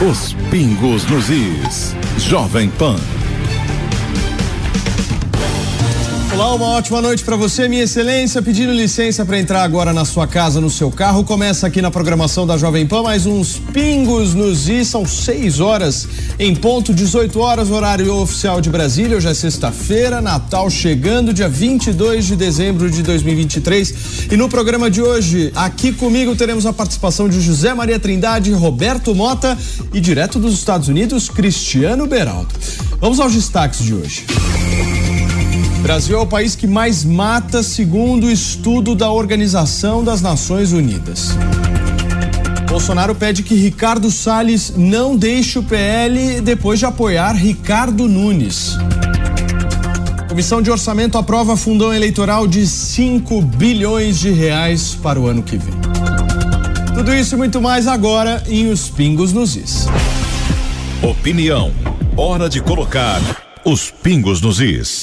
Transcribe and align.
Os 0.00 0.32
pingos 0.48 1.04
nos 1.10 1.28
is. 1.28 1.96
Jovem 2.18 2.70
Pan. 2.70 3.17
Olá, 6.38 6.54
uma 6.54 6.66
ótima 6.66 7.02
noite 7.02 7.24
para 7.24 7.34
você, 7.34 7.66
minha 7.66 7.82
excelência. 7.82 8.40
Pedindo 8.40 8.72
licença 8.72 9.26
para 9.26 9.40
entrar 9.40 9.64
agora 9.64 9.92
na 9.92 10.04
sua 10.04 10.24
casa, 10.24 10.60
no 10.60 10.70
seu 10.70 10.88
carro. 10.88 11.24
Começa 11.24 11.66
aqui 11.66 11.82
na 11.82 11.90
programação 11.90 12.46
da 12.46 12.56
Jovem 12.56 12.86
Pan 12.86 13.02
mais 13.02 13.26
uns 13.26 13.58
pingos 13.72 14.34
nos 14.34 14.68
i. 14.68 14.84
São 14.84 15.04
6 15.04 15.58
horas 15.58 16.06
em 16.38 16.54
ponto, 16.54 16.94
18 16.94 17.40
horas, 17.40 17.72
horário 17.72 18.14
oficial 18.14 18.60
de 18.60 18.70
Brasília. 18.70 19.16
Hoje 19.16 19.26
é 19.26 19.34
sexta-feira, 19.34 20.20
Natal 20.20 20.70
chegando, 20.70 21.34
dia 21.34 21.48
22 21.48 22.26
de 22.26 22.36
dezembro 22.36 22.88
de 22.88 23.02
2023. 23.02 24.28
E 24.30 24.36
no 24.36 24.48
programa 24.48 24.88
de 24.88 25.02
hoje, 25.02 25.50
aqui 25.56 25.90
comigo 25.90 26.36
teremos 26.36 26.66
a 26.66 26.72
participação 26.72 27.28
de 27.28 27.40
José 27.40 27.74
Maria 27.74 27.98
Trindade, 27.98 28.52
Roberto 28.52 29.12
Mota 29.12 29.58
e 29.92 30.00
direto 30.00 30.38
dos 30.38 30.54
Estados 30.54 30.86
Unidos, 30.86 31.28
Cristiano 31.28 32.06
Beraldo. 32.06 32.54
Vamos 33.00 33.18
aos 33.18 33.34
destaques 33.34 33.82
de 33.82 33.92
hoje. 33.92 34.24
Brasil 35.88 36.18
é 36.18 36.20
o 36.20 36.26
país 36.26 36.54
que 36.54 36.66
mais 36.66 37.02
mata, 37.02 37.62
segundo 37.62 38.26
o 38.26 38.30
estudo 38.30 38.94
da 38.94 39.10
Organização 39.10 40.04
das 40.04 40.20
Nações 40.20 40.70
Unidas. 40.70 41.30
Bolsonaro 42.68 43.14
pede 43.14 43.42
que 43.42 43.54
Ricardo 43.54 44.10
Salles 44.10 44.74
não 44.76 45.16
deixe 45.16 45.58
o 45.58 45.62
PL 45.62 46.42
depois 46.42 46.78
de 46.78 46.84
apoiar 46.84 47.32
Ricardo 47.32 48.06
Nunes. 48.06 48.76
Comissão 50.28 50.60
de 50.60 50.70
Orçamento 50.70 51.16
aprova 51.16 51.56
fundão 51.56 51.90
eleitoral 51.90 52.46
de 52.46 52.66
5 52.66 53.40
bilhões 53.40 54.20
de 54.20 54.30
reais 54.30 54.94
para 54.94 55.18
o 55.18 55.26
ano 55.26 55.42
que 55.42 55.56
vem. 55.56 55.72
Tudo 56.94 57.14
isso 57.14 57.34
e 57.34 57.38
muito 57.38 57.62
mais 57.62 57.86
agora 57.86 58.42
em 58.46 58.70
Os 58.70 58.90
Pingos 58.90 59.32
nos 59.32 59.56
Is. 59.56 59.86
Opinião. 61.02 61.72
Hora 62.14 62.46
de 62.46 62.60
colocar 62.60 63.22
os 63.64 63.90
pingos 63.90 64.40
nos 64.40 64.60
is. 64.60 65.02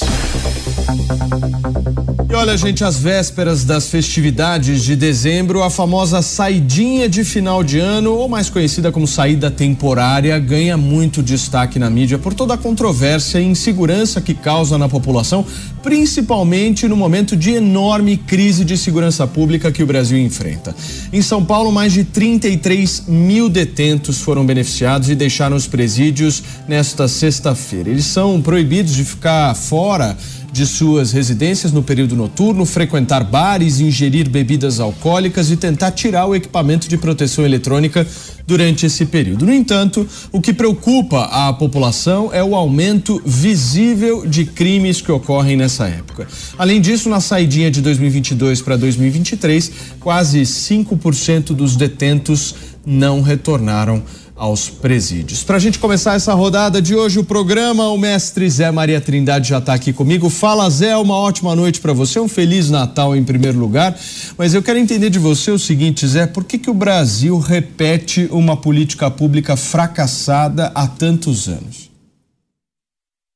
E 2.28 2.34
olha, 2.34 2.56
gente, 2.56 2.82
às 2.82 2.98
vésperas 2.98 3.64
das 3.64 3.88
festividades 3.88 4.82
de 4.82 4.96
dezembro, 4.96 5.62
a 5.62 5.70
famosa 5.70 6.20
saidinha 6.20 7.08
de 7.08 7.22
final 7.22 7.62
de 7.62 7.78
ano, 7.78 8.14
ou 8.14 8.28
mais 8.28 8.50
conhecida 8.50 8.90
como 8.90 9.06
saída 9.06 9.50
temporária, 9.50 10.36
ganha 10.38 10.76
muito 10.76 11.22
destaque 11.22 11.78
na 11.78 11.88
mídia 11.88 12.18
por 12.18 12.34
toda 12.34 12.54
a 12.54 12.58
controvérsia 12.58 13.38
e 13.38 13.44
insegurança 13.44 14.20
que 14.20 14.34
causa 14.34 14.76
na 14.76 14.88
população, 14.88 15.46
principalmente 15.82 16.88
no 16.88 16.96
momento 16.96 17.36
de 17.36 17.52
enorme 17.52 18.16
crise 18.16 18.64
de 18.64 18.76
segurança 18.76 19.24
pública 19.26 19.70
que 19.70 19.82
o 19.82 19.86
Brasil 19.86 20.18
enfrenta. 20.18 20.74
Em 21.12 21.22
São 21.22 21.44
Paulo, 21.44 21.70
mais 21.70 21.92
de 21.92 22.02
33 22.02 23.04
mil 23.06 23.48
detentos 23.48 24.20
foram 24.20 24.44
beneficiados 24.44 25.08
e 25.08 25.14
deixaram 25.14 25.56
os 25.56 25.68
presídios 25.68 26.42
nesta 26.66 27.06
sexta-feira. 27.06 27.88
Eles 27.88 28.06
são 28.06 28.42
proibidos 28.42 28.94
de 28.94 29.04
ficar 29.04 29.54
fora 29.54 30.16
de 30.56 30.66
suas 30.66 31.12
residências 31.12 31.70
no 31.70 31.82
período 31.82 32.16
noturno, 32.16 32.64
frequentar 32.64 33.22
bares, 33.22 33.78
ingerir 33.78 34.28
bebidas 34.30 34.80
alcoólicas 34.80 35.50
e 35.50 35.56
tentar 35.56 35.90
tirar 35.90 36.24
o 36.24 36.34
equipamento 36.34 36.88
de 36.88 36.96
proteção 36.96 37.44
eletrônica 37.44 38.06
durante 38.46 38.86
esse 38.86 39.04
período. 39.04 39.44
No 39.44 39.52
entanto, 39.52 40.08
o 40.32 40.40
que 40.40 40.54
preocupa 40.54 41.24
a 41.24 41.52
população 41.52 42.30
é 42.32 42.42
o 42.42 42.54
aumento 42.54 43.20
visível 43.26 44.26
de 44.26 44.46
crimes 44.46 45.02
que 45.02 45.12
ocorrem 45.12 45.56
nessa 45.56 45.86
época. 45.88 46.26
Além 46.56 46.80
disso, 46.80 47.10
na 47.10 47.20
saidinha 47.20 47.70
de 47.70 47.82
2022 47.82 48.62
para 48.62 48.76
2023, 48.76 49.72
quase 50.00 50.40
5% 50.40 51.48
dos 51.48 51.76
detentos 51.76 52.54
não 52.86 53.20
retornaram 53.20 54.02
aos 54.36 54.68
presídios. 54.68 55.42
Para 55.42 55.56
a 55.56 55.58
gente 55.58 55.78
começar 55.78 56.14
essa 56.14 56.34
rodada 56.34 56.80
de 56.82 56.94
hoje, 56.94 57.18
o 57.18 57.24
programa, 57.24 57.88
o 57.88 57.96
mestre 57.96 58.48
Zé 58.50 58.70
Maria 58.70 59.00
Trindade 59.00 59.48
já 59.48 59.58
está 59.58 59.72
aqui 59.72 59.94
comigo. 59.94 60.28
Fala, 60.28 60.68
Zé, 60.68 60.94
uma 60.96 61.16
ótima 61.16 61.56
noite 61.56 61.80
para 61.80 61.94
você, 61.94 62.20
um 62.20 62.28
feliz 62.28 62.68
Natal 62.68 63.16
em 63.16 63.24
primeiro 63.24 63.58
lugar. 63.58 63.98
Mas 64.36 64.52
eu 64.52 64.62
quero 64.62 64.78
entender 64.78 65.08
de 65.08 65.18
você 65.18 65.50
o 65.50 65.58
seguinte, 65.58 66.06
Zé, 66.06 66.26
por 66.26 66.44
que, 66.44 66.58
que 66.58 66.68
o 66.68 66.74
Brasil 66.74 67.38
repete 67.38 68.28
uma 68.30 68.56
política 68.56 69.10
pública 69.10 69.56
fracassada 69.56 70.70
há 70.74 70.86
tantos 70.86 71.48
anos? 71.48 71.90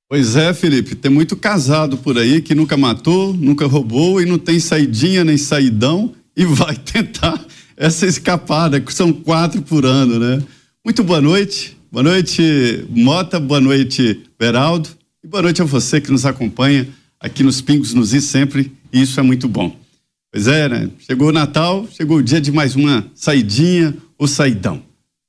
Pois 0.07 0.37
é, 0.37 0.53
Felipe, 0.53 0.97
tem 0.97 1.11
muito 1.11 1.37
casado 1.37 1.97
por 1.97 2.19
aí 2.19 2.43
que 2.43 2.55
nunca 2.55 2.77
matou, 2.77 3.33
nunca 3.33 3.67
roubou 3.67 4.21
e 4.21 4.27
não 4.27 4.39
tem 4.39 4.61
saidinha 4.61 5.25
nem 5.25 5.39
saidão 5.39 6.13
e 6.37 6.45
vai 6.45 6.75
tentar 6.93 7.43
essa 7.77 8.05
escapada, 8.07 8.81
que 8.81 8.93
são 8.93 9.13
quatro 9.13 9.63
por 9.63 9.87
ano, 9.87 10.19
né? 10.19 10.43
Muito 10.83 11.05
boa 11.05 11.21
noite. 11.21 11.77
Boa 11.93 12.03
noite, 12.03 12.87
Mota. 12.89 13.39
Boa 13.39 13.61
noite, 13.61 14.23
Beraldo. 14.39 14.89
E 15.23 15.29
boa 15.29 15.43
noite 15.43 15.61
a 15.61 15.65
você 15.67 16.01
que 16.01 16.11
nos 16.11 16.25
acompanha 16.25 16.89
aqui 17.21 17.43
nos 17.43 17.61
Pingos 17.61 17.93
nos 17.93 18.15
I 18.15 18.23
sempre. 18.23 18.73
E 18.91 19.03
isso 19.03 19.21
é 19.21 19.23
muito 19.23 19.47
bom. 19.47 19.77
Pois 20.33 20.47
é, 20.47 20.71
né? 20.71 20.91
Chegou 21.01 21.29
o 21.29 21.33
Natal, 21.33 21.87
chegou 21.93 22.17
o 22.17 22.23
dia 22.23 22.41
de 22.41 22.51
mais 22.51 22.77
uma 22.77 23.07
saidinha 23.15 23.95
ou 24.17 24.27
saidão. 24.27 24.83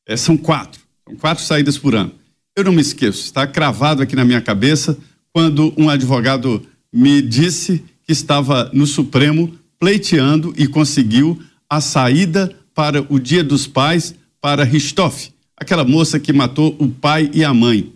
É, 0.07 0.15
são 0.15 0.37
quatro. 0.37 0.81
São 1.05 1.17
quatro 1.17 1.43
saídas 1.43 1.77
por 1.77 1.95
ano. 1.95 2.13
Eu 2.55 2.63
não 2.63 2.71
me 2.71 2.81
esqueço, 2.81 3.25
está 3.25 3.45
cravado 3.45 4.01
aqui 4.01 4.15
na 4.15 4.23
minha 4.23 4.39
cabeça 4.39 4.97
quando 5.33 5.73
um 5.77 5.89
advogado 5.89 6.65
me 6.93 7.21
disse 7.21 7.83
que 8.05 8.13
estava 8.13 8.71
no 8.71 8.87
Supremo 8.87 9.53
pleiteando 9.77 10.53
e 10.57 10.65
conseguiu 10.65 11.41
a 11.69 11.81
saída 11.81 12.55
para 12.73 13.05
o 13.09 13.19
Dia 13.19 13.43
dos 13.43 13.67
Pais 13.67 14.15
para 14.39 14.63
Ristoff 14.63 15.30
aquela 15.61 15.85
moça 15.85 16.19
que 16.19 16.33
matou 16.33 16.75
o 16.79 16.89
pai 16.89 17.29
e 17.31 17.43
a 17.43 17.53
mãe. 17.53 17.93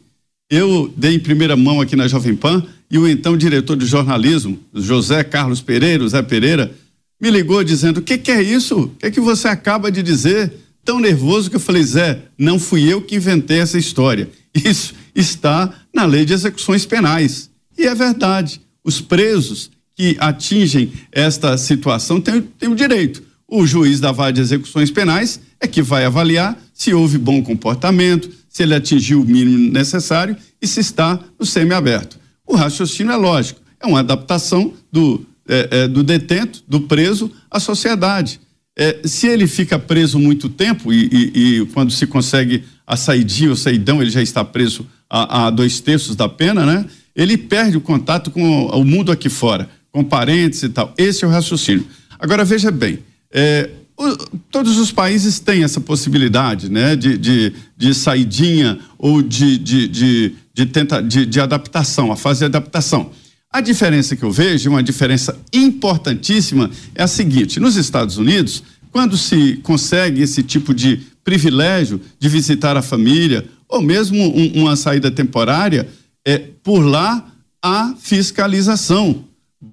Eu 0.47 0.93
dei 0.95 1.15
em 1.15 1.19
primeira 1.19 1.55
mão 1.55 1.81
aqui 1.81 1.95
na 1.95 2.07
Jovem 2.07 2.35
Pan 2.35 2.63
e 2.91 2.99
o 2.99 3.07
então 3.07 3.35
diretor 3.35 3.75
de 3.75 3.87
jornalismo, 3.87 4.59
José 4.71 5.23
Carlos 5.23 5.61
Pereira, 5.61 6.07
Zé 6.07 6.21
Pereira, 6.21 6.71
me 7.19 7.31
ligou 7.31 7.63
dizendo: 7.63 7.97
O 7.97 8.01
que, 8.03 8.19
que 8.19 8.29
é 8.29 8.39
isso? 8.39 8.81
O 8.81 8.87
que 8.89 9.07
é 9.07 9.11
que 9.11 9.19
você 9.19 9.47
acaba 9.47 9.91
de 9.91 10.03
dizer? 10.03 10.53
Tão 10.83 10.99
nervoso 10.99 11.49
que 11.49 11.55
eu 11.55 11.59
falei: 11.59 11.81
Zé, 11.81 12.21
não 12.37 12.59
fui 12.59 12.87
eu 12.87 13.01
que 13.01 13.15
inventei 13.15 13.57
essa 13.57 13.79
história. 13.79 14.29
Isso 14.53 14.93
está 15.15 15.73
na 15.91 16.05
lei 16.05 16.23
de 16.23 16.33
execuções 16.33 16.85
penais. 16.85 17.49
E 17.75 17.87
é 17.87 17.95
verdade. 17.95 18.61
Os 18.83 19.01
presos 19.01 19.71
que 19.95 20.15
atingem 20.19 20.93
esta 21.11 21.57
situação 21.57 22.21
têm, 22.21 22.41
têm 22.41 22.69
o 22.69 22.75
direito. 22.75 23.23
O 23.47 23.65
juiz 23.65 23.99
da 23.99 24.11
vara 24.11 24.31
de 24.31 24.41
execuções 24.41 24.91
penais 24.91 25.39
é 25.59 25.67
que 25.67 25.81
vai 25.81 26.05
avaliar 26.05 26.55
se 26.75 26.93
houve 26.93 27.17
bom 27.17 27.41
comportamento, 27.41 28.29
se 28.49 28.61
ele 28.61 28.75
atingiu 28.75 29.21
o 29.21 29.25
mínimo 29.25 29.71
necessário 29.71 30.35
e 30.61 30.67
se 30.67 30.81
está 30.81 31.17
no 31.39 31.45
semiaberto. 31.45 32.19
O 32.45 32.53
raciocínio 32.53 33.13
é 33.13 33.15
lógico, 33.15 33.61
é 33.79 33.87
uma 33.87 34.01
adaptação 34.01 34.73
do, 34.91 35.25
é, 35.47 35.69
é, 35.71 35.87
do 35.87 36.03
detento, 36.03 36.61
do 36.67 36.81
preso 36.81 37.31
à 37.49 37.61
sociedade. 37.61 38.41
É, 38.77 38.99
se 39.05 39.25
ele 39.25 39.47
fica 39.47 39.79
preso 39.79 40.19
muito 40.19 40.49
tempo 40.49 40.91
e, 40.91 41.05
e, 41.05 41.59
e, 41.61 41.65
quando 41.67 41.91
se 41.91 42.05
consegue 42.05 42.65
a 42.85 42.97
saidinha 42.97 43.51
ou 43.51 43.55
saidão, 43.55 44.01
ele 44.01 44.11
já 44.11 44.21
está 44.21 44.43
preso 44.43 44.85
a, 45.09 45.47
a, 45.47 45.49
dois 45.49 45.79
terços 45.79 46.13
da 46.13 46.27
pena, 46.27 46.65
né? 46.65 46.85
Ele 47.15 47.37
perde 47.37 47.77
o 47.77 47.81
contato 47.81 48.29
com 48.29 48.43
o, 48.43 48.81
o 48.81 48.83
mundo 48.83 49.13
aqui 49.13 49.29
fora, 49.29 49.69
com 49.93 50.03
parentes 50.03 50.61
e 50.61 50.67
tal. 50.67 50.93
Esse 50.97 51.23
é 51.23 51.27
o 51.27 51.31
raciocínio. 51.31 51.87
Agora 52.19 52.43
veja 52.43 52.69
bem, 52.69 52.99
é, 53.31 53.69
o, 53.97 54.15
todos 54.51 54.77
os 54.77 54.91
países 54.91 55.39
têm 55.39 55.63
essa 55.63 55.79
possibilidade, 55.79 56.69
né, 56.69 56.95
de, 56.95 57.17
de, 57.17 57.53
de 57.77 57.93
saidinha 57.93 58.79
ou 58.97 59.21
de, 59.21 59.57
de, 59.57 59.87
de, 59.87 60.35
de, 60.53 60.65
tenta, 60.65 61.01
de, 61.01 61.25
de 61.25 61.39
adaptação, 61.39 62.11
a 62.11 62.15
fase 62.15 62.39
de 62.39 62.45
adaptação. 62.45 63.11
A 63.51 63.61
diferença 63.61 64.15
que 64.15 64.23
eu 64.23 64.31
vejo, 64.31 64.69
uma 64.69 64.83
diferença 64.83 65.39
importantíssima, 65.53 66.69
é 66.93 67.03
a 67.03 67.07
seguinte: 67.07 67.59
nos 67.59 67.77
Estados 67.77 68.17
Unidos, 68.17 68.61
quando 68.91 69.17
se 69.17 69.57
consegue 69.63 70.21
esse 70.21 70.43
tipo 70.43 70.73
de 70.73 71.01
privilégio 71.23 72.01
de 72.19 72.27
visitar 72.27 72.75
a 72.75 72.81
família, 72.81 73.45
ou 73.67 73.81
mesmo 73.81 74.17
um, 74.17 74.63
uma 74.63 74.75
saída 74.75 75.09
temporária, 75.09 75.87
é, 76.25 76.37
por 76.37 76.81
lá 76.81 77.25
há 77.61 77.95
fiscalização. 77.97 79.23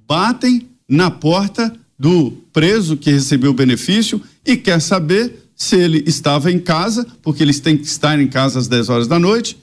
Batem 0.06 0.69
na 0.88 1.11
porta 1.11 1.73
do 2.02 2.32
preso 2.52 2.96
que 2.96 3.12
recebeu 3.12 3.52
o 3.52 3.54
benefício 3.54 4.20
e 4.44 4.56
quer 4.56 4.81
saber 4.81 5.37
se 5.54 5.76
ele 5.76 6.02
estava 6.04 6.50
em 6.50 6.58
casa, 6.58 7.06
porque 7.22 7.44
eles 7.44 7.60
têm 7.60 7.76
que 7.76 7.87
estar 7.87 8.20
em 8.20 8.26
casa 8.26 8.58
às 8.58 8.66
10 8.66 8.88
horas 8.88 9.06
da 9.06 9.20
noite, 9.20 9.56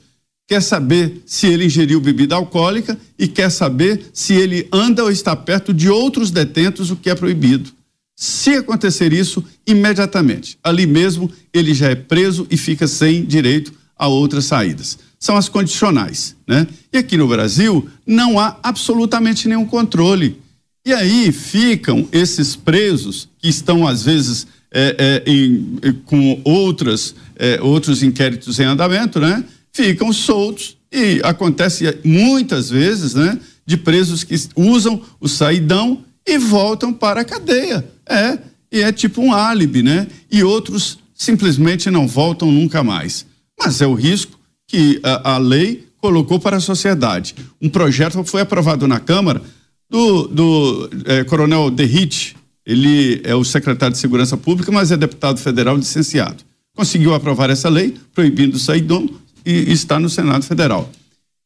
quer 0.48 0.62
saber 0.62 1.20
se 1.26 1.46
ele 1.48 1.66
ingeriu 1.66 2.00
bebida 2.00 2.34
alcoólica 2.34 2.98
e 3.18 3.28
quer 3.28 3.50
saber 3.50 4.06
se 4.14 4.32
ele 4.32 4.66
anda 4.72 5.04
ou 5.04 5.10
está 5.10 5.36
perto 5.36 5.74
de 5.74 5.90
outros 5.90 6.30
detentos, 6.30 6.90
o 6.90 6.96
que 6.96 7.10
é 7.10 7.14
proibido. 7.14 7.72
Se 8.16 8.54
acontecer 8.54 9.12
isso, 9.12 9.44
imediatamente, 9.66 10.56
ali 10.64 10.86
mesmo, 10.86 11.30
ele 11.52 11.74
já 11.74 11.90
é 11.90 11.94
preso 11.94 12.46
e 12.50 12.56
fica 12.56 12.88
sem 12.88 13.22
direito 13.22 13.70
a 13.98 14.08
outras 14.08 14.46
saídas. 14.46 14.98
São 15.18 15.36
as 15.36 15.50
condicionais, 15.50 16.34
né? 16.48 16.66
E 16.90 16.96
aqui 16.96 17.18
no 17.18 17.28
Brasil 17.28 17.86
não 18.06 18.40
há 18.40 18.56
absolutamente 18.62 19.46
nenhum 19.46 19.66
controle. 19.66 20.40
E 20.84 20.92
aí 20.92 21.30
ficam 21.30 22.08
esses 22.10 22.56
presos 22.56 23.28
que 23.38 23.48
estão, 23.48 23.86
às 23.86 24.02
vezes, 24.02 24.46
é, 24.72 25.22
é, 25.26 25.30
em, 25.30 25.78
com 26.06 26.40
outras 26.44 27.14
é, 27.40 27.58
outros 27.62 28.02
inquéritos 28.02 28.60
em 28.60 28.64
andamento, 28.64 29.18
né? 29.18 29.42
Ficam 29.72 30.12
soltos 30.12 30.76
e 30.92 31.20
acontece 31.24 31.98
muitas 32.04 32.68
vezes, 32.68 33.14
né? 33.14 33.38
De 33.64 33.78
presos 33.78 34.22
que 34.22 34.36
usam 34.54 35.02
o 35.18 35.26
saidão 35.26 36.04
e 36.26 36.36
voltam 36.36 36.92
para 36.92 37.22
a 37.22 37.24
cadeia. 37.24 37.84
É, 38.06 38.38
e 38.70 38.80
é 38.80 38.92
tipo 38.92 39.22
um 39.22 39.32
álibi, 39.32 39.82
né? 39.82 40.06
E 40.30 40.44
outros 40.44 40.98
simplesmente 41.14 41.90
não 41.90 42.06
voltam 42.06 42.52
nunca 42.52 42.82
mais. 42.84 43.24
Mas 43.58 43.80
é 43.80 43.86
o 43.86 43.94
risco 43.94 44.38
que 44.68 45.00
a, 45.02 45.34
a 45.34 45.38
lei 45.38 45.86
colocou 45.96 46.38
para 46.38 46.58
a 46.58 46.60
sociedade. 46.60 47.34
Um 47.60 47.68
projeto 47.68 48.22
foi 48.24 48.42
aprovado 48.42 48.86
na 48.86 49.00
Câmara 49.00 49.42
do, 49.90 50.28
do 50.28 50.90
é, 51.04 51.24
Coronel 51.24 51.70
Derrite, 51.70 52.36
ele 52.64 53.20
é 53.24 53.34
o 53.34 53.44
secretário 53.44 53.92
de 53.92 54.00
Segurança 54.00 54.36
Pública, 54.36 54.70
mas 54.70 54.92
é 54.92 54.96
deputado 54.96 55.40
federal 55.40 55.76
licenciado. 55.76 56.44
Conseguiu 56.74 57.12
aprovar 57.12 57.50
essa 57.50 57.68
lei, 57.68 57.96
proibindo 58.14 58.54
o 58.54 58.58
saidão, 58.58 59.10
e 59.44 59.72
está 59.72 59.98
no 59.98 60.08
Senado 60.08 60.44
Federal. 60.44 60.90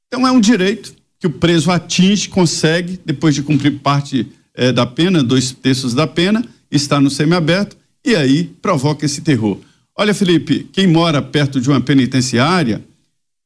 Então 0.07 0.27
é 0.27 0.31
um 0.31 0.41
direito 0.41 0.95
que 1.19 1.27
o 1.27 1.31
preso 1.31 1.71
atinge, 1.71 2.29
consegue, 2.29 3.01
depois 3.05 3.35
de 3.35 3.43
cumprir 3.43 3.79
parte 3.79 4.27
é, 4.55 4.71
da 4.71 4.85
pena, 4.85 5.23
dois 5.23 5.53
terços 5.53 5.95
da 5.95 6.07
pena, 6.07 6.45
está 6.71 7.01
no 7.01 7.11
semiaberto 7.11 7.77
e 8.05 8.15
aí 8.15 8.45
provoca 8.61 9.07
esse 9.07 9.23
terror. 9.23 9.59
Olha, 9.97 10.13
Felipe, 10.13 10.69
quem 10.73 10.87
mora 10.87 11.23
perto 11.23 11.61
de 11.61 11.71
uma 11.71 11.81
penitenciária 11.81 12.85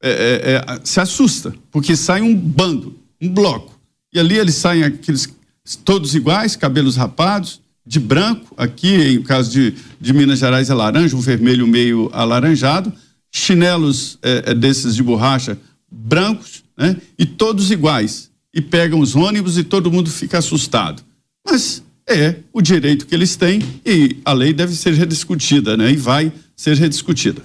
é, 0.02 0.64
é, 0.66 0.80
se 0.82 0.98
assusta, 1.00 1.54
porque 1.70 1.94
sai 1.94 2.22
um 2.22 2.34
bando, 2.34 2.96
um 3.20 3.28
bloco. 3.28 3.77
E 4.18 4.20
ali 4.20 4.36
eles 4.36 4.56
saem 4.56 4.82
aqueles 4.82 5.32
todos 5.84 6.16
iguais, 6.16 6.56
cabelos 6.56 6.96
rapados, 6.96 7.60
de 7.86 8.00
branco, 8.00 8.52
aqui 8.56 9.12
em 9.12 9.22
caso 9.22 9.48
de, 9.48 9.74
de 10.00 10.12
Minas 10.12 10.40
Gerais 10.40 10.68
é 10.68 10.74
laranja, 10.74 11.16
o 11.16 11.20
vermelho 11.20 11.68
meio 11.68 12.10
alaranjado, 12.12 12.92
chinelos 13.30 14.18
é, 14.20 14.42
é, 14.46 14.54
desses 14.54 14.96
de 14.96 15.04
borracha 15.04 15.56
brancos, 15.88 16.64
né? 16.76 16.96
E 17.16 17.24
todos 17.24 17.70
iguais. 17.70 18.28
E 18.52 18.60
pegam 18.60 18.98
os 18.98 19.14
ônibus 19.14 19.56
e 19.56 19.62
todo 19.62 19.92
mundo 19.92 20.10
fica 20.10 20.38
assustado. 20.38 21.00
Mas 21.46 21.80
é 22.04 22.38
o 22.52 22.60
direito 22.60 23.06
que 23.06 23.14
eles 23.14 23.36
têm 23.36 23.62
e 23.86 24.16
a 24.24 24.32
lei 24.32 24.52
deve 24.52 24.74
ser 24.74 24.94
rediscutida, 24.94 25.76
né? 25.76 25.92
E 25.92 25.96
vai 25.96 26.32
ser 26.56 26.76
rediscutida. 26.76 27.42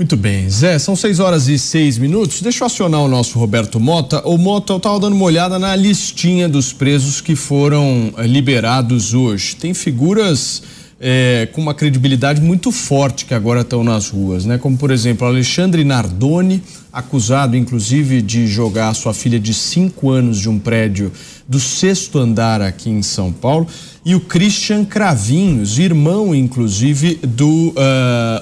Muito 0.00 0.16
bem, 0.16 0.48
Zé, 0.48 0.78
são 0.78 0.96
6 0.96 1.20
horas 1.20 1.46
e 1.46 1.58
seis 1.58 1.98
minutos. 1.98 2.40
Deixa 2.40 2.64
eu 2.64 2.66
acionar 2.66 3.02
o 3.02 3.06
nosso 3.06 3.38
Roberto 3.38 3.78
Mota. 3.78 4.26
O 4.26 4.38
Mota, 4.38 4.72
eu 4.72 4.78
estava 4.78 4.98
dando 4.98 5.12
uma 5.12 5.26
olhada 5.26 5.58
na 5.58 5.76
listinha 5.76 6.48
dos 6.48 6.72
presos 6.72 7.20
que 7.20 7.36
foram 7.36 8.10
eh, 8.16 8.26
liberados 8.26 9.12
hoje. 9.12 9.54
Tem 9.54 9.74
figuras 9.74 10.62
é, 11.02 11.48
com 11.52 11.62
uma 11.62 11.72
credibilidade 11.72 12.42
muito 12.42 12.70
forte 12.70 13.24
que 13.24 13.32
agora 13.32 13.62
estão 13.62 13.82
nas 13.82 14.10
ruas, 14.10 14.44
né? 14.44 14.58
Como 14.58 14.76
por 14.76 14.90
exemplo 14.90 15.26
Alexandre 15.26 15.82
Nardoni, 15.82 16.62
acusado 16.92 17.56
inclusive 17.56 18.20
de 18.20 18.46
jogar 18.46 18.92
sua 18.92 19.14
filha 19.14 19.40
de 19.40 19.54
cinco 19.54 20.10
anos 20.10 20.38
de 20.38 20.50
um 20.50 20.58
prédio 20.58 21.10
do 21.48 21.58
sexto 21.58 22.18
andar 22.18 22.60
aqui 22.60 22.90
em 22.90 23.02
São 23.02 23.32
Paulo, 23.32 23.66
e 24.04 24.14
o 24.14 24.20
Christian 24.20 24.84
Cravinhos, 24.84 25.78
irmão 25.78 26.34
inclusive 26.34 27.14
do 27.26 27.70
uh, 27.70 27.74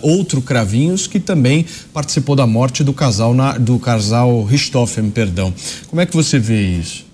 outro 0.02 0.43
Cravinhos 0.43 1.06
que 1.06 1.20
também 1.20 1.64
participou 1.93 2.34
da 2.34 2.46
morte 2.46 2.82
do 2.82 2.93
casal 2.93 3.34
na, 3.34 3.56
do 3.56 3.78
casal 3.78 4.43
Richthofen, 4.43 5.11
perdão. 5.11 5.54
Como 5.87 6.00
é 6.00 6.06
que 6.06 6.14
você 6.14 6.40
vê 6.40 6.61
isso? 6.61 7.06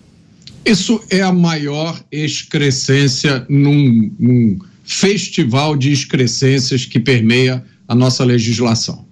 Isso 0.65 0.99
é 1.11 1.21
a 1.21 1.31
maior 1.31 2.01
excrescência 2.11 3.45
num, 3.51 4.11
num 4.19 4.59
festival 4.85 5.77
de 5.77 5.91
excrescências 5.91 6.85
que 6.85 7.01
permeia 7.01 7.65
a 7.89 7.95
nossa 7.95 8.23
legislação. 8.23 9.05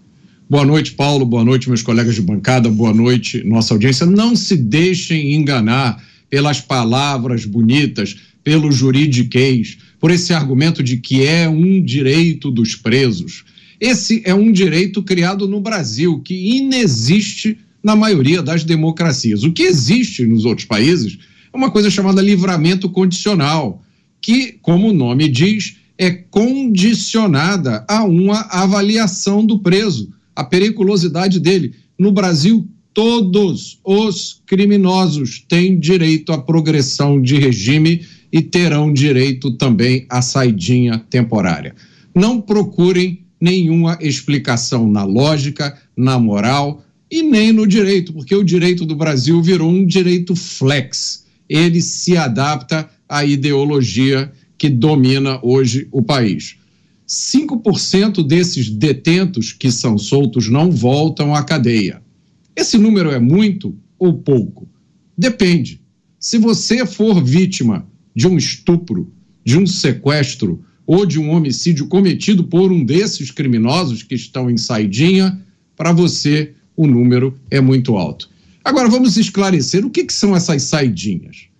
Boa 0.49 0.67
noite, 0.67 0.93
Paulo. 0.93 1.25
Boa 1.25 1.45
noite, 1.45 1.69
meus 1.69 1.83
colegas 1.83 2.15
de 2.15 2.21
bancada. 2.21 2.69
Boa 2.69 2.93
noite, 2.93 3.43
nossa 3.43 3.73
audiência. 3.73 4.05
Não 4.05 4.37
se 4.37 4.55
deixem 4.55 5.35
enganar 5.35 6.03
pelas 6.29 6.61
palavras 6.61 7.47
bonitas, 7.47 8.17
pelo 8.45 8.71
juridiquês, 8.71 9.79
por 9.99 10.11
esse 10.11 10.33
argumento 10.35 10.83
de 10.83 10.99
que 10.99 11.25
é 11.25 11.49
um 11.49 11.83
direito 11.83 12.51
dos 12.51 12.75
presos. 12.75 13.45
Esse 13.81 14.23
é 14.25 14.35
um 14.35 14.53
direito 14.53 15.03
criado 15.03 15.49
no 15.49 15.61
Brasil, 15.61 16.21
que 16.21 16.35
inexiste 16.57 17.57
na 17.83 17.97
maioria 17.97 18.43
das 18.43 18.63
democracias. 18.63 19.43
O 19.43 19.53
que 19.53 19.63
existe 19.63 20.27
nos 20.27 20.45
outros 20.45 20.67
países 20.67 21.19
é 21.53 21.57
uma 21.57 21.71
coisa 21.71 21.91
chamada 21.91 22.21
livramento 22.21 22.89
condicional 22.91 23.83
que, 24.23 24.59
como 24.63 24.89
o 24.89 24.95
nome 24.95 25.29
diz, 25.29 25.77
é 25.99 26.11
condicionada 26.11 27.85
a 27.89 28.05
uma 28.05 28.41
avaliação 28.51 29.45
do 29.45 29.59
preso, 29.59 30.11
a 30.35 30.45
periculosidade 30.45 31.39
dele. 31.39 31.75
No 31.99 32.13
Brasil, 32.13 32.67
todos 32.95 33.81
os 33.85 34.41
criminosos 34.47 35.45
têm 35.49 35.79
direito 35.79 36.33
à 36.33 36.39
progressão 36.39 37.21
de 37.21 37.37
regime 37.37 38.03
e 38.33 38.41
terão 38.41 38.93
direito 38.93 39.51
também 39.53 40.07
à 40.09 40.23
saidinha 40.23 40.99
temporária. 41.11 41.75
Não 42.15 42.41
procurem 42.41 43.21
nenhuma 43.41 43.99
explicação 44.01 44.89
na 44.89 45.05
lógica, 45.05 45.77
na 45.97 46.19
moral 46.19 46.83
e 47.11 47.23
nem 47.23 47.53
no 47.53 47.67
direito, 47.67 48.13
porque 48.13 48.35
o 48.35 48.45
direito 48.45 48.87
do 48.87 48.97
Brasil 48.97 49.43
virou 49.43 49.71
um 49.71 49.85
direito 49.85 50.35
flex. 50.35 51.27
Ele 51.49 51.83
se 51.83 52.17
adapta 52.17 52.89
a 53.12 53.26
ideologia 53.26 54.32
que 54.56 54.70
domina 54.70 55.38
hoje 55.43 55.87
o 55.93 56.00
país. 56.00 56.56
5% 57.06 58.26
desses 58.26 58.70
detentos 58.70 59.53
que 59.53 59.70
são 59.70 59.99
soltos 59.99 60.49
não 60.49 60.70
voltam 60.70 61.35
à 61.35 61.43
cadeia. 61.43 62.03
Esse 62.56 62.79
número 62.79 63.11
é 63.11 63.19
muito 63.19 63.76
ou 63.99 64.14
pouco? 64.14 64.67
Depende. 65.17 65.79
Se 66.19 66.38
você 66.38 66.87
for 66.87 67.23
vítima 67.23 67.87
de 68.17 68.26
um 68.26 68.38
estupro, 68.38 69.12
de 69.44 69.59
um 69.59 69.67
sequestro 69.67 70.64
ou 70.87 71.05
de 71.05 71.20
um 71.20 71.32
homicídio 71.32 71.88
cometido 71.88 72.44
por 72.44 72.73
um 72.73 72.82
desses 72.82 73.31
criminosos 73.31 74.03
que 74.03 74.14
estão 74.14 74.50
em 74.50 74.56
saidinha, 74.56 75.38
para 75.76 75.93
você 75.93 76.55
o 76.75 76.87
número 76.87 77.38
é 77.50 77.61
muito 77.61 77.94
alto. 77.99 78.31
Agora 78.64 78.88
vamos 78.88 79.19
esclarecer 79.19 79.85
o 79.85 79.91
que, 79.91 80.05
que 80.05 80.14
são 80.14 80.35
essas 80.35 80.62
saidinhas. 80.62 81.51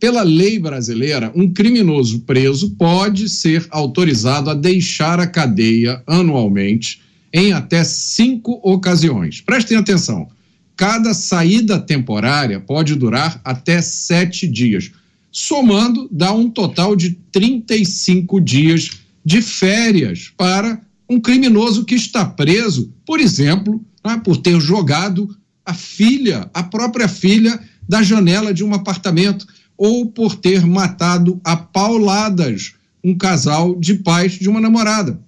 Pela 0.00 0.22
lei 0.22 0.58
brasileira, 0.58 1.30
um 1.36 1.52
criminoso 1.52 2.20
preso 2.20 2.70
pode 2.70 3.28
ser 3.28 3.66
autorizado 3.68 4.48
a 4.48 4.54
deixar 4.54 5.20
a 5.20 5.26
cadeia 5.26 6.02
anualmente 6.06 7.02
em 7.30 7.52
até 7.52 7.84
cinco 7.84 8.58
ocasiões. 8.62 9.42
Prestem 9.42 9.76
atenção: 9.76 10.28
cada 10.74 11.12
saída 11.12 11.78
temporária 11.78 12.58
pode 12.58 12.94
durar 12.94 13.42
até 13.44 13.82
sete 13.82 14.48
dias. 14.48 14.90
Somando, 15.30 16.08
dá 16.10 16.32
um 16.32 16.48
total 16.48 16.96
de 16.96 17.10
35 17.30 18.40
dias 18.40 18.90
de 19.22 19.42
férias 19.42 20.32
para 20.34 20.80
um 21.08 21.20
criminoso 21.20 21.84
que 21.84 21.94
está 21.94 22.24
preso, 22.24 22.90
por 23.04 23.20
exemplo, 23.20 23.84
né, 24.04 24.20
por 24.24 24.38
ter 24.38 24.58
jogado 24.60 25.28
a 25.64 25.74
filha, 25.74 26.50
a 26.54 26.62
própria 26.62 27.06
filha, 27.06 27.60
da 27.86 28.02
janela 28.02 28.54
de 28.54 28.64
um 28.64 28.72
apartamento 28.72 29.46
ou 29.80 30.04
por 30.04 30.36
ter 30.36 30.66
matado 30.66 31.40
a 31.42 31.56
pauladas 31.56 32.74
um 33.02 33.16
casal 33.16 33.74
de 33.80 33.94
pais 33.94 34.32
de 34.32 34.46
uma 34.46 34.60
namorada. 34.60 35.18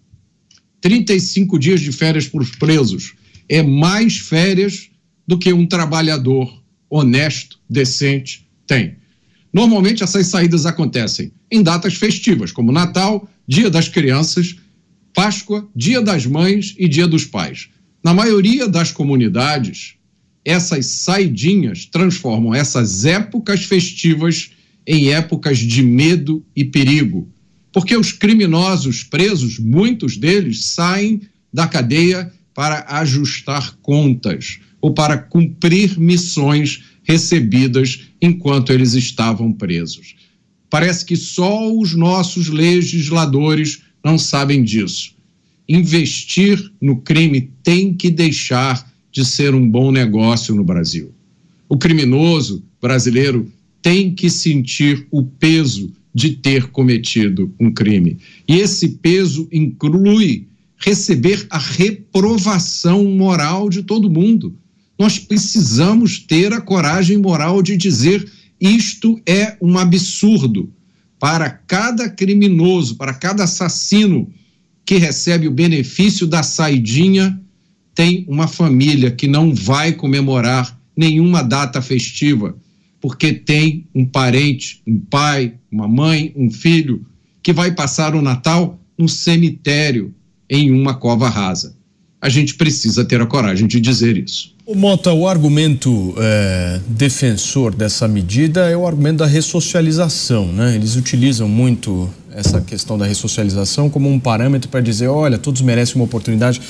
35 0.82 1.58
dias 1.58 1.80
de 1.80 1.90
férias 1.90 2.28
para 2.28 2.42
os 2.42 2.50
presos 2.50 3.14
é 3.48 3.62
mais 3.62 4.18
férias 4.18 4.90
do 5.26 5.38
que 5.38 5.54
um 5.54 5.66
trabalhador 5.66 6.62
honesto, 6.90 7.58
decente 7.66 8.46
tem. 8.66 8.96
Normalmente 9.54 10.02
essas 10.02 10.26
saídas 10.26 10.66
acontecem 10.66 11.32
em 11.50 11.62
datas 11.62 11.94
festivas, 11.94 12.52
como 12.52 12.70
Natal, 12.70 13.26
Dia 13.48 13.70
das 13.70 13.88
Crianças, 13.88 14.56
Páscoa, 15.14 15.66
Dia 15.74 16.02
das 16.02 16.26
Mães 16.26 16.74
e 16.78 16.86
Dia 16.86 17.08
dos 17.08 17.24
Pais. 17.24 17.70
Na 18.04 18.12
maioria 18.12 18.68
das 18.68 18.92
comunidades, 18.92 19.94
essas 20.44 20.86
saidinhas 20.86 21.86
transformam 21.86 22.54
essas 22.54 23.04
épocas 23.04 23.64
festivas 23.64 24.50
em 24.86 25.12
épocas 25.12 25.58
de 25.58 25.82
medo 25.82 26.44
e 26.54 26.64
perigo. 26.64 27.28
Porque 27.72 27.96
os 27.96 28.12
criminosos 28.12 29.02
presos, 29.02 29.58
muitos 29.58 30.16
deles, 30.16 30.64
saem 30.64 31.22
da 31.52 31.66
cadeia 31.66 32.32
para 32.54 32.84
ajustar 32.88 33.76
contas 33.80 34.58
ou 34.80 34.92
para 34.92 35.16
cumprir 35.16 35.98
missões 35.98 36.82
recebidas 37.04 38.00
enquanto 38.20 38.72
eles 38.72 38.94
estavam 38.94 39.52
presos. 39.52 40.16
Parece 40.68 41.04
que 41.04 41.16
só 41.16 41.72
os 41.72 41.94
nossos 41.94 42.48
legisladores 42.48 43.82
não 44.04 44.18
sabem 44.18 44.64
disso. 44.64 45.12
Investir 45.68 46.72
no 46.80 47.00
crime 47.00 47.52
tem 47.62 47.94
que 47.94 48.10
deixar 48.10 48.91
de 49.12 49.24
ser 49.24 49.54
um 49.54 49.68
bom 49.68 49.92
negócio 49.92 50.54
no 50.54 50.64
Brasil. 50.64 51.12
O 51.68 51.76
criminoso 51.76 52.64
brasileiro 52.80 53.50
tem 53.82 54.14
que 54.14 54.30
sentir 54.30 55.06
o 55.10 55.22
peso 55.22 55.92
de 56.14 56.30
ter 56.30 56.68
cometido 56.68 57.54
um 57.60 57.70
crime. 57.70 58.18
E 58.48 58.56
esse 58.56 58.88
peso 58.88 59.48
inclui 59.52 60.46
receber 60.78 61.46
a 61.48 61.58
reprovação 61.58 63.04
moral 63.04 63.68
de 63.68 63.82
todo 63.82 64.10
mundo. 64.10 64.54
Nós 64.98 65.18
precisamos 65.18 66.18
ter 66.18 66.52
a 66.52 66.60
coragem 66.60 67.16
moral 67.16 67.62
de 67.62 67.76
dizer 67.76 68.28
isto 68.60 69.20
é 69.26 69.56
um 69.60 69.76
absurdo. 69.78 70.70
Para 71.18 71.50
cada 71.50 72.08
criminoso, 72.08 72.96
para 72.96 73.14
cada 73.14 73.44
assassino 73.44 74.28
que 74.84 74.96
recebe 74.96 75.48
o 75.48 75.52
benefício 75.52 76.26
da 76.26 76.42
saidinha, 76.42 77.40
tem 77.94 78.24
uma 78.28 78.48
família 78.48 79.10
que 79.10 79.26
não 79.26 79.54
vai 79.54 79.92
comemorar 79.92 80.78
nenhuma 80.96 81.42
data 81.42 81.80
festiva, 81.82 82.56
porque 83.00 83.32
tem 83.32 83.86
um 83.94 84.06
parente, 84.06 84.80
um 84.86 84.98
pai, 84.98 85.54
uma 85.70 85.88
mãe, 85.88 86.32
um 86.36 86.50
filho, 86.50 87.04
que 87.42 87.52
vai 87.52 87.72
passar 87.72 88.14
o 88.14 88.22
Natal 88.22 88.78
no 88.96 89.08
cemitério, 89.08 90.14
em 90.48 90.70
uma 90.70 90.94
cova 90.94 91.28
rasa. 91.28 91.74
A 92.20 92.28
gente 92.28 92.54
precisa 92.54 93.04
ter 93.04 93.20
a 93.20 93.26
coragem 93.26 93.66
de 93.66 93.80
dizer 93.80 94.16
isso. 94.16 94.54
O 94.64 94.76
Mota, 94.76 95.12
o 95.12 95.26
argumento 95.26 96.14
é, 96.18 96.80
defensor 96.86 97.74
dessa 97.74 98.06
medida 98.06 98.70
é 98.70 98.76
o 98.76 98.86
argumento 98.86 99.18
da 99.18 99.26
ressocialização, 99.26 100.52
né? 100.52 100.76
Eles 100.76 100.94
utilizam 100.94 101.48
muito 101.48 102.08
essa 102.30 102.60
questão 102.60 102.96
da 102.96 103.04
ressocialização 103.06 103.90
como 103.90 104.08
um 104.08 104.20
parâmetro 104.20 104.68
para 104.68 104.80
dizer, 104.80 105.08
olha, 105.08 105.36
todos 105.36 105.60
merecem 105.62 105.96
uma 105.96 106.04
oportunidade. 106.04 106.60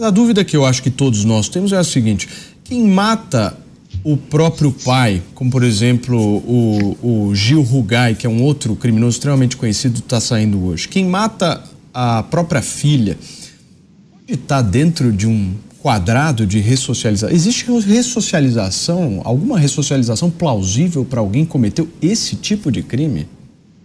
A 0.00 0.10
dúvida 0.10 0.44
que 0.44 0.56
eu 0.56 0.64
acho 0.64 0.80
que 0.80 0.90
todos 0.90 1.24
nós 1.24 1.48
temos 1.48 1.72
é 1.72 1.76
a 1.76 1.84
seguinte: 1.84 2.28
quem 2.62 2.86
mata 2.86 3.56
o 4.04 4.16
próprio 4.16 4.70
pai, 4.70 5.20
como 5.34 5.50
por 5.50 5.64
exemplo 5.64 6.16
o, 6.16 7.28
o 7.28 7.34
Gil 7.34 7.62
Rugai, 7.62 8.14
que 8.14 8.26
é 8.26 8.30
um 8.30 8.42
outro 8.42 8.76
criminoso 8.76 9.16
extremamente 9.16 9.56
conhecido, 9.56 9.98
está 9.98 10.20
saindo 10.20 10.64
hoje. 10.64 10.88
Quem 10.88 11.04
mata 11.04 11.62
a 11.92 12.22
própria 12.22 12.62
filha 12.62 13.18
pode 14.12 14.38
estar 14.40 14.62
dentro 14.62 15.12
de 15.12 15.26
um 15.26 15.52
quadrado 15.80 16.46
de 16.46 16.60
ressocialização. 16.60 17.34
Existe 17.34 17.66
ressocialização, 17.80 19.20
alguma 19.24 19.58
ressocialização 19.58 20.30
plausível 20.30 21.04
para 21.04 21.20
alguém 21.20 21.44
que 21.44 21.50
cometeu 21.50 21.88
esse 22.00 22.36
tipo 22.36 22.70
de 22.70 22.82
crime? 22.82 23.26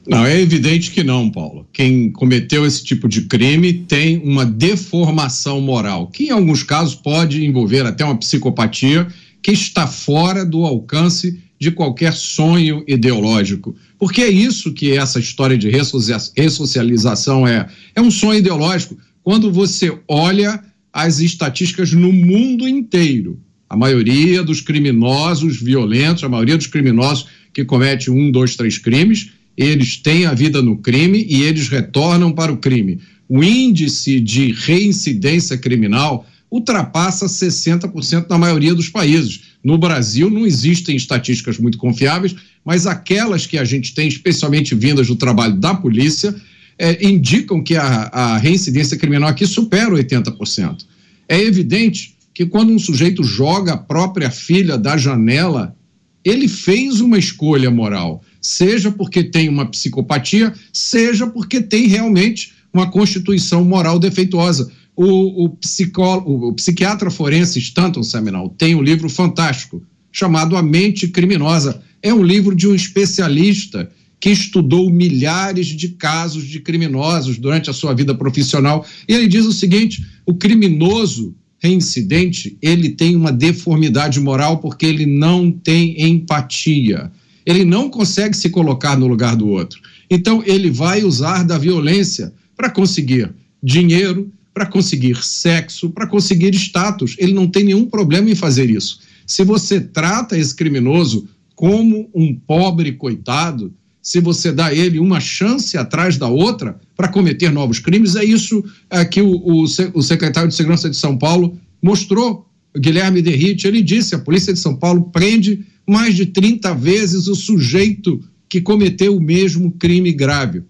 Não, 0.07 0.25
é 0.25 0.39
evidente 0.39 0.91
que 0.91 1.03
não, 1.03 1.29
Paulo. 1.29 1.65
Quem 1.72 2.12
cometeu 2.12 2.65
esse 2.65 2.83
tipo 2.83 3.07
de 3.07 3.22
crime 3.22 3.74
tem 3.74 4.17
uma 4.19 4.45
deformação 4.45 5.62
moral, 5.62 6.07
que 6.07 6.25
em 6.25 6.29
alguns 6.31 6.62
casos 6.62 6.93
pode 6.93 7.45
envolver 7.45 7.86
até 7.86 8.03
uma 8.03 8.17
psicopatia 8.17 9.07
que 9.41 9.51
está 9.51 9.88
fora 9.88 10.45
do 10.45 10.65
alcance 10.65 11.41
de 11.60 11.72
qualquer 11.72 12.13
sonho 12.13 12.83
ideológico. 12.86 13.75
Porque 13.98 14.22
é 14.22 14.29
isso 14.29 14.74
que 14.74 14.91
essa 14.91 15.19
história 15.19 15.57
de 15.57 15.69
ressocialização 15.69 17.48
é. 17.48 17.67
É 17.95 18.01
um 18.01 18.12
sonho 18.12 18.39
ideológico. 18.39 18.98
Quando 19.24 19.50
você 19.50 19.98
olha 20.07 20.62
as 20.91 21.19
estatísticas 21.19 21.93
no 21.93 22.12
mundo 22.12 22.67
inteiro, 22.67 23.39
a 23.69 23.77
maioria 23.77 24.43
dos 24.43 24.60
criminosos 24.60 25.62
violentos, 25.62 26.24
a 26.24 26.29
maioria 26.29 26.57
dos 26.57 26.67
criminosos 26.67 27.27
que 27.53 27.63
cometem 27.63 28.13
um, 28.13 28.29
dois, 28.29 28.55
três 28.55 28.77
crimes, 28.77 29.31
eles 29.57 29.98
têm 29.98 30.25
a 30.25 30.33
vida 30.33 30.62
no 30.62 30.77
crime 30.77 31.25
e 31.29 31.43
eles 31.43 31.67
retornam 31.67 32.31
para 32.31 32.51
o 32.51 32.57
crime. 32.57 33.00
O 33.29 33.43
índice 33.43 34.19
de 34.19 34.51
reincidência 34.51 35.57
criminal 35.57 36.25
ultrapassa 36.51 37.25
60% 37.25 38.27
na 38.29 38.38
maioria 38.38 38.75
dos 38.75 38.89
países. 38.89 39.41
No 39.63 39.77
Brasil, 39.77 40.29
não 40.29 40.45
existem 40.45 40.95
estatísticas 40.95 41.57
muito 41.57 41.77
confiáveis, 41.77 42.36
mas 42.63 42.86
aquelas 42.86 43.48
que 43.48 43.57
a 43.57 43.63
gente 43.63 43.93
tem, 43.95 44.07
especialmente 44.07 44.75
vindas 44.75 45.07
do 45.07 45.15
trabalho 45.15 45.55
da 45.55 45.74
polícia, 45.74 46.36
é, 46.77 47.07
indicam 47.07 47.63
que 47.63 47.75
a, 47.75 47.86
a 47.86 48.38
reincidência 48.38 48.98
criminal 48.98 49.29
aqui 49.29 49.48
supera 49.48 49.91
80%. 49.91 50.86
É 51.27 51.39
evidente 51.41 52.15
que 52.33 52.45
quando 52.45 52.72
um 52.72 52.79
sujeito 52.79 53.24
joga 53.24 53.74
a 53.74 53.77
própria 53.77 54.29
filha 54.29 54.77
da 54.77 54.98
janela, 54.98 55.75
ele 56.24 56.48
fez 56.48 57.00
uma 57.00 57.17
escolha 57.17 57.69
moral, 57.69 58.24
seja 58.43 58.91
porque 58.91 59.23
tem 59.23 59.50
uma 59.50 59.65
psicopatia, 59.65 60.53
seja 60.71 61.25
porque 61.25 61.62
tem 61.62 61.88
realmente 61.88 62.53
uma 62.71 62.91
constituição 62.91 63.63
moral 63.65 63.97
defeituosa 63.97 64.69
o, 64.95 65.45
o, 65.45 66.50
o 66.50 66.53
psiquiatra 66.53 67.09
forense 67.09 67.59
Stanton 67.59 68.03
Seminal 68.03 68.50
tem 68.50 68.75
um 68.75 68.81
livro 68.81 69.09
fantástico 69.09 69.83
chamado 70.12 70.55
A 70.55 70.62
Mente 70.62 71.07
Criminosa. 71.07 71.81
É 72.01 72.13
um 72.13 72.23
livro 72.23 72.55
de 72.55 72.67
um 72.67 72.75
especialista 72.75 73.89
que 74.19 74.29
estudou 74.29 74.89
milhares 74.89 75.67
de 75.67 75.89
casos 75.89 76.45
de 76.45 76.59
criminosos 76.59 77.38
durante 77.38 77.69
a 77.69 77.73
sua 77.73 77.93
vida 77.93 78.13
profissional. 78.13 78.85
E 79.07 79.13
ele 79.13 79.27
diz 79.27 79.45
o 79.45 79.51
seguinte: 79.51 80.05
o 80.25 80.35
criminoso 80.35 81.35
reincidente 81.59 82.57
ele 82.62 82.89
tem 82.89 83.15
uma 83.15 83.31
deformidade 83.31 84.19
moral 84.19 84.59
porque 84.59 84.85
ele 84.85 85.05
não 85.05 85.51
tem 85.51 86.01
empatia. 86.07 87.12
Ele 87.45 87.65
não 87.65 87.89
consegue 87.89 88.35
se 88.35 88.50
colocar 88.50 88.97
no 88.97 89.07
lugar 89.07 89.35
do 89.35 89.47
outro. 89.47 89.81
Então 90.09 90.43
ele 90.45 90.69
vai 90.69 91.03
usar 91.03 91.43
da 91.43 91.57
violência 91.57 92.33
para 92.55 92.69
conseguir 92.69 93.33
dinheiro, 93.62 94.31
para 94.53 94.65
conseguir 94.65 95.23
sexo, 95.23 95.89
para 95.89 96.07
conseguir 96.07 96.53
status. 96.53 97.15
Ele 97.17 97.33
não 97.33 97.47
tem 97.47 97.63
nenhum 97.63 97.85
problema 97.85 98.29
em 98.29 98.35
fazer 98.35 98.69
isso. 98.69 99.00
Se 99.25 99.43
você 99.43 99.79
trata 99.79 100.38
esse 100.38 100.53
criminoso 100.53 101.27
como 101.55 102.09
um 102.13 102.35
pobre 102.35 102.91
coitado, 102.93 103.73
se 104.01 104.19
você 104.19 104.51
dá 104.51 104.67
a 104.67 104.75
ele 104.75 105.00
uma 105.00 105.21
chance 105.21 105.77
atrás 105.77 106.17
da 106.17 106.27
outra 106.27 106.77
para 106.95 107.07
cometer 107.07 107.51
novos 107.51 107.79
crimes, 107.79 108.17
é 108.17 108.23
isso 108.25 108.63
é, 108.89 109.05
que 109.05 109.21
o, 109.21 109.31
o, 109.31 109.63
o, 109.63 110.03
secretário 110.03 110.50
de 110.50 110.55
Segurança 110.55 110.89
de 110.89 110.97
São 110.97 111.17
Paulo 111.17 111.57
mostrou. 111.81 112.45
Guilherme 112.77 113.21
Derrite, 113.21 113.65
ele 113.65 113.81
disse: 113.81 114.13
a 114.13 114.19
Polícia 114.19 114.51
de 114.51 114.59
São 114.59 114.75
Paulo 114.75 115.03
prende 115.13 115.65
mais 115.87 116.15
de 116.15 116.27
30 116.27 116.73
vezes 116.75 117.27
o 117.27 117.35
sujeito 117.35 118.21
que 118.49 118.61
cometeu 118.61 119.17
o 119.17 119.21
mesmo 119.21 119.71
crime 119.71 120.11
grave. 120.11 120.63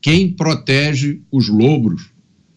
Quem 0.00 0.30
protege 0.30 1.20
os 1.30 1.48
lobos 1.48 2.10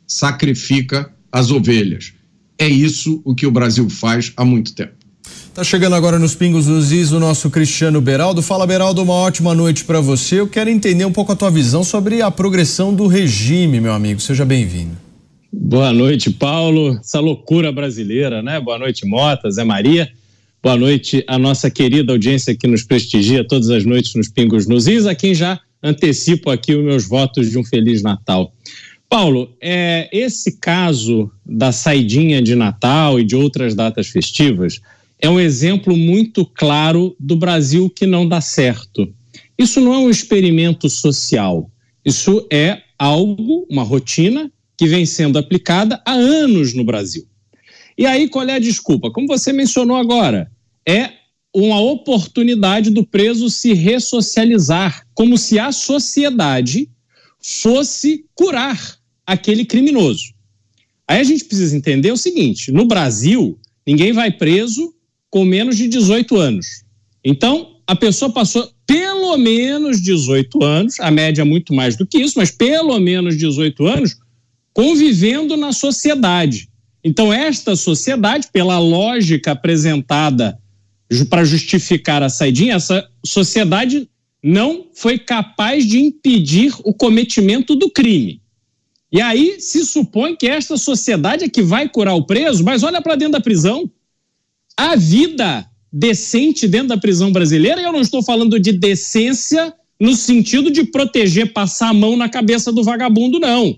sacrifica 0.07 1.11
as 1.31 1.51
ovelhas. 1.51 2.13
É 2.57 2.67
isso 2.67 3.21
o 3.25 3.33
que 3.33 3.47
o 3.47 3.51
Brasil 3.51 3.89
faz 3.89 4.31
há 4.37 4.45
muito 4.45 4.73
tempo. 4.73 4.93
Tá 5.53 5.63
chegando 5.63 5.95
agora 5.95 6.17
nos 6.17 6.33
Pingos 6.33 6.65
dos 6.65 6.91
Is 6.91 7.11
o 7.11 7.19
nosso 7.19 7.49
Cristiano 7.49 8.01
Beraldo. 8.01 8.41
Fala, 8.41 8.65
Beraldo, 8.65 9.03
uma 9.03 9.13
ótima 9.13 9.53
noite 9.53 9.83
para 9.83 9.99
você. 9.99 10.39
Eu 10.39 10.47
quero 10.47 10.69
entender 10.69 11.05
um 11.05 11.11
pouco 11.11 11.31
a 11.31 11.35
tua 11.35 11.51
visão 11.51 11.83
sobre 11.83 12.21
a 12.21 12.31
progressão 12.31 12.93
do 12.93 13.05
regime, 13.05 13.79
meu 13.79 13.93
amigo. 13.93 14.19
Seja 14.19 14.45
bem-vindo. 14.45 14.97
Boa 15.51 15.93
noite, 15.93 16.31
Paulo. 16.31 16.97
Essa 16.99 17.19
loucura 17.19 17.71
brasileira, 17.71 18.41
né? 18.41 18.59
Boa 18.59 18.79
noite, 18.79 19.05
Mota, 19.05 19.51
Zé 19.51 19.63
Maria. 19.63 20.11
Boa 20.63 20.77
noite 20.77 21.25
a 21.27 21.37
nossa 21.37 21.69
querida 21.69 22.13
audiência 22.13 22.55
que 22.55 22.67
nos 22.67 22.83
prestigia 22.83 23.45
todas 23.45 23.69
as 23.69 23.83
noites 23.83 24.15
nos 24.15 24.29
Pingos 24.29 24.65
nos 24.65 24.87
Is, 24.87 25.05
a 25.05 25.13
quem 25.13 25.35
já 25.35 25.59
antecipo 25.83 26.49
aqui 26.49 26.73
os 26.73 26.81
meus 26.81 27.05
votos 27.05 27.51
de 27.51 27.59
um 27.59 27.65
Feliz 27.65 28.01
Natal. 28.01 28.53
Paulo, 29.09 29.53
é, 29.59 30.07
esse 30.13 30.61
caso 30.61 31.29
da 31.45 31.73
saidinha 31.73 32.41
de 32.41 32.55
Natal 32.55 33.19
e 33.19 33.25
de 33.25 33.35
outras 33.35 33.75
datas 33.75 34.07
festivas 34.07 34.79
é 35.19 35.29
um 35.29 35.37
exemplo 35.37 35.97
muito 35.97 36.45
claro 36.45 37.13
do 37.19 37.35
Brasil 37.35 37.89
que 37.89 38.05
não 38.05 38.25
dá 38.25 38.39
certo. 38.39 39.13
Isso 39.59 39.81
não 39.81 39.93
é 39.93 39.97
um 39.97 40.09
experimento 40.09 40.89
social, 40.89 41.69
isso 42.05 42.47
é 42.49 42.81
algo, 42.97 43.67
uma 43.69 43.83
rotina 43.83 44.49
que 44.77 44.87
vem 44.87 45.05
sendo 45.05 45.37
aplicada 45.37 46.01
há 46.05 46.13
anos 46.13 46.73
no 46.73 46.85
Brasil. 46.85 47.25
E 47.97 48.05
aí, 48.05 48.27
qual 48.27 48.47
é 48.47 48.55
a 48.55 48.59
desculpa? 48.59 49.11
Como 49.11 49.27
você 49.27 49.53
mencionou 49.53 49.97
agora, 49.97 50.49
é 50.87 51.11
uma 51.53 51.79
oportunidade 51.79 52.89
do 52.89 53.05
preso 53.05 53.49
se 53.49 53.73
ressocializar, 53.73 55.05
como 55.13 55.37
se 55.37 55.59
a 55.59 55.71
sociedade 55.71 56.89
fosse 57.39 58.25
curar 58.33 58.97
aquele 59.25 59.65
criminoso. 59.65 60.33
Aí 61.07 61.19
a 61.19 61.23
gente 61.23 61.45
precisa 61.45 61.75
entender 61.75 62.11
o 62.11 62.17
seguinte: 62.17 62.71
no 62.71 62.85
Brasil, 62.85 63.57
ninguém 63.85 64.13
vai 64.13 64.31
preso 64.31 64.93
com 65.29 65.45
menos 65.45 65.77
de 65.77 65.87
18 65.87 66.37
anos. 66.37 66.83
Então, 67.23 67.77
a 67.85 67.95
pessoa 67.95 68.31
passou 68.31 68.71
pelo 68.85 69.37
menos 69.37 70.01
18 70.01 70.63
anos, 70.63 70.99
a 70.99 71.11
média 71.11 71.41
é 71.41 71.45
muito 71.45 71.73
mais 71.73 71.95
do 71.95 72.05
que 72.05 72.19
isso, 72.19 72.37
mas 72.37 72.51
pelo 72.51 72.99
menos 72.99 73.37
18 73.37 73.85
anos 73.85 74.17
convivendo 74.73 75.55
na 75.55 75.71
sociedade. 75.71 76.67
Então, 77.03 77.31
esta 77.31 77.75
sociedade, 77.75 78.47
pela 78.51 78.79
lógica 78.79 79.51
apresentada 79.51 80.57
para 81.29 81.43
justificar 81.43 82.23
a 82.23 82.29
saidinha, 82.29 82.75
essa 82.75 83.07
sociedade 83.25 84.09
não 84.43 84.87
foi 84.93 85.17
capaz 85.17 85.85
de 85.85 85.99
impedir 85.99 86.73
o 86.83 86.93
cometimento 86.93 87.75
do 87.75 87.89
crime. 87.89 88.41
E 89.11 89.21
aí 89.21 89.61
se 89.61 89.85
supõe 89.85 90.35
que 90.35 90.47
esta 90.47 90.75
sociedade 90.75 91.45
é 91.45 91.49
que 91.49 91.61
vai 91.61 91.87
curar 91.87 92.15
o 92.15 92.25
preso, 92.25 92.63
mas 92.63 92.83
olha 92.83 93.01
para 93.01 93.15
dentro 93.15 93.33
da 93.33 93.41
prisão. 93.41 93.89
A 94.75 94.95
vida 94.95 95.69
decente 95.91 96.67
dentro 96.67 96.87
da 96.87 96.97
prisão 96.97 97.31
brasileira, 97.31 97.79
e 97.79 97.83
eu 97.83 97.93
não 97.93 98.01
estou 98.01 98.23
falando 98.23 98.59
de 98.59 98.71
decência 98.71 99.71
no 99.99 100.15
sentido 100.15 100.71
de 100.71 100.83
proteger, 100.83 101.53
passar 101.53 101.89
a 101.89 101.93
mão 101.93 102.17
na 102.17 102.27
cabeça 102.27 102.71
do 102.73 102.83
vagabundo, 102.83 103.39
não. 103.39 103.77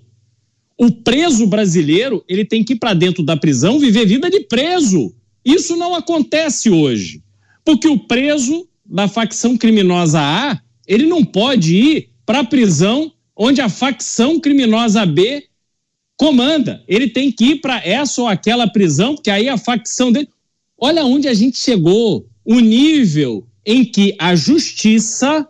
O 0.78 0.90
preso 0.90 1.46
brasileiro, 1.46 2.24
ele 2.28 2.46
tem 2.46 2.64
que 2.64 2.74
ir 2.74 2.80
para 2.80 2.94
dentro 2.94 3.22
da 3.22 3.36
prisão 3.36 3.78
viver 3.78 4.06
vida 4.06 4.30
de 4.30 4.40
preso. 4.42 5.14
Isso 5.46 5.76
não 5.76 5.94
acontece 5.94 6.72
hoje. 6.72 7.22
Porque 7.64 7.88
o 7.88 8.00
preso 8.00 8.68
da 8.84 9.08
facção 9.08 9.56
criminosa 9.58 10.20
A, 10.20 10.60
ele 10.88 11.06
não 11.06 11.24
pode 11.24 11.76
ir 11.76 12.10
para 12.26 12.40
a 12.40 12.44
prisão 12.44 13.12
onde 13.36 13.62
a 13.62 13.70
facção 13.70 14.40
criminosa 14.40 15.06
B 15.06 15.46
comanda. 16.18 16.84
Ele 16.88 17.08
tem 17.08 17.32
que 17.32 17.46
ir 17.46 17.56
para 17.62 17.78
essa 17.86 18.22
ou 18.22 18.28
aquela 18.28 18.68
prisão, 18.68 19.16
porque 19.16 19.30
aí 19.30 19.48
a 19.48 19.58
facção 19.58 20.12
dele. 20.12 20.30
Olha 20.78 21.06
onde 21.06 21.28
a 21.28 21.34
gente 21.34 21.58
chegou, 21.58 22.28
o 22.44 22.60
nível 22.60 23.48
em 23.66 23.84
que 23.84 24.16
a 24.20 24.36
justiça, 24.36 25.48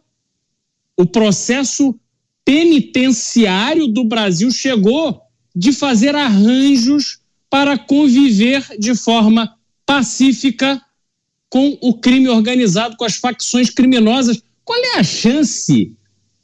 o 0.97 1.05
processo 1.05 1.97
penitenciário 2.43 3.87
do 3.87 4.03
Brasil 4.03 4.51
chegou 4.51 5.19
de 5.55 5.71
fazer 5.71 6.15
arranjos 6.15 7.19
para 7.49 7.77
conviver 7.77 8.63
de 8.77 8.93
forma 8.93 9.54
pacífica 9.85 10.81
com 11.49 11.77
o 11.81 11.93
crime 11.93 12.27
organizado, 12.27 12.97
com 12.97 13.05
as 13.05 13.15
facções 13.15 13.69
criminosas. 13.69 14.41
Qual 14.63 14.77
é 14.77 14.99
a 14.99 15.03
chance 15.03 15.95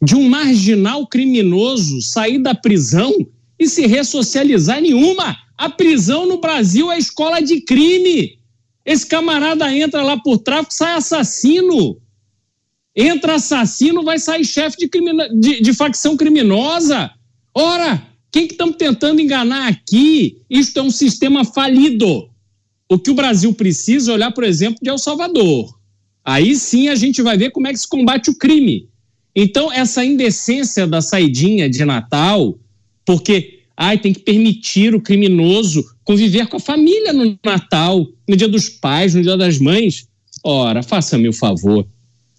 de 0.01 0.15
um 0.15 0.29
marginal 0.29 1.05
criminoso 1.07 2.01
sair 2.01 2.39
da 2.39 2.55
prisão 2.55 3.13
e 3.59 3.67
se 3.67 3.85
ressocializar? 3.87 4.81
Nenhuma. 4.81 5.37
A 5.57 5.69
prisão 5.69 6.25
no 6.25 6.39
Brasil 6.39 6.91
é 6.91 6.97
escola 6.97 7.41
de 7.41 7.61
crime. 7.61 8.39
Esse 8.85 9.05
camarada 9.05 9.75
entra 9.75 10.01
lá 10.01 10.17
por 10.17 10.39
tráfico, 10.39 10.73
sai 10.73 10.93
assassino. 10.93 11.97
Entra 12.95 13.35
assassino, 13.35 14.03
vai 14.03 14.17
sair 14.17 14.43
chefe 14.43 14.77
de, 14.77 14.89
de, 15.39 15.61
de 15.61 15.73
facção 15.73 16.17
criminosa. 16.17 17.11
Ora, 17.53 18.07
quem 18.31 18.47
que 18.47 18.53
estamos 18.53 18.77
tentando 18.77 19.21
enganar 19.21 19.67
aqui? 19.67 20.41
Isto 20.49 20.79
é 20.79 20.83
um 20.83 20.89
sistema 20.89 21.45
falido. 21.45 22.30
O 22.91 22.99
que 22.99 23.09
o 23.09 23.13
Brasil 23.13 23.53
precisa 23.53 24.11
é 24.11 24.15
olhar, 24.15 24.31
por 24.31 24.43
exemplo, 24.43 24.77
de 24.81 24.89
El 24.89 24.97
Salvador. 24.97 25.73
Aí 26.25 26.57
sim 26.57 26.89
a 26.89 26.95
gente 26.95 27.21
vai 27.21 27.37
ver 27.37 27.51
como 27.51 27.65
é 27.65 27.71
que 27.71 27.79
se 27.79 27.87
combate 27.87 28.29
o 28.29 28.35
crime. 28.35 28.89
Então, 29.33 29.71
essa 29.71 30.03
indecência 30.03 30.85
da 30.85 31.01
saidinha 31.01 31.69
de 31.69 31.85
Natal, 31.85 32.59
porque 33.05 33.61
ai, 33.77 33.97
tem 33.97 34.11
que 34.11 34.19
permitir 34.19 34.93
o 34.93 34.99
criminoso 34.99 35.85
conviver 36.03 36.47
com 36.47 36.57
a 36.57 36.59
família 36.59 37.13
no 37.13 37.39
Natal, 37.45 38.05
no 38.27 38.35
dia 38.35 38.49
dos 38.49 38.67
pais, 38.67 39.15
no 39.15 39.21
dia 39.21 39.37
das 39.37 39.57
mães. 39.57 40.05
Ora, 40.43 40.83
faça-me 40.83 41.29
o 41.29 41.33
favor. 41.33 41.87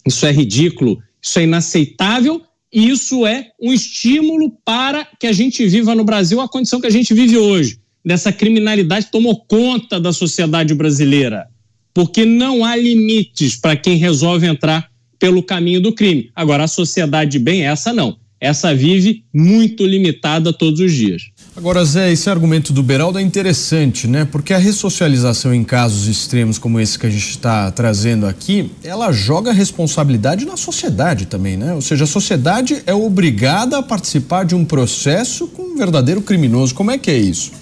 Isso 0.07 0.27
é 0.27 0.33
ridículo, 0.33 1.03
isso 1.23 1.39
é 1.39 1.45
inaceitável 1.45 2.43
e 2.71 2.91
isso 2.91 3.25
é 3.25 3.49
um 3.59 3.73
estímulo 3.73 4.53
para 4.63 5.09
que 5.19 5.27
a 5.27 5.33
gente 5.33 5.67
viva 5.67 5.95
no 5.95 6.05
Brasil 6.05 6.43
a 6.43 6.49
condição 6.49 6.79
que 6.79 6.87
a 6.87 6.91
gente 6.91 7.15
vive 7.15 7.39
hoje. 7.39 7.81
Dessa 8.05 8.33
criminalidade 8.33 9.07
tomou 9.11 9.45
conta 9.45 10.01
da 10.01 10.13
sociedade 10.13 10.75
brasileira. 10.75 11.47
Porque 11.95 12.25
não 12.25 12.65
há 12.65 12.75
limites 12.75 13.57
para 13.57 13.77
quem 13.77 13.97
resolve 13.97 14.47
entrar 14.47 14.91
pelo 15.19 15.43
caminho 15.43 15.81
do 15.81 15.93
crime. 15.93 16.31
Agora, 16.35 16.65
a 16.65 16.69
sociedade 16.69 17.39
bem, 17.39 17.65
essa 17.65 17.93
não. 17.93 18.17
Essa 18.41 18.75
vive 18.75 19.23
muito 19.33 19.87
limitada 19.87 20.53
todos 20.53 20.81
os 20.81 20.93
dias. 20.93 21.31
Agora, 21.55 21.85
Zé, 21.85 22.11
esse 22.11 22.29
argumento 22.29 22.73
do 22.73 22.83
Beraldo 22.83 23.21
é 23.21 23.23
interessante, 23.23 24.09
né? 24.09 24.25
Porque 24.25 24.53
a 24.53 24.59
ressocialização 24.59 25.55
em 25.55 25.63
casos 25.63 26.09
extremos 26.09 26.59
como 26.59 26.81
esse 26.81 26.99
que 26.99 27.07
a 27.07 27.11
gente 27.11 27.29
está 27.29 27.71
trazendo 27.71 28.27
aqui, 28.27 28.69
ela 28.83 29.13
joga 29.13 29.53
responsabilidade 29.53 30.45
na 30.45 30.57
sociedade 30.57 31.27
também, 31.27 31.57
né? 31.57 31.73
Ou 31.73 31.81
seja, 31.81 32.03
a 32.03 32.07
sociedade 32.07 32.83
é 32.85 32.93
obrigada 32.93 33.79
a 33.79 33.83
participar 33.83 34.45
de 34.45 34.57
um 34.57 34.65
processo 34.65 35.47
com 35.47 35.63
um 35.63 35.77
verdadeiro 35.77 36.21
criminoso. 36.21 36.75
Como 36.75 36.91
é 36.91 36.99
que 36.99 37.13
é 37.13 37.19
isso? 37.19 37.53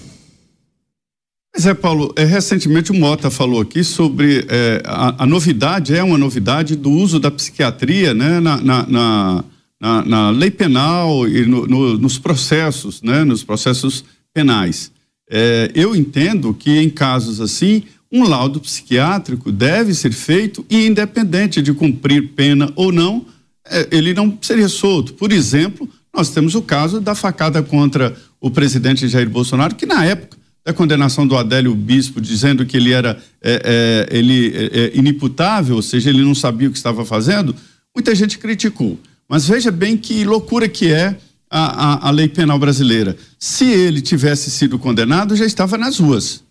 Pois 1.53 1.65
é, 1.65 1.73
Paulo, 1.73 2.13
recentemente 2.17 2.91
o 2.91 2.95
Mota 2.95 3.29
falou 3.29 3.61
aqui 3.61 3.83
sobre 3.83 4.45
é, 4.47 4.81
a, 4.85 5.23
a, 5.23 5.25
novidade, 5.25 5.93
é 5.93 6.01
uma 6.01 6.17
novidade 6.17 6.75
do 6.75 6.89
uso 6.89 7.19
da 7.19 7.29
psiquiatria 7.29 8.13
né, 8.13 8.39
na, 8.39 8.57
na, 8.57 8.87
na 8.87 9.43
na, 9.81 10.05
na 10.05 10.29
lei 10.29 10.51
penal 10.51 11.27
e 11.27 11.43
no, 11.43 11.65
no, 11.65 11.97
nos 11.97 12.19
processos, 12.19 13.01
né, 13.01 13.23
nos 13.23 13.43
processos 13.43 14.05
penais. 14.31 14.91
É, 15.27 15.71
eu 15.73 15.95
entendo 15.95 16.53
que 16.53 16.77
em 16.77 16.89
casos 16.89 17.41
assim, 17.41 17.83
um 18.11 18.23
laudo 18.23 18.59
psiquiátrico 18.59 19.51
deve 19.51 19.95
ser 19.95 20.11
feito 20.11 20.63
e 20.69 20.85
independente 20.85 21.61
de 21.63 21.73
cumprir 21.73 22.29
pena 22.35 22.71
ou 22.75 22.91
não, 22.91 23.25
é, 23.65 23.87
ele 23.91 24.13
não 24.13 24.37
seria 24.39 24.69
solto. 24.69 25.15
Por 25.15 25.31
exemplo, 25.31 25.89
nós 26.13 26.29
temos 26.29 26.53
o 26.53 26.61
caso 26.61 27.01
da 27.01 27.15
facada 27.15 27.63
contra 27.63 28.15
o 28.39 28.51
presidente 28.51 29.07
Jair 29.07 29.29
Bolsonaro, 29.29 29.73
que 29.73 29.85
na 29.87 30.05
época 30.05 30.37
da 30.63 30.73
condenação 30.73 31.25
do 31.25 31.35
Adélio 31.35 31.73
Bispo, 31.73 32.21
dizendo 32.21 32.65
que 32.65 32.77
ele 32.77 32.91
era 32.91 33.21
é, 33.41 34.07
é 34.11 34.17
ele, 34.17 34.47
é, 34.55 34.79
é, 34.79 34.97
inimputável, 34.97 35.75
ou 35.75 35.81
seja, 35.81 36.09
ele 36.09 36.21
não 36.21 36.35
sabia 36.35 36.67
o 36.67 36.71
que 36.71 36.77
estava 36.77 37.03
fazendo, 37.03 37.55
muita 37.95 38.13
gente 38.13 38.37
criticou. 38.37 38.99
Mas 39.27 39.47
veja 39.47 39.71
bem 39.71 39.97
que 39.97 40.23
loucura 40.23 40.67
que 40.67 40.91
é 40.91 41.17
a, 41.49 42.07
a, 42.07 42.07
a 42.07 42.11
lei 42.11 42.27
penal 42.27 42.59
brasileira. 42.59 43.17
Se 43.39 43.65
ele 43.65 44.01
tivesse 44.01 44.51
sido 44.51 44.77
condenado, 44.77 45.35
já 45.35 45.45
estava 45.45 45.77
nas 45.77 45.99
ruas. 45.99 46.43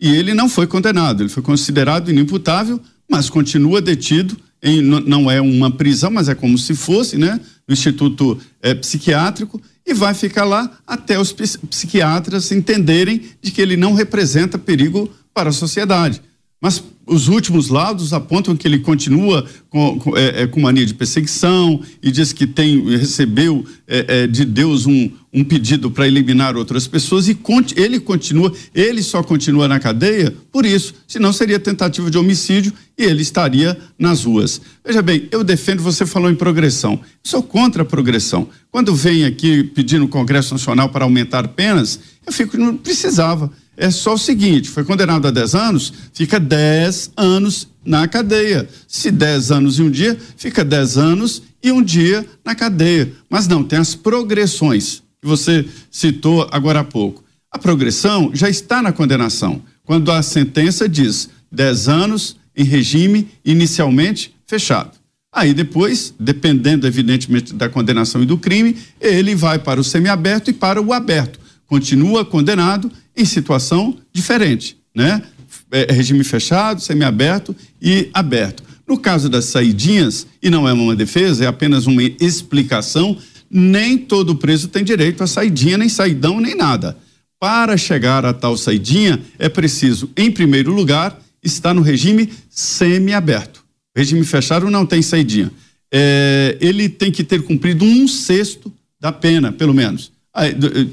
E 0.00 0.14
ele 0.14 0.34
não 0.34 0.48
foi 0.48 0.66
condenado, 0.66 1.22
ele 1.22 1.30
foi 1.30 1.42
considerado 1.42 2.10
inimputável, 2.10 2.80
mas 3.10 3.30
continua 3.30 3.80
detido 3.80 4.36
em, 4.62 4.82
não 4.82 5.30
é 5.30 5.40
uma 5.40 5.70
prisão, 5.70 6.10
mas 6.10 6.28
é 6.28 6.34
como 6.34 6.58
se 6.58 6.74
fosse, 6.74 7.16
né? 7.16 7.40
No 7.66 7.72
Instituto 7.72 8.38
é, 8.62 8.74
Psiquiátrico 8.74 9.60
e 9.86 9.94
vai 9.94 10.12
ficar 10.14 10.44
lá 10.44 10.70
até 10.86 11.18
os 11.18 11.32
psiquiatras 11.32 12.50
entenderem 12.50 13.30
de 13.40 13.52
que 13.52 13.62
ele 13.62 13.76
não 13.76 13.94
representa 13.94 14.58
perigo 14.58 15.08
para 15.32 15.50
a 15.50 15.52
sociedade. 15.52 16.20
Mas 16.60 16.82
os 17.06 17.28
últimos 17.28 17.68
laudos 17.68 18.12
apontam 18.12 18.56
que 18.56 18.66
ele 18.66 18.80
continua 18.80 19.46
com, 19.68 19.98
com, 19.98 20.16
é, 20.16 20.42
é, 20.42 20.46
com 20.46 20.60
mania 20.60 20.84
de 20.84 20.94
perseguição 20.94 21.80
e 22.02 22.10
diz 22.10 22.32
que 22.32 22.46
tem 22.46 22.96
recebeu 22.96 23.64
é, 23.86 24.22
é 24.22 24.26
de 24.26 24.44
Deus 24.44 24.86
um, 24.86 25.10
um 25.32 25.44
pedido 25.44 25.90
para 25.90 26.06
eliminar 26.06 26.56
outras 26.56 26.88
pessoas 26.88 27.28
e 27.28 27.38
ele 27.76 28.00
continua, 28.00 28.52
ele 28.74 29.02
só 29.02 29.22
continua 29.22 29.68
na 29.68 29.78
cadeia 29.78 30.34
por 30.50 30.64
isso, 30.64 30.94
senão 31.06 31.32
seria 31.32 31.60
tentativa 31.60 32.10
de 32.10 32.18
homicídio 32.18 32.72
e 32.98 33.04
ele 33.04 33.20
estaria 33.20 33.78
nas 33.98 34.24
ruas. 34.24 34.60
Veja 34.84 35.02
bem, 35.02 35.28
eu 35.30 35.44
defendo, 35.44 35.82
você 35.82 36.06
falou 36.06 36.30
em 36.30 36.34
progressão, 36.34 36.98
sou 37.22 37.42
contra 37.42 37.82
a 37.82 37.86
progressão. 37.86 38.48
Quando 38.70 38.94
vem 38.94 39.24
aqui 39.24 39.62
pedindo 39.62 40.06
o 40.06 40.08
Congresso 40.08 40.54
Nacional 40.54 40.88
para 40.88 41.04
aumentar 41.04 41.46
penas, 41.48 42.00
eu 42.26 42.32
fico, 42.32 42.56
não 42.56 42.76
precisava 42.76 43.52
é 43.76 43.90
só 43.90 44.14
o 44.14 44.18
seguinte: 44.18 44.70
foi 44.70 44.84
condenado 44.84 45.28
a 45.28 45.30
10 45.30 45.54
anos, 45.54 45.92
fica 46.12 46.40
10 46.40 47.12
anos 47.16 47.68
na 47.84 48.08
cadeia. 48.08 48.68
Se 48.88 49.10
10 49.10 49.50
anos 49.50 49.78
e 49.78 49.82
um 49.82 49.90
dia, 49.90 50.18
fica 50.36 50.64
10 50.64 50.96
anos 50.96 51.42
e 51.62 51.70
um 51.70 51.82
dia 51.82 52.26
na 52.44 52.54
cadeia. 52.54 53.12
Mas 53.28 53.46
não, 53.46 53.62
tem 53.62 53.78
as 53.78 53.94
progressões 53.94 55.02
que 55.20 55.26
você 55.26 55.66
citou 55.90 56.48
agora 56.50 56.80
há 56.80 56.84
pouco. 56.84 57.24
A 57.50 57.58
progressão 57.58 58.30
já 58.34 58.48
está 58.48 58.82
na 58.82 58.92
condenação, 58.92 59.62
quando 59.84 60.10
a 60.10 60.22
sentença 60.22 60.88
diz 60.88 61.28
10 61.50 61.88
anos 61.88 62.36
em 62.56 62.64
regime 62.64 63.28
inicialmente 63.44 64.34
fechado. 64.46 64.92
Aí 65.32 65.52
depois, 65.52 66.14
dependendo 66.18 66.86
evidentemente 66.86 67.52
da 67.52 67.68
condenação 67.68 68.22
e 68.22 68.26
do 68.26 68.38
crime, 68.38 68.76
ele 68.98 69.34
vai 69.34 69.58
para 69.58 69.78
o 69.78 69.84
semiaberto 69.84 70.50
e 70.50 70.54
para 70.54 70.80
o 70.80 70.94
aberto. 70.94 71.38
Continua 71.66 72.24
condenado 72.24 72.90
em 73.16 73.24
situação 73.24 73.96
diferente, 74.12 74.76
né? 74.94 75.22
É, 75.70 75.92
regime 75.92 76.22
fechado, 76.22 76.80
semiaberto 76.80 77.56
e 77.80 78.08
aberto. 78.12 78.62
No 78.86 78.98
caso 78.98 79.28
das 79.28 79.46
saidinhas, 79.46 80.26
e 80.40 80.48
não 80.48 80.68
é 80.68 80.72
uma 80.72 80.94
defesa, 80.94 81.44
é 81.44 81.46
apenas 81.46 81.86
uma 81.86 82.02
explicação, 82.02 83.16
nem 83.50 83.98
todo 83.98 84.36
preso 84.36 84.68
tem 84.68 84.84
direito 84.84 85.24
a 85.24 85.26
saidinha, 85.26 85.78
nem 85.78 85.88
saidão, 85.88 86.40
nem 86.40 86.54
nada. 86.54 86.96
Para 87.40 87.76
chegar 87.76 88.24
a 88.24 88.32
tal 88.32 88.56
saidinha, 88.56 89.20
é 89.38 89.48
preciso, 89.48 90.10
em 90.16 90.30
primeiro 90.30 90.72
lugar, 90.72 91.18
estar 91.42 91.74
no 91.74 91.82
regime 91.82 92.30
semiaberto. 92.48 93.64
Regime 93.94 94.24
fechado 94.24 94.70
não 94.70 94.86
tem 94.86 95.02
saidinha. 95.02 95.50
É, 95.92 96.56
ele 96.60 96.88
tem 96.88 97.10
que 97.10 97.24
ter 97.24 97.42
cumprido 97.42 97.84
um 97.84 98.06
sexto 98.06 98.72
da 99.00 99.10
pena, 99.10 99.52
pelo 99.52 99.74
menos, 99.74 100.12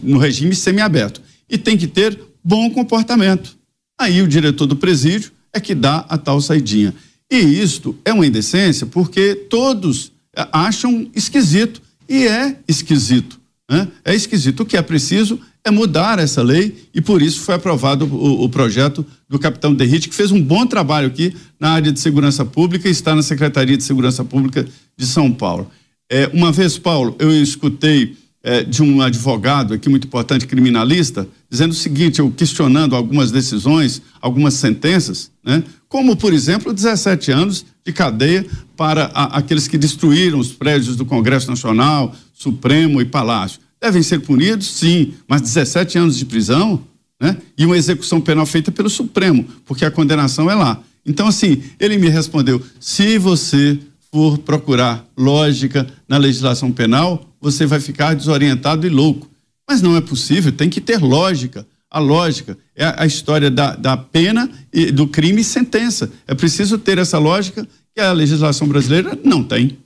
no 0.01 0.17
regime 0.17 0.55
semiaberto 0.55 1.21
e 1.53 1.57
tem 1.59 1.77
que 1.77 1.85
ter 1.85 2.19
bom 2.43 2.67
comportamento. 2.71 3.55
Aí 3.99 4.23
o 4.23 4.27
diretor 4.27 4.65
do 4.65 4.75
presídio 4.75 5.31
é 5.53 5.59
que 5.59 5.75
dá 5.75 5.97
a 6.09 6.17
tal 6.17 6.41
saidinha. 6.41 6.95
E 7.31 7.37
isto 7.37 7.95
é 8.03 8.11
uma 8.11 8.25
indecência 8.25 8.87
porque 8.87 9.35
todos 9.35 10.11
é, 10.35 10.47
acham 10.51 11.07
esquisito 11.15 11.79
e 12.09 12.25
é 12.25 12.57
esquisito. 12.67 13.39
Né? 13.69 13.87
É 14.03 14.15
esquisito. 14.15 14.61
O 14.61 14.65
que 14.65 14.75
é 14.75 14.81
preciso 14.81 15.39
é 15.63 15.69
mudar 15.69 16.17
essa 16.17 16.41
lei 16.41 16.89
e 16.91 16.99
por 16.99 17.21
isso 17.21 17.41
foi 17.41 17.53
aprovado 17.53 18.05
o, 18.07 18.43
o 18.43 18.49
projeto 18.49 19.05
do 19.29 19.37
capitão 19.37 19.75
Derrite, 19.75 20.09
que 20.09 20.15
fez 20.15 20.31
um 20.31 20.41
bom 20.41 20.65
trabalho 20.65 21.07
aqui 21.07 21.35
na 21.59 21.69
área 21.69 21.91
de 21.91 21.99
segurança 21.99 22.43
pública 22.43 22.87
e 22.87 22.91
está 22.91 23.13
na 23.13 23.21
Secretaria 23.21 23.77
de 23.77 23.83
Segurança 23.83 24.25
Pública 24.25 24.65
de 24.97 25.05
São 25.05 25.31
Paulo. 25.31 25.69
É, 26.09 26.29
uma 26.33 26.51
vez, 26.51 26.79
Paulo, 26.79 27.15
eu 27.19 27.31
escutei 27.31 28.17
é, 28.43 28.61
de 28.61 28.83
um 28.83 29.01
advogado 29.01 29.73
aqui 29.73 29.87
muito 29.87 30.05
importante, 30.05 30.45
criminalista, 30.45 31.25
dizendo 31.49 31.71
o 31.71 31.75
seguinte, 31.75 32.19
eu 32.19 32.29
questionando 32.29 32.93
algumas 32.95 33.31
decisões, 33.31 34.01
algumas 34.21 34.55
sentenças, 34.55 35.31
né? 35.43 35.63
como, 35.87 36.15
por 36.17 36.33
exemplo, 36.33 36.73
17 36.73 37.31
anos 37.31 37.65
de 37.85 37.93
cadeia 37.93 38.45
para 38.75 39.05
a, 39.13 39.37
aqueles 39.37 39.67
que 39.67 39.77
destruíram 39.77 40.39
os 40.39 40.51
prédios 40.51 40.97
do 40.97 41.05
Congresso 41.05 41.49
Nacional, 41.49 42.13
Supremo 42.33 43.01
e 43.01 43.05
Palácio. 43.05 43.61
Devem 43.81 44.03
ser 44.03 44.19
punidos, 44.19 44.67
sim, 44.67 45.13
mas 45.27 45.41
17 45.41 45.97
anos 45.97 46.17
de 46.17 46.25
prisão 46.25 46.83
né? 47.19 47.37
e 47.57 47.65
uma 47.65 47.77
execução 47.77 48.19
penal 48.19 48.45
feita 48.45 48.71
pelo 48.71 48.89
Supremo, 48.89 49.45
porque 49.65 49.85
a 49.85 49.91
condenação 49.91 50.51
é 50.51 50.55
lá. 50.55 50.81
Então, 51.05 51.27
assim, 51.27 51.61
ele 51.79 51.97
me 51.97 52.09
respondeu: 52.09 52.61
se 52.79 53.17
você 53.17 53.77
for 54.13 54.37
procurar 54.37 55.03
lógica 55.17 55.87
na 56.07 56.17
legislação 56.17 56.71
penal, 56.71 57.25
você 57.41 57.65
vai 57.65 57.79
ficar 57.79 58.13
desorientado 58.13 58.85
e 58.85 58.89
louco. 58.89 59.27
Mas 59.67 59.81
não 59.81 59.97
é 59.97 60.01
possível, 60.01 60.51
tem 60.51 60.69
que 60.69 60.79
ter 60.79 60.99
lógica. 61.01 61.65
A 61.89 61.97
lógica 61.97 62.55
é 62.75 62.93
a 62.95 63.07
história 63.07 63.49
da, 63.49 63.75
da 63.75 63.97
pena, 63.97 64.47
e 64.71 64.91
do 64.91 65.07
crime 65.07 65.41
e 65.41 65.43
sentença. 65.43 66.11
É 66.27 66.35
preciso 66.35 66.77
ter 66.77 66.99
essa 66.99 67.17
lógica 67.17 67.67
que 67.95 67.99
a 67.99 68.11
legislação 68.11 68.67
brasileira 68.67 69.17
não 69.23 69.43
tem. 69.43 69.79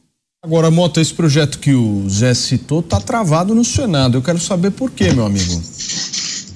Agora, 0.44 0.70
Mota, 0.70 1.00
esse 1.00 1.14
projeto 1.14 1.58
que 1.58 1.74
o 1.74 2.08
Zé 2.10 2.34
citou 2.34 2.82
está 2.82 3.00
travado 3.00 3.56
no 3.56 3.64
Senado. 3.64 4.18
Eu 4.18 4.22
quero 4.22 4.40
saber 4.40 4.72
por 4.72 4.92
quê, 4.92 5.14
meu 5.14 5.26
amigo. 5.26 5.62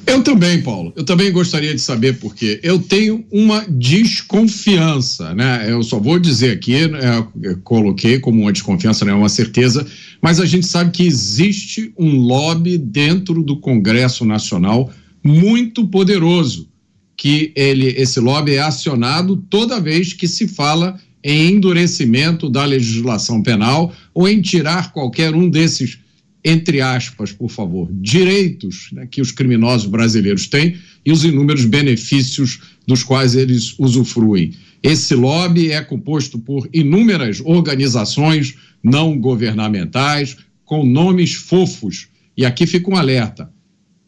Eu 0.05 0.23
também, 0.23 0.61
Paulo. 0.61 0.91
Eu 0.95 1.03
também 1.03 1.31
gostaria 1.31 1.73
de 1.73 1.81
saber 1.81 2.19
por 2.19 2.35
quê. 2.35 2.59
Eu 2.63 2.79
tenho 2.79 3.25
uma 3.31 3.65
desconfiança, 3.67 5.33
né? 5.33 5.65
Eu 5.69 5.83
só 5.83 5.99
vou 5.99 6.19
dizer 6.19 6.51
aqui, 6.51 6.87
né, 6.87 7.25
coloquei 7.63 8.19
como 8.19 8.41
uma 8.41 8.51
desconfiança, 8.51 9.05
não 9.05 9.13
é 9.13 9.15
uma 9.15 9.29
certeza, 9.29 9.85
mas 10.21 10.39
a 10.39 10.45
gente 10.45 10.65
sabe 10.65 10.91
que 10.91 11.03
existe 11.03 11.93
um 11.97 12.17
lobby 12.17 12.77
dentro 12.77 13.41
do 13.43 13.57
Congresso 13.57 14.25
Nacional 14.25 14.91
muito 15.23 15.87
poderoso, 15.87 16.67
que 17.15 17.51
ele, 17.55 17.87
esse 17.97 18.19
lobby 18.19 18.55
é 18.55 18.61
acionado 18.61 19.37
toda 19.49 19.79
vez 19.79 20.13
que 20.13 20.27
se 20.27 20.47
fala 20.47 20.99
em 21.23 21.53
endurecimento 21.53 22.49
da 22.49 22.65
legislação 22.65 23.43
penal 23.43 23.93
ou 24.13 24.27
em 24.27 24.41
tirar 24.41 24.91
qualquer 24.91 25.35
um 25.35 25.47
desses 25.47 25.99
entre 26.43 26.81
aspas, 26.81 27.31
por 27.31 27.49
favor, 27.49 27.89
direitos 27.91 28.89
né, 28.91 29.07
que 29.09 29.21
os 29.21 29.31
criminosos 29.31 29.87
brasileiros 29.87 30.47
têm 30.47 30.77
e 31.05 31.11
os 31.11 31.23
inúmeros 31.23 31.65
benefícios 31.65 32.59
dos 32.87 33.03
quais 33.03 33.35
eles 33.35 33.75
usufruem. 33.77 34.53
Esse 34.81 35.13
lobby 35.13 35.71
é 35.71 35.81
composto 35.81 36.39
por 36.39 36.67
inúmeras 36.73 37.41
organizações 37.43 38.55
não 38.83 39.19
governamentais 39.19 40.37
com 40.65 40.83
nomes 40.83 41.33
fofos. 41.33 42.07
E 42.35 42.45
aqui 42.45 42.65
fica 42.65 42.89
um 42.89 42.95
alerta: 42.95 43.51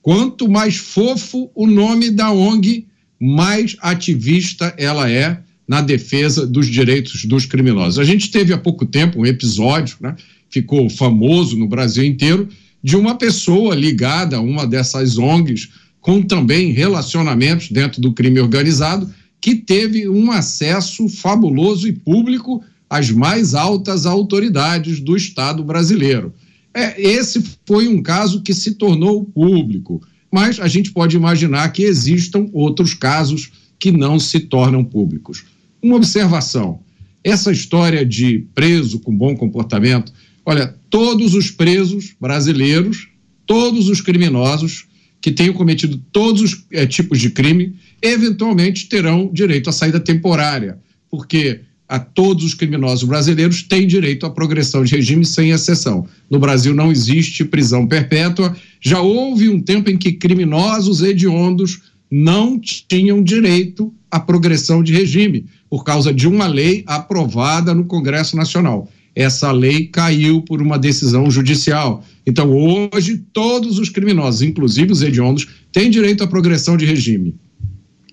quanto 0.02 0.50
mais 0.50 0.78
fofo 0.78 1.52
o 1.54 1.68
nome 1.68 2.10
da 2.10 2.32
ONG, 2.32 2.88
mais 3.20 3.76
ativista 3.80 4.74
ela 4.78 5.10
é 5.10 5.40
na 5.68 5.82
defesa 5.82 6.46
dos 6.46 6.68
direitos 6.68 7.26
dos 7.26 7.46
criminosos. 7.46 8.00
A 8.00 8.04
gente 8.04 8.32
teve 8.32 8.52
há 8.52 8.58
pouco 8.58 8.86
tempo 8.86 9.22
um 9.22 9.26
episódio, 9.26 9.98
né, 10.02 10.16
ficou 10.54 10.88
famoso 10.88 11.58
no 11.58 11.68
Brasil 11.68 12.06
inteiro, 12.06 12.48
de 12.82 12.96
uma 12.96 13.16
pessoa 13.16 13.74
ligada 13.74 14.38
a 14.38 14.42
uma 14.42 14.68
dessas 14.68 15.18
ONGs, 15.18 15.70
com 16.00 16.22
também 16.22 16.72
relacionamentos 16.72 17.72
dentro 17.72 18.00
do 18.00 18.14
crime 18.14 18.40
organizado, 18.40 19.12
que 19.42 19.56
teve 19.56 20.08
um 20.08 20.32
acesso 20.32 21.10
fabuloso 21.10 21.88
e 21.88 21.92
público 21.92 22.64
às 22.88 23.10
mais 23.10 23.56
altas 23.56 24.06
autoridades 24.06 25.00
do 25.00 25.18
Estado 25.18 25.64
brasileiro. 25.64 26.32
É, 26.74 27.02
esse 27.02 27.44
foi 27.66 27.88
um 27.88 28.02
caso 28.02 28.42
que 28.42 28.54
se 28.54 28.76
tornou 28.76 29.26
público, 29.26 30.02
mas 30.32 30.60
a 30.60 30.68
gente 30.68 30.92
pode 30.92 31.16
imaginar 31.16 31.70
que 31.70 31.84
existam 31.84 32.48
outros 32.54 32.94
casos 32.94 33.52
que 33.80 33.92
não 33.92 34.20
se 34.20 34.40
tornam 34.42 34.84
públicos. 34.84 35.46
Uma 35.82 35.96
observação: 35.96 36.80
essa 37.24 37.52
história 37.52 38.06
de 38.06 38.46
preso 38.54 39.00
com 39.00 39.16
bom 39.16 39.36
comportamento 39.36 40.12
Olha, 40.46 40.76
todos 40.90 41.34
os 41.34 41.50
presos 41.50 42.14
brasileiros, 42.20 43.08
todos 43.46 43.88
os 43.88 44.02
criminosos 44.02 44.86
que 45.22 45.32
tenham 45.32 45.54
cometido 45.54 45.98
todos 46.12 46.42
os 46.42 46.66
é, 46.72 46.86
tipos 46.86 47.20
de 47.20 47.30
crime, 47.30 47.74
eventualmente 48.02 48.90
terão 48.90 49.30
direito 49.32 49.70
à 49.70 49.74
saída 49.74 50.00
temporária, 50.00 50.78
porque 51.10 51.62
a 51.88 51.98
todos 51.98 52.44
os 52.44 52.54
criminosos 52.54 53.08
brasileiros 53.08 53.64
têm 53.64 53.88
direito 53.88 54.26
à 54.26 54.30
progressão 54.30 54.84
de 54.84 54.94
regime 54.94 55.26
sem 55.26 55.52
exceção. 55.52 56.06
No 56.30 56.40
Brasil 56.40 56.74
não 56.74 56.92
existe 56.92 57.46
prisão 57.46 57.88
perpétua. 57.88 58.56
Já 58.82 59.00
houve 59.00 59.48
um 59.48 59.62
tempo 59.62 59.90
em 59.90 59.98
que 59.98 60.12
criminosos 60.12 61.02
hediondos 61.02 61.82
não 62.12 62.60
tinham 62.60 63.24
direito 63.24 63.94
à 64.12 64.20
progressão 64.20 64.84
de 64.84 64.94
regime, 64.94 65.46
por 65.70 65.84
causa 65.84 66.14
de 66.14 66.28
uma 66.28 66.48
lei 66.48 66.84
aprovada 66.86 67.74
no 67.74 67.86
Congresso 67.86 68.36
Nacional 68.36 68.90
essa 69.16 69.52
lei 69.52 69.88
caiu 69.88 70.42
por 70.42 70.62
uma 70.62 70.78
decisão 70.78 71.30
judicial. 71.30 72.04
Então, 72.26 72.52
hoje, 72.52 73.24
todos 73.32 73.78
os 73.78 73.90
criminosos, 73.90 74.42
inclusive 74.42 74.92
os 74.92 75.02
hediondos, 75.02 75.48
têm 75.72 75.90
direito 75.90 76.24
à 76.24 76.28
progressão 76.28 76.76
de 76.76 76.86
regime. 76.86 77.36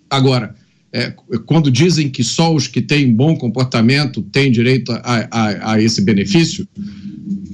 Agora, 0.09 0.55
é, 0.93 1.15
quando 1.47 1.71
dizem 1.71 2.09
que 2.09 2.25
só 2.25 2.55
os 2.55 2.67
que 2.67 2.83
têm 2.83 3.13
bom 3.13 3.37
comportamento 3.37 4.23
têm 4.23 4.51
direito 4.51 4.91
a, 4.93 5.29
a, 5.31 5.73
a 5.73 5.83
esse 5.83 6.03
benefício, 6.03 6.67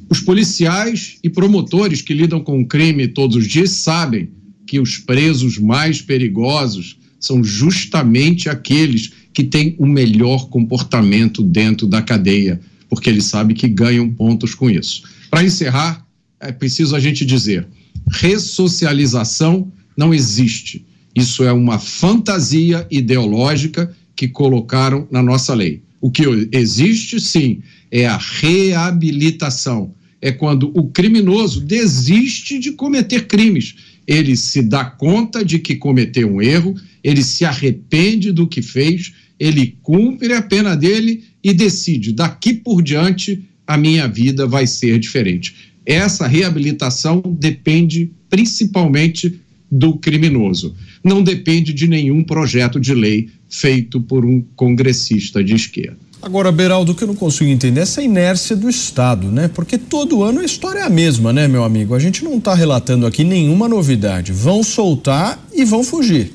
os 0.08 0.20
policiais 0.20 1.18
e 1.22 1.28
promotores 1.28 2.00
que 2.00 2.14
lidam 2.14 2.40
com 2.40 2.60
o 2.60 2.66
crime 2.66 3.08
todos 3.08 3.36
os 3.36 3.46
dias 3.46 3.70
sabem 3.70 4.30
que 4.66 4.80
os 4.80 4.98
presos 4.98 5.58
mais 5.58 6.00
perigosos 6.00 6.98
são 7.20 7.44
justamente 7.44 8.48
aqueles 8.48 9.12
que 9.32 9.44
têm 9.44 9.74
o 9.78 9.86
melhor 9.86 10.48
comportamento 10.48 11.42
dentro 11.42 11.86
da 11.86 12.00
cadeia 12.00 12.60
porque 12.88 13.10
ele 13.10 13.20
sabe 13.20 13.54
que 13.54 13.68
ganham 13.68 14.12
pontos 14.12 14.54
com 14.54 14.70
isso. 14.70 15.02
Para 15.30 15.44
encerrar, 15.44 16.06
é 16.40 16.52
preciso 16.52 16.94
a 16.94 17.00
gente 17.00 17.24
dizer: 17.24 17.66
ressocialização 18.10 19.70
não 19.96 20.12
existe. 20.14 20.84
Isso 21.14 21.42
é 21.42 21.52
uma 21.52 21.78
fantasia 21.78 22.86
ideológica 22.90 23.94
que 24.14 24.28
colocaram 24.28 25.08
na 25.10 25.22
nossa 25.22 25.54
lei. 25.54 25.82
O 26.00 26.10
que 26.10 26.24
existe, 26.52 27.18
sim, 27.18 27.62
é 27.90 28.06
a 28.06 28.18
reabilitação. 28.18 29.94
É 30.20 30.30
quando 30.30 30.70
o 30.74 30.88
criminoso 30.88 31.60
desiste 31.60 32.58
de 32.58 32.72
cometer 32.72 33.26
crimes. 33.26 33.74
Ele 34.06 34.36
se 34.36 34.62
dá 34.62 34.84
conta 34.84 35.44
de 35.44 35.58
que 35.58 35.76
cometeu 35.76 36.32
um 36.32 36.40
erro, 36.40 36.74
ele 37.02 37.22
se 37.22 37.44
arrepende 37.44 38.30
do 38.30 38.46
que 38.46 38.62
fez, 38.62 39.12
ele 39.38 39.76
cumpre 39.82 40.32
a 40.32 40.42
pena 40.42 40.76
dele 40.76 41.24
e 41.46 41.54
decide, 41.54 42.12
daqui 42.12 42.52
por 42.52 42.82
diante, 42.82 43.40
a 43.64 43.76
minha 43.76 44.08
vida 44.08 44.48
vai 44.48 44.66
ser 44.66 44.98
diferente. 44.98 45.54
Essa 45.86 46.26
reabilitação 46.26 47.22
depende 47.24 48.10
principalmente 48.28 49.40
do 49.70 49.96
criminoso. 49.96 50.74
Não 51.04 51.22
depende 51.22 51.72
de 51.72 51.86
nenhum 51.86 52.24
projeto 52.24 52.80
de 52.80 52.92
lei 52.92 53.28
feito 53.48 54.00
por 54.00 54.24
um 54.24 54.42
congressista 54.56 55.42
de 55.44 55.54
esquerda. 55.54 55.98
Agora, 56.20 56.50
Beraldo, 56.50 56.90
o 56.90 56.94
que 56.96 57.04
eu 57.04 57.08
não 57.08 57.14
consigo 57.14 57.48
entender 57.48 57.78
é 57.78 57.82
essa 57.84 58.02
inércia 58.02 58.56
do 58.56 58.68
Estado, 58.68 59.30
né? 59.30 59.46
Porque 59.46 59.78
todo 59.78 60.24
ano 60.24 60.40
a 60.40 60.44
história 60.44 60.80
é 60.80 60.82
a 60.82 60.90
mesma, 60.90 61.32
né, 61.32 61.46
meu 61.46 61.62
amigo? 61.62 61.94
A 61.94 62.00
gente 62.00 62.24
não 62.24 62.38
está 62.38 62.56
relatando 62.56 63.06
aqui 63.06 63.22
nenhuma 63.22 63.68
novidade. 63.68 64.32
Vão 64.32 64.64
soltar 64.64 65.46
e 65.54 65.64
vão 65.64 65.84
fugir. 65.84 66.32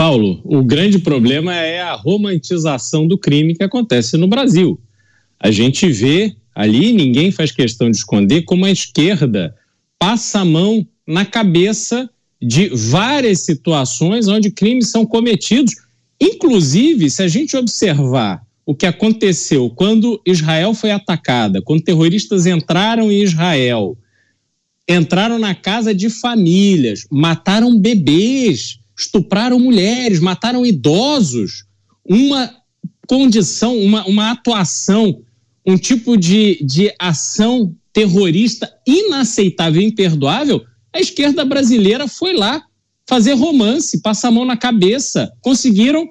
Paulo, 0.00 0.40
o 0.46 0.64
grande 0.64 0.98
problema 0.98 1.54
é 1.54 1.82
a 1.82 1.92
romantização 1.92 3.06
do 3.06 3.18
crime 3.18 3.54
que 3.54 3.62
acontece 3.62 4.16
no 4.16 4.26
Brasil. 4.26 4.80
A 5.38 5.50
gente 5.50 5.92
vê 5.92 6.34
ali, 6.54 6.94
ninguém 6.94 7.30
faz 7.30 7.50
questão 7.52 7.90
de 7.90 7.98
esconder, 7.98 8.44
como 8.44 8.64
a 8.64 8.70
esquerda 8.70 9.54
passa 9.98 10.40
a 10.40 10.44
mão 10.46 10.88
na 11.06 11.26
cabeça 11.26 12.08
de 12.40 12.70
várias 12.70 13.40
situações 13.40 14.26
onde 14.26 14.50
crimes 14.50 14.88
são 14.88 15.04
cometidos. 15.04 15.74
Inclusive, 16.18 17.10
se 17.10 17.22
a 17.22 17.28
gente 17.28 17.54
observar 17.54 18.42
o 18.64 18.74
que 18.74 18.86
aconteceu 18.86 19.68
quando 19.68 20.18
Israel 20.26 20.72
foi 20.72 20.92
atacada, 20.92 21.60
quando 21.60 21.84
terroristas 21.84 22.46
entraram 22.46 23.12
em 23.12 23.22
Israel, 23.22 23.98
entraram 24.88 25.38
na 25.38 25.54
casa 25.54 25.94
de 25.94 26.08
famílias, 26.08 27.06
mataram 27.10 27.78
bebês, 27.78 28.79
estupraram 29.00 29.58
mulheres, 29.58 30.20
mataram 30.20 30.64
idosos. 30.64 31.64
Uma 32.04 32.54
condição, 33.06 33.76
uma, 33.78 34.06
uma 34.06 34.30
atuação, 34.30 35.22
um 35.66 35.76
tipo 35.76 36.16
de, 36.16 36.58
de 36.62 36.92
ação 36.98 37.74
terrorista 37.92 38.72
inaceitável 38.86 39.82
imperdoável, 39.82 40.62
a 40.92 41.00
esquerda 41.00 41.44
brasileira 41.44 42.06
foi 42.06 42.34
lá 42.34 42.62
fazer 43.08 43.32
romance, 43.32 44.00
passar 44.00 44.28
a 44.28 44.30
mão 44.30 44.44
na 44.44 44.56
cabeça. 44.56 45.32
Conseguiram 45.40 46.08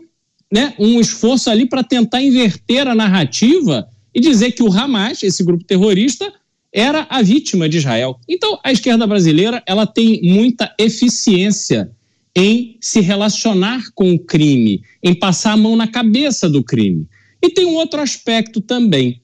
né, 0.51 0.73
um 0.77 0.99
esforço 0.99 1.49
ali 1.49 1.65
para 1.65 1.83
tentar 1.83 2.21
inverter 2.21 2.87
a 2.87 2.95
narrativa 2.95 3.87
e 4.13 4.19
dizer 4.19 4.51
que 4.51 4.63
o 4.63 4.71
Hamas, 4.71 5.23
esse 5.23 5.43
grupo 5.43 5.63
terrorista, 5.63 6.31
era 6.73 7.07
a 7.09 7.21
vítima 7.21 7.69
de 7.69 7.77
Israel. 7.77 8.19
Então, 8.27 8.59
a 8.63 8.71
esquerda 8.71 9.07
brasileira 9.07 9.63
ela 9.65 9.87
tem 9.87 10.21
muita 10.23 10.73
eficiência 10.77 11.91
em 12.35 12.77
se 12.79 12.99
relacionar 12.99 13.91
com 13.93 14.13
o 14.13 14.19
crime, 14.19 14.81
em 15.03 15.13
passar 15.13 15.53
a 15.53 15.57
mão 15.57 15.75
na 15.75 15.87
cabeça 15.87 16.49
do 16.49 16.63
crime. 16.63 17.07
E 17.41 17.49
tem 17.49 17.65
um 17.65 17.75
outro 17.75 17.99
aspecto 17.99 18.61
também. 18.61 19.21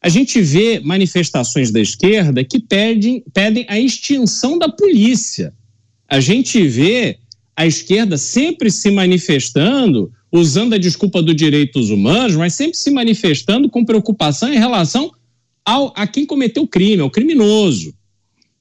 A 0.00 0.08
gente 0.08 0.40
vê 0.40 0.80
manifestações 0.80 1.70
da 1.70 1.80
esquerda 1.80 2.44
que 2.44 2.60
pedem, 2.60 3.24
pedem 3.32 3.66
a 3.68 3.78
extinção 3.78 4.58
da 4.58 4.68
polícia. 4.68 5.52
A 6.08 6.20
gente 6.20 6.66
vê 6.66 7.18
a 7.56 7.66
esquerda 7.66 8.16
sempre 8.16 8.70
se 8.70 8.90
manifestando, 8.90 10.12
usando 10.30 10.74
a 10.74 10.78
desculpa 10.78 11.22
dos 11.22 11.34
direitos 11.34 11.90
humanos, 11.90 12.36
mas 12.36 12.54
sempre 12.54 12.76
se 12.76 12.90
manifestando 12.90 13.68
com 13.68 13.84
preocupação 13.84 14.52
em 14.52 14.58
relação 14.58 15.10
ao, 15.64 15.92
a 15.96 16.06
quem 16.06 16.24
cometeu 16.24 16.62
o 16.62 16.68
crime, 16.68 17.02
ao 17.02 17.10
criminoso. 17.10 17.94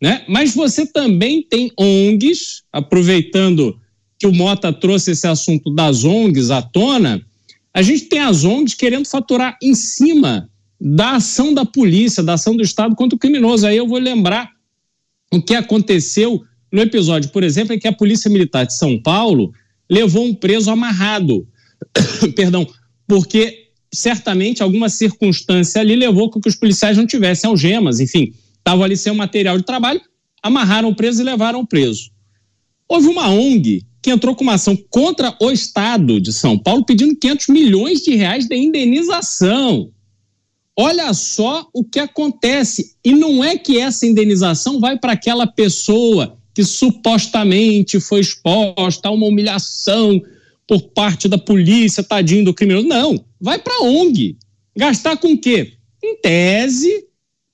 Né? 0.02 0.24
Mas 0.28 0.56
você 0.56 0.86
também 0.86 1.44
tem 1.44 1.72
ONGs, 1.78 2.64
aproveitando 2.72 3.80
que 4.26 4.28
o 4.28 4.34
Mota 4.34 4.74
trouxe 4.74 5.12
esse 5.12 5.28
assunto 5.28 5.70
das 5.72 6.04
ONGs 6.04 6.50
à 6.50 6.60
tona, 6.60 7.22
a 7.72 7.82
gente 7.84 8.06
tem 8.06 8.20
as 8.20 8.44
ONGs 8.44 8.74
querendo 8.74 9.06
faturar 9.08 9.56
em 9.62 9.76
cima 9.76 10.50
da 10.82 11.18
ação 11.18 11.54
da 11.54 11.64
polícia, 11.64 12.24
da 12.24 12.34
ação 12.34 12.56
do 12.56 12.64
Estado 12.64 12.96
contra 12.96 13.16
o 13.16 13.20
criminoso. 13.20 13.68
Aí 13.68 13.78
eu 13.78 13.88
vou 13.88 14.00
lembrar 14.00 14.50
o 15.32 15.40
que 15.40 15.54
aconteceu 15.54 16.44
no 16.72 16.82
episódio, 16.82 17.30
por 17.30 17.44
exemplo, 17.44 17.76
em 17.76 17.80
que 17.80 17.88
a 17.88 17.94
Polícia 17.94 18.30
Militar 18.30 18.66
de 18.66 18.74
São 18.74 19.00
Paulo 19.00 19.54
levou 19.88 20.26
um 20.26 20.34
preso 20.34 20.72
amarrado. 20.72 21.48
Perdão, 22.36 22.68
porque 23.08 23.70
certamente 23.94 24.64
alguma 24.64 24.90
circunstância 24.90 25.82
ali 25.82 25.96
levou 25.96 26.32
com 26.32 26.42
que 26.42 26.50
os 26.50 26.56
policiais 26.56 26.98
não 26.98 27.06
tivessem 27.06 27.48
algemas, 27.48 28.00
enfim, 28.00 28.34
estavam 28.58 28.84
ali 28.84 28.98
sem 28.98 29.14
o 29.14 29.16
material 29.16 29.58
de 29.58 29.64
trabalho, 29.64 30.02
amarraram 30.42 30.90
o 30.90 30.96
preso 30.96 31.22
e 31.22 31.24
levaram 31.24 31.60
o 31.60 31.68
preso. 31.68 32.10
Houve 32.88 33.08
uma 33.08 33.30
ONG 33.30 33.86
que 34.06 34.12
entrou 34.12 34.36
com 34.36 34.44
uma 34.44 34.54
ação 34.54 34.78
contra 34.92 35.36
o 35.42 35.50
Estado 35.50 36.22
de 36.22 36.32
São 36.32 36.60
Paulo 36.60 36.86
pedindo 36.86 37.16
500 37.16 37.48
milhões 37.48 38.02
de 38.02 38.14
reais 38.14 38.46
de 38.46 38.56
indenização. 38.56 39.90
Olha 40.78 41.12
só 41.12 41.68
o 41.74 41.84
que 41.84 41.98
acontece. 41.98 42.96
E 43.04 43.14
não 43.14 43.44
é 43.44 43.58
que 43.58 43.80
essa 43.80 44.06
indenização 44.06 44.80
vai 44.80 44.96
para 44.96 45.14
aquela 45.14 45.48
pessoa 45.48 46.38
que 46.54 46.64
supostamente 46.64 48.00
foi 48.00 48.20
exposta 48.20 49.10
a 49.10 49.12
uma 49.12 49.26
humilhação 49.26 50.22
por 50.68 50.84
parte 50.92 51.28
da 51.28 51.40
polícia, 51.40 52.04
tadinho 52.04 52.46
do 52.46 52.54
criminoso. 52.54 52.88
Não, 52.88 53.26
vai 53.42 53.58
para 53.58 53.74
a 53.74 53.86
ONG. 53.86 54.38
Gastar 54.78 55.18
com 55.18 55.34
o 55.34 55.38
quê? 55.38 55.74
Em 56.04 56.22
tese, 56.22 57.08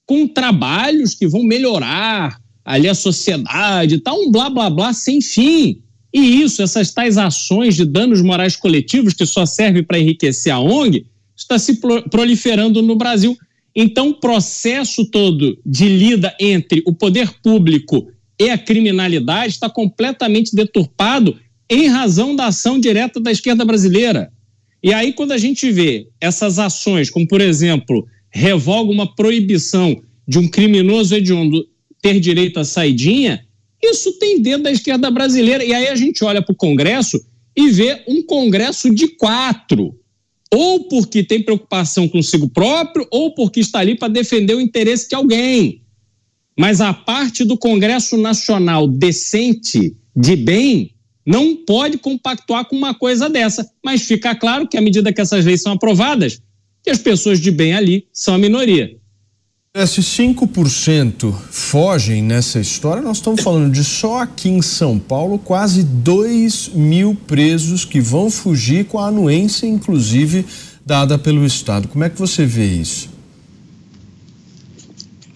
com 0.06 0.28
trabalhos 0.28 1.16
que 1.16 1.26
vão 1.26 1.44
melhorar 1.44 2.42
ali 2.66 2.90
a 2.90 2.94
sociedade, 2.94 4.00
tá 4.00 4.14
um 4.14 4.30
blá 4.30 4.50
blá 4.50 4.70
blá 4.70 4.92
sem 4.92 5.22
fim. 5.22 5.82
E 6.14 6.42
isso, 6.42 6.62
essas 6.62 6.92
tais 6.92 7.18
ações 7.18 7.76
de 7.76 7.86
danos 7.86 8.22
morais 8.22 8.56
coletivos 8.56 9.14
que 9.14 9.26
só 9.26 9.46
servem 9.46 9.84
para 9.84 10.00
enriquecer 10.00 10.54
a 10.54 10.60
ONG, 10.60 11.06
está 11.36 11.58
se 11.58 11.80
proliferando 12.10 12.82
no 12.82 12.96
Brasil. 12.96 13.38
Então, 13.76 14.10
o 14.10 14.20
processo 14.20 15.06
todo 15.06 15.58
de 15.66 15.88
lida 15.88 16.36
entre 16.40 16.84
o 16.86 16.94
poder 16.94 17.32
público 17.42 18.12
e 18.40 18.50
a 18.50 18.58
criminalidade 18.58 19.54
está 19.54 19.70
completamente 19.70 20.56
deturpado 20.56 21.38
em 21.70 21.88
razão 21.88 22.36
da 22.36 22.48
ação 22.48 22.80
direta 22.80 23.20
da 23.20 23.32
esquerda 23.32 23.64
brasileira. 23.64 24.32
E 24.84 24.94
aí, 24.94 25.14
quando 25.14 25.32
a 25.32 25.38
gente 25.38 25.72
vê 25.72 26.08
essas 26.20 26.60
ações, 26.60 27.10
como 27.10 27.28
por 27.28 27.40
exemplo, 27.40 28.06
revoga 28.30 28.92
uma 28.92 29.16
proibição 29.16 29.96
de 30.28 30.40
um 30.40 30.48
criminoso 30.48 31.16
hediondo 31.16 31.66
ter 32.02 32.20
direito 32.20 32.60
à 32.60 32.66
saidinha, 32.66 33.46
isso 33.84 34.14
tem 34.14 34.42
dedo 34.42 34.64
da 34.64 34.72
esquerda 34.72 35.10
brasileira. 35.10 35.64
E 35.64 35.74
aí 35.74 35.88
a 35.88 35.96
gente 35.96 36.24
olha 36.24 36.42
para 36.42 36.54
o 36.54 36.56
Congresso 36.56 37.20
e 37.56 37.70
vê 37.70 38.04
um 38.08 38.24
Congresso 38.24 38.94
de 38.94 39.08
quatro. 39.08 39.96
Ou 40.54 40.88
porque 40.88 41.24
tem 41.24 41.42
preocupação 41.42 42.08
consigo 42.08 42.50
próprio, 42.50 43.08
ou 43.10 43.34
porque 43.34 43.62
está 43.62 43.80
ali 43.80 43.96
para 43.96 44.10
defender 44.10 44.54
o 44.54 44.62
interesse 44.62 45.08
de 45.08 45.16
alguém. 45.16 45.82
Mas 46.60 46.82
a 46.82 46.94
parte 46.94 47.44
do 47.44 47.58
Congresso 47.58 48.18
Nacional 48.18 48.88
decente, 48.88 49.96
de 50.16 50.36
bem, 50.36 50.94
não 51.26 51.56
pode 51.56 51.98
compactuar 51.98 52.66
com 52.66 52.76
uma 52.76 52.94
coisa 52.94 53.30
dessa. 53.30 53.70
Mas 53.84 54.04
fica 54.04 54.36
claro 54.36 54.68
que, 54.68 54.78
à 54.78 54.82
medida 54.82 55.14
que 55.14 55.22
essas 55.22 55.46
leis 55.46 55.62
são 55.62 55.72
aprovadas, 55.72 56.42
que 56.84 56.90
as 56.90 57.00
pessoas 57.00 57.40
de 57.40 57.52
bem 57.52 57.74
ali 57.74 58.08
são 58.12 58.34
a 58.34 58.38
minoria. 58.38 58.98
Se 59.74 60.02
5% 60.02 61.34
fogem 61.50 62.22
nessa 62.22 62.60
história, 62.60 63.02
nós 63.02 63.18
estamos 63.18 63.42
falando 63.42 63.72
de 63.72 63.84
só 63.84 64.20
aqui 64.20 64.50
em 64.50 64.62
São 64.62 65.00
Paulo 65.00 65.40
quase 65.40 65.82
2 65.84 66.70
mil 66.74 67.16
presos 67.16 67.86
que 67.86 68.02
vão 68.02 68.30
fugir 68.30 68.86
com 68.86 69.00
a 69.00 69.08
anuência, 69.08 69.66
inclusive, 69.66 70.46
dada 70.86 71.18
pelo 71.18 71.46
Estado. 71.46 71.88
Como 71.88 72.04
é 72.04 72.10
que 72.10 72.20
você 72.20 72.46
vê 72.46 72.66
isso? 72.66 73.10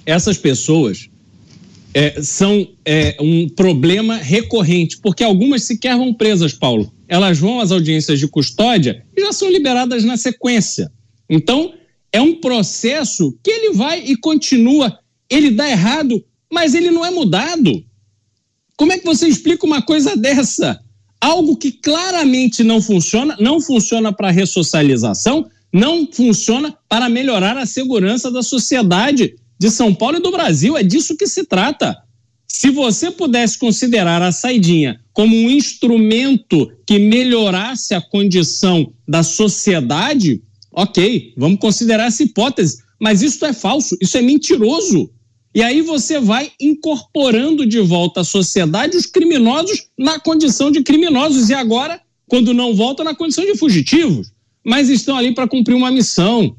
essas 0.06 0.38
pessoas 0.38 1.10
é, 1.94 2.22
são 2.22 2.68
é, 2.86 3.18
um 3.20 3.50
problema 3.50 4.18
recorrente, 4.18 5.00
porque 5.02 5.24
algumas 5.24 5.64
sequer 5.64 5.98
vão 5.98 6.14
presas, 6.14 6.54
Paulo. 6.54 6.94
Elas 7.08 7.40
vão 7.40 7.60
às 7.60 7.72
audiências 7.72 8.20
de 8.20 8.28
custódia 8.28 9.04
e 9.16 9.22
já 9.22 9.32
são 9.32 9.50
liberadas 9.50 10.04
na 10.04 10.18
sequência. 10.18 10.92
Então, 11.30 11.74
é 12.16 12.22
um 12.22 12.40
processo 12.40 13.38
que 13.44 13.52
ele 13.52 13.74
vai 13.74 14.00
e 14.06 14.16
continua. 14.16 14.98
Ele 15.30 15.52
dá 15.52 15.70
errado, 15.70 16.24
mas 16.50 16.74
ele 16.74 16.90
não 16.90 17.06
é 17.06 17.12
mudado. 17.12 17.84
Como 18.78 18.94
é 18.94 18.98
que 18.98 19.04
você 19.04 19.28
explica 19.28 19.66
uma 19.66 19.82
coisa 19.82 20.16
dessa? 20.16 20.80
Algo 21.20 21.58
que 21.58 21.74
claramente 21.74 22.64
não 22.64 22.82
funciona, 22.82 23.36
não 23.38 23.60
funciona 23.60 24.14
para 24.14 24.32
ressocialização, 24.32 25.46
não 25.74 26.08
funciona 26.10 26.74
para 26.88 27.10
melhorar 27.10 27.58
a 27.58 27.66
segurança 27.66 28.32
da 28.32 28.42
sociedade 28.42 29.36
de 29.60 29.70
São 29.70 29.94
Paulo 29.94 30.16
e 30.16 30.22
do 30.22 30.32
Brasil. 30.32 30.78
É 30.78 30.84
disso 30.84 31.18
que 31.18 31.28
se 31.28 31.44
trata. 31.44 31.98
Se 32.48 32.70
você 32.70 33.12
pudesse 33.12 33.60
considerar 33.60 34.22
a 34.22 34.32
saidinha 34.32 35.02
como 35.12 35.36
um 35.36 35.50
instrumento 35.50 36.72
que 36.88 36.98
melhorasse 36.98 37.94
a 37.94 38.00
condição 38.00 38.94
da 39.06 39.22
sociedade, 39.22 40.42
ok, 40.76 41.34
vamos 41.38 41.60
considerar 41.60 42.08
essa 42.08 42.24
hipótese. 42.24 42.84
Mas 43.00 43.22
isso 43.22 43.46
é 43.46 43.54
falso, 43.54 43.98
isso 44.02 44.18
é 44.18 44.22
mentiroso. 44.22 45.10
E 45.54 45.62
aí 45.62 45.82
você 45.82 46.20
vai 46.20 46.52
incorporando 46.60 47.66
de 47.66 47.80
volta 47.80 48.22
à 48.22 48.24
sociedade 48.24 48.98
os 48.98 49.06
criminosos 49.06 49.88
na 49.98 50.20
condição 50.20 50.70
de 50.70 50.84
criminosos. 50.84 51.50
E 51.50 51.54
agora, 51.54 52.02
quando 52.28 52.54
não 52.54 52.76
voltam, 52.76 53.06
na 53.06 53.16
condição 53.16 53.46
de 53.46 53.58
fugitivos. 53.58 54.32
Mas 54.66 54.90
estão 54.90 55.16
ali 55.16 55.34
para 55.34 55.48
cumprir 55.48 55.76
uma 55.76 55.92
missão 55.92 56.56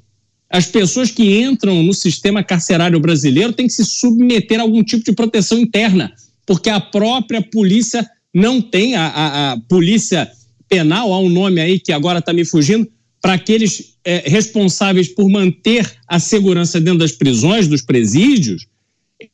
as 0.48 0.66
pessoas 0.66 1.10
que 1.10 1.40
entram 1.40 1.82
no 1.82 1.92
sistema 1.92 2.42
carcerário 2.42 3.00
brasileiro 3.00 3.52
têm 3.52 3.66
que 3.66 3.72
se 3.72 3.84
submeter 3.84 4.60
a 4.60 4.62
algum 4.62 4.82
tipo 4.82 5.04
de 5.04 5.12
proteção 5.12 5.58
interna, 5.58 6.12
porque 6.46 6.70
a 6.70 6.80
própria 6.80 7.42
polícia 7.42 8.08
não 8.32 8.60
tem, 8.60 8.94
a, 8.94 9.06
a, 9.06 9.52
a 9.52 9.60
polícia 9.68 10.30
penal, 10.68 11.12
há 11.12 11.18
um 11.18 11.28
nome 11.28 11.60
aí 11.60 11.80
que 11.80 11.92
agora 11.92 12.20
está 12.20 12.32
me 12.32 12.44
fugindo, 12.44 12.86
para 13.26 13.34
aqueles 13.34 13.96
é, 14.04 14.22
responsáveis 14.24 15.08
por 15.08 15.28
manter 15.28 15.98
a 16.06 16.20
segurança 16.20 16.80
dentro 16.80 17.00
das 17.00 17.10
prisões, 17.10 17.66
dos 17.66 17.82
presídios, 17.82 18.68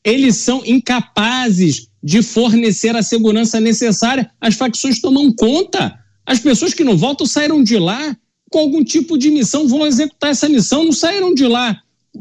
eles 0.03 0.37
são 0.39 0.65
incapazes 0.65 1.89
de 2.03 2.23
fornecer 2.23 2.97
a 2.97 3.03
segurança 3.03 3.61
necessária. 3.61 4.31
As 4.41 4.55
facções 4.55 4.99
tomam 4.99 5.31
conta. 5.31 5.95
As 6.25 6.41
pessoas 6.41 6.73
que 6.73 6.83
não 6.83 6.97
voltam 6.97 7.27
saíram 7.27 7.63
de 7.63 7.77
lá 7.77 8.17
com 8.51 8.61
algum 8.61 8.83
tipo 8.83 9.19
de 9.19 9.31
missão, 9.31 9.69
vão 9.69 9.87
executar 9.87 10.31
essa 10.31 10.49
missão, 10.49 10.85
não 10.85 10.93
saíram 10.93 11.35
de 11.35 11.47
lá 11.47 11.79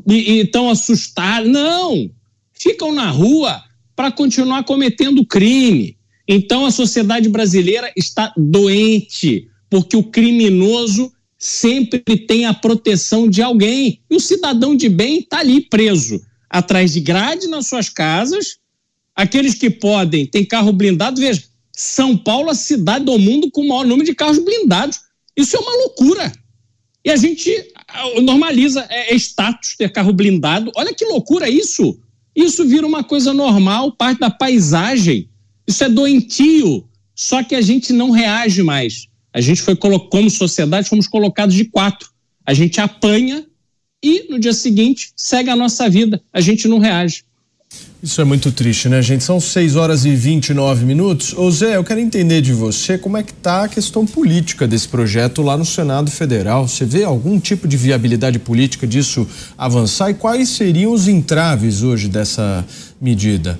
e 0.10 0.42
estão 0.42 0.70
assustados. 0.70 1.50
Não! 1.50 2.12
Ficam 2.52 2.94
na 2.94 3.10
rua 3.10 3.64
para 3.96 4.12
continuar 4.12 4.66
cometendo 4.66 5.26
crime. 5.26 5.96
Então 6.28 6.66
a 6.66 6.72
sociedade 6.72 7.30
brasileira 7.30 7.94
está 7.96 8.34
doente, 8.36 9.48
porque 9.70 9.96
o 9.96 10.04
criminoso 10.04 11.14
sempre 11.42 12.00
tem 12.00 12.46
a 12.46 12.54
proteção 12.54 13.28
de 13.28 13.42
alguém. 13.42 14.00
E 14.08 14.16
o 14.16 14.20
cidadão 14.20 14.76
de 14.76 14.88
bem 14.88 15.18
está 15.18 15.40
ali 15.40 15.60
preso, 15.60 16.22
atrás 16.48 16.94
de 16.94 17.00
grade 17.00 17.48
nas 17.48 17.66
suas 17.66 17.90
casas. 17.90 18.58
Aqueles 19.16 19.56
que 19.56 19.68
podem, 19.68 20.28
tem 20.28 20.46
carro 20.46 20.72
blindado. 20.72 21.20
Veja, 21.20 21.44
São 21.76 22.16
Paulo, 22.16 22.52
a 22.52 22.54
cidade 22.54 23.06
do 23.06 23.18
mundo 23.18 23.50
com 23.50 23.62
o 23.62 23.68
maior 23.68 23.86
número 23.88 24.06
de 24.06 24.14
carros 24.14 24.38
blindados. 24.38 25.00
Isso 25.36 25.58
é 25.58 25.60
uma 25.60 25.76
loucura. 25.78 26.32
E 27.04 27.10
a 27.10 27.16
gente 27.16 27.52
normaliza, 28.22 28.86
é, 28.88 29.12
é 29.12 29.16
status 29.16 29.76
ter 29.76 29.92
carro 29.92 30.14
blindado. 30.14 30.72
Olha 30.76 30.94
que 30.94 31.06
loucura 31.06 31.50
isso. 31.50 32.00
Isso 32.36 32.68
vira 32.68 32.86
uma 32.86 33.04
coisa 33.04 33.34
normal, 33.34 33.94
parte 33.94 34.20
da 34.20 34.30
paisagem. 34.30 35.28
Isso 35.68 35.84
é 35.84 35.90
doentio. 35.90 36.88
Só 37.16 37.44
que 37.44 37.56
a 37.56 37.62
gente 37.62 37.92
não 37.92 38.12
reage 38.12 38.62
mais. 38.62 39.08
A 39.34 39.39
gente 39.39 39.62
foi, 39.62 39.76
como 39.76 40.30
sociedade, 40.30 40.89
fomos 40.89 41.08
colocados 41.08 41.56
de 41.56 41.65
quatro. 41.65 42.10
A 42.46 42.54
gente 42.54 42.82
apanha 42.82 43.46
e 44.04 44.28
no 44.30 44.39
dia 44.39 44.54
seguinte 44.54 45.12
segue 45.15 45.50
a 45.50 45.56
nossa 45.56 45.89
vida, 45.89 46.22
a 46.34 46.41
gente 46.41 46.67
não 46.67 46.80
reage. 46.80 47.24
Isso 48.04 48.20
é 48.20 48.24
muito 48.24 48.52
triste, 48.52 48.89
né, 48.89 49.00
gente? 49.02 49.24
São 49.24 49.39
6 49.39 49.76
horas 49.76 50.06
e 50.06 50.15
29 50.15 50.84
minutos. 50.86 51.34
Ô 51.34 51.50
Zé, 51.52 51.76
eu 51.76 51.84
quero 51.84 52.00
entender 52.00 52.41
de 52.41 52.52
você 52.52 52.98
como 52.98 53.15
é 53.15 53.24
que 53.24 53.32
tá 53.32 53.65
a 53.65 53.70
questão 53.70 54.08
política 54.08 54.67
desse 54.67 54.88
projeto 54.88 55.44
lá 55.44 55.56
no 55.56 55.63
Senado 55.63 56.10
Federal. 56.10 56.67
Você 56.67 56.84
vê 56.84 57.04
algum 57.04 57.39
tipo 57.39 57.67
de 57.67 57.78
viabilidade 57.78 58.39
política 58.39 58.88
disso 58.88 59.28
avançar 59.56 60.10
e 60.10 60.15
quais 60.15 60.50
seriam 60.50 60.91
os 60.91 61.08
entraves 61.08 61.84
hoje 61.84 62.10
dessa 62.10 62.65
medida? 63.00 63.60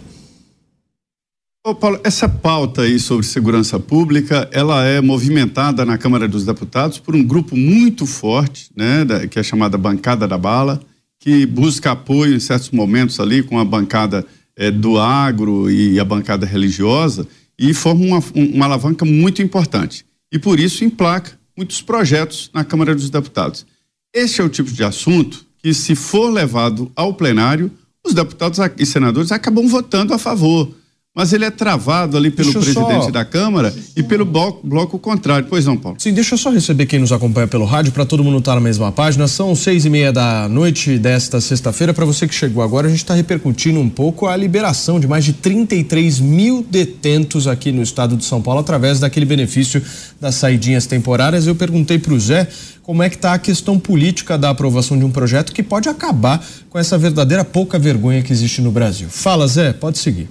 Ô 1.64 1.76
Paulo, 1.76 2.02
essa 2.04 2.28
pauta 2.28 2.82
aí 2.82 2.98
sobre 2.98 3.24
segurança 3.24 3.80
pública, 3.80 4.50
ela 4.52 4.84
é 4.84 5.00
movimentada 5.00 5.86
na 5.86 5.96
Câmara 5.96 6.28
dos 6.28 6.44
Deputados 6.44 6.98
por 6.98 7.16
um 7.16 7.24
grupo 7.24 7.56
muito 7.56 8.08
forte, 8.08 8.72
né, 8.76 9.06
que 9.30 9.38
é 9.38 9.44
chamada 9.44 9.78
Bancada 9.78 10.28
da 10.28 10.40
Bala, 10.40 10.82
que 11.20 11.46
busca 11.46 11.92
apoio 11.92 12.34
em 12.34 12.40
certos 12.40 12.72
momentos 12.72 13.20
ali 13.20 13.44
com 13.44 13.60
a 13.60 13.64
bancada 13.64 14.26
é, 14.56 14.72
do 14.72 14.98
agro 14.98 15.70
e 15.70 16.00
a 16.00 16.04
bancada 16.04 16.48
religiosa 16.48 17.28
e 17.60 17.76
forma 17.76 18.06
uma, 18.06 18.24
uma 18.34 18.66
alavanca 18.66 19.06
muito 19.06 19.40
importante. 19.44 20.04
E 20.32 20.40
por 20.40 20.60
isso 20.60 20.84
emplaca 20.84 21.38
muitos 21.56 21.80
projetos 21.80 22.50
na 22.52 22.64
Câmara 22.64 22.96
dos 22.96 23.12
Deputados. 23.12 23.68
Este 24.12 24.42
é 24.42 24.44
o 24.44 24.50
tipo 24.50 24.72
de 24.72 24.84
assunto 24.84 25.46
que, 25.60 25.76
se 25.76 25.94
for 25.94 26.32
levado 26.32 26.92
ao 26.96 27.14
plenário, 27.14 27.70
os 28.04 28.16
deputados 28.16 28.58
e 28.80 28.84
senadores 28.84 29.32
acabam 29.32 29.68
votando 29.68 30.12
a 30.12 30.18
favor 30.18 30.81
mas 31.14 31.34
ele 31.34 31.44
é 31.44 31.52
travado 31.52 32.16
ali 32.16 32.32
pelo 32.32 32.54
presidente 32.54 33.06
só... 33.06 33.12
da 33.12 33.26
Câmara 33.26 33.74
e 33.98 34.02
pelo 34.02 34.24
bloco, 34.24 34.66
bloco, 34.66 34.98
contrário. 34.98 35.46
Pois 35.50 35.66
não, 35.66 35.76
Paulo? 35.76 35.98
Sim, 36.00 36.14
deixa 36.14 36.36
eu 36.36 36.38
só 36.38 36.50
receber 36.50 36.86
quem 36.86 37.00
nos 37.00 37.12
acompanha 37.12 37.48
pelo 37.48 37.66
rádio 37.66 37.92
para 37.92 38.06
todo 38.06 38.24
mundo 38.24 38.38
estar 38.38 38.52
tá 38.52 38.56
na 38.56 38.62
mesma 38.62 38.94
página. 38.94 39.28
São 39.28 39.54
seis 39.54 39.84
e 39.84 39.90
meia 39.90 40.14
da 40.14 40.48
noite 40.48 40.98
desta 40.98 41.42
sexta-feira. 41.42 41.94
Para 41.94 42.06
você 42.06 42.26
que 42.26 42.34
chegou 42.34 42.64
agora, 42.64 42.88
a 42.88 42.90
gente 42.90 43.00
está 43.00 43.14
repercutindo 43.14 43.78
um 43.78 43.90
pouco 43.90 44.26
a 44.26 44.38
liberação 44.38 45.02
de 45.02 45.08
mais 45.08 45.26
de 45.26 45.34
33 45.34 46.22
mil 46.22 46.66
detentos 46.70 47.46
aqui 47.46 47.74
no 47.74 47.84
estado 47.84 48.16
de 48.16 48.24
São 48.24 48.42
Paulo 48.42 48.62
através 48.62 49.02
daquele 49.02 49.26
benefício 49.26 49.84
das 50.20 50.36
saidinhas 50.36 50.86
temporárias. 50.86 51.46
Eu 51.46 51.56
perguntei 51.56 52.00
para 52.00 52.14
o 52.14 52.20
Zé 52.22 52.48
como 52.84 53.04
é 53.04 53.10
que 53.10 53.18
está 53.18 53.34
a 53.34 53.40
questão 53.40 53.78
política 53.78 54.38
da 54.38 54.50
aprovação 54.50 54.98
de 54.98 55.04
um 55.04 55.12
projeto 55.12 55.52
que 55.52 55.62
pode 55.62 55.90
acabar 55.90 56.42
com 56.70 56.80
essa 56.80 56.98
verdadeira 56.98 57.44
pouca 57.44 57.78
vergonha 57.78 58.22
que 58.22 58.32
existe 58.32 58.62
no 58.62 58.72
Brasil. 58.72 59.10
Fala, 59.10 59.46
Zé, 59.46 59.74
pode 59.74 59.98
seguir. 59.98 60.30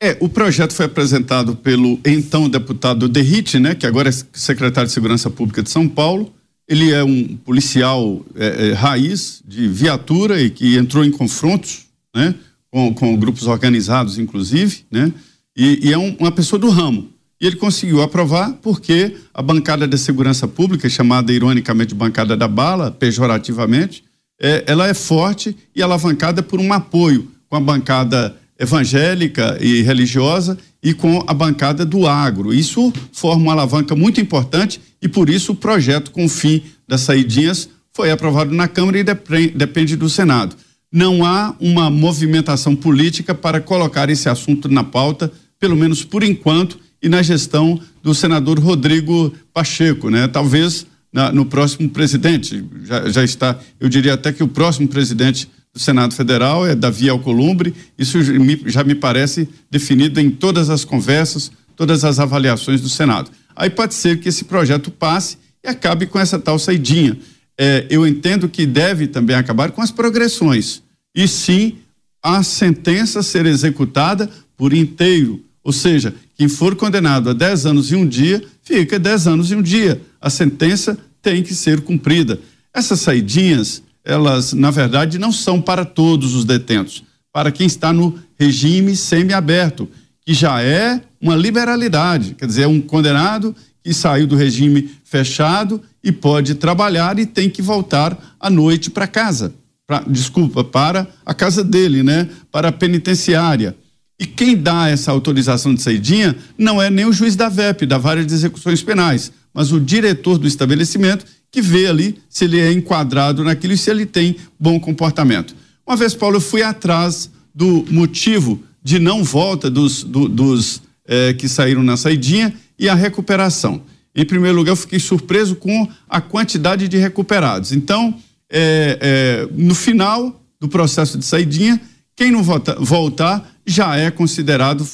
É, 0.00 0.16
o 0.20 0.28
projeto 0.28 0.72
foi 0.72 0.86
apresentado 0.86 1.56
pelo 1.56 1.98
então 2.04 2.48
deputado 2.48 3.08
Derrite, 3.08 3.58
né, 3.58 3.74
que 3.74 3.84
agora 3.86 4.08
é 4.08 4.12
secretário 4.32 4.86
de 4.86 4.94
Segurança 4.94 5.28
Pública 5.28 5.60
de 5.60 5.70
São 5.70 5.88
Paulo. 5.88 6.32
Ele 6.68 6.92
é 6.92 7.02
um 7.02 7.36
policial 7.36 8.24
é, 8.36 8.68
é, 8.68 8.72
raiz 8.74 9.42
de 9.44 9.66
viatura 9.66 10.40
e 10.40 10.50
que 10.50 10.76
entrou 10.76 11.04
em 11.04 11.10
confrontos, 11.10 11.86
né, 12.14 12.34
com, 12.70 12.94
com 12.94 13.16
grupos 13.16 13.48
organizados, 13.48 14.18
inclusive, 14.18 14.84
né, 14.88 15.12
e, 15.56 15.88
e 15.88 15.92
é 15.92 15.98
um, 15.98 16.14
uma 16.20 16.30
pessoa 16.30 16.60
do 16.60 16.70
ramo. 16.70 17.10
E 17.40 17.46
ele 17.46 17.56
conseguiu 17.56 18.00
aprovar 18.00 18.52
porque 18.62 19.16
a 19.34 19.42
bancada 19.42 19.86
de 19.86 19.98
segurança 19.98 20.46
pública, 20.46 20.88
chamada 20.88 21.32
ironicamente 21.32 21.88
de 21.88 21.94
bancada 21.96 22.36
da 22.36 22.46
bala, 22.46 22.92
pejorativamente, 22.92 24.04
é, 24.40 24.62
ela 24.68 24.86
é 24.86 24.94
forte 24.94 25.56
e 25.74 25.82
alavancada 25.82 26.40
por 26.40 26.60
um 26.60 26.72
apoio 26.72 27.28
com 27.48 27.56
a 27.56 27.60
bancada 27.60 28.36
evangélica 28.58 29.56
e 29.60 29.82
religiosa 29.82 30.58
e 30.82 30.92
com 30.92 31.22
a 31.26 31.34
bancada 31.34 31.84
do 31.84 32.06
agro. 32.06 32.52
Isso 32.52 32.92
forma 33.12 33.42
uma 33.42 33.52
alavanca 33.52 33.94
muito 33.94 34.20
importante 34.20 34.80
e 35.00 35.08
por 35.08 35.28
isso 35.28 35.52
o 35.52 35.56
projeto 35.56 36.10
com 36.10 36.24
o 36.24 36.28
fim 36.28 36.62
das 36.86 37.02
saidinhas 37.02 37.68
foi 37.92 38.10
aprovado 38.10 38.54
na 38.54 38.68
Câmara 38.68 38.98
e 38.98 39.04
depende 39.48 39.96
do 39.96 40.08
Senado. 40.08 40.56
Não 40.90 41.24
há 41.24 41.54
uma 41.60 41.90
movimentação 41.90 42.74
política 42.74 43.34
para 43.34 43.60
colocar 43.60 44.08
esse 44.08 44.28
assunto 44.28 44.68
na 44.68 44.82
pauta, 44.82 45.30
pelo 45.60 45.76
menos 45.76 46.02
por 46.04 46.22
enquanto, 46.22 46.78
e 47.02 47.08
na 47.08 47.22
gestão 47.22 47.80
do 48.02 48.14
senador 48.14 48.58
Rodrigo 48.58 49.32
Pacheco, 49.52 50.10
né? 50.10 50.26
Talvez 50.26 50.86
na, 51.12 51.32
no 51.32 51.44
próximo 51.44 51.88
presidente, 51.88 52.64
já, 52.84 53.08
já 53.08 53.24
está, 53.24 53.58
eu 53.78 53.88
diria 53.88 54.14
até 54.14 54.32
que 54.32 54.42
o 54.42 54.48
próximo 54.48 54.88
presidente 54.88 55.48
do 55.72 55.78
Senado 55.78 56.14
Federal, 56.14 56.66
é 56.66 56.74
Davi 56.74 57.08
Alcolumbre. 57.08 57.74
Isso 57.98 58.18
já 58.66 58.82
me 58.82 58.94
parece 58.94 59.48
definido 59.70 60.20
em 60.20 60.30
todas 60.30 60.70
as 60.70 60.84
conversas, 60.84 61.50
todas 61.76 62.04
as 62.04 62.18
avaliações 62.18 62.80
do 62.80 62.88
Senado. 62.88 63.30
Aí 63.54 63.70
pode 63.70 63.94
ser 63.94 64.20
que 64.20 64.28
esse 64.28 64.44
projeto 64.44 64.90
passe 64.90 65.36
e 65.64 65.68
acabe 65.68 66.06
com 66.06 66.18
essa 66.18 66.38
tal 66.38 66.58
saidinha. 66.58 67.18
É, 67.58 67.86
eu 67.90 68.06
entendo 68.06 68.48
que 68.48 68.64
deve 68.64 69.08
também 69.08 69.34
acabar 69.34 69.72
com 69.72 69.82
as 69.82 69.90
progressões. 69.90 70.82
E 71.14 71.26
sim, 71.26 71.78
a 72.22 72.42
sentença 72.42 73.22
ser 73.22 73.46
executada 73.46 74.30
por 74.56 74.72
inteiro. 74.72 75.42
Ou 75.64 75.72
seja, 75.72 76.14
quem 76.36 76.48
for 76.48 76.76
condenado 76.76 77.30
a 77.30 77.32
10 77.32 77.66
anos 77.66 77.90
e 77.90 77.96
um 77.96 78.06
dia, 78.06 78.42
fica 78.62 78.98
10 78.98 79.26
anos 79.26 79.50
e 79.50 79.56
um 79.56 79.62
dia. 79.62 80.00
A 80.20 80.30
sentença 80.30 80.96
tem 81.20 81.42
que 81.42 81.54
ser 81.54 81.80
cumprida. 81.80 82.40
Essas 82.72 83.00
saidinhas, 83.00 83.82
elas, 84.08 84.54
na 84.54 84.70
verdade, 84.70 85.18
não 85.18 85.30
são 85.30 85.60
para 85.60 85.84
todos 85.84 86.34
os 86.34 86.46
detentos, 86.46 87.04
para 87.30 87.52
quem 87.52 87.66
está 87.66 87.92
no 87.92 88.18
regime 88.40 88.96
semiaberto, 88.96 89.86
que 90.24 90.32
já 90.32 90.62
é 90.62 91.02
uma 91.20 91.36
liberalidade, 91.36 92.34
quer 92.34 92.46
dizer, 92.46 92.62
é 92.62 92.66
um 92.68 92.80
condenado 92.80 93.54
que 93.84 93.92
saiu 93.92 94.26
do 94.26 94.34
regime 94.34 94.90
fechado 95.04 95.80
e 96.02 96.10
pode 96.10 96.54
trabalhar 96.54 97.18
e 97.18 97.26
tem 97.26 97.50
que 97.50 97.60
voltar 97.60 98.36
à 98.40 98.48
noite 98.48 98.90
para 98.90 99.06
casa. 99.06 99.52
Pra, 99.86 100.02
desculpa, 100.06 100.64
para 100.64 101.06
a 101.24 101.32
casa 101.32 101.62
dele, 101.62 102.02
né? 102.02 102.28
Para 102.50 102.68
a 102.68 102.72
penitenciária. 102.72 103.74
E 104.20 104.26
quem 104.26 104.56
dá 104.56 104.88
essa 104.88 105.10
autorização 105.10 105.74
de 105.74 105.80
saidinha 105.80 106.36
não 106.58 106.80
é 106.82 106.90
nem 106.90 107.06
o 107.06 107.12
juiz 107.12 107.36
da 107.36 107.48
VEP, 107.48 107.86
da 107.86 107.98
Vara 107.98 108.24
de 108.24 108.34
Execuções 108.34 108.82
Penais, 108.82 109.32
mas 109.54 109.72
o 109.72 109.80
diretor 109.80 110.38
do 110.38 110.46
estabelecimento 110.46 111.24
que 111.50 111.62
vê 111.62 111.86
ali 111.86 112.18
se 112.28 112.44
ele 112.44 112.60
é 112.60 112.72
enquadrado 112.72 113.42
naquilo 113.42 113.72
e 113.72 113.78
se 113.78 113.90
ele 113.90 114.06
tem 114.06 114.36
bom 114.58 114.78
comportamento. 114.78 115.54
Uma 115.86 115.96
vez, 115.96 116.14
Paulo, 116.14 116.36
eu 116.36 116.40
fui 116.40 116.62
atrás 116.62 117.30
do 117.54 117.84
motivo 117.90 118.62
de 118.82 118.98
não 118.98 119.24
volta 119.24 119.70
dos, 119.70 120.04
do, 120.04 120.28
dos 120.28 120.82
eh, 121.06 121.32
que 121.32 121.48
saíram 121.48 121.82
na 121.82 121.96
saidinha 121.96 122.54
e 122.78 122.88
a 122.88 122.94
recuperação. 122.94 123.82
Em 124.14 124.24
primeiro 124.24 124.56
lugar, 124.56 124.72
eu 124.72 124.76
fiquei 124.76 124.98
surpreso 124.98 125.56
com 125.56 125.88
a 126.08 126.20
quantidade 126.20 126.86
de 126.86 126.98
recuperados. 126.98 127.72
Então, 127.72 128.14
eh, 128.50 128.98
eh, 129.00 129.48
no 129.52 129.74
final 129.74 130.40
do 130.60 130.68
processo 130.68 131.16
de 131.16 131.24
saidinha, 131.24 131.80
quem 132.14 132.30
não 132.30 132.42
volta, 132.42 132.76
voltar 132.78 133.50
já 133.66 133.96
é 133.96 134.10
considerado 134.10 134.86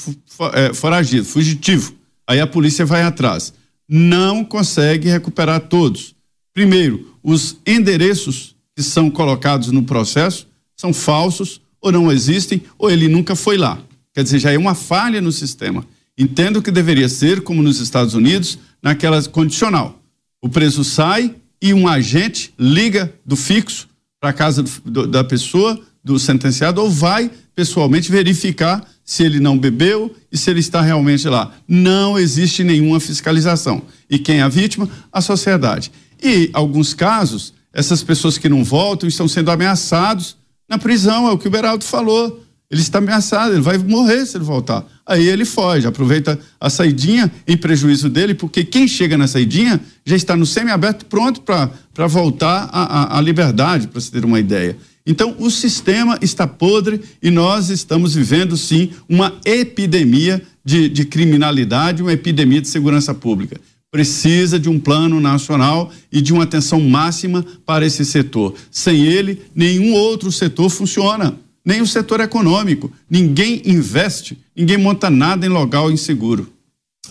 foragido, 0.74 1.24
fugitivo. 1.24 1.94
Aí 2.26 2.40
a 2.40 2.46
polícia 2.46 2.86
vai 2.86 3.02
atrás. 3.02 3.52
Não 3.88 4.44
consegue 4.44 5.08
recuperar 5.08 5.60
todos. 5.60 6.13
Primeiro, 6.54 7.12
os 7.22 7.56
endereços 7.66 8.54
que 8.76 8.82
são 8.82 9.10
colocados 9.10 9.72
no 9.72 9.82
processo 9.82 10.46
são 10.76 10.92
falsos 10.92 11.60
ou 11.80 11.90
não 11.90 12.10
existem 12.10 12.62
ou 12.78 12.90
ele 12.90 13.08
nunca 13.08 13.34
foi 13.34 13.58
lá. 13.58 13.78
Quer 14.14 14.22
dizer, 14.22 14.38
já 14.38 14.52
é 14.52 14.56
uma 14.56 14.74
falha 14.74 15.20
no 15.20 15.32
sistema. 15.32 15.84
Entendo 16.16 16.62
que 16.62 16.70
deveria 16.70 17.08
ser 17.08 17.42
como 17.42 17.60
nos 17.60 17.80
Estados 17.80 18.14
Unidos, 18.14 18.58
naquela 18.80 19.20
condicional. 19.24 20.00
O 20.40 20.48
preso 20.48 20.84
sai 20.84 21.34
e 21.60 21.74
um 21.74 21.88
agente 21.88 22.54
liga 22.56 23.12
do 23.26 23.34
fixo 23.34 23.88
para 24.20 24.30
a 24.30 24.32
casa 24.32 24.62
do, 24.62 24.70
do, 24.84 25.06
da 25.08 25.24
pessoa, 25.24 25.80
do 26.04 26.18
sentenciado, 26.18 26.80
ou 26.80 26.88
vai 26.88 27.30
pessoalmente 27.54 28.12
verificar 28.12 28.86
se 29.04 29.22
ele 29.22 29.38
não 29.38 29.58
bebeu 29.58 30.14
e 30.32 30.36
se 30.36 30.50
ele 30.50 30.60
está 30.60 30.80
realmente 30.80 31.28
lá. 31.28 31.52
Não 31.68 32.18
existe 32.18 32.64
nenhuma 32.64 32.98
fiscalização. 32.98 33.82
E 34.08 34.18
quem 34.18 34.38
é 34.38 34.42
a 34.42 34.48
vítima? 34.48 34.88
A 35.12 35.20
sociedade. 35.20 35.92
E, 36.22 36.48
alguns 36.52 36.94
casos, 36.94 37.52
essas 37.72 38.02
pessoas 38.02 38.38
que 38.38 38.48
não 38.48 38.64
voltam 38.64 39.08
estão 39.08 39.28
sendo 39.28 39.50
ameaçados 39.50 40.36
na 40.68 40.78
prisão, 40.78 41.28
é 41.28 41.32
o 41.32 41.38
que 41.38 41.48
o 41.48 41.50
Beraldo 41.50 41.84
falou. 41.84 42.42
Ele 42.70 42.80
está 42.80 42.98
ameaçado, 42.98 43.52
ele 43.52 43.60
vai 43.60 43.76
morrer 43.76 44.24
se 44.24 44.36
ele 44.36 44.44
voltar. 44.44 44.84
Aí 45.06 45.28
ele 45.28 45.44
foge, 45.44 45.86
aproveita 45.86 46.38
a 46.58 46.70
saidinha 46.70 47.30
em 47.46 47.56
prejuízo 47.56 48.08
dele, 48.08 48.34
porque 48.34 48.64
quem 48.64 48.88
chega 48.88 49.18
na 49.18 49.26
saidinha 49.26 49.80
já 50.04 50.16
está 50.16 50.34
no 50.34 50.46
semiaberto 50.46 51.04
pronto 51.04 51.42
para 51.42 52.06
voltar 52.06 52.70
à, 52.72 53.20
liberdade, 53.20 53.86
para 53.86 54.00
se 54.00 54.10
ter 54.10 54.24
uma 54.24 54.40
ideia. 54.40 54.76
Então, 55.06 55.36
o 55.38 55.50
sistema 55.50 56.18
está 56.22 56.46
podre 56.46 57.00
e 57.22 57.30
nós 57.30 57.68
estamos 57.68 58.14
vivendo, 58.14 58.56
sim, 58.56 58.90
uma 59.08 59.34
epidemia 59.44 60.42
de, 60.64 60.88
de 60.88 61.04
criminalidade, 61.04 62.02
uma 62.02 62.12
epidemia 62.12 62.60
de 62.60 62.68
segurança 62.68 63.12
pública 63.12 63.60
precisa 63.94 64.58
de 64.58 64.68
um 64.68 64.76
plano 64.76 65.20
nacional 65.20 65.88
e 66.10 66.20
de 66.20 66.32
uma 66.32 66.42
atenção 66.42 66.80
máxima 66.80 67.46
para 67.64 67.86
esse 67.86 68.04
setor. 68.04 68.52
Sem 68.68 69.04
ele, 69.04 69.40
nenhum 69.54 69.92
outro 69.92 70.32
setor 70.32 70.68
funciona, 70.68 71.38
nem 71.64 71.80
o 71.80 71.86
setor 71.86 72.18
econômico. 72.18 72.90
Ninguém 73.08 73.62
investe, 73.64 74.36
ninguém 74.56 74.78
monta 74.78 75.08
nada 75.08 75.46
em 75.46 75.48
local 75.48 75.92
inseguro. 75.92 76.52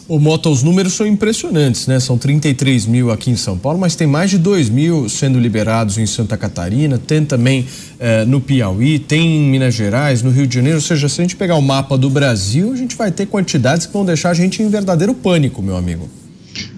O 0.08 0.20
Mota, 0.20 0.50
os 0.50 0.64
números 0.64 0.94
são 0.94 1.08
impressionantes, 1.08 1.88
né? 1.88 2.00
São 2.00 2.18
33 2.18 2.86
mil 2.86 3.10
aqui 3.10 3.32
em 3.32 3.36
São 3.38 3.58
Paulo, 3.58 3.80
mas 3.80 3.96
tem 3.96 4.06
mais 4.06 4.30
de 4.30 4.38
2 4.38 4.70
mil 4.70 5.08
sendo 5.08 5.40
liberados 5.40 5.98
em 5.98 6.06
Santa 6.06 6.36
Catarina, 6.36 6.98
tem 6.98 7.24
também 7.24 7.66
eh, 8.00 8.26
no 8.26 8.42
Piauí, 8.42 9.00
tem 9.00 9.38
em 9.38 9.50
Minas 9.50 9.74
Gerais, 9.74 10.22
no 10.22 10.30
Rio 10.30 10.46
de 10.46 10.56
Janeiro. 10.56 10.78
Ou 10.78 10.82
seja, 10.82 11.08
se 11.08 11.22
a 11.22 11.24
gente 11.24 11.38
pegar 11.38 11.56
o 11.56 11.62
mapa 11.62 11.98
do 11.98 12.10
Brasil, 12.10 12.74
a 12.74 12.76
gente 12.76 12.98
vai 12.98 13.12
ter 13.12 13.28
quantidades 13.28 13.86
que 13.86 13.94
vão 13.94 14.04
deixar 14.04 14.32
a 14.32 14.34
gente 14.34 14.62
em 14.62 14.70
verdadeiro 14.70 15.14
pânico, 15.14 15.62
meu 15.62 15.78
amigo. 15.78 16.10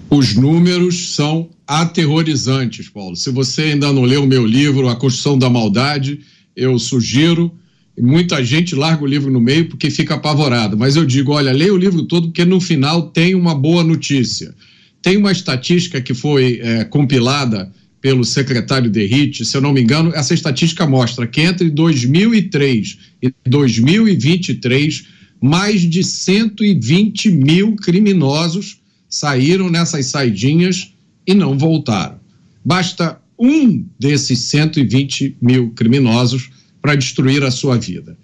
Os 0.08 0.36
números 0.36 1.14
são 1.14 1.48
aterrorizantes, 1.66 2.88
Paulo. 2.88 3.16
Se 3.16 3.30
você 3.30 3.62
ainda 3.62 3.92
não 3.92 4.02
leu 4.02 4.22
o 4.22 4.26
meu 4.26 4.46
livro, 4.46 4.88
A 4.88 4.94
Construção 4.94 5.36
da 5.36 5.50
Maldade, 5.50 6.20
eu 6.54 6.78
sugiro 6.78 7.52
muita 7.98 8.44
gente 8.44 8.74
larga 8.74 9.02
o 9.02 9.06
livro 9.06 9.30
no 9.30 9.40
meio 9.40 9.68
porque 9.68 9.90
fica 9.90 10.14
apavorado. 10.14 10.76
Mas 10.76 10.96
eu 10.96 11.04
digo, 11.04 11.32
olha, 11.32 11.52
leia 11.52 11.72
o 11.72 11.78
livro 11.78 12.02
todo 12.04 12.28
porque 12.28 12.44
no 12.44 12.60
final 12.60 13.10
tem 13.10 13.34
uma 13.34 13.54
boa 13.54 13.82
notícia. 13.82 14.54
Tem 15.02 15.16
uma 15.16 15.32
estatística 15.32 16.00
que 16.00 16.14
foi 16.14 16.60
é, 16.62 16.84
compilada 16.84 17.72
pelo 18.00 18.24
secretário 18.24 18.90
Derrite, 18.90 19.44
se 19.44 19.56
eu 19.56 19.60
não 19.60 19.72
me 19.72 19.80
engano, 19.80 20.12
essa 20.14 20.32
estatística 20.32 20.86
mostra 20.86 21.26
que 21.26 21.40
entre 21.40 21.70
2003 21.70 22.98
e 23.22 23.32
2023, 23.48 25.06
mais 25.40 25.80
de 25.80 26.04
120 26.04 27.30
mil 27.32 27.74
criminosos 27.74 28.80
saíram 29.08 29.68
nessas 29.70 30.06
saidinhas 30.06 30.92
e 31.26 31.34
não 31.34 31.58
voltaram. 31.58 32.20
Basta 32.64 33.20
um 33.38 33.84
desses 33.98 34.40
120 34.40 35.36
mil 35.40 35.70
criminosos 35.70 36.50
para 36.86 36.94
destruir 36.94 37.42
a 37.42 37.50
sua 37.50 37.76
vida. 37.76 38.16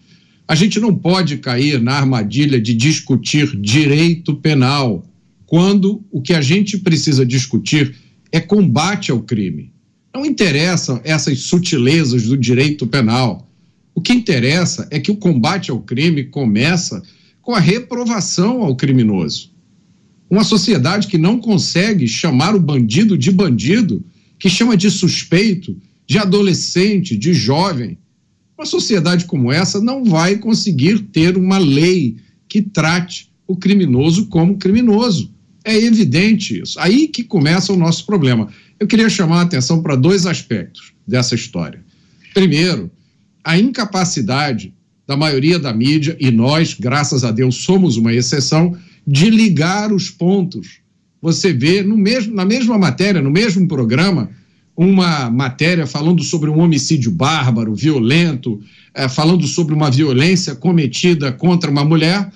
A 0.47 0.55
gente 0.55 0.79
não 0.79 0.95
pode 0.95 1.39
cair 1.39 1.81
na 1.81 1.95
armadilha 1.95 2.61
de 2.61 2.73
discutir 2.75 3.57
direito 3.57 4.37
penal, 4.37 5.05
quando 5.47 6.05
o 6.13 6.23
que 6.23 6.33
a 6.33 6.41
gente 6.41 6.79
precisa 6.79 7.27
discutir 7.27 7.97
é 8.31 8.39
combate 8.39 9.11
ao 9.11 9.21
crime. 9.21 9.73
Não 10.15 10.25
interessam 10.25 11.01
essas 11.03 11.41
sutilezas 11.41 12.23
do 12.23 12.37
direito 12.37 12.87
penal. 12.87 13.51
O 13.97 14.01
que 14.01 14.13
interessa 14.13 14.87
é 14.93 15.01
que 15.01 15.11
o 15.11 15.17
combate 15.17 15.73
ao 15.73 15.81
crime 15.81 16.23
começa 16.23 17.03
com 17.41 17.57
a 17.57 17.59
reprovação 17.59 18.63
ao 18.63 18.77
criminoso. 18.77 19.51
Uma 20.31 20.45
sociedade 20.45 21.09
que 21.09 21.19
não 21.19 21.41
consegue 21.41 22.07
chamar 22.07 22.55
o 22.55 22.61
bandido 22.61 23.19
de 23.19 23.33
bandido, 23.33 24.05
que 24.39 24.49
chama 24.49 24.77
de 24.77 24.89
suspeito, 24.89 25.77
de 26.07 26.17
adolescente, 26.17 27.17
de 27.17 27.35
jovem, 27.35 27.99
uma 28.57 28.67
sociedade 28.67 29.25
como 29.25 29.51
essa 29.51 29.81
não 29.81 30.05
vai 30.05 30.37
conseguir 30.37 30.99
ter 31.13 31.37
uma 31.37 31.59
lei 31.59 32.17
que 32.49 32.63
trate 32.63 33.33
o 33.47 33.57
criminoso 33.57 34.27
como 34.27 34.59
criminoso. 34.59 35.33
É 35.65 35.77
evidente 35.77 36.61
isso. 36.61 36.79
Aí 36.81 37.09
que 37.09 37.23
começa 37.23 37.73
o 37.73 37.77
nosso 37.77 38.05
problema. 38.05 38.49
Eu 38.79 38.87
queria 38.87 39.09
chamar 39.09 39.39
a 39.39 39.43
atenção 39.43 39.83
para 39.83 39.97
dois 39.97 40.27
aspectos 40.27 40.93
dessa 41.07 41.35
história. 41.35 41.85
Primeiro, 42.35 42.91
a 43.45 43.59
incapacidade 43.59 44.75
da 45.07 45.17
maioria 45.17 45.59
da 45.59 45.73
mídia, 45.73 46.17
e 46.19 46.31
nós, 46.31 46.75
graças 46.75 47.25
a 47.25 47.31
Deus, 47.31 47.57
somos 47.57 47.97
uma 47.97 48.13
exceção, 48.13 48.77
de 49.07 49.29
ligar 49.31 49.93
os 49.93 50.11
pontos. 50.11 50.79
Você 51.21 51.53
vê 51.53 51.83
no 51.83 51.97
mesmo, 51.97 52.35
na 52.35 52.45
mesma 52.45 52.79
matéria, 52.79 53.21
no 53.21 53.31
mesmo 53.31 53.67
programa, 53.67 54.31
uma 54.77 55.31
matéria 55.31 55.87
falando 55.87 56.23
sobre 56.23 56.49
um 56.49 56.59
homicídio 56.61 57.11
bárbaro, 57.11 57.75
violento, 57.75 58.61
é, 58.95 59.09
falando 59.09 59.47
sobre 59.47 59.75
uma 59.75 59.91
violência 59.91 60.55
cometida 60.55 61.33
contra 61.33 61.71
uma 61.71 61.85
mulher, 61.85 62.31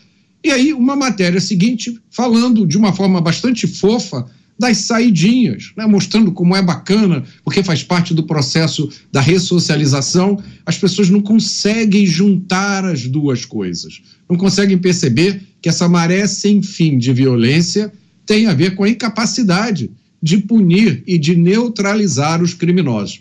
e 0.45 0.51
aí 0.51 0.73
uma 0.73 0.95
matéria 0.95 1.41
seguinte 1.41 1.99
falando 2.11 2.67
de 2.67 2.77
uma 2.79 2.93
forma 2.93 3.21
bastante 3.21 3.67
fofa 3.67 4.27
das 4.59 4.79
saidinhas, 4.79 5.73
né, 5.77 5.87
mostrando 5.87 6.33
como 6.33 6.57
é 6.57 6.63
bacana, 6.63 7.23
porque 7.45 7.63
faz 7.63 7.83
parte 7.83 8.15
do 8.15 8.23
processo 8.23 8.89
da 9.13 9.21
ressocialização. 9.21 10.43
As 10.65 10.79
pessoas 10.79 11.11
não 11.11 11.21
conseguem 11.21 12.07
juntar 12.07 12.85
as 12.85 13.07
duas 13.07 13.45
coisas, 13.45 14.01
não 14.29 14.37
conseguem 14.37 14.79
perceber 14.79 15.43
que 15.61 15.69
essa 15.69 15.89
maré 15.89 16.27
sem 16.27 16.63
fim 16.63 16.97
de 16.97 17.13
violência 17.13 17.93
tem 18.25 18.47
a 18.47 18.55
ver 18.55 18.75
com 18.75 18.85
a 18.85 18.89
incapacidade 18.89 19.91
de 20.23 20.39
punir 20.39 21.03
e 21.07 21.19
de 21.19 21.37
neutralizar 21.37 22.43
os 22.43 22.55
criminosos. 22.55 23.21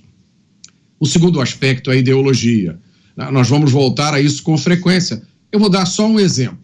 O 1.00 1.06
segundo 1.06 1.42
aspecto 1.42 1.92
é 1.92 1.96
a 1.96 1.98
ideologia. 1.98 2.80
Nós 3.32 3.48
vamos 3.48 3.72
voltar 3.72 4.14
a 4.14 4.22
isso 4.22 4.44
com 4.44 4.58
frequência. 4.58 5.22
Eu 5.52 5.60
vou 5.60 5.70
dar 5.70 5.86
só 5.86 6.08
um 6.08 6.20
exemplo. 6.20 6.60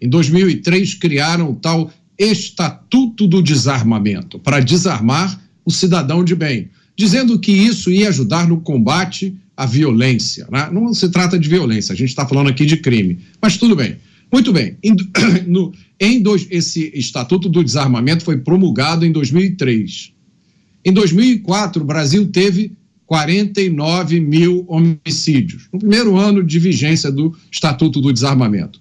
Em 0.00 0.08
2003, 0.08 0.94
criaram 0.94 1.50
o 1.50 1.56
tal 1.56 1.90
Estatuto 2.18 3.26
do 3.26 3.42
Desarmamento, 3.42 4.38
para 4.38 4.60
desarmar 4.60 5.40
o 5.64 5.70
cidadão 5.70 6.22
de 6.22 6.34
bem, 6.34 6.68
dizendo 6.96 7.38
que 7.38 7.50
isso 7.50 7.90
ia 7.90 8.08
ajudar 8.08 8.46
no 8.46 8.60
combate 8.60 9.34
à 9.56 9.66
violência. 9.66 10.46
Né? 10.50 10.68
Não 10.70 10.92
se 10.92 11.08
trata 11.08 11.38
de 11.38 11.48
violência, 11.48 11.92
a 11.92 11.96
gente 11.96 12.10
está 12.10 12.26
falando 12.26 12.48
aqui 12.48 12.66
de 12.66 12.76
crime. 12.76 13.18
Mas 13.40 13.56
tudo 13.56 13.74
bem. 13.74 13.96
Muito 14.32 14.52
bem. 14.52 14.76
Em, 14.82 14.94
no, 15.46 15.72
em 16.00 16.20
dois, 16.20 16.46
esse 16.50 16.90
Estatuto 16.94 17.48
do 17.48 17.62
Desarmamento 17.62 18.24
foi 18.24 18.38
promulgado 18.38 19.04
em 19.04 19.12
2003. 19.12 20.12
Em 20.84 20.92
2004, 20.92 21.82
o 21.82 21.86
Brasil 21.86 22.26
teve 22.28 22.72
49 23.06 24.20
mil 24.20 24.64
homicídios, 24.66 25.68
no 25.72 25.78
primeiro 25.78 26.16
ano 26.16 26.42
de 26.42 26.58
vigência 26.58 27.12
do 27.12 27.34
Estatuto 27.50 28.00
do 28.00 28.12
Desarmamento. 28.12 28.80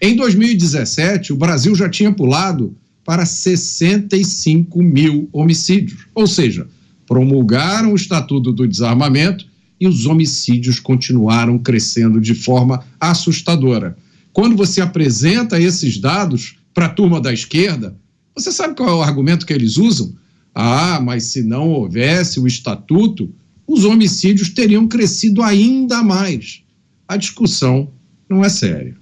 Em 0.00 0.14
2017, 0.16 1.32
o 1.32 1.36
Brasil 1.36 1.74
já 1.74 1.88
tinha 1.88 2.12
pulado 2.12 2.76
para 3.04 3.26
65 3.26 4.82
mil 4.82 5.28
homicídios. 5.32 6.06
Ou 6.14 6.26
seja, 6.26 6.66
promulgaram 7.06 7.92
o 7.92 7.96
Estatuto 7.96 8.52
do 8.52 8.66
Desarmamento 8.66 9.46
e 9.80 9.86
os 9.86 10.06
homicídios 10.06 10.78
continuaram 10.78 11.58
crescendo 11.58 12.20
de 12.20 12.34
forma 12.34 12.84
assustadora. 13.00 13.96
Quando 14.32 14.56
você 14.56 14.80
apresenta 14.80 15.60
esses 15.60 15.98
dados 15.98 16.56
para 16.72 16.86
a 16.86 16.90
turma 16.90 17.20
da 17.20 17.32
esquerda, 17.32 17.96
você 18.34 18.50
sabe 18.50 18.74
qual 18.74 18.88
é 18.88 18.94
o 18.94 19.02
argumento 19.02 19.44
que 19.44 19.52
eles 19.52 19.76
usam? 19.76 20.14
Ah, 20.54 21.00
mas 21.00 21.24
se 21.24 21.42
não 21.42 21.68
houvesse 21.68 22.40
o 22.40 22.46
estatuto, 22.46 23.30
os 23.66 23.84
homicídios 23.84 24.50
teriam 24.50 24.88
crescido 24.88 25.42
ainda 25.42 26.02
mais. 26.02 26.62
A 27.06 27.16
discussão 27.16 27.90
não 28.28 28.44
é 28.44 28.48
séria. 28.48 28.96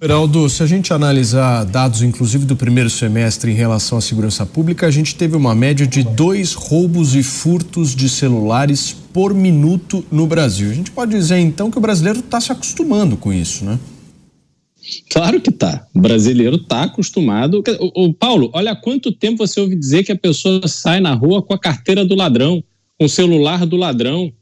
Geraldo, 0.00 0.48
se 0.48 0.60
a 0.64 0.66
gente 0.66 0.92
analisar 0.92 1.64
dados, 1.64 2.02
inclusive 2.02 2.44
do 2.44 2.56
primeiro 2.56 2.90
semestre 2.90 3.52
em 3.52 3.54
relação 3.54 3.98
à 3.98 4.00
segurança 4.00 4.44
pública, 4.44 4.84
a 4.84 4.90
gente 4.90 5.14
teve 5.14 5.36
uma 5.36 5.54
média 5.54 5.86
de 5.86 6.02
dois 6.02 6.54
roubos 6.54 7.14
e 7.14 7.22
furtos 7.22 7.94
de 7.94 8.08
celulares 8.08 8.96
por 9.12 9.32
minuto 9.32 10.04
no 10.10 10.26
Brasil. 10.26 10.70
A 10.70 10.74
gente 10.74 10.90
pode 10.90 11.12
dizer 11.12 11.38
então 11.38 11.70
que 11.70 11.78
o 11.78 11.80
brasileiro 11.80 12.18
está 12.18 12.40
se 12.40 12.50
acostumando 12.50 13.16
com 13.16 13.32
isso, 13.32 13.64
né? 13.64 13.78
Claro 15.10 15.40
que 15.40 15.50
tá. 15.50 15.86
O 15.94 16.00
brasileiro 16.00 16.58
tá 16.58 16.84
acostumado. 16.84 17.62
O, 17.94 18.12
Paulo, 18.12 18.50
olha 18.52 18.74
quanto 18.74 19.12
tempo 19.12 19.38
você 19.38 19.60
ouve 19.60 19.76
dizer 19.76 20.02
que 20.02 20.12
a 20.12 20.18
pessoa 20.18 20.66
sai 20.66 21.00
na 21.00 21.14
rua 21.14 21.42
com 21.42 21.54
a 21.54 21.58
carteira 21.58 22.04
do 22.04 22.14
ladrão, 22.14 22.62
com 22.98 23.04
o 23.04 23.08
celular 23.08 23.64
do 23.64 23.76
ladrão. 23.76 24.32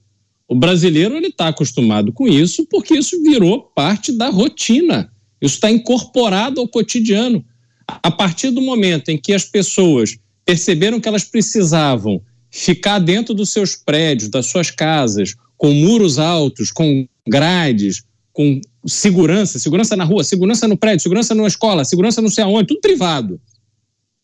O 0.48 0.54
brasileiro 0.54 1.16
ele 1.16 1.28
está 1.28 1.48
acostumado 1.48 2.12
com 2.12 2.26
isso 2.26 2.66
porque 2.70 2.94
isso 2.94 3.22
virou 3.22 3.70
parte 3.74 4.12
da 4.12 4.30
rotina. 4.30 5.10
Isso 5.40 5.54
está 5.56 5.70
incorporado 5.70 6.60
ao 6.60 6.68
cotidiano. 6.68 7.44
A 7.86 8.10
partir 8.10 8.50
do 8.50 8.60
momento 8.60 9.08
em 9.10 9.18
que 9.18 9.32
as 9.32 9.44
pessoas 9.44 10.16
perceberam 10.44 11.00
que 11.00 11.08
elas 11.08 11.24
precisavam 11.24 12.20
ficar 12.50 12.98
dentro 12.98 13.34
dos 13.34 13.50
seus 13.50 13.76
prédios, 13.76 14.30
das 14.30 14.46
suas 14.46 14.70
casas, 14.70 15.34
com 15.56 15.72
muros 15.72 16.18
altos, 16.18 16.70
com 16.70 17.06
grades, 17.28 18.02
com 18.32 18.60
segurança, 18.86 19.58
segurança 19.58 19.96
na 19.96 20.04
rua, 20.04 20.24
segurança 20.24 20.66
no 20.66 20.76
prédio, 20.76 21.02
segurança 21.02 21.34
numa 21.34 21.48
escola, 21.48 21.84
segurança 21.84 22.22
não 22.22 22.30
sei 22.30 22.44
aonde, 22.44 22.68
tudo 22.68 22.80
privado. 22.80 23.40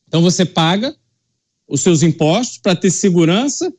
Então 0.08 0.22
você 0.22 0.44
paga 0.44 0.94
os 1.68 1.80
seus 1.80 2.02
impostos 2.02 2.58
para 2.58 2.76
ter 2.76 2.90
segurança 2.90 3.72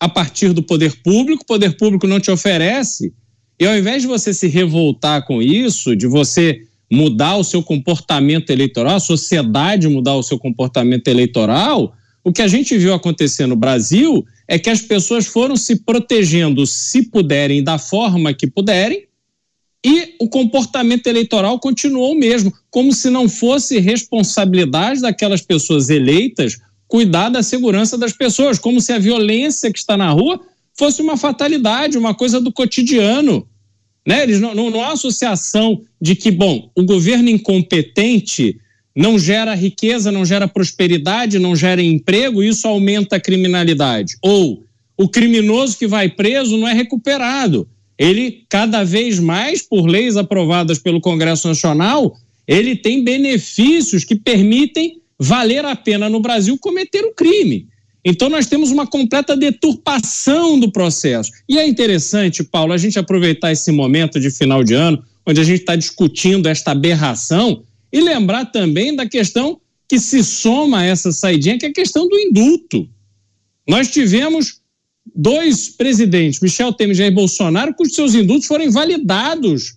a 0.00 0.08
partir 0.08 0.52
do 0.52 0.62
poder 0.62 0.96
público, 1.02 1.42
o 1.42 1.46
poder 1.46 1.76
público 1.76 2.06
não 2.06 2.20
te 2.20 2.30
oferece, 2.30 3.12
e 3.58 3.66
ao 3.66 3.76
invés 3.76 4.02
de 4.02 4.08
você 4.08 4.34
se 4.34 4.48
revoltar 4.48 5.24
com 5.26 5.40
isso, 5.40 5.94
de 5.94 6.06
você 6.06 6.60
mudar 6.90 7.36
o 7.36 7.44
seu 7.44 7.62
comportamento 7.62 8.50
eleitoral, 8.50 8.96
a 8.96 9.00
sociedade 9.00 9.88
mudar 9.88 10.14
o 10.16 10.22
seu 10.22 10.38
comportamento 10.38 11.08
eleitoral, 11.08 11.94
o 12.22 12.32
que 12.32 12.42
a 12.42 12.48
gente 12.48 12.76
viu 12.76 12.92
acontecer 12.92 13.46
no 13.46 13.56
Brasil 13.56 14.24
é 14.48 14.58
que 14.58 14.70
as 14.70 14.80
pessoas 14.80 15.26
foram 15.26 15.56
se 15.56 15.76
protegendo, 15.76 16.66
se 16.66 17.02
puderem, 17.02 17.62
da 17.62 17.78
forma 17.78 18.32
que 18.34 18.46
puderem, 18.46 19.06
e 19.84 20.14
o 20.18 20.28
comportamento 20.28 21.06
eleitoral 21.06 21.58
continuou 21.58 22.12
o 22.12 22.18
mesmo, 22.18 22.52
como 22.70 22.92
se 22.92 23.10
não 23.10 23.28
fosse 23.28 23.78
responsabilidade 23.78 25.02
daquelas 25.02 25.42
pessoas 25.42 25.90
eleitas 25.90 26.58
cuidar 26.88 27.28
da 27.28 27.42
segurança 27.42 27.98
das 27.98 28.12
pessoas, 28.12 28.58
como 28.58 28.80
se 28.80 28.92
a 28.92 28.98
violência 28.98 29.70
que 29.72 29.78
está 29.78 29.96
na 29.96 30.10
rua 30.10 30.40
fosse 30.78 31.02
uma 31.02 31.16
fatalidade, 31.16 31.98
uma 31.98 32.14
coisa 32.14 32.40
do 32.40 32.52
cotidiano. 32.52 33.46
Né? 34.06 34.22
Eles 34.22 34.40
não, 34.40 34.54
não, 34.54 34.70
não 34.70 34.82
há 34.82 34.92
associação 34.92 35.82
de 36.00 36.14
que, 36.14 36.30
bom, 36.30 36.70
o 36.76 36.84
governo 36.84 37.28
incompetente 37.28 38.58
não 38.94 39.18
gera 39.18 39.54
riqueza, 39.54 40.12
não 40.12 40.24
gera 40.24 40.46
prosperidade, 40.46 41.38
não 41.38 41.56
gera 41.56 41.82
emprego, 41.82 42.42
isso 42.42 42.68
aumenta 42.68 43.16
a 43.16 43.20
criminalidade. 43.20 44.16
Ou 44.22 44.64
o 44.96 45.08
criminoso 45.08 45.76
que 45.76 45.86
vai 45.86 46.08
preso 46.08 46.56
não 46.56 46.68
é 46.68 46.72
recuperado. 46.72 47.68
Ele, 47.98 48.44
cada 48.48 48.82
vez 48.84 49.18
mais, 49.18 49.62
por 49.62 49.86
leis 49.86 50.16
aprovadas 50.16 50.78
pelo 50.78 51.00
Congresso 51.00 51.48
Nacional, 51.48 52.16
ele 52.46 52.76
tem 52.76 53.04
benefícios 53.04 54.04
que 54.04 54.16
permitem 54.16 55.00
valer 55.18 55.64
a 55.64 55.76
pena 55.76 56.08
no 56.08 56.20
Brasil 56.20 56.58
cometer 56.58 57.04
o 57.04 57.14
crime. 57.14 57.68
Então, 58.04 58.28
nós 58.28 58.46
temos 58.46 58.70
uma 58.70 58.86
completa 58.86 59.36
deturpação 59.36 60.58
do 60.58 60.70
processo. 60.70 61.30
E 61.48 61.58
é 61.58 61.66
interessante, 61.66 62.44
Paulo, 62.44 62.72
a 62.72 62.76
gente 62.76 62.98
aproveitar 62.98 63.50
esse 63.50 63.72
momento 63.72 64.20
de 64.20 64.30
final 64.30 64.62
de 64.62 64.74
ano, 64.74 65.02
onde 65.26 65.40
a 65.40 65.44
gente 65.44 65.60
está 65.60 65.74
discutindo 65.74 66.46
esta 66.46 66.72
aberração, 66.72 67.62
e 67.90 68.00
lembrar 68.00 68.46
também 68.46 68.94
da 68.94 69.08
questão 69.08 69.58
que 69.88 69.98
se 69.98 70.22
soma 70.22 70.80
a 70.80 70.84
essa 70.84 71.12
saidinha, 71.12 71.58
que 71.58 71.64
é 71.64 71.68
a 71.68 71.72
questão 71.72 72.08
do 72.08 72.18
indulto. 72.18 72.88
Nós 73.66 73.88
tivemos 73.88 74.60
dois 75.14 75.68
presidentes, 75.68 76.40
Michel 76.40 76.72
Temer 76.72 76.94
e 76.94 76.98
Jair 76.98 77.12
Bolsonaro, 77.12 77.74
cujos 77.74 77.94
seus 77.94 78.14
indultos 78.14 78.46
foram 78.46 78.64
invalidados 78.64 79.76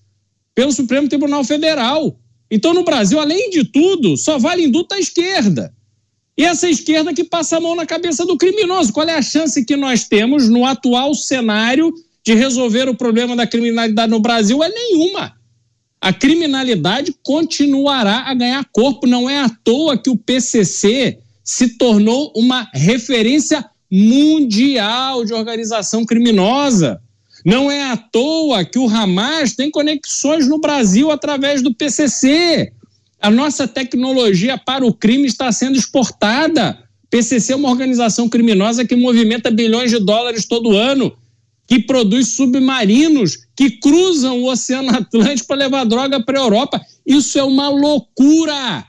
pelo 0.55 0.71
Supremo 0.71 1.07
Tribunal 1.07 1.43
Federal. 1.43 2.19
Então, 2.49 2.73
no 2.73 2.83
Brasil, 2.83 3.19
além 3.19 3.49
de 3.49 3.65
tudo, 3.65 4.15
só 4.17 4.39
vale 4.39 4.63
indulto 4.63 4.95
à 4.95 4.99
esquerda. 4.99 5.73
E 6.37 6.43
essa 6.43 6.69
esquerda 6.69 7.13
que 7.13 7.23
passa 7.23 7.57
a 7.57 7.59
mão 7.59 7.75
na 7.75 7.85
cabeça 7.85 8.25
do 8.25 8.37
criminoso. 8.37 8.93
Qual 8.93 9.07
é 9.07 9.15
a 9.15 9.21
chance 9.21 9.65
que 9.65 9.75
nós 9.75 10.07
temos 10.07 10.47
no 10.47 10.65
atual 10.65 11.13
cenário 11.15 11.91
de 12.23 12.33
resolver 12.35 12.87
o 12.87 12.95
problema 12.95 13.35
da 13.35 13.47
criminalidade 13.47 14.11
no 14.11 14.19
Brasil? 14.19 14.63
É 14.63 14.69
nenhuma. 14.69 15.33
A 15.99 16.13
criminalidade 16.13 17.13
continuará 17.23 18.19
a 18.27 18.33
ganhar 18.35 18.63
corpo. 18.71 19.07
Não 19.07 19.27
é 19.27 19.39
à 19.39 19.49
toa 19.49 19.97
que 19.97 20.11
o 20.11 20.17
PCC 20.17 21.17
se 21.43 21.77
tornou 21.77 22.31
uma 22.35 22.69
referência 22.71 23.65
mundial 23.91 25.23
de 25.23 25.33
organização 25.33 26.05
criminosa. 26.05 27.01
Não 27.45 27.71
é 27.71 27.91
à 27.91 27.97
toa 27.97 28.65
que 28.65 28.79
o 28.79 28.89
Hamas 28.89 29.55
tem 29.55 29.71
conexões 29.71 30.47
no 30.47 30.59
Brasil 30.59 31.11
através 31.11 31.61
do 31.61 31.73
PCC. 31.73 32.71
A 33.21 33.29
nossa 33.29 33.67
tecnologia 33.67 34.57
para 34.57 34.85
o 34.85 34.93
crime 34.93 35.27
está 35.27 35.51
sendo 35.51 35.77
exportada. 35.77 36.77
PCC 37.09 37.53
é 37.53 37.55
uma 37.55 37.69
organização 37.69 38.27
criminosa 38.27 38.85
que 38.85 38.95
movimenta 38.95 39.49
bilhões 39.49 39.91
de 39.91 39.99
dólares 39.99 40.45
todo 40.45 40.75
ano, 40.75 41.15
que 41.65 41.79
produz 41.79 42.29
submarinos 42.29 43.47
que 43.55 43.71
cruzam 43.71 44.41
o 44.41 44.51
Oceano 44.51 44.91
Atlântico 44.95 45.47
para 45.47 45.57
levar 45.57 45.83
droga 45.85 46.23
para 46.23 46.39
a 46.39 46.43
Europa. 46.43 46.81
Isso 47.05 47.39
é 47.39 47.43
uma 47.43 47.69
loucura. 47.69 48.85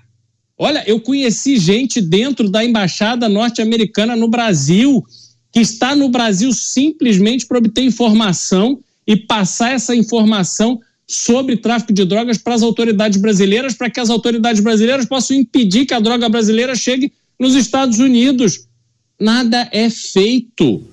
Olha, 0.58 0.82
eu 0.86 1.00
conheci 1.00 1.56
gente 1.56 2.00
dentro 2.00 2.50
da 2.50 2.64
embaixada 2.64 3.28
norte-americana 3.28 4.16
no 4.16 4.28
Brasil 4.28 5.04
que 5.52 5.60
está 5.60 5.94
no 5.94 6.08
Brasil 6.08 6.52
simplesmente 6.52 7.46
para 7.46 7.58
obter 7.58 7.82
informação 7.82 8.80
e 9.06 9.16
passar 9.16 9.72
essa 9.72 9.94
informação 9.94 10.80
sobre 11.06 11.56
tráfico 11.56 11.92
de 11.92 12.04
drogas 12.04 12.36
para 12.36 12.54
as 12.54 12.62
autoridades 12.62 13.18
brasileiras, 13.18 13.74
para 13.74 13.88
que 13.88 13.98
as 13.98 14.10
autoridades 14.10 14.60
brasileiras 14.60 15.06
possam 15.06 15.36
impedir 15.36 15.86
que 15.86 15.94
a 15.94 16.00
droga 16.00 16.28
brasileira 16.28 16.74
chegue 16.74 17.12
nos 17.40 17.54
Estados 17.54 17.98
Unidos. 17.98 18.66
Nada 19.18 19.68
é 19.72 19.88
feito. 19.88 20.84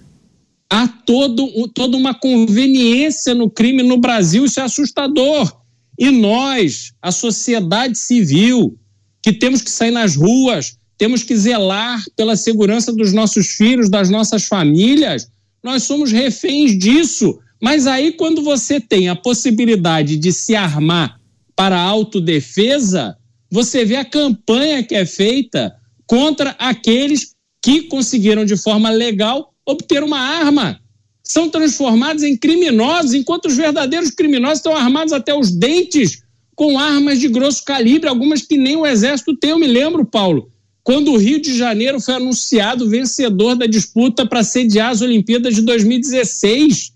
Há 0.69 0.87
todo, 0.87 1.67
toda 1.73 1.97
uma 1.97 2.13
conveniência 2.13 3.35
no 3.35 3.49
crime 3.49 3.83
no 3.83 3.97
Brasil, 3.97 4.45
isso 4.45 4.59
é 4.59 4.63
assustador. 4.63 5.51
E 5.99 6.09
nós, 6.09 6.93
a 7.01 7.11
sociedade 7.11 7.97
civil, 7.97 8.77
que 9.25 9.33
temos 9.33 9.63
que 9.63 9.71
sair 9.71 9.89
nas 9.89 10.15
ruas, 10.15 10.77
temos 10.99 11.23
que 11.23 11.35
zelar 11.35 12.05
pela 12.15 12.35
segurança 12.35 12.93
dos 12.93 13.11
nossos 13.11 13.47
filhos, 13.47 13.89
das 13.89 14.07
nossas 14.07 14.45
famílias, 14.45 15.27
nós 15.63 15.81
somos 15.81 16.11
reféns 16.11 16.77
disso. 16.77 17.39
Mas 17.59 17.87
aí, 17.87 18.11
quando 18.11 18.43
você 18.43 18.79
tem 18.79 19.09
a 19.09 19.15
possibilidade 19.15 20.15
de 20.15 20.31
se 20.31 20.55
armar 20.55 21.19
para 21.55 21.75
autodefesa, 21.75 23.17
você 23.49 23.83
vê 23.83 23.95
a 23.95 24.05
campanha 24.05 24.83
que 24.83 24.93
é 24.93 25.07
feita 25.07 25.75
contra 26.05 26.51
aqueles 26.59 27.33
que 27.63 27.81
conseguiram 27.81 28.45
de 28.45 28.55
forma 28.55 28.91
legal 28.91 29.55
obter 29.65 30.03
uma 30.03 30.19
arma. 30.19 30.79
São 31.23 31.49
transformados 31.49 32.21
em 32.21 32.37
criminosos, 32.37 33.15
enquanto 33.15 33.47
os 33.47 33.57
verdadeiros 33.57 34.11
criminosos 34.11 34.59
estão 34.59 34.75
armados 34.75 35.11
até 35.11 35.33
os 35.33 35.49
dentes 35.49 36.21
com 36.55 36.79
armas 36.79 37.19
de 37.19 37.27
grosso 37.27 37.63
calibre, 37.63 38.09
algumas 38.09 38.41
que 38.41 38.57
nem 38.57 38.75
o 38.75 38.85
exército 38.85 39.35
tem. 39.35 39.51
Eu 39.51 39.59
me 39.59 39.67
lembro, 39.67 40.05
Paulo, 40.05 40.51
quando 40.83 41.11
o 41.11 41.17
Rio 41.17 41.41
de 41.41 41.57
Janeiro 41.57 41.99
foi 41.99 42.15
anunciado 42.15 42.89
vencedor 42.89 43.55
da 43.55 43.65
disputa 43.65 44.25
para 44.25 44.43
sediar 44.43 44.91
as 44.91 45.01
Olimpíadas 45.01 45.55
de 45.55 45.61
2016 45.61 46.95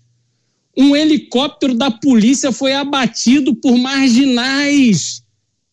um 0.76 0.94
helicóptero 0.94 1.74
da 1.74 1.90
polícia 1.90 2.52
foi 2.52 2.72
abatido 2.72 3.54
por 3.54 3.76
marginais, 3.76 5.22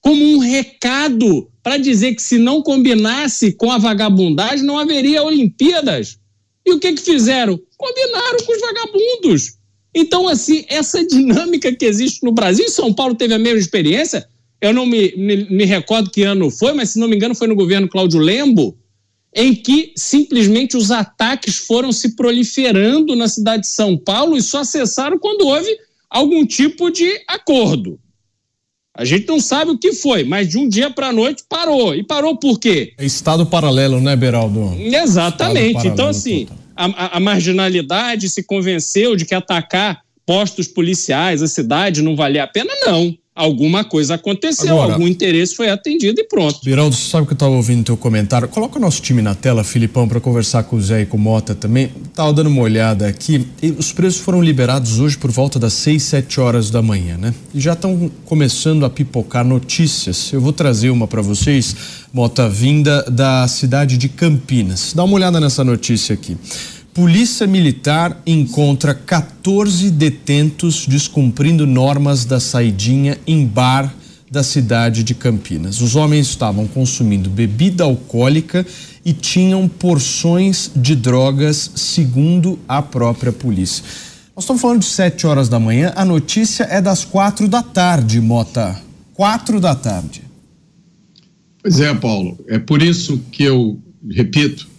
como 0.02 0.24
um 0.24 0.40
recado 0.40 1.50
para 1.62 1.78
dizer 1.78 2.16
que 2.16 2.22
se 2.22 2.38
não 2.38 2.62
combinasse 2.62 3.54
com 3.54 3.72
a 3.72 3.78
vagabundagem, 3.78 4.66
não 4.66 4.78
haveria 4.78 5.24
Olimpíadas. 5.24 6.18
E 6.66 6.74
o 6.74 6.80
que, 6.80 6.94
que 6.94 7.02
fizeram? 7.02 7.60
Combinaram 7.78 8.38
com 8.46 8.54
os 8.54 8.62
vagabundos. 8.62 9.57
Então, 9.98 10.28
assim, 10.28 10.64
essa 10.70 11.04
dinâmica 11.04 11.76
que 11.76 11.84
existe 11.84 12.24
no 12.24 12.32
Brasil, 12.32 12.70
São 12.70 12.94
Paulo 12.94 13.16
teve 13.16 13.34
a 13.34 13.40
mesma 13.40 13.58
experiência, 13.58 14.28
eu 14.62 14.72
não 14.72 14.86
me, 14.86 15.12
me, 15.18 15.50
me 15.50 15.66
recordo 15.66 16.12
que 16.12 16.22
ano 16.22 16.52
foi, 16.52 16.72
mas 16.74 16.92
se 16.92 17.00
não 17.00 17.08
me 17.08 17.16
engano 17.16 17.34
foi 17.34 17.48
no 17.48 17.56
governo 17.56 17.90
Cláudio 17.90 18.20
Lembo, 18.20 18.78
em 19.34 19.56
que 19.56 19.94
simplesmente 19.96 20.78
os 20.78 20.92
ataques 20.92 21.58
foram 21.58 21.92
se 21.92 22.16
proliferando 22.16 23.16
na 23.16 23.28
cidade 23.28 23.64
de 23.64 23.70
São 23.70 23.98
Paulo 23.98 24.38
e 24.38 24.42
só 24.42 24.64
cessaram 24.64 25.18
quando 25.18 25.48
houve 25.48 25.76
algum 26.08 26.46
tipo 26.46 26.92
de 26.92 27.20
acordo. 27.28 28.00
A 28.94 29.04
gente 29.04 29.28
não 29.28 29.40
sabe 29.40 29.72
o 29.72 29.78
que 29.80 29.94
foi, 29.94 30.24
mas 30.24 30.48
de 30.48 30.60
um 30.60 30.70
dia 30.70 30.92
para 30.92 31.08
a 31.08 31.14
noite 31.14 31.44
parou. 31.50 31.96
E 31.96 32.04
parou 32.04 32.38
por 32.38 32.60
quê? 32.60 32.94
É 33.00 33.06
estado 33.06 33.48
paralelo, 33.48 34.00
né, 34.00 34.16
Beraldo? 34.16 34.76
Exatamente. 34.80 35.88
Então, 35.88 36.08
assim, 36.08 36.48
a, 36.86 37.18
a, 37.18 37.20
marginalidade 37.20 38.30
se 38.30 38.44
convenceu 38.44 39.16
de 39.16 39.26
que 39.26 39.36
atacar 39.36 40.02
postos 40.26 40.68
policiais, 40.68 41.42
a 41.42 41.48
cidade, 41.48 42.02
não 42.02 42.16
valia 42.16 42.44
a 42.44 42.48
pena? 42.48 42.72
Não 42.86 43.18
alguma 43.38 43.84
coisa 43.84 44.16
aconteceu, 44.16 44.74
Agora, 44.74 44.94
algum 44.94 45.08
interesse 45.08 45.56
foi 45.56 45.70
atendido 45.70 46.20
e 46.20 46.24
pronto. 46.24 46.60
Biraldo, 46.64 46.96
você 46.96 47.08
sabe 47.10 47.28
que 47.28 47.34
eu 47.34 47.36
estava 47.36 47.54
ouvindo 47.54 47.84
teu 47.84 47.96
comentário. 47.96 48.48
Coloca 48.48 48.80
o 48.80 48.82
nosso 48.82 49.00
time 49.02 49.22
na 49.22 49.36
tela, 49.36 49.64
Filipão, 49.64 50.08
para 50.08 50.20
conversar 50.20 50.64
com 50.64 50.76
o 50.76 50.82
Zé 50.82 51.02
e 51.04 51.06
com 51.06 51.18
o 51.18 51.20
Mota 51.20 51.54
também. 51.54 51.92
Estava 52.04 52.34
dando 52.34 52.48
uma 52.48 52.64
olhada 52.64 53.08
aqui. 53.08 53.48
Os 53.78 53.94
preços 53.94 54.20
foram 54.20 54.42
liberados 54.42 55.00
hoje 55.00 55.18
por 55.18 55.30
volta 55.30 55.60
das 55.60 55.74
6, 55.74 56.02
7 56.02 56.40
horas 56.40 56.72
da 56.72 56.82
manhã, 56.82 57.16
né? 57.18 57.34
E 57.54 57.60
já 57.60 57.74
estão 57.74 58.12
começando 58.26 58.84
a 58.84 58.90
pipocar 58.90 59.46
notícias. 59.46 60.34
Eu 60.34 60.42
vou 60.42 60.52
trazer 60.52 60.90
uma 60.90 61.08
para 61.08 61.22
vocês, 61.22 61.76
Mota, 62.18 62.50
vinda 62.50 63.04
da 63.04 63.48
cidade 63.48 63.96
de 63.96 64.10
Campinas. 64.10 64.92
Dá 64.92 65.04
uma 65.04 65.14
olhada 65.14 65.40
nessa 65.40 65.64
notícia 65.64 66.16
aqui. 66.16 66.36
Polícia 66.92 67.46
Militar 67.46 68.20
encontra 68.26 68.96
14 68.96 69.92
detentos 69.92 70.88
descumprindo 70.88 71.68
normas 71.68 72.26
da 72.26 72.40
saidinha 72.40 73.20
em 73.28 73.46
bar 73.46 73.94
da 74.32 74.42
cidade 74.42 75.04
de 75.04 75.14
Campinas. 75.14 75.80
Os 75.80 75.96
homens 75.96 76.26
estavam 76.26 76.66
consumindo 76.66 77.30
bebida 77.30 77.84
alcoólica 77.84 78.66
e 79.06 79.14
tinham 79.14 79.68
porções 79.68 80.72
de 80.76 80.96
drogas, 80.96 81.70
segundo 81.76 82.58
a 82.68 82.82
própria 82.82 83.32
polícia. 83.32 83.84
Nós 84.36 84.44
estamos 84.44 84.60
falando 84.60 84.80
de 84.80 84.88
7 84.88 85.28
horas 85.28 85.50
da 85.50 85.60
manhã, 85.60 85.94
a 85.96 86.04
notícia 86.04 86.64
é 86.64 86.82
das 86.82 87.06
quatro 87.06 87.48
da 87.48 87.62
tarde, 87.62 88.20
Mota. 88.20 88.76
Quatro 89.14 89.60
da 89.60 89.76
tarde. 89.76 90.27
Pois 91.68 91.82
é, 91.82 91.94
Paulo. 91.94 92.40
É 92.48 92.58
por 92.58 92.82
isso 92.82 93.22
que 93.30 93.44
eu 93.44 93.78
repito 94.10 94.70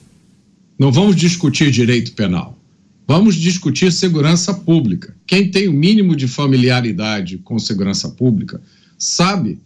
não 0.78 0.90
vamos 0.90 1.16
discutir 1.16 1.70
direito 1.70 2.12
penal. 2.12 2.58
Vamos 3.06 3.36
discutir 3.36 3.92
segurança 3.92 4.54
pública. 4.54 5.14
Quem 5.26 5.50
tem 5.50 5.68
o 5.68 5.72
mínimo 5.74 6.16
de 6.16 6.26
familiaridade 6.26 7.36
com 7.44 7.58
segurança 7.58 8.08
pública 8.08 8.58
sabe 8.96 9.58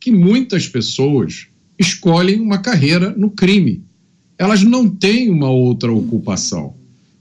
que 0.00 0.10
muitas 0.10 0.66
pessoas 0.66 1.48
escolhem 1.78 2.40
uma 2.40 2.56
carreira 2.56 3.10
no 3.14 3.28
crime. 3.28 3.82
Elas 4.38 4.62
não 4.62 4.88
têm 4.88 5.28
uma 5.28 5.50
outra 5.50 5.92
ocupação. 5.92 6.72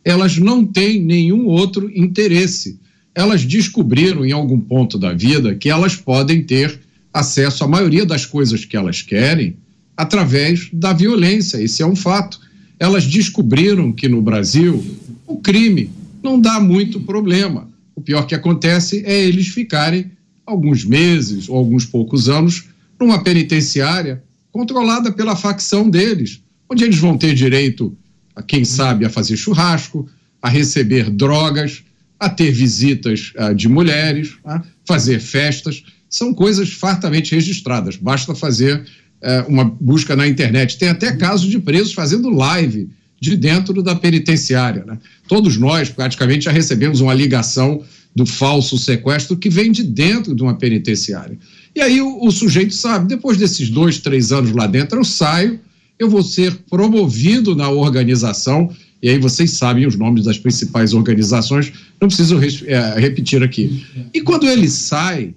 Elas 0.06 0.38
não 0.38 0.66
têm 0.66 1.02
nenhum 1.02 1.48
outro 1.48 1.92
interesse. 1.94 2.80
Elas 3.14 3.44
descobriram 3.44 4.26
em 4.26 4.32
algum 4.32 4.62
ponto 4.62 4.98
da 4.98 5.12
vida 5.12 5.54
que 5.54 5.68
elas 5.70 5.98
podem 5.98 6.42
ter 6.42 6.80
acesso 7.14 7.64
à 7.64 7.68
maioria 7.68 8.06
das 8.06 8.26
coisas 8.26 8.66
que 8.66 8.78
elas 8.78 9.02
querem 9.02 9.58
através 9.96 10.70
da 10.72 10.94
violência. 10.94 11.62
Esse 11.62 11.82
é 11.82 11.86
um 11.86 11.96
fato 11.96 12.40
elas 12.80 13.06
descobriram 13.06 13.92
que 13.92 14.08
no 14.08 14.22
Brasil 14.22 14.84
o 15.28 15.38
crime 15.38 15.92
não 16.24 16.40
dá 16.40 16.60
muito 16.60 17.02
problema. 17.02 17.70
O 17.94 18.02
pior 18.02 18.26
que 18.26 18.34
acontece 18.34 19.04
é 19.06 19.26
eles 19.26 19.50
ficarem 19.50 20.12
alguns 20.46 20.86
meses 20.86 21.50
ou 21.50 21.58
alguns 21.58 21.86
poucos 21.86 22.30
anos 22.30 22.70
numa 22.98 23.22
penitenciária 23.22 24.24
controlada 24.52 25.12
pela 25.12 25.36
facção 25.36 25.90
deles, 25.90 26.42
onde 26.70 26.86
eles 26.86 26.98
vão 26.98 27.18
ter 27.18 27.36
direito, 27.36 27.96
a, 28.36 28.42
quem 28.42 28.64
sabe, 28.64 29.06
a 29.06 29.10
fazer 29.10 29.36
churrasco, 29.36 30.08
a 30.42 30.50
receber 30.50 31.10
drogas, 31.10 31.84
a 32.18 32.30
ter 32.30 32.52
visitas 32.52 33.34
uh, 33.38 33.54
de 33.54 33.68
mulheres, 33.68 34.36
a 34.46 34.64
fazer 34.86 35.20
festas. 35.20 35.84
São 36.10 36.34
coisas 36.34 36.72
fartamente 36.72 37.36
registradas. 37.36 37.96
Basta 37.96 38.34
fazer 38.34 38.84
uh, 39.22 39.48
uma 39.48 39.66
busca 39.66 40.16
na 40.16 40.28
internet. 40.28 40.78
Tem 40.78 40.90
até 40.90 41.16
casos 41.16 41.50
de 41.50 41.60
presos 41.60 41.94
fazendo 41.94 42.30
live 42.30 42.90
de 43.22 43.36
dentro 43.36 43.84
da 43.84 43.96
penitenciária. 43.96 44.84
Né? 44.86 44.98
Todos 45.28 45.58
nós, 45.58 45.90
praticamente, 45.90 46.46
já 46.46 46.52
recebemos 46.52 47.02
uma 47.02 47.14
ligação 47.14 47.84
do 48.16 48.26
falso 48.26 48.78
sequestro 48.78 49.38
que 49.38 49.50
vem 49.50 49.72
de 49.72 49.84
dentro 49.84 50.36
de 50.36 50.42
uma 50.42 50.56
penitenciária. 50.56 51.38
E 51.76 51.82
aí 51.82 52.02
o, 52.02 52.26
o, 52.26 52.32
sujeito 52.32 52.74
sabe, 52.74 53.08
depois 53.08 53.38
desses 53.38 53.70
dois, 53.70 54.00
três 54.00 54.32
anos 54.32 54.52
lá 54.52 54.68
dentro, 54.68 55.00
eu 55.00 55.04
saio, 55.04 55.60
eu 55.98 56.10
vou 56.10 56.24
ser 56.24 56.56
promovido 56.70 57.56
na 57.56 57.70
organização, 57.70 58.74
e 59.02 59.10
aí 59.10 59.20
vocês 59.20 59.52
sabem 59.52 59.86
os 59.86 59.96
nomes 59.96 60.26
das 60.26 60.38
principais 60.38 60.94
organizações, 60.94 61.72
não 62.02 62.08
preciso 62.08 62.40
é, 62.66 63.00
repetir 63.00 63.44
aqui. 63.44 63.86
E 64.14 64.22
quando 64.22 64.48
ele 64.48 64.68
sai, 64.68 65.34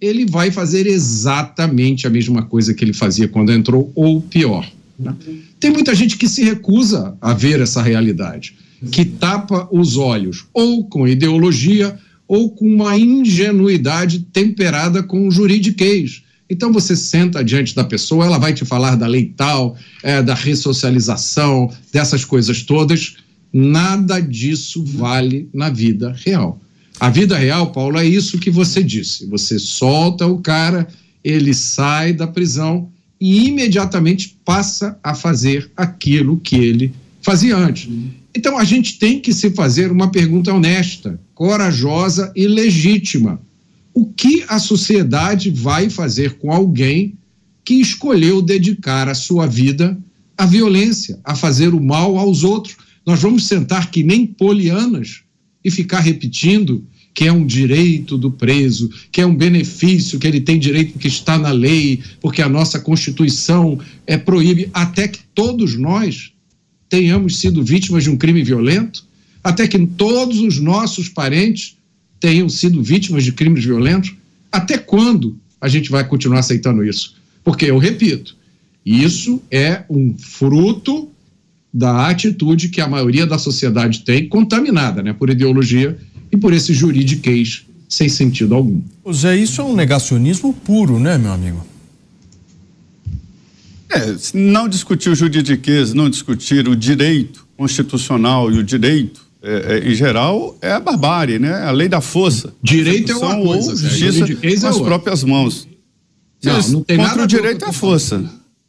ele 0.00 0.26
vai 0.26 0.50
fazer 0.50 0.86
exatamente 0.86 2.06
a 2.06 2.10
mesma 2.10 2.42
coisa 2.42 2.74
que 2.74 2.84
ele 2.84 2.92
fazia 2.92 3.28
quando 3.28 3.52
entrou, 3.52 3.90
ou 3.94 4.20
pior. 4.20 4.68
Né? 4.98 5.14
Tem 5.58 5.70
muita 5.70 5.94
gente 5.94 6.16
que 6.16 6.28
se 6.28 6.44
recusa 6.44 7.16
a 7.20 7.32
ver 7.32 7.60
essa 7.60 7.82
realidade, 7.82 8.54
que 8.90 9.04
tapa 9.04 9.68
os 9.72 9.96
olhos 9.96 10.44
ou 10.52 10.84
com 10.84 11.08
ideologia 11.08 11.98
ou 12.28 12.50
com 12.50 12.66
uma 12.66 12.98
ingenuidade 12.98 14.20
temperada 14.32 15.02
com 15.02 15.30
juridiquês. 15.30 16.22
Então 16.48 16.72
você 16.72 16.94
senta 16.94 17.42
diante 17.42 17.74
da 17.74 17.84
pessoa, 17.84 18.24
ela 18.24 18.38
vai 18.38 18.52
te 18.52 18.64
falar 18.64 18.96
da 18.96 19.06
lei 19.06 19.32
tal, 19.36 19.76
é, 20.02 20.22
da 20.22 20.34
ressocialização, 20.34 21.70
dessas 21.92 22.24
coisas 22.24 22.62
todas. 22.62 23.16
Nada 23.52 24.20
disso 24.20 24.84
vale 24.84 25.48
na 25.52 25.70
vida 25.70 26.14
real. 26.24 26.60
A 26.98 27.10
vida 27.10 27.36
real, 27.36 27.72
Paulo, 27.72 27.98
é 27.98 28.06
isso 28.06 28.38
que 28.38 28.50
você 28.50 28.82
disse. 28.82 29.26
Você 29.26 29.58
solta 29.58 30.26
o 30.26 30.38
cara, 30.38 30.88
ele 31.22 31.52
sai 31.52 32.12
da 32.12 32.26
prisão 32.26 32.90
e 33.20 33.46
imediatamente 33.46 34.38
passa 34.44 34.98
a 35.02 35.14
fazer 35.14 35.70
aquilo 35.76 36.40
que 36.40 36.56
ele 36.56 36.94
fazia 37.20 37.56
antes. 37.56 37.88
Então 38.34 38.58
a 38.58 38.64
gente 38.64 38.98
tem 38.98 39.20
que 39.20 39.32
se 39.32 39.50
fazer 39.50 39.90
uma 39.90 40.10
pergunta 40.10 40.52
honesta, 40.52 41.20
corajosa 41.34 42.32
e 42.34 42.46
legítima. 42.46 43.40
O 43.92 44.06
que 44.06 44.44
a 44.48 44.58
sociedade 44.58 45.50
vai 45.50 45.90
fazer 45.90 46.34
com 46.34 46.52
alguém 46.52 47.14
que 47.64 47.74
escolheu 47.74 48.40
dedicar 48.40 49.08
a 49.08 49.14
sua 49.14 49.46
vida 49.46 49.98
à 50.36 50.46
violência, 50.46 51.18
a 51.24 51.34
fazer 51.34 51.74
o 51.74 51.82
mal 51.82 52.16
aos 52.18 52.44
outros? 52.44 52.76
Nós 53.04 53.20
vamos 53.20 53.46
sentar 53.46 53.90
que 53.90 54.02
nem 54.02 54.26
polianas 54.26 55.25
e 55.66 55.70
ficar 55.72 55.98
repetindo 55.98 56.84
que 57.12 57.24
é 57.24 57.32
um 57.32 57.44
direito 57.44 58.16
do 58.16 58.30
preso, 58.30 58.88
que 59.10 59.20
é 59.20 59.26
um 59.26 59.34
benefício 59.34 60.16
que 60.16 60.26
ele 60.28 60.40
tem 60.40 60.60
direito 60.60 60.92
porque 60.92 61.08
está 61.08 61.36
na 61.36 61.50
lei, 61.50 62.00
porque 62.20 62.40
a 62.40 62.48
nossa 62.48 62.78
Constituição 62.78 63.80
é 64.06 64.16
proíbe, 64.16 64.70
até 64.72 65.08
que 65.08 65.18
todos 65.34 65.76
nós 65.76 66.30
tenhamos 66.88 67.40
sido 67.40 67.64
vítimas 67.64 68.04
de 68.04 68.10
um 68.10 68.16
crime 68.16 68.44
violento, 68.44 69.04
até 69.42 69.66
que 69.66 69.78
todos 69.86 70.38
os 70.38 70.60
nossos 70.60 71.08
parentes 71.08 71.76
tenham 72.20 72.48
sido 72.48 72.80
vítimas 72.80 73.24
de 73.24 73.32
crimes 73.32 73.64
violentos. 73.64 74.14
Até 74.52 74.78
quando 74.78 75.36
a 75.60 75.66
gente 75.66 75.90
vai 75.90 76.06
continuar 76.06 76.40
aceitando 76.40 76.84
isso? 76.84 77.16
Porque, 77.42 77.64
eu 77.64 77.78
repito, 77.78 78.36
isso 78.84 79.42
é 79.50 79.82
um 79.90 80.16
fruto 80.16 81.10
da 81.76 82.08
atitude 82.08 82.70
que 82.70 82.80
a 82.80 82.88
maioria 82.88 83.26
da 83.26 83.36
sociedade 83.36 84.00
tem, 84.00 84.26
contaminada 84.26 85.02
né, 85.02 85.12
por 85.12 85.28
ideologia 85.28 85.94
e 86.32 86.36
por 86.36 86.54
esse 86.54 86.72
juridiquês 86.72 87.66
sem 87.86 88.08
sentido 88.08 88.54
algum. 88.54 88.80
Zé, 89.12 89.36
isso 89.36 89.60
é 89.60 89.64
um 89.64 89.76
negacionismo 89.76 90.54
puro, 90.54 90.98
né, 90.98 91.18
meu 91.18 91.32
amigo? 91.32 91.64
É, 93.90 94.16
não 94.32 94.66
discutir 94.68 95.10
o 95.10 95.14
juridiquês, 95.14 95.92
não 95.92 96.08
discutir 96.08 96.66
o 96.66 96.74
direito 96.74 97.46
constitucional 97.58 98.50
e 98.50 98.58
o 98.58 98.64
direito 98.64 99.26
é, 99.42 99.74
é, 99.74 99.92
em 99.92 99.94
geral, 99.94 100.56
é 100.62 100.72
a 100.72 100.80
barbárie, 100.80 101.38
né? 101.38 101.62
A 101.62 101.70
lei 101.70 101.88
da 101.88 102.00
força. 102.00 102.54
Direito 102.62 103.12
é 103.12 103.16
uma 103.16 103.36
coisa, 103.36 103.70
ou 103.70 103.76
justiça 103.76 104.26
com 104.26 104.66
as 104.66 104.76
é 104.76 104.82
próprias 104.82 105.22
mãos. 105.22 105.68
Não, 106.42 106.68
não 106.68 106.82
tem 106.82 106.96
Contra 106.96 107.12
nada 107.12 107.22
o 107.22 107.26
direito 107.26 107.64
é 107.64 107.68
a 107.68 107.72
força. 107.72 108.24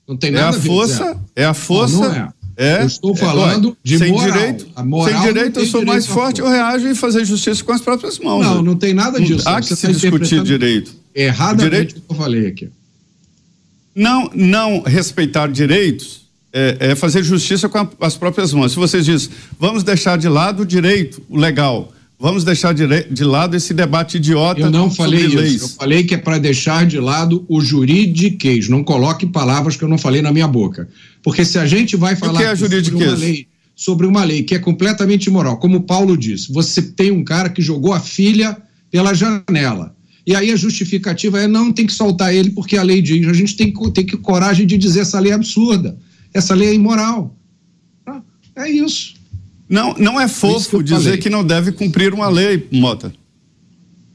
Não 0.07 0.17
tem 0.17 0.31
nada 0.31 0.43
é 0.43 0.45
a, 0.45 0.49
a 0.49 0.61
força, 0.61 1.21
é 1.35 1.45
a 1.45 1.53
força. 1.53 1.95
Não, 1.95 2.09
não 2.09 2.15
é. 2.15 2.29
É, 2.57 2.81
eu 2.81 2.87
estou 2.87 3.15
falando 3.15 3.69
é, 3.69 3.87
de 3.87 3.97
sem 3.99 4.11
moral. 4.11 4.31
Direito, 4.31 4.65
sem 5.05 5.21
direito, 5.21 5.59
eu 5.59 5.65
sou 5.67 5.85
mais 5.85 6.07
forte, 6.07 6.41
eu 6.41 6.49
reajo 6.49 6.87
e 6.87 6.95
fazer 6.95 7.23
justiça 7.23 7.63
com 7.63 7.71
as 7.71 7.81
próprias 7.81 8.17
mãos. 8.17 8.43
Não, 8.43 8.63
não 8.63 8.75
tem 8.75 8.95
nada 8.95 9.21
disso. 9.21 9.47
Há 9.47 9.61
que 9.61 9.75
se 9.75 9.85
tá 9.85 9.91
discutir 9.91 10.41
direito. 10.41 10.91
Erradamente 11.13 11.69
direito, 11.69 11.95
que 11.95 12.01
eu 12.09 12.15
falei 12.15 12.47
aqui. 12.47 12.69
Não, 13.95 14.31
não 14.33 14.81
respeitar 14.81 15.47
direitos 15.47 16.27
é, 16.51 16.77
é 16.79 16.95
fazer 16.95 17.23
justiça 17.23 17.69
com 17.69 17.77
a, 17.77 17.87
as 18.01 18.17
próprias 18.17 18.51
mãos. 18.51 18.71
Se 18.71 18.77
vocês 18.77 19.05
dizem, 19.05 19.29
vamos 19.59 19.83
deixar 19.83 20.17
de 20.17 20.27
lado 20.27 20.63
o 20.63 20.65
direito, 20.65 21.21
o 21.29 21.37
legal, 21.37 21.93
Vamos 22.19 22.43
deixar 22.43 22.73
de, 22.73 22.83
de, 23.11 23.23
lado 23.23 23.55
esse 23.55 23.75
debate 23.75 24.17
idiota. 24.17 24.61
Eu 24.61 24.71
não 24.71 24.89
falei 24.89 25.27
isso. 25.27 25.37
Leis. 25.37 25.61
Eu 25.61 25.67
falei 25.69 26.03
que 26.03 26.15
é 26.15 26.17
para 26.17 26.39
deixar 26.39 26.83
de 26.83 26.99
lado 26.99 27.45
o 27.47 27.61
juridiquês. 27.61 28.67
Não 28.67 28.83
coloque 28.83 29.27
palavras 29.27 29.75
que 29.75 29.83
eu 29.83 29.87
não 29.87 29.99
falei 29.99 30.19
na 30.19 30.31
minha 30.31 30.47
boca. 30.47 30.89
Porque 31.27 31.43
se 31.43 31.59
a 31.59 31.65
gente 31.65 31.97
vai 31.97 32.15
falar 32.15 32.41
é 32.41 32.55
sobre, 32.55 32.89
uma 32.89 33.11
lei, 33.11 33.47
sobre 33.75 34.07
uma 34.07 34.23
lei 34.23 34.43
que 34.43 34.55
é 34.55 34.59
completamente 34.59 35.25
imoral, 35.25 35.57
como 35.57 35.75
o 35.75 35.83
Paulo 35.83 36.15
disse, 36.15 36.49
você 36.53 36.81
tem 36.81 37.11
um 37.11 37.21
cara 37.21 37.49
que 37.49 37.61
jogou 37.61 37.91
a 37.91 37.99
filha 37.99 38.55
pela 38.89 39.13
janela. 39.13 39.93
E 40.25 40.33
aí 40.33 40.53
a 40.53 40.55
justificativa 40.55 41.41
é 41.41 41.45
não 41.45 41.73
tem 41.73 41.85
que 41.85 41.91
soltar 41.91 42.33
ele 42.33 42.51
porque 42.51 42.77
a 42.77 42.81
lei 42.81 43.01
diz. 43.01 43.27
A 43.27 43.33
gente 43.33 43.57
tem 43.57 43.73
que 43.73 43.91
ter 43.91 44.05
que 44.05 44.15
coragem 44.15 44.65
de 44.65 44.77
dizer 44.77 45.01
essa 45.01 45.19
lei 45.19 45.33
é 45.33 45.35
absurda. 45.35 45.97
Essa 46.33 46.55
lei 46.55 46.69
é 46.69 46.73
imoral. 46.73 47.35
Ah, 48.05 48.21
é 48.55 48.71
isso. 48.71 49.15
Não, 49.67 49.95
não 49.95 50.21
é 50.21 50.29
fofo 50.29 50.77
que 50.77 50.83
dizer 50.85 51.03
falei. 51.03 51.17
que 51.17 51.29
não 51.29 51.43
deve 51.43 51.73
cumprir 51.73 52.13
uma 52.13 52.29
lei, 52.29 52.65
Mota. 52.71 53.13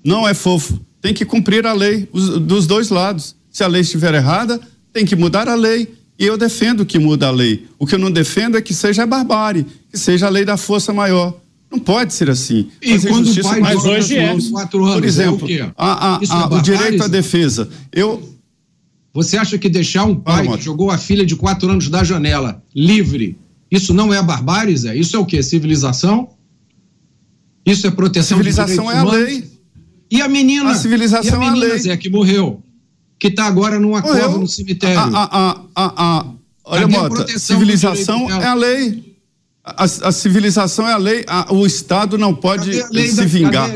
Não 0.03 0.27
é 0.27 0.33
fofo. 0.33 0.81
Tem 1.03 1.13
que 1.13 1.27
cumprir 1.27 1.67
a 1.67 1.75
lei 1.75 2.09
os, 2.11 2.39
dos 2.41 2.67
dois 2.67 2.89
lados. 2.89 3.37
Se 3.51 3.63
a 3.63 3.67
lei 3.67 3.83
estiver 3.83 4.15
errada, 4.15 4.59
tem 4.95 5.05
que 5.05 5.15
mudar 5.15 5.47
a 5.47 5.55
lei. 5.55 6.01
E 6.19 6.27
eu 6.27 6.37
defendo 6.37 6.85
que 6.85 6.99
muda 6.99 7.29
a 7.29 7.31
lei. 7.31 7.67
O 7.79 7.87
que 7.87 7.95
eu 7.95 7.99
não 7.99 8.11
defendo 8.11 8.57
é 8.57 8.63
que 8.63 8.75
seja 8.75 9.07
barbárie, 9.07 9.67
que 9.91 9.99
seja 9.99 10.27
a 10.27 10.31
lei 10.31 10.45
da 10.45 10.57
força 10.57 10.93
maior. 10.93 11.41
Não 11.71 11.79
pode 11.79 12.13
ser 12.13 12.29
assim. 12.29 12.69
E 12.83 12.93
Fazer 12.93 13.09
quando 13.09 13.25
justiça 13.25 13.59
mais 13.59 13.85
hoje 13.85 14.17
é. 14.17 14.37
Quatro 14.51 14.85
anos, 14.85 14.95
Por 14.97 15.05
exemplo, 15.05 15.51
é 15.51 15.65
o, 15.65 15.73
a, 15.77 15.93
a, 15.93 16.17
a, 16.17 16.55
é 16.55 16.59
o 16.59 16.61
direito 16.61 17.03
à 17.03 17.09
defesa. 17.09 17.69
Eu, 17.91 18.37
você 19.13 19.39
acha 19.39 19.57
que 19.57 19.69
deixar 19.69 20.05
um 20.05 20.15
pai 20.15 20.47
que 20.47 20.63
jogou 20.63 20.91
a 20.91 20.99
filha 20.99 21.25
de 21.25 21.35
quatro 21.35 21.71
anos 21.71 21.89
da 21.89 22.05
janela 22.05 22.63
livre 22.75 23.39
isso 23.73 23.95
não 23.95 24.13
é 24.13 24.23
barbárie, 24.23 24.77
Zé? 24.77 24.95
Isso 24.95 25.17
é 25.17 25.19
o 25.19 25.25
quê? 25.25 25.43
Civilização? 25.43 26.29
Isso 27.65 27.87
é 27.87 27.91
proteção 27.91 28.37
Civilização 28.37 28.91
é 28.91 28.99
a 28.99 29.03
lei. 29.03 29.51
E 30.11 30.21
a 30.21 30.29
menina? 30.29 30.73
A 30.73 30.75
civilização 30.75 31.43
a 31.43 31.47
menina, 31.47 31.65
é 31.65 31.71
a 31.71 31.73
lei. 31.73 31.79
Zé, 31.79 31.97
que 31.97 32.11
morreu, 32.11 32.63
que 33.23 33.29
está 33.29 33.45
agora 33.45 33.79
numa 33.79 34.01
morreu. 34.01 34.25
cova 34.25 34.39
no 34.39 34.49
cemitério. 34.49 34.99
A, 34.99 35.05
a, 35.05 35.61
a, 35.77 35.93
a, 35.97 36.27
Olha, 36.64 36.89
Mota, 36.89 37.39
civilização 37.39 38.29
é 38.29 38.47
a 38.47 38.55
lei. 38.55 39.14
A, 39.64 40.11
civilização 40.11 40.89
é 40.89 40.93
a 40.93 40.97
lei, 40.97 41.25
o 41.51 41.64
Estado 41.64 42.18
não 42.18 42.35
pode 42.35 42.75
se 42.75 43.14
da, 43.14 43.25
vingar. 43.25 43.70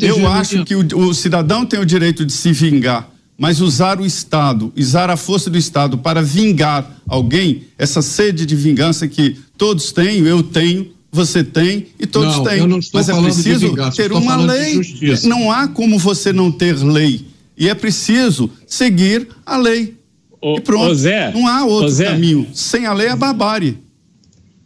Eu 0.00 0.26
acho 0.26 0.64
que 0.64 0.74
o, 0.74 1.08
o 1.08 1.12
cidadão 1.12 1.66
tem 1.66 1.78
o 1.78 1.84
direito 1.84 2.24
de 2.24 2.32
se 2.32 2.52
vingar 2.52 3.10
mas 3.38 3.60
usar 3.60 4.00
o 4.00 4.06
Estado, 4.06 4.72
usar 4.74 5.10
a 5.10 5.16
força 5.18 5.50
do 5.50 5.58
Estado 5.58 5.98
para 5.98 6.22
vingar 6.22 6.90
alguém, 7.06 7.64
essa 7.76 8.00
sede 8.00 8.46
de 8.46 8.56
vingança 8.56 9.06
que 9.06 9.36
todos 9.58 9.92
têm, 9.92 10.20
eu 10.20 10.42
tenho, 10.42 10.90
você 11.12 11.44
tem 11.44 11.88
e 12.00 12.06
todos 12.06 12.34
não, 12.34 12.44
têm. 12.44 12.58
Eu 12.60 12.66
não 12.66 12.78
estou 12.78 12.98
mas 12.98 13.10
é 13.10 13.20
preciso 13.20 13.68
vingança, 13.68 13.94
ter 13.94 14.10
uma 14.10 14.36
lei. 14.36 14.80
Não 15.24 15.52
há 15.52 15.68
como 15.68 15.98
você 15.98 16.32
não 16.32 16.50
ter 16.50 16.82
lei. 16.82 17.26
E 17.56 17.68
é 17.68 17.74
preciso 17.74 18.50
seguir 18.66 19.28
a 19.44 19.56
lei. 19.56 19.96
O, 20.40 20.56
e 20.56 20.60
pronto. 20.60 20.94
Zé, 20.94 21.32
não 21.32 21.46
há 21.46 21.64
outro 21.64 21.88
Zé, 21.88 22.06
caminho. 22.06 22.46
Sem 22.52 22.86
a 22.86 22.92
lei 22.92 23.08
é 23.08 23.16
barbárie. 23.16 23.78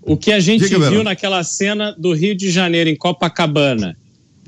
O 0.03 0.17
que 0.17 0.33
a 0.33 0.41
gente 0.41 0.69
Diga, 0.69 0.91
viu 0.91 1.05
naquela 1.05 1.45
cena 1.45 1.95
do 1.97 2.13
Rio 2.13 2.35
de 2.35 2.51
Janeiro, 2.51 2.91
em 2.91 2.97
Copacabana, 2.97 3.97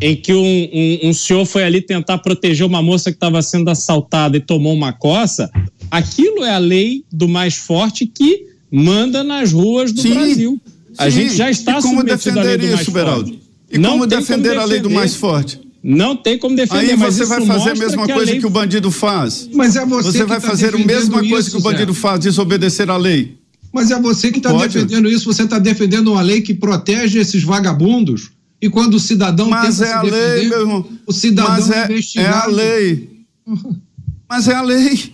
em 0.01 0.17
que 0.17 0.33
um, 0.33 0.69
um, 0.73 1.11
um, 1.11 1.13
senhor 1.13 1.45
foi 1.45 1.63
ali 1.63 1.81
tentar 1.81 2.19
proteger 2.19 2.67
uma 2.67 2.83
moça 2.83 3.11
que 3.11 3.17
estava 3.17 3.41
sendo 3.43 3.71
assaltada 3.71 4.37
e 4.37 4.41
tomou 4.41 4.75
uma 4.75 4.93
coça, 4.93 5.51
aquilo 5.91 6.45
é 6.45 6.51
a 6.51 6.59
lei 6.59 7.05
do 7.13 7.29
mais 7.29 7.55
forte 7.55 8.07
que 8.07 8.47
manda 8.71 9.23
nas 9.23 9.53
ruas 9.53 9.93
do 9.93 10.01
sim, 10.01 10.15
Brasil. 10.15 10.61
A 10.99 11.05
sim. 11.05 11.11
gente 11.11 11.37
já 11.37 11.51
está 11.51 11.79
e 11.79 11.83
como 11.83 12.03
defender 12.03 12.61
isso, 12.63 12.91
Beraldo? 12.91 13.39
E 13.71 13.79
não 13.79 13.93
como 13.93 14.07
defender, 14.07 14.27
como 14.27 14.43
defender 14.43 14.59
a 14.59 14.65
lei 14.65 14.81
do 14.81 14.91
mais 14.91 15.15
forte? 15.15 15.61
Não 15.83 16.15
tem 16.17 16.39
como 16.39 16.55
defender. 16.55 16.93
Aí 16.93 16.97
você 16.97 17.25
vai 17.25 17.45
fazer 17.45 17.71
a 17.71 17.75
mesma 17.75 18.07
que 18.07 18.13
coisa 18.13 18.31
a 18.31 18.33
lei... 18.33 18.41
que 18.41 18.47
o 18.47 18.51
bandido 18.51 18.91
faz. 18.91 19.49
Mas 19.53 19.75
é 19.75 19.85
você. 19.85 20.13
Você 20.13 20.25
vai 20.25 20.41
tá 20.41 20.49
fazer 20.49 20.75
a 20.75 20.79
mesma 20.79 21.27
coisa 21.29 21.51
que 21.51 21.57
o 21.57 21.61
bandido 21.61 21.93
Zé. 21.93 22.01
faz, 22.01 22.21
desobedecer 22.21 22.89
a 22.89 22.97
lei. 22.97 23.37
Mas 23.73 23.91
é 23.91 24.01
você 24.01 24.31
que 24.31 24.39
está 24.39 24.53
defendendo 24.53 25.09
isso. 25.09 25.25
Você 25.25 25.43
está 25.43 25.59
defendendo 25.59 26.13
uma 26.13 26.23
lei 26.23 26.41
que 26.41 26.55
protege 26.55 27.19
esses 27.19 27.43
vagabundos. 27.43 28.31
E 28.61 28.71
quando 28.71 28.95
o 28.95 29.01
cidadão 29.01 29.49
Mas 29.49 29.81
é 29.81 29.93
a 29.93 30.03
defender, 30.03 30.39
lei, 30.39 30.49
meu 30.49 30.61
irmão. 30.61 30.89
O 31.05 31.13
cidadão 31.13 31.51
Mas 31.51 32.17
é, 32.17 32.23
é 32.23 32.29
a 32.29 32.47
lei. 32.47 33.11
Mas 34.29 34.47
é 34.47 34.55
a 34.55 34.63
lei. 34.63 35.13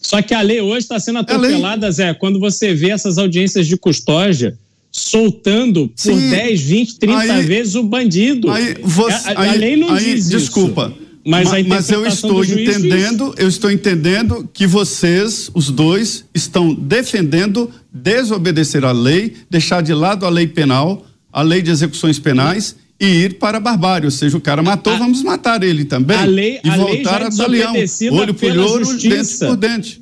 Só 0.00 0.22
que 0.22 0.32
a 0.32 0.40
lei 0.40 0.60
hoje 0.60 0.78
está 0.78 0.98
sendo 0.98 1.18
é 1.18 1.20
atropelada, 1.20 1.88
é 1.88 1.90
Zé, 1.90 2.14
quando 2.14 2.40
você 2.40 2.74
vê 2.74 2.90
essas 2.90 3.18
audiências 3.18 3.66
de 3.66 3.76
custódia 3.76 4.58
soltando 4.92 5.88
por 5.88 5.94
Sim. 5.96 6.30
10, 6.30 6.60
20, 6.60 6.98
30 6.98 7.18
aí, 7.18 7.42
vezes 7.46 7.74
o 7.74 7.82
bandido. 7.82 8.50
Aí 8.50 8.76
você, 8.82 9.30
a, 9.30 9.32
a, 9.32 9.50
a 9.50 9.54
lei 9.54 9.74
não 9.74 9.90
aí, 9.90 10.14
diz 10.14 10.28
desculpa, 10.28 10.92
isso. 10.94 11.02
Mas, 11.24 11.48
mas, 11.50 11.66
mas 11.66 11.90
eu 11.90 12.04
estou 12.04 12.44
entendendo, 12.44 13.30
diz. 13.30 13.38
eu 13.38 13.48
estou 13.48 13.70
entendendo 13.70 14.48
que 14.52 14.66
vocês, 14.66 15.50
os 15.54 15.70
dois, 15.70 16.24
estão 16.34 16.74
defendendo 16.74 17.70
desobedecer 17.92 18.84
a 18.84 18.92
lei, 18.92 19.34
deixar 19.48 19.82
de 19.82 19.94
lado 19.94 20.26
a 20.26 20.28
lei 20.28 20.46
penal, 20.46 21.06
a 21.32 21.40
lei 21.40 21.62
de 21.62 21.70
execuções 21.70 22.18
penais 22.18 22.76
e 23.00 23.06
ir 23.06 23.38
para 23.38 23.58
a 23.58 23.60
barbárie, 23.60 24.04
ou 24.04 24.10
seja, 24.10 24.36
o 24.36 24.40
cara 24.40 24.62
matou, 24.62 24.92
a, 24.92 24.96
vamos 24.96 25.22
matar 25.22 25.62
ele 25.62 25.84
também. 25.84 26.16
A 26.16 26.24
lei, 26.24 26.60
e 26.62 26.68
a 26.68 26.76
voltar 26.76 27.20
lei 27.20 27.40
a 27.40 27.46
leão, 27.46 27.74
olho 28.12 28.34
por 28.34 28.58
olho, 28.58 28.98
dente 28.98 29.38
por 29.38 29.56
dente. 29.56 30.01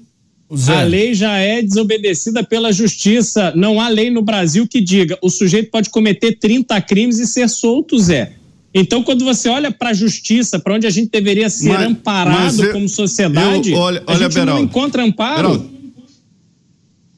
A 0.69 0.83
lei 0.83 1.15
já 1.15 1.37
é 1.39 1.63
desobedecida 1.63 2.43
pela 2.43 2.73
justiça. 2.73 3.53
Não 3.55 3.81
há 3.81 3.89
lei 3.89 4.11
no 4.11 4.21
Brasil 4.21 4.67
que 4.67 4.81
diga 4.81 5.17
o 5.23 5.31
sujeito 5.31 5.71
pode 5.71 5.91
cometer 5.91 6.37
30 6.39 6.81
crimes 6.83 7.19
e 7.21 7.27
ser 7.27 7.49
solto, 7.49 7.99
Zé. 7.99 8.33
Então, 8.75 9.03
quando 9.03 9.25
você 9.25 9.49
olha 9.49 9.71
para 9.71 9.91
a 9.91 9.95
justiça, 9.95 10.59
para 10.59 10.75
onde 10.75 10.87
a 10.87 10.91
gente 10.91 11.11
deveria 11.11 11.49
ser 11.51 11.71
mas, 11.71 11.87
amparado 11.87 12.37
mas 12.39 12.59
eu, 12.59 12.73
como 12.73 12.89
sociedade, 12.89 13.73
eu, 13.73 13.79
olha, 13.79 14.03
a 14.07 14.15
gente 14.15 14.35
Beraldo, 14.35 14.53
não 14.53 14.69
encontra 14.69 15.05
amparo. 15.05 15.49
Beraldo, 15.49 15.71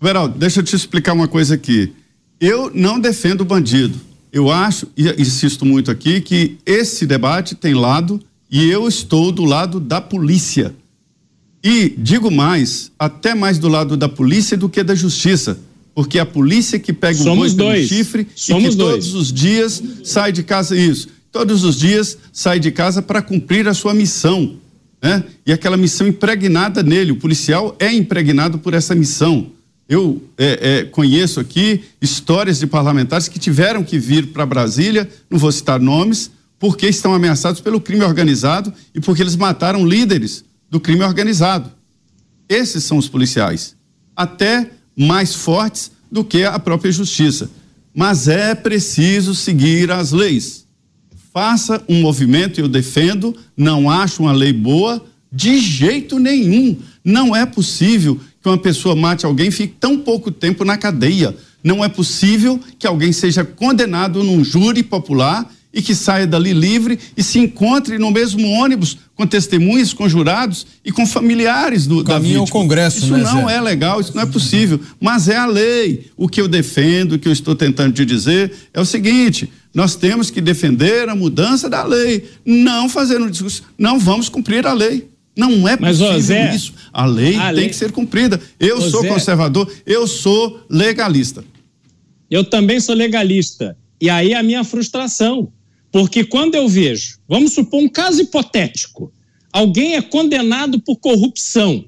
Beraldo, 0.01 0.39
deixa 0.39 0.61
eu 0.61 0.64
te 0.64 0.74
explicar 0.74 1.12
uma 1.12 1.28
coisa 1.28 1.55
aqui. 1.55 1.93
Eu 2.41 2.70
não 2.74 2.99
defendo 2.99 3.43
o 3.43 3.45
bandido. 3.45 4.01
Eu 4.33 4.51
acho, 4.51 4.89
e 4.97 5.09
insisto 5.20 5.64
muito 5.64 5.91
aqui, 5.91 6.20
que 6.20 6.57
esse 6.64 7.07
debate 7.07 7.55
tem 7.55 7.74
lado 7.74 8.18
e 8.51 8.68
eu 8.70 8.89
estou 8.89 9.30
do 9.30 9.45
lado 9.45 9.78
da 9.78 10.01
polícia. 10.01 10.74
E 11.63 11.95
digo 11.97 12.31
mais, 12.31 12.91
até 12.99 13.35
mais 13.35 13.59
do 13.59 13.69
lado 13.69 13.97
da 13.97 14.09
polícia 14.09 14.57
do 14.57 14.69
que 14.69 14.83
da 14.83 14.95
justiça. 14.95 15.59
Porque 15.95 16.19
a 16.19 16.27
polícia 16.27 16.79
que 16.79 16.93
pega 16.93 17.21
o 17.21 17.37
boi 17.37 17.51
pelo 17.51 17.87
chifre 17.87 18.27
Somos 18.35 18.65
e 18.65 18.69
que 18.71 18.77
dois. 18.77 18.93
todos 18.93 19.15
os 19.15 19.33
dias 19.33 19.83
sai 20.03 20.33
de 20.33 20.43
casa 20.43 20.77
isso. 20.77 21.09
Todos 21.31 21.65
os 21.65 21.79
dias 21.79 22.19
sai 22.33 22.59
de 22.59 22.71
casa 22.71 23.01
para 23.01 23.23
cumprir 23.23 23.69
a 23.69 23.75
sua 23.75 23.95
missão. 23.95 24.57
Né? 25.01 25.23
E 25.47 25.53
aquela 25.53 25.77
missão 25.77 26.07
impregnada 26.07 26.83
nele. 26.83 27.13
O 27.13 27.17
policial 27.17 27.77
é 27.79 27.93
impregnado 27.93 28.59
por 28.59 28.75
essa 28.75 28.95
missão. 28.95 29.49
Eu 29.89 30.23
é, 30.39 30.81
é, 30.81 30.85
conheço 30.85 31.39
aqui 31.39 31.83
histórias 32.01 32.59
de 32.59 32.67
parlamentares 32.67 33.29
que 33.29 33.39
tiveram 33.39 33.85
que 33.85 33.99
vir 33.99 34.29
para 34.29 34.47
Brasília, 34.47 35.09
não 35.29 35.39
vou 35.39 35.53
citar 35.53 35.79
nomes, 35.79 36.31
porque 36.59 36.87
estão 36.87 37.13
ameaçados 37.13 37.61
pelo 37.61 37.81
crime 37.81 38.03
organizado 38.05 38.73
e 38.95 39.01
porque 39.01 39.23
eles 39.23 39.37
mataram 39.37 39.87
líderes 39.87 40.45
do 40.73 40.81
crime 40.81 41.05
organizado. 41.05 41.70
Esses 42.49 42.83
são 42.85 42.97
os 42.97 43.07
policiais, 43.07 43.77
até 44.16 44.70
mais 44.97 45.35
fortes 45.35 45.93
do 46.11 46.25
que 46.25 46.45
a 46.45 46.59
própria 46.59 46.91
justiça. 46.91 47.51
Mas 47.95 48.27
é 48.27 48.55
preciso 48.55 49.35
seguir 49.35 49.91
as 49.91 50.12
leis. 50.12 50.66
Faça 51.31 51.85
um 51.87 52.01
movimento, 52.01 52.59
eu 52.59 52.68
defendo, 52.68 53.37
não 53.55 53.91
acho 53.91 54.23
uma 54.23 54.33
lei 54.33 54.51
boa, 54.51 55.05
de 55.31 55.59
jeito 55.59 56.18
nenhum. 56.18 56.79
Não 57.05 57.37
é 57.37 57.45
possível 57.45 58.18
que 58.43 58.49
uma 58.49 58.57
pessoa 58.57 58.97
mate 58.97 59.27
alguém 59.27 59.49
e 59.49 59.53
fique 59.53 59.75
tão 59.79 59.99
pouco 59.99 60.31
tempo 60.31 60.64
na 60.64 60.79
cadeia. 60.79 61.37
Não 61.62 61.85
é 61.85 61.89
possível 61.89 62.59
que 62.79 62.87
alguém 62.87 63.12
seja 63.12 63.45
condenado 63.45 64.25
num 64.25 64.43
júri 64.43 64.83
popular 64.83 65.53
e 65.73 65.81
que 65.81 65.95
saia 65.95 66.27
dali 66.27 66.53
livre 66.53 66.99
e 67.16 67.23
se 67.23 67.39
encontre 67.39 67.99
no 67.99 68.11
mesmo 68.11 68.47
ônibus 68.49 68.99
com 69.14 69.27
testemunhas, 69.27 69.93
com 69.93 70.09
jurados 70.09 70.66
e 70.85 70.93
com 70.93 71.07
familiares 71.07 71.87
do, 71.87 72.03
da 72.03 72.18
vítima. 72.18 72.41
ao 72.41 72.49
Congresso, 72.49 72.99
Isso 72.99 73.12
né, 73.12 73.23
não 73.23 73.47
Zé? 73.49 73.55
é 73.55 73.61
legal, 73.61 74.01
isso 74.01 74.14
não 74.14 74.23
é 74.23 74.27
possível, 74.27 74.81
mas 75.01 75.29
é 75.29 75.37
a 75.37 75.47
lei. 75.47 76.11
O 76.16 76.29
que 76.29 76.41
eu 76.41 76.49
defendo, 76.49 77.12
o 77.12 77.18
que 77.18 77.29
eu 77.29 77.33
estou 77.33 77.55
tentando 77.55 77.95
te 77.95 78.05
dizer 78.05 78.53
é 78.75 78.81
o 78.81 78.85
seguinte, 78.85 79.51
nós 79.75 79.97
temos 79.97 80.31
que 80.31 80.41
defender 80.41 81.09
a 81.09 81.14
mudança 81.14 81.70
da 81.70 81.85
lei, 81.85 82.29
não 82.45 82.89
fazer 82.89 83.20
um 83.20 83.31
discurso, 83.31 83.62
não 83.79 83.99
vamos 83.99 84.29
cumprir 84.29 84.66
a 84.66 84.73
lei. 84.73 85.11
Não 85.35 85.66
é 85.66 85.79
Mas, 85.81 85.97
possível 85.97 86.20
Zé, 86.20 86.55
isso. 86.55 86.75
A 86.93 87.07
lei 87.07 87.37
a 87.37 87.47
tem 87.47 87.55
lei... 87.55 87.68
que 87.70 87.75
ser 87.75 87.91
cumprida. 87.91 88.39
Eu 88.61 88.77
ô, 88.77 88.81
sou 88.83 89.01
Zé... 89.01 89.09
conservador, 89.09 89.70
eu 89.87 90.07
sou 90.07 90.61
legalista. 90.68 91.43
Eu 92.31 92.45
também 92.45 92.79
sou 92.81 92.95
legalista. 92.95 93.75
E 93.99 94.11
aí 94.11 94.35
a 94.35 94.43
minha 94.43 94.62
frustração. 94.62 95.51
Porque 95.93 96.24
quando 96.24 96.55
eu 96.55 96.66
vejo, 96.66 97.18
vamos 97.28 97.53
supor 97.53 97.82
um 97.82 97.88
caso 97.88 98.22
hipotético, 98.22 99.12
alguém 99.53 99.95
é 99.95 100.01
condenado 100.01 100.80
por 100.80 100.97
corrupção, 100.97 101.84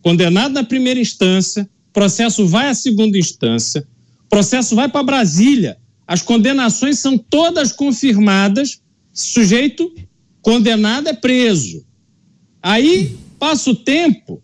condenado 0.00 0.52
na 0.52 0.62
primeira 0.62 1.00
instância, 1.00 1.68
processo 1.92 2.46
vai 2.46 2.68
à 2.68 2.74
segunda 2.74 3.18
instância, 3.18 3.86
processo 4.28 4.76
vai 4.76 4.88
para 4.88 5.02
Brasília, 5.02 5.76
as 6.06 6.22
condenações 6.22 7.00
são 7.00 7.18
todas 7.18 7.72
confirmadas, 7.72 8.80
sujeito 9.12 9.92
condenado 10.40 11.08
é 11.08 11.12
preso. 11.12 11.84
Aí 12.62 13.16
passa 13.36 13.70
o 13.70 13.74
tempo, 13.74 14.40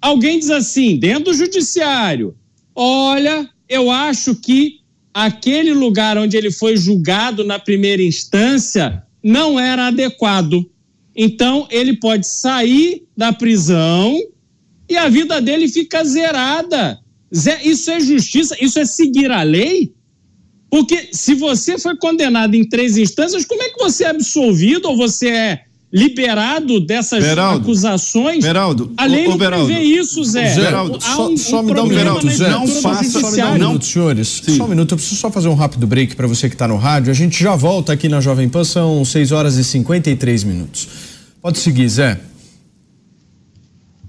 alguém 0.00 0.38
diz 0.38 0.50
assim, 0.50 0.96
dentro 0.98 1.24
do 1.24 1.34
judiciário: 1.34 2.34
olha, 2.74 3.48
eu 3.68 3.90
acho 3.90 4.34
que 4.34 4.80
aquele 5.16 5.72
lugar 5.72 6.18
onde 6.18 6.36
ele 6.36 6.50
foi 6.50 6.76
julgado 6.76 7.42
na 7.42 7.58
primeira 7.58 8.02
instância 8.02 9.02
não 9.22 9.58
era 9.58 9.86
adequado. 9.86 10.70
Então 11.16 11.66
ele 11.70 11.94
pode 11.94 12.28
sair 12.28 13.02
da 13.16 13.32
prisão 13.32 14.14
e 14.86 14.94
a 14.94 15.08
vida 15.08 15.40
dele 15.40 15.68
fica 15.68 16.04
zerada. 16.04 17.00
Isso 17.64 17.90
é 17.90 17.98
justiça? 17.98 18.54
Isso 18.60 18.78
é 18.78 18.84
seguir 18.84 19.30
a 19.30 19.42
lei? 19.42 19.94
Porque 20.68 21.08
se 21.12 21.32
você 21.32 21.78
foi 21.78 21.96
condenado 21.96 22.54
em 22.54 22.68
três 22.68 22.98
instâncias, 22.98 23.46
como 23.46 23.62
é 23.62 23.70
que 23.70 23.78
você 23.78 24.04
é 24.04 24.08
absolvido 24.08 24.90
ou 24.90 24.98
você 24.98 25.28
é 25.30 25.64
liberado 25.92 26.80
dessas 26.80 27.22
Beraldo, 27.22 27.62
acusações. 27.62 28.42
Beraldo, 28.42 28.92
a 28.96 29.06
lei 29.06 29.26
ô, 29.26 29.30
não 29.30 29.38
Beraldo, 29.38 29.66
prevê 29.66 29.82
isso, 29.82 30.22
Zé. 30.24 30.54
Beraldo, 30.54 31.00
só, 31.00 31.28
um, 31.28 31.36
só 31.36 31.60
um 31.60 31.62
me 31.62 31.74
dá 31.74 31.82
um 31.82 31.86
minuto, 31.86 32.28
Zé. 32.28 32.50
Não 32.50 32.66
faça, 32.66 33.20
só 33.20 33.30
me 33.30 33.36
dá 33.36 33.50
um 33.50 33.52
minuto, 33.54 33.84
senhores. 33.84 34.42
Sim. 34.44 34.56
Só 34.56 34.64
um 34.64 34.68
minuto, 34.68 34.92
eu 34.92 34.96
preciso 34.98 35.20
só 35.20 35.30
fazer 35.30 35.48
um 35.48 35.54
rápido 35.54 35.86
break 35.86 36.16
para 36.16 36.26
você 36.26 36.48
que 36.48 36.54
está 36.54 36.66
no 36.66 36.76
rádio. 36.76 37.10
A 37.10 37.14
gente 37.14 37.42
já 37.42 37.54
volta 37.54 37.92
aqui 37.92 38.08
na 38.08 38.20
Jovem 38.20 38.48
Pan, 38.48 38.64
são 38.64 39.04
6 39.04 39.32
horas 39.32 39.56
e 39.56 39.64
53 39.64 40.44
minutos. 40.44 40.88
Pode 41.40 41.58
seguir, 41.58 41.88
Zé. 41.88 42.20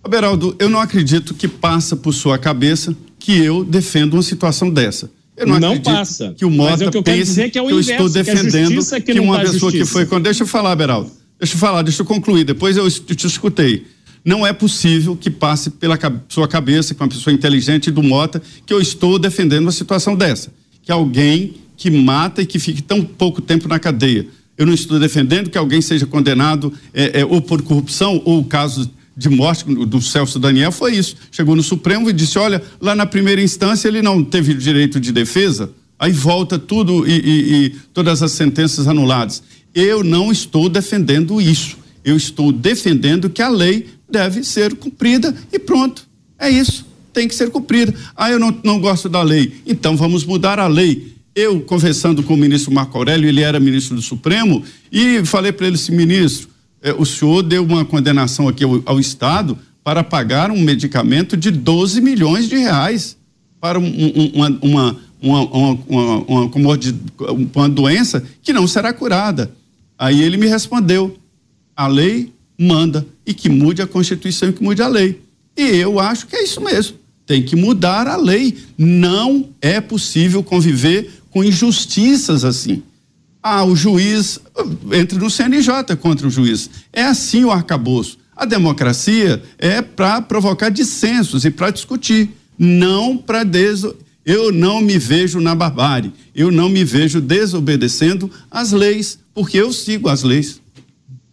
Beraldo, 0.09 0.55
eu 0.57 0.69
não 0.69 0.79
acredito 0.79 1.33
que 1.33 1.47
passa 1.47 1.95
por 1.95 2.13
sua 2.13 2.37
cabeça 2.37 2.95
que 3.19 3.37
eu 3.37 3.63
defendo 3.63 4.13
uma 4.13 4.23
situação 4.23 4.69
dessa. 4.69 5.11
Eu 5.35 5.45
não, 5.45 5.59
não 5.59 5.67
acredito 5.69 5.93
passa. 5.93 6.33
que 6.35 6.45
o 6.45 6.49
Mota 6.49 6.71
Mas 6.71 6.81
é 6.81 6.91
que 6.91 6.97
eu 6.97 7.03
pense 7.03 7.23
dizer 7.25 7.51
que, 7.51 7.59
é 7.59 7.61
o 7.61 7.67
que 7.67 7.73
eu 7.73 7.79
inverso, 7.79 8.05
estou 8.05 8.23
defendendo 8.23 8.83
que, 8.83 9.01
que, 9.01 9.13
que 9.13 9.19
uma 9.19 9.39
pessoa 9.39 9.59
justiça. 9.59 9.85
que 9.85 9.85
foi 9.85 10.05
quando 10.05 10.23
deixa 10.23 10.43
eu 10.43 10.47
falar, 10.47 10.75
Beraldo. 10.75 11.11
Deixa 11.39 11.55
eu 11.55 11.59
falar, 11.59 11.81
deixa 11.81 12.01
eu 12.01 12.05
concluir. 12.05 12.43
Depois 12.43 12.77
eu 12.77 12.89
te 12.89 13.27
escutei. 13.27 13.85
Não 14.25 14.45
é 14.45 14.51
possível 14.51 15.15
que 15.15 15.29
passe 15.29 15.69
pela 15.69 15.97
sua 16.27 16.47
cabeça, 16.47 16.93
com 16.93 17.03
uma 17.03 17.09
pessoa 17.09 17.33
inteligente 17.33 17.89
do 17.89 18.03
Mota, 18.03 18.41
que 18.65 18.73
eu 18.73 18.81
estou 18.81 19.17
defendendo 19.17 19.63
uma 19.63 19.71
situação 19.71 20.15
dessa. 20.15 20.51
Que 20.83 20.91
alguém 20.91 21.55
que 21.77 21.91
mata 21.91 22.41
e 22.41 22.45
que 22.45 22.59
fique 22.59 22.81
tão 22.81 23.03
pouco 23.03 23.41
tempo 23.41 23.67
na 23.67 23.79
cadeia. 23.79 24.27
Eu 24.57 24.65
não 24.65 24.73
estou 24.73 24.99
defendendo 24.99 25.49
que 25.49 25.57
alguém 25.57 25.81
seja 25.81 26.07
condenado 26.07 26.73
é, 26.93 27.21
é, 27.21 27.25
ou 27.25 27.39
por 27.41 27.61
corrupção, 27.61 28.21
ou 28.25 28.39
o 28.39 28.43
caso 28.43 28.89
de 29.15 29.29
morte 29.29 29.63
do 29.63 30.01
Celso 30.01 30.39
Daniel 30.39 30.71
foi 30.71 30.95
isso. 30.95 31.15
Chegou 31.31 31.55
no 31.55 31.63
Supremo 31.63 32.09
e 32.09 32.13
disse: 32.13 32.39
olha, 32.39 32.61
lá 32.81 32.95
na 32.95 33.05
primeira 33.05 33.41
instância 33.41 33.87
ele 33.87 34.01
não 34.01 34.23
teve 34.23 34.53
direito 34.55 34.99
de 34.99 35.11
defesa, 35.11 35.71
aí 35.99 36.11
volta 36.11 36.57
tudo 36.57 37.07
e, 37.07 37.11
e, 37.11 37.65
e 37.65 37.69
todas 37.93 38.23
as 38.23 38.31
sentenças 38.31 38.87
anuladas. 38.87 39.43
Eu 39.79 40.03
não 40.03 40.31
estou 40.31 40.67
defendendo 40.67 41.39
isso. 41.39 41.77
Eu 42.03 42.17
estou 42.17 42.51
defendendo 42.51 43.29
que 43.29 43.43
a 43.43 43.47
lei 43.47 43.85
deve 44.09 44.43
ser 44.43 44.73
cumprida 44.75 45.35
e 45.53 45.59
pronto. 45.59 46.07
É 46.39 46.49
isso. 46.49 46.83
Tem 47.13 47.27
que 47.27 47.35
ser 47.35 47.51
cumprida. 47.51 47.93
Ah, 48.15 48.31
eu 48.31 48.39
não, 48.39 48.59
não 48.63 48.79
gosto 48.79 49.07
da 49.07 49.21
lei. 49.21 49.61
Então 49.67 49.95
vamos 49.95 50.25
mudar 50.25 50.57
a 50.57 50.65
lei. 50.65 51.13
Eu, 51.35 51.61
conversando 51.61 52.23
com 52.23 52.33
o 52.33 52.37
ministro 52.37 52.73
Marco 52.73 52.97
Aurélio, 52.97 53.29
ele 53.29 53.41
era 53.41 53.59
ministro 53.59 53.95
do 53.95 54.01
Supremo, 54.01 54.63
e 54.91 55.23
falei 55.23 55.51
para 55.51 55.67
ele 55.67 55.75
assim, 55.75 55.95
ministro, 55.95 56.49
eh, 56.81 56.95
o 56.97 57.05
senhor 57.05 57.43
deu 57.43 57.63
uma 57.63 57.85
condenação 57.85 58.47
aqui 58.47 58.63
ao, 58.63 58.81
ao, 58.83 58.99
Estado 58.99 59.55
para 59.83 60.03
pagar 60.03 60.49
um 60.49 60.59
medicamento 60.59 61.37
de 61.37 61.51
12 61.51 62.01
milhões 62.01 62.49
de 62.49 62.57
reais 62.57 63.15
para 63.61 63.77
um, 63.77 63.85
um, 63.85 64.31
uma, 64.33 64.59
uma, 64.59 64.99
uma, 65.21 65.41
uma, 65.43 66.11
uma, 66.27 67.45
uma 67.55 67.69
doença 67.69 68.23
que 68.41 68.51
não 68.51 68.65
será 68.65 68.91
curada. 68.91 69.55
Aí 69.97 70.21
ele 70.21 70.37
me 70.37 70.47
respondeu: 70.47 71.17
a 71.75 71.87
lei 71.87 72.31
manda 72.57 73.05
e 73.25 73.33
que 73.33 73.49
mude 73.49 73.81
a 73.81 73.87
Constituição 73.87 74.49
e 74.49 74.53
que 74.53 74.63
mude 74.63 74.81
a 74.81 74.87
lei. 74.87 75.21
E 75.55 75.63
eu 75.63 75.99
acho 75.99 76.27
que 76.27 76.35
é 76.35 76.43
isso 76.43 76.61
mesmo. 76.61 76.97
Tem 77.25 77.43
que 77.43 77.55
mudar 77.55 78.07
a 78.07 78.15
lei. 78.15 78.57
Não 78.77 79.49
é 79.61 79.81
possível 79.81 80.43
conviver 80.43 81.11
com 81.29 81.43
injustiças 81.43 82.45
assim. 82.45 82.83
Ah, 83.41 83.63
o 83.63 83.75
juiz 83.75 84.39
entre 84.91 85.17
no 85.17 85.29
CNJ 85.29 85.95
contra 85.99 86.27
o 86.27 86.31
juiz. 86.31 86.69
É 86.91 87.03
assim 87.03 87.43
o 87.43 87.51
arcabouço. 87.51 88.17
A 88.35 88.45
democracia 88.45 89.41
é 89.57 89.81
para 89.81 90.21
provocar 90.21 90.69
dissensos 90.69 91.43
e 91.43 91.49
para 91.49 91.71
discutir, 91.71 92.29
não 92.57 93.17
para 93.17 93.43
des... 93.43 93.83
Eu 94.27 94.51
não 94.51 94.81
me 94.81 94.97
vejo 94.97 95.39
na 95.39 95.55
barbárie. 95.55 96.11
Eu 96.35 96.51
não 96.51 96.67
me 96.67 96.83
vejo 96.83 97.21
desobedecendo 97.21 98.29
as 98.51 98.73
leis, 98.73 99.17
porque 99.33 99.57
eu 99.57 99.71
sigo 99.71 100.09
as 100.09 100.21
leis. 100.21 100.61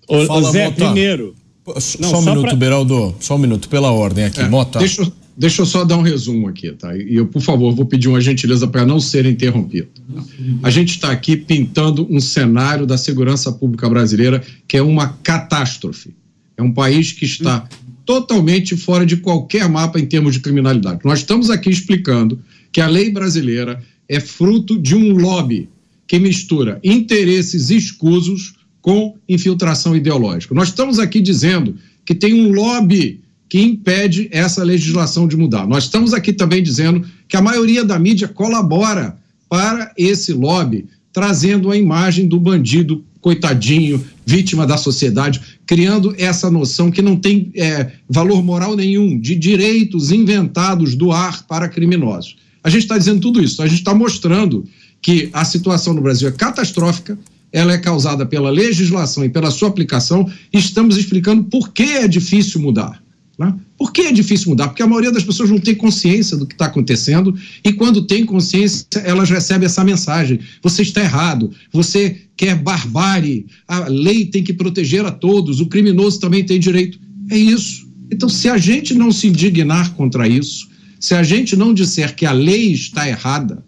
Ô, 0.07 0.24
Fala, 0.26 0.53
Zé, 0.53 0.66
Mota. 0.66 0.84
primeiro. 0.84 1.34
Não, 1.66 1.80
só 1.80 2.18
um 2.18 2.22
só 2.22 2.30
minuto, 2.30 2.42
pra... 2.42 2.55
Beraldo. 2.55 3.14
Só 3.18 3.34
um 3.34 3.38
minuto, 3.38 3.68
pela 3.68 3.90
ordem 3.90 4.26
aqui. 4.26 4.40
É, 4.40 4.49
Mota. 4.49 4.78
Deixa, 4.78 5.12
deixa 5.36 5.62
eu 5.62 5.66
só 5.66 5.84
dar 5.84 5.97
um 5.97 6.03
resumo 6.03 6.47
aqui, 6.47 6.70
tá? 6.70 6.97
E 6.97 7.16
eu, 7.16 7.26
por 7.26 7.42
favor, 7.42 7.74
vou 7.74 7.84
pedir 7.84 8.07
uma 8.07 8.20
gentileza 8.20 8.68
para 8.68 8.86
não 8.86 9.01
ser 9.01 9.26
interrompido. 9.26 9.88
A 10.62 10.70
gente 10.70 10.90
está 10.90 11.11
aqui 11.11 11.36
pintando 11.36 12.07
um 12.09 12.20
cenário 12.20 12.86
da 12.86 12.97
segurança 12.97 13.51
pública 13.51 13.88
brasileira 13.88 14.40
que 14.68 14.76
é 14.76 14.82
uma 14.82 15.09
catástrofe. 15.20 16.14
É 16.57 16.62
um 16.62 16.72
país 16.72 17.11
que 17.11 17.24
está 17.24 17.66
totalmente 18.07 18.76
fora 18.76 19.05
de 19.05 19.16
qualquer 19.16 19.68
mapa 19.68 19.99
em 19.99 20.07
termos 20.07 20.34
de 20.34 20.40
criminalidade. 20.40 21.01
Nós 21.03 21.20
estamos 21.20 21.51
aqui 21.51 21.70
explicando 21.70 22.38
que 22.74 22.80
a 22.80 22.88
lei 22.88 23.08
brasileira 23.08 23.80
é 24.08 24.18
fruto 24.18 24.76
de 24.76 24.96
um 24.96 25.16
lobby 25.16 25.68
que 26.08 26.18
mistura 26.18 26.80
interesses 26.82 27.70
escusos 27.70 28.54
com 28.82 29.16
infiltração 29.28 29.94
ideológica. 29.94 30.56
Nós 30.56 30.70
estamos 30.70 30.98
aqui 30.98 31.20
dizendo 31.20 31.76
que 32.04 32.16
tem 32.16 32.34
um 32.34 32.52
lobby 32.52 33.22
que 33.48 33.60
impede 33.60 34.28
essa 34.32 34.64
legislação 34.64 35.28
de 35.28 35.36
mudar. 35.36 35.68
Nós 35.68 35.84
estamos 35.84 36.12
aqui 36.12 36.32
também 36.32 36.64
dizendo 36.64 37.06
que 37.28 37.36
a 37.36 37.40
maioria 37.40 37.84
da 37.84 37.96
mídia 37.96 38.26
colabora 38.26 39.16
para 39.48 39.92
esse 39.96 40.32
lobby, 40.32 40.86
trazendo 41.12 41.70
a 41.70 41.76
imagem 41.76 42.26
do 42.26 42.40
bandido 42.40 43.04
coitadinho, 43.20 44.04
vítima 44.26 44.66
da 44.66 44.76
sociedade, 44.76 45.40
criando 45.64 46.12
essa 46.18 46.50
noção 46.50 46.90
que 46.90 47.00
não 47.00 47.14
tem 47.14 47.52
é, 47.54 47.92
valor 48.08 48.42
moral 48.42 48.74
nenhum, 48.74 49.16
de 49.16 49.36
direitos 49.36 50.10
inventados 50.10 50.96
do 50.96 51.12
ar 51.12 51.46
para 51.46 51.68
criminosos. 51.68 52.42
A 52.64 52.70
gente 52.70 52.82
está 52.82 52.96
dizendo 52.96 53.20
tudo 53.20 53.42
isso, 53.42 53.62
a 53.62 53.66
gente 53.66 53.80
está 53.80 53.94
mostrando 53.94 54.64
que 55.02 55.28
a 55.34 55.44
situação 55.44 55.92
no 55.92 56.00
Brasil 56.00 56.26
é 56.26 56.32
catastrófica, 56.32 57.18
ela 57.52 57.74
é 57.74 57.78
causada 57.78 58.24
pela 58.24 58.50
legislação 58.50 59.22
e 59.22 59.28
pela 59.28 59.50
sua 59.50 59.68
aplicação, 59.68 60.28
e 60.50 60.58
estamos 60.58 60.96
explicando 60.96 61.44
por 61.44 61.72
que 61.72 61.82
é 61.82 62.08
difícil 62.08 62.60
mudar. 62.60 63.04
Né? 63.38 63.54
Por 63.76 63.92
que 63.92 64.02
é 64.02 64.12
difícil 64.12 64.48
mudar? 64.48 64.68
Porque 64.68 64.82
a 64.82 64.86
maioria 64.86 65.12
das 65.12 65.24
pessoas 65.24 65.50
não 65.50 65.58
tem 65.58 65.74
consciência 65.74 66.36
do 66.36 66.46
que 66.46 66.54
está 66.54 66.66
acontecendo 66.66 67.36
e 67.62 67.72
quando 67.72 68.06
tem 68.06 68.24
consciência, 68.24 68.86
elas 69.04 69.28
recebem 69.28 69.66
essa 69.66 69.84
mensagem: 69.84 70.40
você 70.62 70.82
está 70.82 71.00
errado, 71.00 71.50
você 71.72 72.16
quer 72.36 72.54
barbárie, 72.54 73.46
a 73.68 73.88
lei 73.88 74.26
tem 74.26 74.42
que 74.42 74.52
proteger 74.52 75.04
a 75.04 75.10
todos, 75.10 75.60
o 75.60 75.66
criminoso 75.66 76.20
também 76.20 76.44
tem 76.44 76.58
direito. 76.58 76.98
É 77.28 77.36
isso. 77.36 77.86
Então, 78.10 78.28
se 78.28 78.48
a 78.48 78.56
gente 78.56 78.94
não 78.94 79.10
se 79.10 79.26
indignar 79.26 79.92
contra 79.94 80.28
isso, 80.28 80.68
se 81.05 81.14
a 81.14 81.22
gente 81.22 81.55
não 81.55 81.74
disser 81.74 82.16
que 82.16 82.24
a 82.24 82.32
lei 82.32 82.72
está 82.72 83.07
errada, 83.07 83.62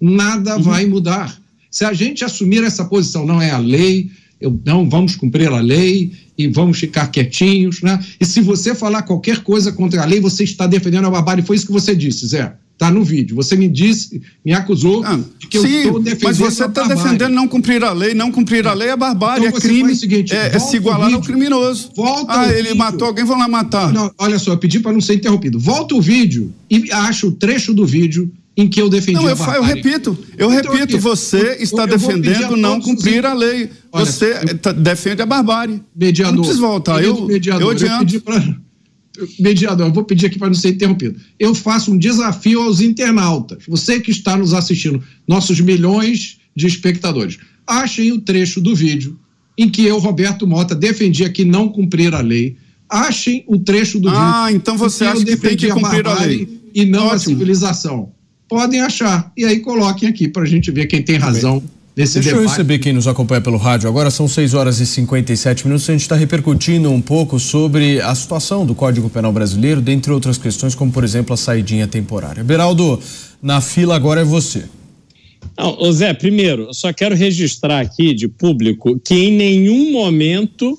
nada 0.00 0.56
uhum. 0.56 0.62
vai 0.62 0.86
mudar. 0.86 1.40
Se 1.70 1.84
a 1.84 1.92
gente 1.92 2.24
assumir 2.24 2.64
essa 2.64 2.84
posição, 2.84 3.24
não 3.24 3.40
é 3.40 3.52
a 3.52 3.58
lei, 3.58 4.10
eu, 4.40 4.60
não 4.66 4.90
vamos 4.90 5.14
cumprir 5.14 5.46
a 5.52 5.60
lei 5.60 6.10
e 6.36 6.48
vamos 6.48 6.80
ficar 6.80 7.06
quietinhos, 7.06 7.80
né? 7.80 8.04
E 8.20 8.26
se 8.26 8.40
você 8.40 8.74
falar 8.74 9.02
qualquer 9.02 9.38
coisa 9.44 9.70
contra 9.70 10.02
a 10.02 10.04
lei, 10.04 10.18
você 10.18 10.42
está 10.42 10.66
defendendo 10.66 11.06
a 11.06 11.10
barbárie. 11.10 11.44
Foi 11.44 11.54
isso 11.54 11.66
que 11.66 11.72
você 11.72 11.94
disse, 11.94 12.26
Zé. 12.26 12.52
Está 12.80 12.90
no 12.90 13.04
vídeo. 13.04 13.36
Você 13.36 13.56
me 13.56 13.68
disse, 13.68 14.22
me 14.42 14.54
acusou 14.54 15.04
ah, 15.04 15.20
de 15.38 15.46
que 15.48 15.60
sim, 15.60 15.68
eu 15.68 15.82
estou 15.82 16.00
defendendo. 16.00 16.24
Mas 16.24 16.38
você 16.38 16.64
está 16.64 16.84
defendendo 16.84 17.34
não 17.34 17.46
cumprir 17.46 17.84
a 17.84 17.92
lei. 17.92 18.14
Não 18.14 18.32
cumprir 18.32 18.66
a 18.66 18.72
lei 18.72 18.88
é 18.88 18.96
barbárie, 18.96 19.44
então 19.44 19.58
é 19.58 19.60
crime. 19.60 19.94
Seguinte, 19.94 20.34
é, 20.34 20.56
é 20.56 20.58
se 20.58 20.76
igualar 20.76 21.12
ao 21.12 21.20
criminoso. 21.20 21.90
Volta 21.94 22.40
ah, 22.40 22.48
ele 22.48 22.68
vídeo. 22.68 22.76
matou 22.78 23.08
alguém, 23.08 23.22
vão 23.22 23.38
lá 23.38 23.46
matar. 23.46 23.92
Não, 23.92 24.10
olha 24.16 24.38
só, 24.38 24.52
eu 24.52 24.56
pedi 24.56 24.80
para 24.80 24.92
não 24.92 25.00
ser 25.02 25.12
interrompido. 25.12 25.58
Volta 25.58 25.94
o 25.94 26.00
vídeo 26.00 26.54
e 26.70 26.90
acha 26.90 27.26
o 27.26 27.32
trecho 27.32 27.74
do 27.74 27.84
vídeo 27.84 28.32
em 28.56 28.66
que 28.66 28.80
eu 28.80 28.88
defendi 28.88 29.12
não, 29.12 29.28
eu, 29.28 29.36
a 29.38 29.56
eu 29.56 29.62
repito, 29.62 30.18
eu 30.38 30.50
então, 30.50 30.72
repito, 30.72 30.98
você 30.98 31.58
está 31.60 31.82
eu, 31.82 31.86
eu 31.86 31.98
defendendo 31.98 32.56
não 32.56 32.80
cumprir 32.80 33.26
a 33.26 33.34
lei. 33.34 33.68
Olha, 33.92 34.06
você 34.06 34.38
eu, 34.48 34.56
tá, 34.56 34.72
defende 34.72 35.20
a 35.20 35.26
barbárie. 35.26 35.82
Mediador. 35.94 36.34
Não 36.34 36.42
precisa 36.42 36.66
voltar. 36.66 37.04
Eu, 37.04 37.26
mediador, 37.26 37.62
eu 37.62 37.70
adianto. 37.72 38.22
Mediador, 39.38 39.86
eu 39.86 39.92
vou 39.92 40.04
pedir 40.04 40.26
aqui 40.26 40.38
para 40.38 40.48
não 40.48 40.54
ser 40.54 40.70
interrompido. 40.70 41.18
Eu 41.38 41.54
faço 41.54 41.92
um 41.92 41.98
desafio 41.98 42.62
aos 42.62 42.80
internautas. 42.80 43.64
Você 43.68 44.00
que 44.00 44.10
está 44.10 44.36
nos 44.36 44.54
assistindo, 44.54 45.02
nossos 45.26 45.60
milhões 45.60 46.38
de 46.54 46.66
espectadores. 46.66 47.38
Achem 47.66 48.12
o 48.12 48.20
trecho 48.20 48.60
do 48.60 48.74
vídeo 48.74 49.18
em 49.58 49.68
que 49.68 49.84
eu, 49.84 49.98
Roberto 49.98 50.46
Mota, 50.46 50.74
defendia 50.74 51.28
que 51.28 51.44
não 51.44 51.68
cumprir 51.68 52.14
a 52.14 52.20
lei. 52.20 52.56
Achem 52.88 53.44
o 53.46 53.58
trecho 53.58 54.00
do 54.00 54.08
ah, 54.08 54.12
vídeo. 54.12 54.24
Ah, 54.24 54.52
então 54.52 54.76
você 54.76 55.04
acha 55.04 55.24
que 55.24 55.36
tem 55.36 55.56
que 55.56 55.68
cumprir 55.68 56.06
a, 56.06 56.12
a 56.12 56.24
lei. 56.24 56.60
E 56.74 56.84
não 56.84 57.06
Ótimo. 57.06 57.14
a 57.14 57.18
civilização 57.18 58.12
podem 58.48 58.80
achar. 58.80 59.32
E 59.36 59.44
aí 59.44 59.60
coloquem 59.60 60.08
aqui 60.08 60.28
para 60.28 60.42
a 60.42 60.46
gente 60.46 60.70
ver 60.70 60.86
quem 60.86 61.02
tem 61.02 61.16
razão. 61.16 61.62
Nesse 62.00 62.14
Deixa 62.14 62.30
debate. 62.30 62.44
eu 62.44 62.48
receber 62.48 62.78
quem 62.78 62.94
nos 62.94 63.06
acompanha 63.06 63.42
pelo 63.42 63.58
rádio. 63.58 63.86
Agora 63.86 64.10
são 64.10 64.26
6 64.26 64.54
horas 64.54 64.80
e 64.80 64.86
57 64.86 65.66
minutos. 65.66 65.86
A 65.86 65.92
gente 65.92 66.00
está 66.00 66.16
repercutindo 66.16 66.90
um 66.90 67.00
pouco 67.00 67.38
sobre 67.38 68.00
a 68.00 68.14
situação 68.14 68.64
do 68.64 68.74
Código 68.74 69.10
Penal 69.10 69.30
brasileiro, 69.30 69.82
dentre 69.82 70.10
outras 70.10 70.38
questões, 70.38 70.74
como 70.74 70.90
por 70.90 71.04
exemplo 71.04 71.34
a 71.34 71.36
saidinha 71.36 71.86
temporária. 71.86 72.42
Beraldo, 72.42 72.98
na 73.42 73.60
fila 73.60 73.94
agora 73.94 74.22
é 74.22 74.24
você. 74.24 74.64
Não, 75.58 75.92
Zé, 75.92 76.14
primeiro, 76.14 76.68
eu 76.68 76.74
só 76.74 76.90
quero 76.90 77.14
registrar 77.14 77.80
aqui 77.80 78.14
de 78.14 78.28
público 78.28 78.98
que 78.98 79.14
em 79.14 79.32
nenhum 79.32 79.92
momento 79.92 80.78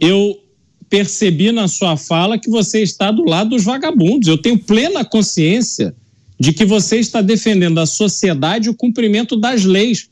eu 0.00 0.38
percebi 0.88 1.50
na 1.50 1.66
sua 1.66 1.96
fala 1.96 2.38
que 2.38 2.48
você 2.48 2.80
está 2.80 3.10
do 3.10 3.24
lado 3.24 3.50
dos 3.50 3.64
vagabundos. 3.64 4.28
Eu 4.28 4.38
tenho 4.38 4.56
plena 4.56 5.04
consciência 5.04 5.92
de 6.38 6.52
que 6.52 6.64
você 6.64 6.98
está 6.98 7.20
defendendo 7.20 7.78
a 7.80 7.86
sociedade 7.86 8.68
e 8.68 8.70
o 8.70 8.74
cumprimento 8.74 9.36
das 9.36 9.64
leis, 9.64 10.08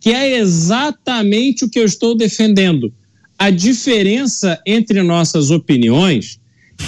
que 0.00 0.10
é 0.10 0.38
exatamente 0.38 1.64
o 1.64 1.68
que 1.68 1.78
eu 1.78 1.84
estou 1.84 2.16
defendendo. 2.16 2.92
A 3.38 3.50
diferença 3.50 4.60
entre 4.66 5.02
nossas 5.02 5.50
opiniões 5.50 6.40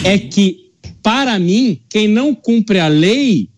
é 0.02 0.18
que, 0.18 0.70
para 1.02 1.38
mim, 1.38 1.80
quem 1.88 2.08
não 2.08 2.34
cumpre 2.34 2.78
a 2.78 2.88
lei 2.88 3.48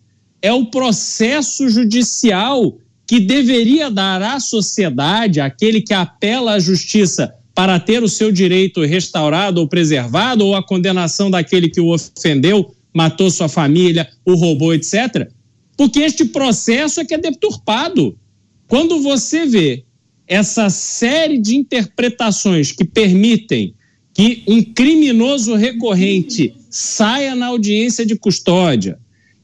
é 0.41 0.51
o 0.51 0.65
processo 0.65 1.69
judicial 1.69 2.77
que 3.07 3.19
deveria 3.19 3.89
dar 3.89 4.21
à 4.21 4.39
sociedade, 4.39 5.39
aquele 5.39 5.81
que 5.81 5.93
apela 5.93 6.53
à 6.53 6.59
justiça 6.59 7.33
para 7.53 7.79
ter 7.79 8.03
o 8.03 8.09
seu 8.09 8.31
direito 8.31 8.83
restaurado 8.83 9.61
ou 9.61 9.67
preservado, 9.67 10.45
ou 10.45 10.55
a 10.55 10.63
condenação 10.63 11.31
daquele 11.31 11.69
que 11.69 11.79
o 11.79 11.93
ofendeu, 11.93 12.75
matou 12.93 13.31
sua 13.31 13.47
família, 13.47 14.07
o 14.25 14.35
roubou, 14.35 14.73
etc. 14.73 15.29
Porque 15.77 15.99
este 15.99 16.25
processo 16.25 16.99
é 16.99 17.05
que 17.05 17.13
é 17.13 17.17
deturpado. 17.17 18.17
Quando 18.67 19.01
você 19.01 19.45
vê 19.45 19.83
essa 20.27 20.69
série 20.69 21.37
de 21.37 21.55
interpretações 21.55 22.71
que 22.71 22.83
permitem 22.83 23.73
que 24.13 24.43
um 24.47 24.63
criminoso 24.63 25.55
recorrente 25.55 26.55
saia 26.69 27.35
na 27.35 27.47
audiência 27.47 28.05
de 28.05 28.15
custódia, 28.15 28.97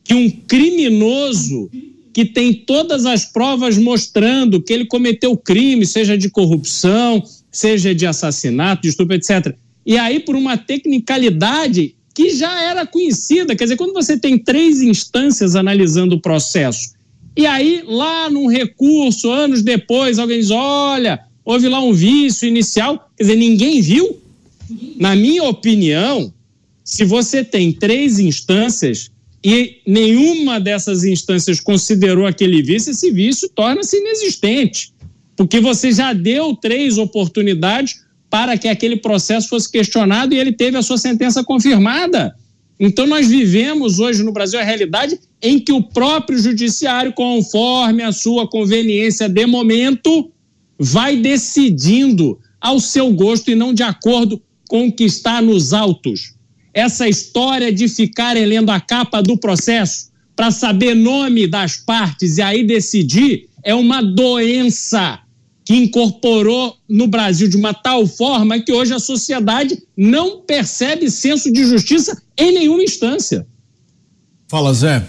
que 0.03 0.13
um 0.13 0.29
criminoso 0.29 1.69
que 2.13 2.25
tem 2.25 2.53
todas 2.53 3.05
as 3.05 3.25
provas 3.25 3.77
mostrando 3.77 4.61
que 4.61 4.73
ele 4.73 4.85
cometeu 4.85 5.37
crime, 5.37 5.85
seja 5.85 6.17
de 6.17 6.29
corrupção, 6.29 7.23
seja 7.51 7.93
de 7.93 8.05
assassinato, 8.05 8.83
de 8.83 8.89
estupro, 8.89 9.15
etc. 9.15 9.55
E 9.85 9.97
aí, 9.97 10.19
por 10.19 10.35
uma 10.35 10.57
tecnicalidade, 10.57 11.95
que 12.13 12.31
já 12.31 12.61
era 12.63 12.85
conhecida. 12.85 13.55
Quer 13.55 13.65
dizer, 13.65 13.77
quando 13.77 13.93
você 13.93 14.17
tem 14.17 14.37
três 14.37 14.81
instâncias 14.81 15.55
analisando 15.55 16.15
o 16.15 16.21
processo, 16.21 16.93
e 17.35 17.45
aí, 17.45 17.83
lá 17.85 18.29
num 18.29 18.47
recurso, 18.47 19.29
anos 19.31 19.61
depois, 19.61 20.19
alguém 20.19 20.39
diz: 20.39 20.51
olha, 20.51 21.19
houve 21.45 21.67
lá 21.67 21.79
um 21.79 21.93
vício 21.93 22.47
inicial, 22.47 23.09
quer 23.17 23.23
dizer, 23.23 23.35
ninguém 23.35 23.81
viu. 23.81 24.17
Na 24.97 25.15
minha 25.15 25.43
opinião, 25.43 26.33
se 26.83 27.03
você 27.05 27.43
tem 27.43 27.71
três 27.71 28.19
instâncias 28.19 29.09
e 29.43 29.77
nenhuma 29.87 30.59
dessas 30.59 31.03
instâncias 31.03 31.59
considerou 31.59 32.25
aquele 32.25 32.61
vício, 32.61 32.91
esse 32.91 33.11
vício 33.11 33.49
torna-se 33.49 33.97
inexistente. 33.97 34.93
Porque 35.35 35.59
você 35.59 35.91
já 35.91 36.13
deu 36.13 36.55
três 36.55 36.97
oportunidades 36.97 38.01
para 38.29 38.57
que 38.57 38.67
aquele 38.67 38.97
processo 38.97 39.49
fosse 39.49 39.69
questionado 39.69 40.33
e 40.33 40.37
ele 40.37 40.53
teve 40.53 40.77
a 40.77 40.81
sua 40.81 40.97
sentença 40.97 41.43
confirmada. 41.43 42.35
Então, 42.79 43.05
nós 43.07 43.27
vivemos 43.27 43.99
hoje 43.99 44.23
no 44.23 44.31
Brasil 44.31 44.59
a 44.59 44.63
realidade 44.63 45.19
em 45.41 45.59
que 45.59 45.71
o 45.71 45.81
próprio 45.81 46.37
judiciário, 46.37 47.13
conforme 47.13 48.03
a 48.03 48.11
sua 48.11 48.47
conveniência 48.47 49.27
de 49.27 49.45
momento, 49.45 50.31
vai 50.77 51.17
decidindo 51.17 52.39
ao 52.59 52.79
seu 52.79 53.11
gosto 53.11 53.49
e 53.49 53.55
não 53.55 53.73
de 53.73 53.81
acordo 53.81 54.41
com 54.69 54.87
o 54.87 54.91
que 54.91 55.03
está 55.03 55.41
nos 55.41 55.73
autos. 55.73 56.35
Essa 56.73 57.09
história 57.09 57.71
de 57.71 57.87
ficarem 57.87 58.45
lendo 58.45 58.69
a 58.69 58.79
capa 58.79 59.21
do 59.21 59.35
processo 59.35 60.11
para 60.35 60.51
saber 60.51 60.95
nome 60.95 61.47
das 61.47 61.77
partes 61.77 62.37
e 62.37 62.41
aí 62.41 62.63
decidir 62.63 63.49
é 63.63 63.75
uma 63.75 64.01
doença 64.01 65.19
que 65.65 65.75
incorporou 65.75 66.75
no 66.89 67.07
Brasil 67.07 67.47
de 67.47 67.57
uma 67.57 67.73
tal 67.73 68.07
forma 68.07 68.59
que 68.59 68.71
hoje 68.71 68.93
a 68.93 68.99
sociedade 68.99 69.81
não 69.95 70.41
percebe 70.41 71.09
senso 71.09 71.51
de 71.51 71.63
justiça 71.65 72.21
em 72.37 72.53
nenhuma 72.53 72.83
instância. 72.83 73.45
Fala, 74.47 74.73
Zé. 74.73 75.05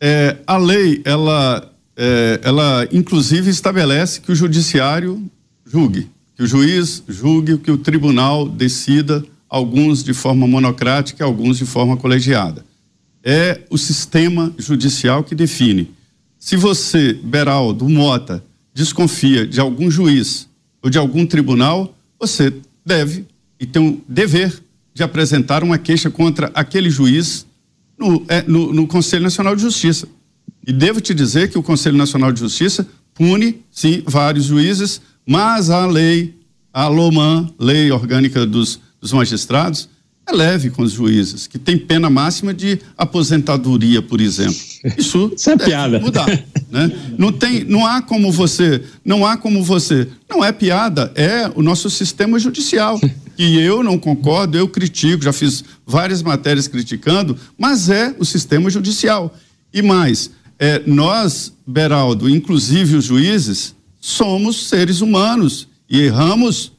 É, 0.00 0.36
a 0.46 0.56
lei, 0.56 1.00
ela, 1.04 1.72
é, 1.96 2.40
ela 2.42 2.86
inclusive 2.92 3.50
estabelece 3.50 4.20
que 4.20 4.30
o 4.30 4.34
judiciário 4.34 5.22
julgue, 5.64 6.08
que 6.34 6.42
o 6.42 6.46
juiz 6.46 7.02
julgue, 7.08 7.58
que 7.58 7.70
o 7.70 7.78
tribunal 7.78 8.48
decida, 8.48 9.24
alguns 9.48 10.04
de 10.04 10.12
forma 10.12 10.46
monocrática, 10.46 11.24
alguns 11.24 11.58
de 11.58 11.64
forma 11.64 11.96
colegiada. 11.96 12.64
É 13.24 13.62
o 13.70 13.78
sistema 13.78 14.52
judicial 14.58 15.24
que 15.24 15.34
define. 15.34 15.90
Se 16.38 16.56
você, 16.56 17.12
Beraldo, 17.14 17.88
Mota, 17.88 18.44
desconfia 18.74 19.46
de 19.46 19.58
algum 19.58 19.90
juiz 19.90 20.48
ou 20.82 20.90
de 20.90 20.98
algum 20.98 21.26
tribunal, 21.26 21.94
você 22.20 22.52
deve 22.84 23.26
e 23.58 23.66
tem 23.66 23.88
o 23.88 24.00
dever 24.06 24.62
de 24.94 25.02
apresentar 25.02 25.64
uma 25.64 25.78
queixa 25.78 26.10
contra 26.10 26.50
aquele 26.54 26.90
juiz 26.90 27.45
no, 27.98 28.24
é, 28.28 28.42
no, 28.42 28.72
no 28.72 28.86
Conselho 28.86 29.22
Nacional 29.22 29.56
de 29.56 29.62
Justiça. 29.62 30.08
E 30.66 30.72
devo 30.72 31.00
te 31.00 31.14
dizer 31.14 31.50
que 31.50 31.58
o 31.58 31.62
Conselho 31.62 31.96
Nacional 31.96 32.32
de 32.32 32.40
Justiça 32.40 32.86
pune, 33.14 33.62
sim, 33.70 34.02
vários 34.06 34.46
juízes, 34.46 35.00
mas 35.26 35.70
a 35.70 35.86
lei, 35.86 36.34
a 36.72 36.88
LOMAN, 36.88 37.48
Lei 37.58 37.90
Orgânica 37.90 38.44
dos, 38.44 38.80
dos 39.00 39.12
Magistrados, 39.12 39.88
é 40.28 40.32
leve 40.32 40.70
com 40.70 40.82
os 40.82 40.92
juízes, 40.92 41.46
que 41.46 41.56
tem 41.58 41.78
pena 41.78 42.10
máxima 42.10 42.52
de 42.52 42.80
aposentadoria, 42.98 44.02
por 44.02 44.20
exemplo. 44.20 44.56
Isso, 44.98 45.32
Isso 45.36 45.50
é 45.50 45.56
piada. 45.56 46.00
mudar, 46.00 46.26
né? 46.68 46.90
Não 47.16 47.30
tem, 47.30 47.62
não 47.62 47.86
há 47.86 48.02
como 48.02 48.32
você, 48.32 48.82
não 49.04 49.24
há 49.24 49.36
como 49.36 49.62
você, 49.62 50.08
não 50.28 50.44
é 50.44 50.50
piada, 50.50 51.12
é 51.14 51.50
o 51.54 51.62
nosso 51.62 51.88
sistema 51.88 52.40
judicial. 52.40 53.00
E 53.38 53.58
eu 53.58 53.84
não 53.84 53.98
concordo, 53.98 54.56
eu 54.56 54.66
critico, 54.66 55.22
já 55.22 55.32
fiz 55.32 55.62
várias 55.86 56.22
matérias 56.22 56.66
criticando, 56.66 57.38
mas 57.56 57.88
é 57.88 58.14
o 58.18 58.24
sistema 58.24 58.68
judicial. 58.68 59.32
E 59.72 59.80
mais, 59.80 60.30
é, 60.58 60.82
nós, 60.86 61.52
Beraldo, 61.66 62.28
inclusive 62.28 62.96
os 62.96 63.04
juízes, 63.04 63.76
somos 64.00 64.68
seres 64.68 65.00
humanos 65.00 65.68
e 65.88 66.00
erramos. 66.00 66.72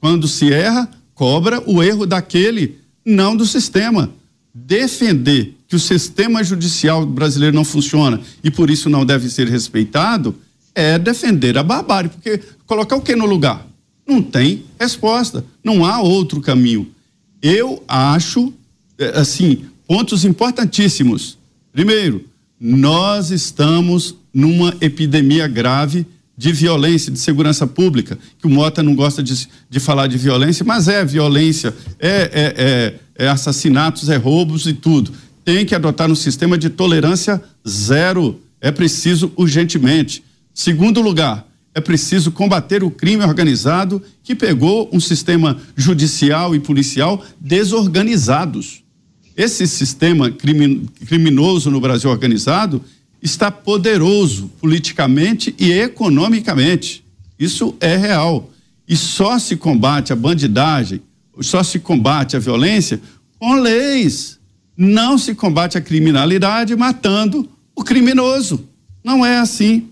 Quando 0.00 0.26
se 0.26 0.52
erra, 0.52 0.90
cobra 1.14 1.62
o 1.64 1.82
erro 1.82 2.04
daquele 2.06 2.81
não 3.04 3.36
do 3.36 3.46
sistema. 3.46 4.10
Defender 4.54 5.54
que 5.66 5.76
o 5.76 5.80
sistema 5.80 6.44
judicial 6.44 7.06
brasileiro 7.06 7.56
não 7.56 7.64
funciona 7.64 8.20
e 8.44 8.50
por 8.50 8.68
isso 8.68 8.90
não 8.90 9.06
deve 9.06 9.30
ser 9.30 9.48
respeitado 9.48 10.34
é 10.74 10.98
defender 10.98 11.56
a 11.58 11.62
barbárie, 11.62 12.10
porque 12.10 12.40
colocar 12.66 12.96
o 12.96 13.02
que 13.02 13.14
no 13.14 13.26
lugar? 13.26 13.66
Não 14.06 14.22
tem 14.22 14.64
resposta, 14.78 15.44
não 15.62 15.84
há 15.84 16.00
outro 16.00 16.40
caminho. 16.40 16.88
Eu 17.40 17.82
acho, 17.86 18.52
é, 18.98 19.18
assim, 19.18 19.64
pontos 19.86 20.24
importantíssimos. 20.24 21.38
Primeiro, 21.72 22.26
nós 22.60 23.30
estamos 23.30 24.14
numa 24.32 24.74
epidemia 24.80 25.46
grave 25.46 26.06
de 26.36 26.52
violência, 26.52 27.12
de 27.12 27.18
segurança 27.18 27.66
pública, 27.66 28.18
que 28.38 28.46
o 28.46 28.50
Mota 28.50 28.82
não 28.82 28.94
gosta 28.94 29.22
de, 29.22 29.48
de 29.68 29.80
falar 29.80 30.06
de 30.06 30.16
violência, 30.16 30.64
mas 30.64 30.88
é 30.88 31.04
violência, 31.04 31.74
é, 31.98 32.08
é, 32.08 32.54
é, 32.56 33.24
é 33.26 33.28
assassinatos, 33.28 34.08
é 34.08 34.16
roubos 34.16 34.66
e 34.66 34.72
tudo. 34.72 35.12
Tem 35.44 35.66
que 35.66 35.74
adotar 35.74 36.10
um 36.10 36.14
sistema 36.14 36.56
de 36.56 36.70
tolerância 36.70 37.42
zero. 37.68 38.40
É 38.60 38.70
preciso 38.70 39.32
urgentemente. 39.36 40.22
Segundo 40.54 41.00
lugar, 41.00 41.46
é 41.74 41.80
preciso 41.80 42.30
combater 42.30 42.84
o 42.84 42.90
crime 42.90 43.24
organizado 43.24 44.02
que 44.22 44.34
pegou 44.34 44.88
um 44.92 45.00
sistema 45.00 45.58
judicial 45.76 46.54
e 46.54 46.60
policial 46.60 47.24
desorganizados. 47.40 48.82
Esse 49.36 49.66
sistema 49.66 50.30
criminoso 50.30 51.70
no 51.70 51.80
Brasil 51.80 52.10
organizado 52.10 52.82
está 53.22 53.50
poderoso 53.50 54.50
politicamente 54.60 55.54
e 55.58 55.70
economicamente. 55.72 57.04
Isso 57.38 57.74
é 57.80 57.96
real. 57.96 58.50
E 58.86 58.96
só 58.96 59.38
se 59.38 59.56
combate 59.56 60.12
a 60.12 60.16
bandidagem, 60.16 61.00
só 61.40 61.62
se 61.62 61.78
combate 61.78 62.36
a 62.36 62.40
violência 62.40 63.00
com 63.38 63.54
leis. 63.54 64.38
Não 64.76 65.16
se 65.16 65.34
combate 65.34 65.78
a 65.78 65.80
criminalidade 65.80 66.74
matando 66.74 67.48
o 67.76 67.84
criminoso. 67.84 68.68
Não 69.04 69.24
é 69.24 69.38
assim. 69.38 69.88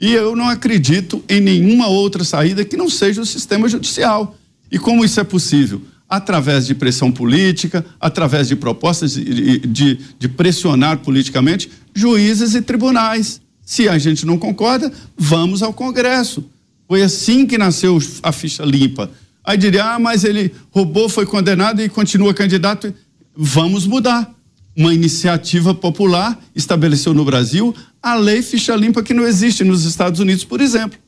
E 0.00 0.12
eu 0.12 0.34
não 0.34 0.48
acredito 0.48 1.22
em 1.28 1.40
nenhuma 1.40 1.88
outra 1.88 2.24
saída 2.24 2.64
que 2.64 2.76
não 2.76 2.88
seja 2.88 3.20
o 3.20 3.26
sistema 3.26 3.68
judicial. 3.68 4.36
E 4.70 4.78
como 4.78 5.04
isso 5.04 5.20
é 5.20 5.24
possível? 5.24 5.82
Através 6.16 6.66
de 6.66 6.74
pressão 6.74 7.10
política, 7.10 7.84
através 8.00 8.48
de 8.48 8.56
propostas 8.56 9.14
de, 9.14 9.58
de, 9.60 9.98
de, 10.18 10.28
pressionar 10.28 10.98
politicamente 10.98 11.70
juízes 11.94 12.54
e 12.54 12.62
tribunais. 12.62 13.40
Se 13.64 13.88
a 13.88 13.98
gente 13.98 14.26
não 14.26 14.38
concorda, 14.38 14.92
vamos 15.16 15.62
ao 15.62 15.72
Congresso. 15.72 16.44
Foi 16.86 17.02
assim 17.02 17.46
que 17.46 17.56
nasceu 17.56 17.98
a 18.22 18.32
ficha 18.32 18.64
limpa. 18.64 19.10
Aí 19.42 19.56
diria, 19.56 19.94
ah, 19.94 19.98
mas 19.98 20.24
ele 20.24 20.52
roubou, 20.70 21.08
foi 21.08 21.26
condenado 21.26 21.80
e 21.80 21.88
continua 21.88 22.34
candidato. 22.34 22.92
Vamos 23.36 23.86
mudar. 23.86 24.32
Uma 24.76 24.92
iniciativa 24.92 25.72
popular 25.72 26.38
estabeleceu 26.54 27.14
no 27.14 27.24
Brasil 27.24 27.74
a 28.04 28.14
lei 28.14 28.42
ficha 28.42 28.76
limpa 28.76 29.02
que 29.02 29.14
não 29.14 29.26
existe 29.26 29.64
nos 29.64 29.86
Estados 29.86 30.20
Unidos, 30.20 30.44
por 30.44 30.60
exemplo. 30.60 30.98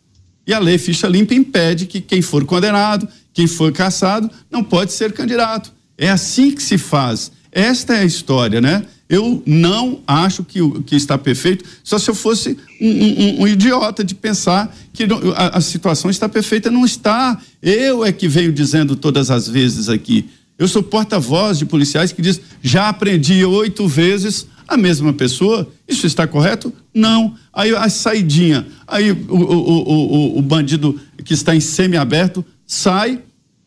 E 0.46 0.54
a 0.54 0.58
lei 0.58 0.78
ficha 0.78 1.08
limpa 1.08 1.34
impede 1.34 1.86
que 1.86 2.00
quem 2.00 2.22
for 2.22 2.44
condenado, 2.44 3.08
quem 3.34 3.46
for 3.46 3.72
caçado, 3.72 4.30
não 4.50 4.62
pode 4.62 4.92
ser 4.92 5.12
candidato. 5.12 5.72
É 5.98 6.08
assim 6.08 6.50
que 6.50 6.62
se 6.62 6.78
faz. 6.78 7.32
Esta 7.50 7.94
é 7.94 8.00
a 8.00 8.04
história, 8.04 8.60
né? 8.60 8.84
Eu 9.08 9.42
não 9.46 10.00
acho 10.06 10.42
que, 10.42 10.58
que 10.82 10.96
está 10.96 11.16
perfeito, 11.16 11.64
só 11.84 11.96
se 11.96 12.10
eu 12.10 12.14
fosse 12.14 12.56
um, 12.80 12.88
um, 12.88 13.42
um 13.42 13.48
idiota 13.48 14.02
de 14.02 14.16
pensar 14.16 14.74
que 14.92 15.04
a, 15.36 15.58
a, 15.58 15.60
situação 15.60 16.10
está 16.10 16.28
perfeita. 16.28 16.72
Não 16.72 16.84
está. 16.84 17.40
Eu 17.62 18.04
é 18.04 18.10
que 18.10 18.26
venho 18.26 18.52
dizendo 18.52 18.96
todas 18.96 19.30
as 19.30 19.48
vezes 19.48 19.88
aqui. 19.88 20.28
Eu 20.58 20.66
sou 20.66 20.82
porta-voz 20.82 21.58
de 21.58 21.66
policiais 21.66 22.10
que 22.10 22.20
diz: 22.20 22.40
já 22.60 22.88
aprendi 22.88 23.44
oito 23.44 23.86
vezes 23.86 24.46
a 24.66 24.76
mesma 24.76 25.12
pessoa. 25.12 25.70
Isso 25.86 26.06
está 26.06 26.26
correto? 26.26 26.72
Não. 26.92 27.34
Aí 27.52 27.74
a 27.74 27.88
saidinha, 27.88 28.66
aí 28.86 29.12
o, 29.12 29.34
o, 29.34 29.92
o, 30.34 30.38
o 30.38 30.42
bandido 30.42 30.98
que 31.24 31.34
está 31.34 31.54
em 31.54 31.60
semi-aberto 31.60 32.44
sai 32.66 33.20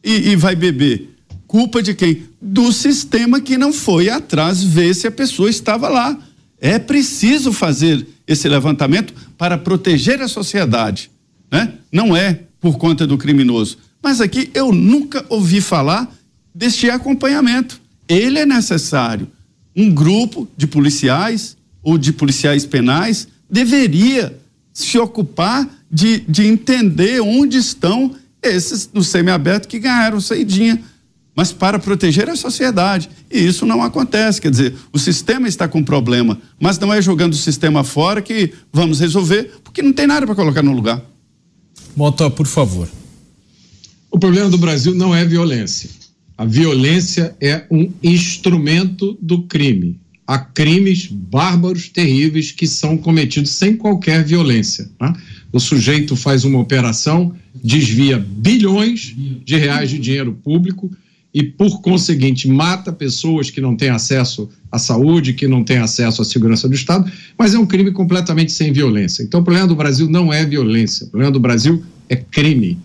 e, 0.03 0.31
e 0.31 0.35
vai 0.35 0.55
beber. 0.55 1.15
Culpa 1.47 1.81
de 1.81 1.93
quem? 1.93 2.23
Do 2.41 2.71
sistema 2.71 3.41
que 3.41 3.57
não 3.57 3.73
foi 3.73 4.09
atrás 4.09 4.63
ver 4.63 4.93
se 4.93 5.07
a 5.07 5.11
pessoa 5.11 5.49
estava 5.49 5.89
lá. 5.89 6.17
É 6.61 6.77
preciso 6.77 7.51
fazer 7.51 8.05
esse 8.27 8.47
levantamento 8.47 9.13
para 9.37 9.57
proteger 9.57 10.21
a 10.21 10.27
sociedade, 10.27 11.09
né? 11.51 11.73
Não 11.91 12.15
é 12.15 12.41
por 12.59 12.77
conta 12.77 13.07
do 13.07 13.17
criminoso. 13.17 13.77
Mas 14.03 14.21
aqui 14.21 14.51
eu 14.53 14.71
nunca 14.71 15.25
ouvi 15.29 15.61
falar 15.61 16.13
deste 16.53 16.89
acompanhamento. 16.89 17.81
Ele 18.07 18.39
é 18.39 18.45
necessário 18.45 19.27
um 19.79 19.89
grupo 19.89 20.47
de 20.57 20.67
policiais 20.67 21.55
ou 21.81 21.97
de 21.97 22.11
policiais 22.11 22.65
penais 22.65 23.27
deveria 23.49 24.37
se 24.73 24.97
ocupar 24.97 25.67
de, 25.89 26.19
de 26.27 26.45
entender 26.45 27.21
onde 27.21 27.57
estão 27.57 28.13
esses 28.43 28.89
no 28.93 29.03
semiaberto 29.03 29.67
que 29.67 29.79
ganharam 29.79 30.19
saidinha, 30.19 30.81
mas 31.35 31.53
para 31.53 31.79
proteger 31.79 32.29
a 32.29 32.35
sociedade. 32.35 33.09
E 33.31 33.39
isso 33.39 33.65
não 33.65 33.81
acontece, 33.81 34.41
quer 34.41 34.51
dizer, 34.51 34.75
o 34.91 34.99
sistema 34.99 35.47
está 35.47 35.67
com 35.67 35.81
problema, 35.81 36.37
mas 36.59 36.77
não 36.77 36.93
é 36.93 37.01
jogando 37.01 37.33
o 37.33 37.37
sistema 37.37 37.83
fora 37.83 38.21
que 38.21 38.53
vamos 38.71 38.99
resolver, 38.99 39.53
porque 39.63 39.81
não 39.81 39.93
tem 39.93 40.05
nada 40.05 40.25
para 40.25 40.35
colocar 40.35 40.61
no 40.61 40.73
lugar. 40.73 41.01
Mota, 41.95 42.29
por 42.29 42.47
favor. 42.47 42.87
O 44.11 44.19
problema 44.19 44.49
do 44.49 44.57
Brasil 44.57 44.93
não 44.93 45.15
é 45.15 45.23
violência. 45.23 45.89
A 46.39 46.45
violência 46.45 47.35
é 47.41 47.65
um 47.69 47.91
instrumento 48.01 49.17
do 49.21 49.41
crime. 49.43 49.99
Há 50.25 50.37
crimes 50.37 51.05
bárbaros, 51.05 51.89
terríveis, 51.89 52.53
que 52.53 52.65
são 52.65 52.97
cometidos 52.97 53.51
sem 53.51 53.75
qualquer 53.75 54.23
violência. 54.23 54.89
Né? 55.01 55.13
O 55.51 55.59
sujeito 55.59 56.15
faz 56.15 56.45
uma 56.45 56.57
operação, 56.57 57.35
desvia 57.61 58.17
bilhões 58.17 59.13
de 59.43 59.57
reais 59.57 59.89
de 59.89 59.99
dinheiro 59.99 60.31
público 60.31 60.89
e, 61.33 61.43
por 61.43 61.81
conseguinte, 61.81 62.47
mata 62.47 62.93
pessoas 62.93 63.49
que 63.49 63.59
não 63.59 63.75
têm 63.75 63.89
acesso 63.89 64.49
à 64.71 64.79
saúde, 64.79 65.33
que 65.33 65.45
não 65.45 65.61
têm 65.61 65.79
acesso 65.79 66.21
à 66.21 66.25
segurança 66.25 66.69
do 66.69 66.73
Estado, 66.73 67.11
mas 67.37 67.53
é 67.53 67.59
um 67.59 67.65
crime 67.65 67.91
completamente 67.91 68.53
sem 68.53 68.71
violência. 68.71 69.23
Então, 69.23 69.41
o 69.41 69.43
problema 69.43 69.67
do 69.67 69.75
Brasil 69.75 70.09
não 70.09 70.31
é 70.31 70.45
violência, 70.45 71.05
o 71.05 71.09
problema 71.09 71.33
do 71.33 71.39
Brasil 71.41 71.83
é 72.07 72.15
crime. 72.15 72.79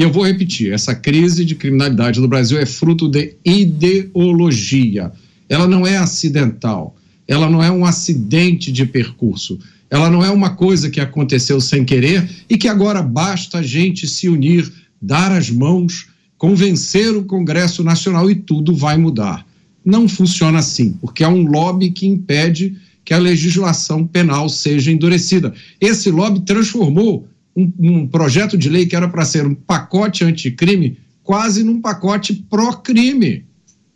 E 0.00 0.02
eu 0.02 0.10
vou 0.10 0.24
repetir: 0.24 0.72
essa 0.72 0.94
crise 0.94 1.44
de 1.44 1.54
criminalidade 1.54 2.20
no 2.20 2.26
Brasil 2.26 2.58
é 2.58 2.64
fruto 2.64 3.06
de 3.06 3.34
ideologia. 3.44 5.12
Ela 5.46 5.68
não 5.68 5.86
é 5.86 5.98
acidental, 5.98 6.96
ela 7.28 7.50
não 7.50 7.62
é 7.62 7.70
um 7.70 7.84
acidente 7.84 8.72
de 8.72 8.86
percurso, 8.86 9.58
ela 9.90 10.08
não 10.08 10.24
é 10.24 10.30
uma 10.30 10.56
coisa 10.56 10.88
que 10.88 11.02
aconteceu 11.02 11.60
sem 11.60 11.84
querer 11.84 12.26
e 12.48 12.56
que 12.56 12.66
agora 12.66 13.02
basta 13.02 13.58
a 13.58 13.62
gente 13.62 14.08
se 14.08 14.26
unir, 14.26 14.72
dar 15.02 15.32
as 15.32 15.50
mãos, 15.50 16.06
convencer 16.38 17.14
o 17.14 17.24
Congresso 17.24 17.84
Nacional 17.84 18.30
e 18.30 18.34
tudo 18.34 18.74
vai 18.74 18.96
mudar. 18.96 19.46
Não 19.84 20.08
funciona 20.08 20.60
assim, 20.60 20.92
porque 20.92 21.22
há 21.22 21.28
um 21.28 21.44
lobby 21.44 21.90
que 21.90 22.06
impede 22.06 22.74
que 23.04 23.12
a 23.12 23.18
legislação 23.18 24.06
penal 24.06 24.48
seja 24.48 24.90
endurecida. 24.90 25.52
Esse 25.78 26.10
lobby 26.10 26.40
transformou 26.40 27.28
um, 27.56 27.72
um 27.78 28.06
projeto 28.06 28.56
de 28.56 28.68
lei 28.68 28.86
que 28.86 28.96
era 28.96 29.08
para 29.08 29.24
ser 29.24 29.46
um 29.46 29.54
pacote 29.54 30.24
anticrime 30.24 30.98
quase 31.22 31.62
num 31.62 31.80
pacote 31.80 32.34
pró-crime. 32.34 33.44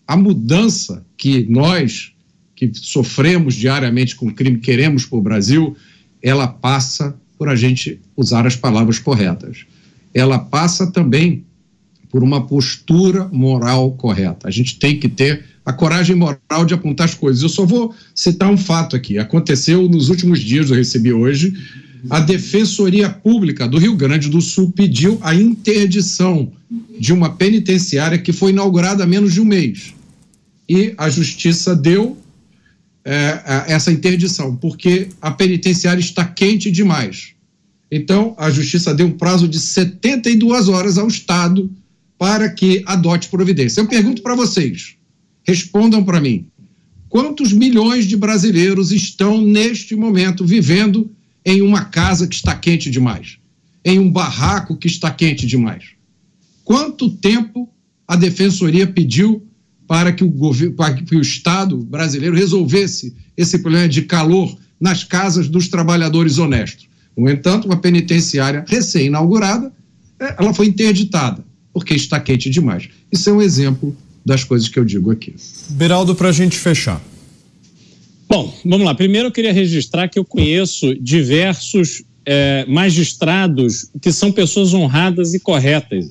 A 0.07 0.17
mudança 0.17 1.05
que 1.17 1.47
nós, 1.49 2.13
que 2.55 2.71
sofremos 2.75 3.55
diariamente 3.55 4.15
com 4.15 4.33
crime, 4.33 4.59
queremos 4.59 5.05
para 5.05 5.19
o 5.19 5.23
Brasil, 5.23 5.77
ela 6.23 6.47
passa 6.47 7.19
por 7.37 7.49
a 7.49 7.57
gente 7.57 8.01
usar 8.17 8.47
as 8.47 8.55
palavras 8.55 8.99
corretas. 8.99 9.67
Ela 10.13 10.39
passa 10.39 10.91
também 10.91 11.45
por 12.09 12.23
uma 12.23 12.47
postura 12.47 13.29
moral 13.33 13.91
correta. 13.93 14.47
A 14.47 14.51
gente 14.51 14.79
tem 14.79 15.01
que 15.01 15.09
ter 15.09 15.45
a 15.65 15.73
coragem 15.73 16.15
moral 16.15 16.65
de 16.65 16.75
apontar 16.75 17.07
as 17.07 17.15
coisas. 17.15 17.43
Eu 17.43 17.49
só 17.49 17.67
vou 17.67 17.93
citar 18.15 18.49
um 18.49 18.57
fato 18.57 18.95
aqui. 18.95 19.19
Aconteceu 19.19 19.89
nos 19.89 20.09
últimos 20.09 20.41
dias, 20.41 20.71
eu 20.71 20.77
recebi 20.77 21.13
hoje, 21.13 21.53
a 22.11 22.21
Defensoria 22.21 23.09
Pública 23.09 23.67
do 23.67 23.79
Rio 23.79 23.97
Grande 23.97 24.29
do 24.29 24.41
Sul 24.41 24.73
pediu 24.73 25.19
a 25.23 25.35
interdição 25.35 26.53
de 26.99 27.13
uma 27.13 27.31
penitenciária 27.31 28.19
que 28.19 28.33
foi 28.33 28.51
inaugurada 28.51 29.05
há 29.05 29.07
menos 29.07 29.33
de 29.33 29.41
um 29.41 29.45
mês. 29.45 29.95
E 30.69 30.95
a 30.97 31.09
Justiça 31.09 31.75
deu 31.75 32.17
é, 33.05 33.65
essa 33.69 33.93
interdição, 33.93 34.57
porque 34.57 35.09
a 35.21 35.31
penitenciária 35.31 36.01
está 36.01 36.25
quente 36.25 36.71
demais. 36.71 37.33
Então, 37.91 38.35
a 38.39 38.51
Justiça 38.51 38.95
deu 38.95 39.07
um 39.07 39.13
prazo 39.13 39.47
de 39.47 39.61
72 39.61 40.69
horas 40.69 40.99
ao 40.99 41.07
Estado 41.07 41.71
para 42.19 42.49
que 42.49 42.83
adote 42.87 43.29
providência. 43.29 43.81
Eu 43.81 43.87
pergunto 43.87 44.23
para 44.23 44.35
vocês, 44.35 44.97
respondam 45.47 46.03
para 46.03 46.21
mim: 46.21 46.47
quantos 47.09 47.53
milhões 47.53 48.07
de 48.07 48.17
brasileiros 48.17 48.91
estão 48.91 49.41
neste 49.41 49.95
momento 49.95 50.45
vivendo 50.45 51.11
em 51.45 51.61
uma 51.63 51.85
casa 51.85 52.27
que 52.27 52.35
está 52.35 52.55
quente 52.55 52.91
demais, 52.91 53.39
em 53.85 53.99
um 53.99 54.11
barraco 54.11 54.77
que 54.77 54.87
está 54.87 55.11
quente 55.11 55.47
demais. 55.47 55.85
Quanto 56.65 57.11
tempo 57.11 57.69
a 58.09 58.17
defensoria 58.17 58.87
pediu 58.87 59.47
para 59.87 60.13
que 60.13 60.25
o, 60.25 60.29
governo, 60.29 60.75
para 60.75 60.95
que 60.95 61.17
o 61.17 61.21
Estado 61.21 61.77
brasileiro 61.77 62.35
resolvesse 62.35 63.15
esse 63.37 63.59
problema 63.59 63.89
de 63.89 64.03
calor 64.03 64.57
nas 64.81 65.05
casas 65.05 65.49
dos 65.49 65.69
trabalhadores 65.69 66.39
honestos? 66.39 66.89
No 67.17 67.31
entanto, 67.31 67.67
uma 67.67 67.77
penitenciária 67.77 68.65
recém-inaugurada, 68.67 69.73
é, 70.19 70.37
ela 70.39 70.55
foi 70.55 70.67
interditada, 70.67 71.45
porque 71.73 71.95
está 71.95 72.19
quente 72.19 72.49
demais. 72.49 72.89
Isso 73.13 73.29
é 73.29 73.33
um 73.33 73.43
exemplo 73.43 73.95
das 74.25 74.43
coisas 74.43 74.69
que 74.69 74.79
eu 74.79 74.85
digo 74.85 75.11
aqui. 75.11 75.35
Beraldo, 75.71 76.15
para 76.15 76.31
a 76.31 76.33
gente 76.33 76.57
fechar. 76.57 77.01
Bom, 78.35 78.53
vamos 78.65 78.85
lá. 78.85 78.93
Primeiro 78.97 79.29
eu 79.29 79.31
queria 79.31 79.53
registrar 79.53 80.09
que 80.09 80.19
eu 80.19 80.25
conheço 80.25 80.93
diversos 80.97 82.03
é, 82.27 82.65
magistrados 82.67 83.89
que 84.03 84.11
são 84.11 84.33
pessoas 84.33 84.75
honradas 84.75 85.35
e 85.35 85.39
corretas. 85.39 86.09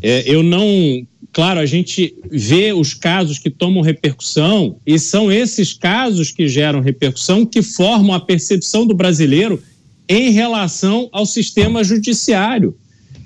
É, 0.00 0.22
eu 0.32 0.44
não. 0.44 1.04
Claro, 1.32 1.58
a 1.58 1.66
gente 1.66 2.14
vê 2.30 2.72
os 2.72 2.94
casos 2.94 3.40
que 3.40 3.50
tomam 3.50 3.82
repercussão 3.82 4.76
e 4.86 4.96
são 4.96 5.32
esses 5.32 5.72
casos 5.72 6.30
que 6.30 6.46
geram 6.46 6.80
repercussão 6.80 7.44
que 7.44 7.62
formam 7.62 8.14
a 8.14 8.20
percepção 8.20 8.86
do 8.86 8.94
brasileiro 8.94 9.60
em 10.08 10.30
relação 10.30 11.08
ao 11.10 11.26
sistema 11.26 11.82
judiciário. 11.82 12.76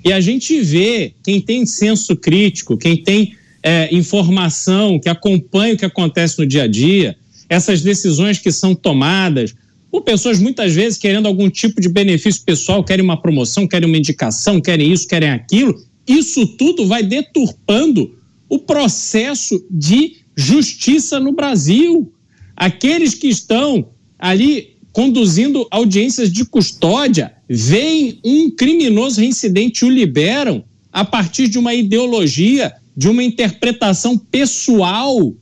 E 0.03 0.11
a 0.11 0.19
gente 0.19 0.59
vê 0.61 1.13
quem 1.23 1.39
tem 1.39 1.63
senso 1.63 2.15
crítico, 2.15 2.75
quem 2.75 2.97
tem 2.97 3.35
é, 3.61 3.87
informação, 3.95 4.99
que 4.99 5.09
acompanha 5.09 5.75
o 5.75 5.77
que 5.77 5.85
acontece 5.85 6.39
no 6.39 6.47
dia 6.47 6.63
a 6.63 6.67
dia, 6.67 7.15
essas 7.49 7.81
decisões 7.81 8.37
que 8.37 8.51
são 8.51 8.75
tomadas 8.75 9.55
por 9.91 10.03
pessoas 10.03 10.39
muitas 10.39 10.73
vezes 10.73 10.99
querendo 10.99 11.25
algum 11.25 11.49
tipo 11.49 11.81
de 11.81 11.89
benefício 11.89 12.43
pessoal, 12.43 12.83
querem 12.83 13.03
uma 13.03 13.19
promoção, 13.19 13.67
querem 13.67 13.87
uma 13.87 13.97
indicação, 13.97 14.61
querem 14.61 14.91
isso, 14.91 15.07
querem 15.07 15.31
aquilo. 15.31 15.75
Isso 16.07 16.45
tudo 16.57 16.85
vai 16.87 17.01
deturpando 17.01 18.15
o 18.47 18.59
processo 18.59 19.65
de 19.69 20.17
justiça 20.35 21.19
no 21.19 21.31
Brasil. 21.31 22.13
Aqueles 22.55 23.13
que 23.15 23.27
estão 23.27 23.89
ali 24.17 24.77
conduzindo 24.91 25.67
audiências 25.71 26.31
de 26.31 26.45
custódia 26.45 27.33
veem 27.47 28.19
um 28.23 28.49
criminoso 28.51 29.21
reincidente 29.21 29.83
e 29.83 29.87
o 29.87 29.91
liberam 29.91 30.63
a 30.91 31.05
partir 31.05 31.47
de 31.47 31.57
uma 31.57 31.73
ideologia, 31.73 32.73
de 32.95 33.07
uma 33.07 33.23
interpretação 33.23 34.17
pessoal 34.17 35.33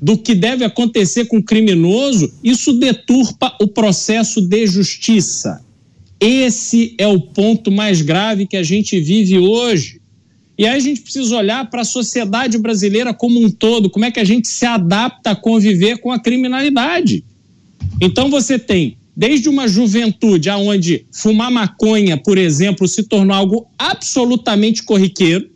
do 0.00 0.16
que 0.16 0.34
deve 0.34 0.64
acontecer 0.64 1.26
com 1.26 1.38
o 1.38 1.42
criminoso, 1.42 2.32
isso 2.42 2.72
deturpa 2.72 3.54
o 3.60 3.68
processo 3.68 4.40
de 4.40 4.66
justiça. 4.66 5.62
Esse 6.18 6.94
é 6.98 7.06
o 7.06 7.20
ponto 7.20 7.70
mais 7.70 8.00
grave 8.00 8.46
que 8.46 8.56
a 8.56 8.62
gente 8.62 8.98
vive 8.98 9.38
hoje. 9.38 10.00
E 10.56 10.66
aí 10.66 10.76
a 10.76 10.80
gente 10.80 11.00
precisa 11.00 11.36
olhar 11.36 11.68
para 11.70 11.82
a 11.82 11.84
sociedade 11.84 12.58
brasileira 12.58 13.14
como 13.14 13.42
um 13.42 13.50
todo, 13.50 13.88
como 13.88 14.04
é 14.04 14.10
que 14.10 14.20
a 14.20 14.24
gente 14.24 14.48
se 14.48 14.66
adapta 14.66 15.30
a 15.30 15.36
conviver 15.36 15.98
com 15.98 16.12
a 16.12 16.18
criminalidade. 16.18 17.24
Então 18.00 18.30
você 18.30 18.58
tem 18.58 18.96
desde 19.16 19.48
uma 19.48 19.68
juventude 19.68 20.48
aonde 20.48 21.06
fumar 21.12 21.50
maconha, 21.50 22.16
por 22.16 22.38
exemplo, 22.38 22.86
se 22.88 23.02
tornou 23.02 23.34
algo 23.34 23.66
absolutamente 23.78 24.82
corriqueiro. 24.82 25.48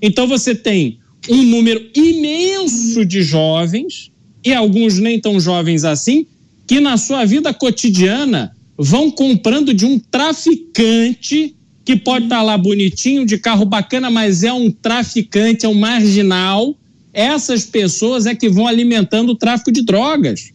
Então 0.00 0.26
você 0.26 0.54
tem 0.54 0.98
um 1.28 1.42
número 1.42 1.84
imenso 1.94 3.04
de 3.04 3.22
jovens, 3.22 4.10
e 4.44 4.52
alguns 4.52 4.98
nem 4.98 5.20
tão 5.20 5.38
jovens 5.38 5.84
assim, 5.84 6.26
que 6.66 6.80
na 6.80 6.96
sua 6.96 7.24
vida 7.24 7.52
cotidiana 7.52 8.54
vão 8.76 9.10
comprando 9.10 9.74
de 9.74 9.84
um 9.84 9.98
traficante 9.98 11.54
que 11.84 11.96
pode 11.96 12.26
estar 12.26 12.42
lá 12.42 12.56
bonitinho, 12.56 13.24
de 13.24 13.38
carro 13.38 13.64
bacana, 13.64 14.10
mas 14.10 14.44
é 14.44 14.52
um 14.52 14.70
traficante, 14.70 15.64
é 15.64 15.68
um 15.68 15.74
marginal. 15.74 16.76
Essas 17.12 17.64
pessoas 17.64 18.26
é 18.26 18.34
que 18.34 18.48
vão 18.48 18.66
alimentando 18.66 19.32
o 19.32 19.34
tráfico 19.34 19.72
de 19.72 19.82
drogas. 19.82 20.52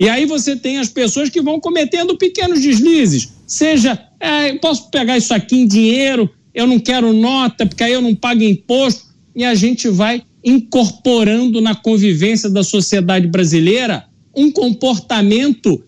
E 0.00 0.08
aí 0.08 0.24
você 0.24 0.56
tem 0.56 0.78
as 0.78 0.88
pessoas 0.88 1.28
que 1.28 1.40
vão 1.40 1.60
cometendo 1.60 2.16
pequenos 2.16 2.60
deslizes. 2.60 3.32
Seja, 3.46 4.02
é, 4.18 4.54
posso 4.54 4.90
pegar 4.90 5.18
isso 5.18 5.34
aqui 5.34 5.56
em 5.56 5.66
dinheiro, 5.66 6.30
eu 6.54 6.66
não 6.66 6.78
quero 6.78 7.12
nota, 7.12 7.66
porque 7.66 7.84
aí 7.84 7.92
eu 7.92 8.00
não 8.00 8.14
pago 8.14 8.42
imposto 8.42 9.03
e 9.34 9.44
a 9.44 9.54
gente 9.54 9.88
vai 9.88 10.22
incorporando 10.44 11.60
na 11.60 11.74
convivência 11.74 12.50
da 12.50 12.62
sociedade 12.62 13.26
brasileira 13.26 14.04
um 14.36 14.50
comportamento 14.50 15.82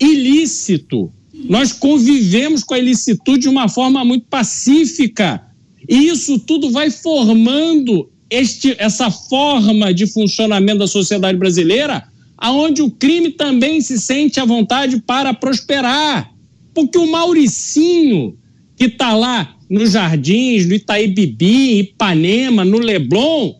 ilícito. 0.00 1.12
Nós 1.48 1.72
convivemos 1.72 2.64
com 2.64 2.74
a 2.74 2.78
ilicitude 2.78 3.42
de 3.42 3.48
uma 3.48 3.68
forma 3.68 4.04
muito 4.04 4.26
pacífica. 4.26 5.44
E 5.88 6.08
isso 6.08 6.38
tudo 6.40 6.70
vai 6.70 6.90
formando 6.90 8.10
este, 8.30 8.74
essa 8.78 9.10
forma 9.10 9.92
de 9.92 10.06
funcionamento 10.06 10.80
da 10.80 10.86
sociedade 10.86 11.38
brasileira, 11.38 12.04
aonde 12.36 12.82
o 12.82 12.90
crime 12.90 13.30
também 13.30 13.80
se 13.80 13.98
sente 13.98 14.40
à 14.40 14.44
vontade 14.44 15.00
para 15.00 15.32
prosperar. 15.32 16.32
Porque 16.74 16.98
o 16.98 17.10
Mauricinho, 17.10 18.36
que 18.78 18.84
está 18.84 19.14
lá 19.14 19.56
nos 19.68 19.92
Jardins, 19.92 20.66
no 20.66 20.74
Itaí 20.74 21.08
Bibi, 21.08 21.80
Ipanema, 21.80 22.64
no 22.64 22.78
Leblon, 22.78 23.54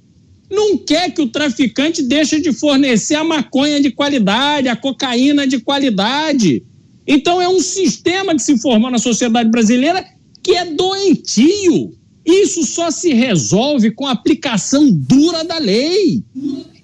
não 0.51 0.78
quer 0.78 1.12
que 1.12 1.20
o 1.20 1.28
traficante 1.28 2.03
deixe 2.03 2.40
de 2.40 2.53
fornecer 2.53 3.16
a 3.16 3.24
maconha 3.24 3.81
de 3.81 3.90
qualidade, 3.90 4.69
a 4.69 4.77
cocaína 4.77 5.47
de 5.47 5.59
qualidade. 5.59 6.62
Então 7.07 7.40
é 7.40 7.49
um 7.49 7.61
sistema 7.61 8.35
que 8.35 8.43
se 8.43 8.57
formou 8.59 8.90
na 8.90 8.99
sociedade 8.99 9.51
brasileira 9.51 10.05
que 10.43 10.53
é 10.53 10.65
doentio. 10.65 11.93
Isso 12.24 12.65
só 12.65 12.90
se 12.90 13.12
resolve 13.12 13.90
com 13.90 14.07
a 14.07 14.12
aplicação 14.12 14.90
dura 14.90 15.45
da 15.45 15.59
lei. 15.59 16.23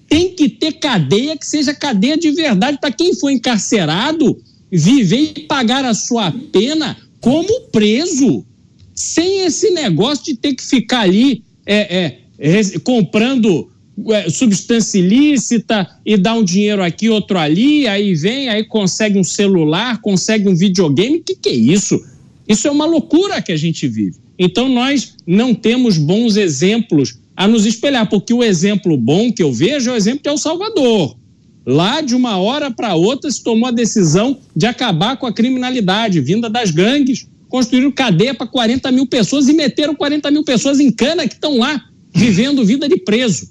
Tem 0.07 0.33
que 0.35 0.49
ter 0.49 0.73
cadeia 0.73 1.37
que 1.37 1.45
seja 1.45 1.73
cadeia 1.73 2.17
de 2.17 2.31
verdade 2.31 2.77
para 2.79 2.91
quem 2.91 3.15
foi 3.15 3.33
encarcerado 3.33 4.37
viver 4.71 5.33
e 5.35 5.41
pagar 5.41 5.85
a 5.85 5.93
sua 5.93 6.31
pena 6.51 6.97
como 7.25 7.61
preso 7.71 8.45
sem 8.93 9.47
esse 9.47 9.71
negócio 9.71 10.25
de 10.25 10.35
ter 10.35 10.53
que 10.53 10.63
ficar 10.63 10.99
ali 10.99 11.43
é, 11.65 12.19
é, 12.37 12.79
comprando 12.83 13.67
é, 14.09 14.29
substância 14.29 14.99
ilícita 14.99 15.89
e 16.05 16.17
dar 16.17 16.35
um 16.35 16.43
dinheiro 16.43 16.83
aqui, 16.83 17.09
outro 17.09 17.39
ali, 17.39 17.87
aí 17.87 18.13
vem, 18.13 18.47
aí 18.47 18.63
consegue 18.63 19.17
um 19.17 19.23
celular, 19.23 19.99
consegue 20.01 20.47
um 20.47 20.55
videogame. 20.55 21.17
O 21.17 21.23
que, 21.23 21.35
que 21.35 21.49
é 21.49 21.55
isso? 21.55 21.99
Isso 22.47 22.67
é 22.67 22.71
uma 22.71 22.85
loucura 22.85 23.41
que 23.41 23.51
a 23.51 23.57
gente 23.57 23.87
vive. 23.87 24.17
Então 24.37 24.69
nós 24.69 25.15
não 25.25 25.55
temos 25.55 25.97
bons 25.97 26.37
exemplos 26.37 27.17
a 27.35 27.47
nos 27.47 27.65
espelhar, 27.65 28.07
porque 28.07 28.35
o 28.35 28.43
exemplo 28.43 28.95
bom 28.95 29.33
que 29.33 29.41
eu 29.41 29.51
vejo 29.51 29.89
é 29.89 29.93
o 29.93 29.97
exemplo 29.97 30.21
de 30.21 30.29
El 30.29 30.37
Salvador. 30.37 31.17
Lá, 31.65 32.01
de 32.01 32.13
uma 32.13 32.37
hora 32.37 32.69
para 32.69 32.93
outra, 32.93 33.29
se 33.31 33.43
tomou 33.43 33.67
a 33.67 33.71
decisão 33.71 34.37
de 34.55 34.67
acabar 34.67 35.17
com 35.17 35.25
a 35.25 35.33
criminalidade 35.33 36.21
vinda 36.21 36.49
das 36.49 36.69
gangues, 36.69 37.27
construíram 37.49 37.91
cadeia 37.91 38.33
para 38.33 38.45
40 38.45 38.91
mil 38.91 39.07
pessoas 39.07 39.47
e 39.47 39.53
meteram 39.53 39.95
40 39.95 40.29
mil 40.29 40.43
pessoas 40.43 40.79
em 40.79 40.91
cana 40.91 41.27
que 41.27 41.33
estão 41.33 41.57
lá, 41.57 41.83
vivendo 42.13 42.65
vida 42.65 42.87
de 42.87 42.97
preso. 42.97 43.49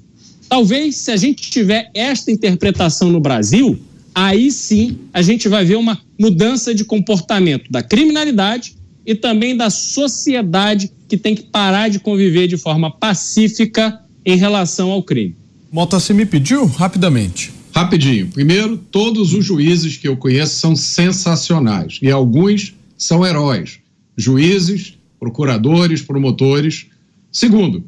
Talvez, 0.49 0.97
se 0.97 1.11
a 1.11 1.16
gente 1.16 1.51
tiver 1.51 1.91
esta 1.95 2.31
interpretação 2.31 3.11
no 3.11 3.19
Brasil, 3.19 3.78
aí 4.15 4.51
sim 4.51 4.99
a 5.12 5.20
gente 5.23 5.49
vai 5.49 5.65
ver 5.65 5.77
uma 5.77 6.01
mudança 6.19 6.74
de 6.74 6.85
comportamento 6.85 7.70
da 7.70 7.82
criminalidade 7.82 8.77
e 9.07 9.15
também 9.15 9.57
da 9.57 9.70
sociedade 9.70 10.91
que 11.09 11.16
tem 11.16 11.35
que 11.35 11.43
parar 11.43 11.89
de 11.89 11.99
conviver 11.99 12.47
de 12.47 12.57
forma 12.57 12.91
pacífica 12.91 14.01
em 14.24 14.36
relação 14.36 14.91
ao 14.91 15.03
crime. 15.03 15.35
Mota, 15.70 15.99
você 15.99 16.15
me 16.15 16.24
pediu 16.24 16.66
rapidamente. 16.66 17.53
Rapidinho. 17.75 18.29
Primeiro, 18.29 18.77
todos 18.77 19.35
os 19.35 19.45
juízes 19.45 19.97
que 19.97 20.07
eu 20.07 20.17
conheço 20.17 20.55
são 20.55 20.77
sensacionais 20.77 21.99
e 22.01 22.09
alguns 22.09 22.73
são 22.97 23.27
heróis. 23.27 23.81
Juízes, 24.17 24.95
procuradores, 25.19 26.01
promotores. 26.01 26.87
Segundo, 27.33 27.85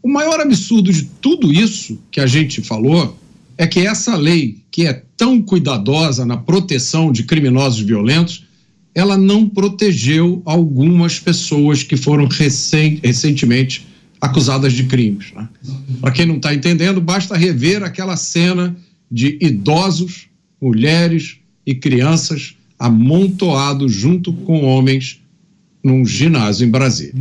o 0.00 0.08
maior 0.08 0.40
absurdo 0.40 0.92
de 0.92 1.02
tudo 1.20 1.52
isso 1.52 2.00
que 2.12 2.20
a 2.20 2.26
gente 2.28 2.62
falou 2.62 3.18
é 3.58 3.66
que 3.66 3.80
essa 3.80 4.16
lei, 4.16 4.58
que 4.70 4.86
é 4.86 5.02
tão 5.16 5.42
cuidadosa 5.42 6.24
na 6.24 6.36
proteção 6.36 7.10
de 7.10 7.24
criminosos 7.24 7.80
violentos, 7.80 8.44
ela 8.94 9.18
não 9.18 9.48
protegeu 9.48 10.42
algumas 10.44 11.18
pessoas 11.18 11.82
que 11.82 11.96
foram 11.96 12.28
recentemente 12.28 13.84
acusadas 14.20 14.72
de 14.72 14.84
crimes. 14.84 15.32
Né? 15.34 15.48
Para 16.00 16.12
quem 16.12 16.24
não 16.24 16.36
está 16.36 16.54
entendendo, 16.54 17.00
basta 17.00 17.36
rever 17.36 17.82
aquela 17.82 18.16
cena 18.16 18.76
de 19.10 19.38
idosos, 19.40 20.28
mulheres 20.60 21.38
e 21.66 21.74
crianças 21.74 22.56
amontoados 22.78 23.92
junto 23.92 24.32
com 24.32 24.64
homens 24.64 25.20
num 25.82 26.04
ginásio 26.04 26.66
em 26.66 26.70
Brasília. 26.70 27.14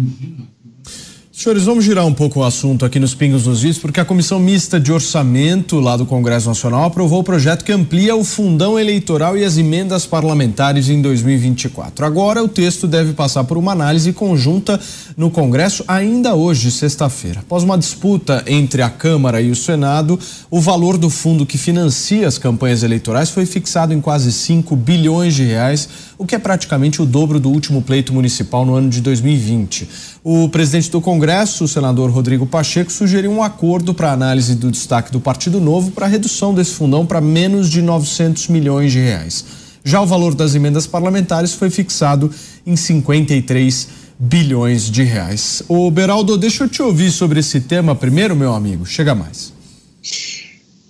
Senhores, 1.35 1.63
vamos 1.63 1.83
girar 1.83 2.05
um 2.05 2.13
pouco 2.13 2.41
o 2.41 2.43
assunto 2.43 2.85
aqui 2.85 2.99
nos 2.99 3.15
Pingos 3.15 3.47
nos 3.47 3.63
Is, 3.63 3.79
porque 3.79 3.99
a 3.99 4.05
Comissão 4.05 4.37
Mista 4.37 4.79
de 4.79 4.91
Orçamento 4.91 5.79
lá 5.79 5.97
do 5.97 6.05
Congresso 6.05 6.47
Nacional 6.47 6.83
aprovou 6.83 7.21
o 7.21 7.23
projeto 7.23 7.65
que 7.65 7.71
amplia 7.71 8.15
o 8.15 8.23
fundão 8.23 8.79
eleitoral 8.79 9.35
e 9.35 9.43
as 9.43 9.57
emendas 9.57 10.05
parlamentares 10.05 10.89
em 10.89 11.01
2024. 11.01 12.05
Agora, 12.05 12.43
o 12.43 12.47
texto 12.47 12.87
deve 12.87 13.13
passar 13.13 13.45
por 13.45 13.57
uma 13.57 13.71
análise 13.71 14.13
conjunta 14.13 14.79
no 15.17 15.31
Congresso 15.31 15.83
ainda 15.87 16.35
hoje, 16.35 16.69
sexta-feira. 16.69 17.39
Após 17.39 17.63
uma 17.63 17.79
disputa 17.79 18.43
entre 18.45 18.83
a 18.83 18.89
Câmara 18.91 19.41
e 19.41 19.49
o 19.49 19.55
Senado, 19.55 20.19
o 20.51 20.61
valor 20.61 20.99
do 20.99 21.09
fundo 21.09 21.47
que 21.47 21.57
financia 21.57 22.27
as 22.27 22.37
campanhas 22.37 22.83
eleitorais 22.83 23.31
foi 23.31 23.47
fixado 23.47 23.91
em 23.91 23.99
quase 23.99 24.31
5 24.31 24.75
bilhões 24.75 25.33
de 25.33 25.45
reais, 25.45 25.89
o 26.15 26.27
que 26.27 26.35
é 26.35 26.39
praticamente 26.39 27.01
o 27.01 27.07
dobro 27.07 27.39
do 27.39 27.49
último 27.49 27.81
pleito 27.81 28.13
municipal 28.13 28.63
no 28.63 28.75
ano 28.75 28.87
de 28.87 29.01
2020. 29.01 30.12
O 30.23 30.47
presidente 30.47 30.89
do 30.89 31.01
Congresso, 31.01 31.65
o 31.65 31.67
senador 31.67 32.09
Rodrigo 32.09 32.45
Pacheco, 32.45 32.89
sugeriu 32.89 33.29
um 33.29 33.43
acordo 33.43 33.93
para 33.93 34.13
análise 34.13 34.55
do 34.55 34.71
destaque 34.71 35.11
do 35.11 35.19
Partido 35.19 35.59
Novo 35.59 35.91
para 35.91 36.07
redução 36.07 36.53
desse 36.53 36.71
fundão 36.71 37.05
para 37.05 37.19
menos 37.19 37.69
de 37.69 37.81
900 37.81 38.47
milhões 38.47 38.93
de 38.93 38.99
reais. 38.99 39.43
Já 39.83 39.99
o 40.01 40.05
valor 40.05 40.33
das 40.33 40.55
emendas 40.55 40.87
parlamentares 40.87 41.53
foi 41.53 41.69
fixado 41.69 42.31
em 42.65 42.73
53 42.73 43.89
bilhões 44.17 44.89
de 44.89 45.03
reais. 45.03 45.61
O 45.67 45.91
Beraldo, 45.91 46.37
deixa 46.37 46.63
eu 46.63 46.69
te 46.69 46.81
ouvir 46.81 47.11
sobre 47.11 47.41
esse 47.41 47.59
tema 47.59 47.93
primeiro, 47.93 48.33
meu 48.33 48.53
amigo. 48.53 48.85
Chega 48.85 49.13
mais. 49.13 49.51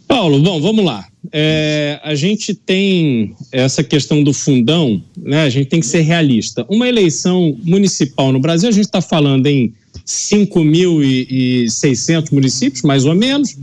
Paulo, 0.07 0.39
bom, 0.43 0.61
vamos 0.61 0.85
lá. 0.85 1.07
É, 1.32 2.00
a 2.04 2.16
gente 2.16 2.54
tem 2.54 3.34
essa 3.52 3.84
questão 3.84 4.24
do 4.24 4.34
fundão, 4.34 5.02
né? 5.18 5.44
A 5.44 5.50
gente 5.50 5.68
tem 5.68 5.80
que 5.80 5.86
ser 5.86 6.02
realista. 6.02 6.66
Uma 6.70 6.88
eleição 6.88 7.58
municipal 7.64 8.32
no 8.32 8.40
Brasil, 8.40 8.70
a 8.70 8.72
gente 8.72 8.86
está 8.86 9.02
falando 9.02 9.48
em 9.48 9.74
5.600 10.06 12.32
municípios, 12.32 12.82
mais 12.82 13.06
ou 13.06 13.16
menos. 13.16 13.56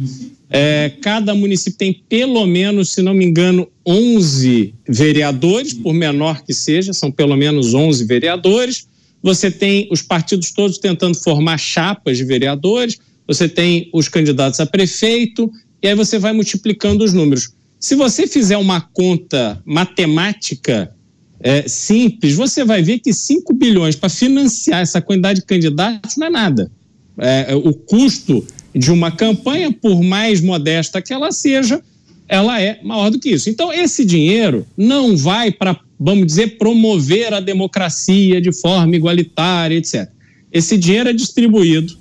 É, 0.49 0.93
cada 1.01 1.35
município 1.35 1.79
tem 1.79 2.03
pelo 2.09 2.47
menos, 2.47 2.93
se 2.93 3.03
não 3.03 3.15
me 3.15 3.25
engano, 3.25 3.69
11 3.87 4.75
vereadores, 4.89 5.75
por 5.75 5.93
menor 5.93 6.43
que 6.43 6.53
seja, 6.53 6.93
são 6.93 7.13
pelo 7.13 7.37
menos 7.37 7.75
11 7.75 8.05
vereadores. 8.05 8.89
Você 9.23 9.51
tem 9.51 9.87
os 9.91 10.03
partidos 10.03 10.51
todos 10.51 10.79
tentando 10.79 11.17
formar 11.17 11.59
chapas 11.59 12.17
de 12.17 12.25
vereadores, 12.25 12.99
você 13.27 13.49
tem 13.49 13.91
os 13.93 14.09
candidatos 14.09 14.59
a 14.59 14.67
prefeito, 14.67 15.53
e 15.83 15.89
aí 15.89 15.95
você 15.95 16.19
vai 16.19 16.33
multiplicando 16.33 17.05
os 17.05 17.13
números. 17.13 17.51
Se 17.79 17.95
você 17.95 18.27
fizer 18.27 18.57
uma 18.59 18.81
conta 18.81 19.61
matemática 19.65 20.95
é, 21.41 21.67
simples, 21.67 22.35
você 22.35 22.65
vai 22.65 22.83
ver 22.83 22.99
que 22.99 23.13
5 23.13 23.55
bilhões 23.55 23.97
para 23.97 24.11
financiar 24.11 24.83
essa 24.83 25.01
quantidade 25.01 25.41
de 25.41 25.47
candidatos 25.47 26.17
não 26.17 26.27
é 26.27 26.31
nada. 26.31 26.71
É, 27.19 27.55
o 27.55 27.73
custo 27.73 28.47
de 28.75 28.91
uma 28.93 29.11
campanha, 29.11 29.73
por 29.73 30.03
mais 30.03 30.41
modesta 30.41 31.01
que 31.01 31.13
ela 31.13 31.33
seja, 31.33 31.83
ela 32.29 32.61
é 32.61 32.79
maior 32.83 33.11
do 33.11 33.19
que 33.19 33.31
isso. 33.31 33.51
Então, 33.51 33.73
esse 33.73 34.05
dinheiro 34.05 34.67
não 34.77 35.17
vai 35.17 35.51
para, 35.51 35.81
vamos 35.99 36.27
dizer, 36.27 36.59
promover 36.59 37.33
a 37.33 37.41
democracia 37.41 38.41
de 38.41 38.53
forma 38.53 38.95
igualitária, 38.95 39.77
etc. 39.77 40.09
Esse 40.53 40.77
dinheiro 40.77 41.09
é 41.09 41.13
distribuído 41.13 41.99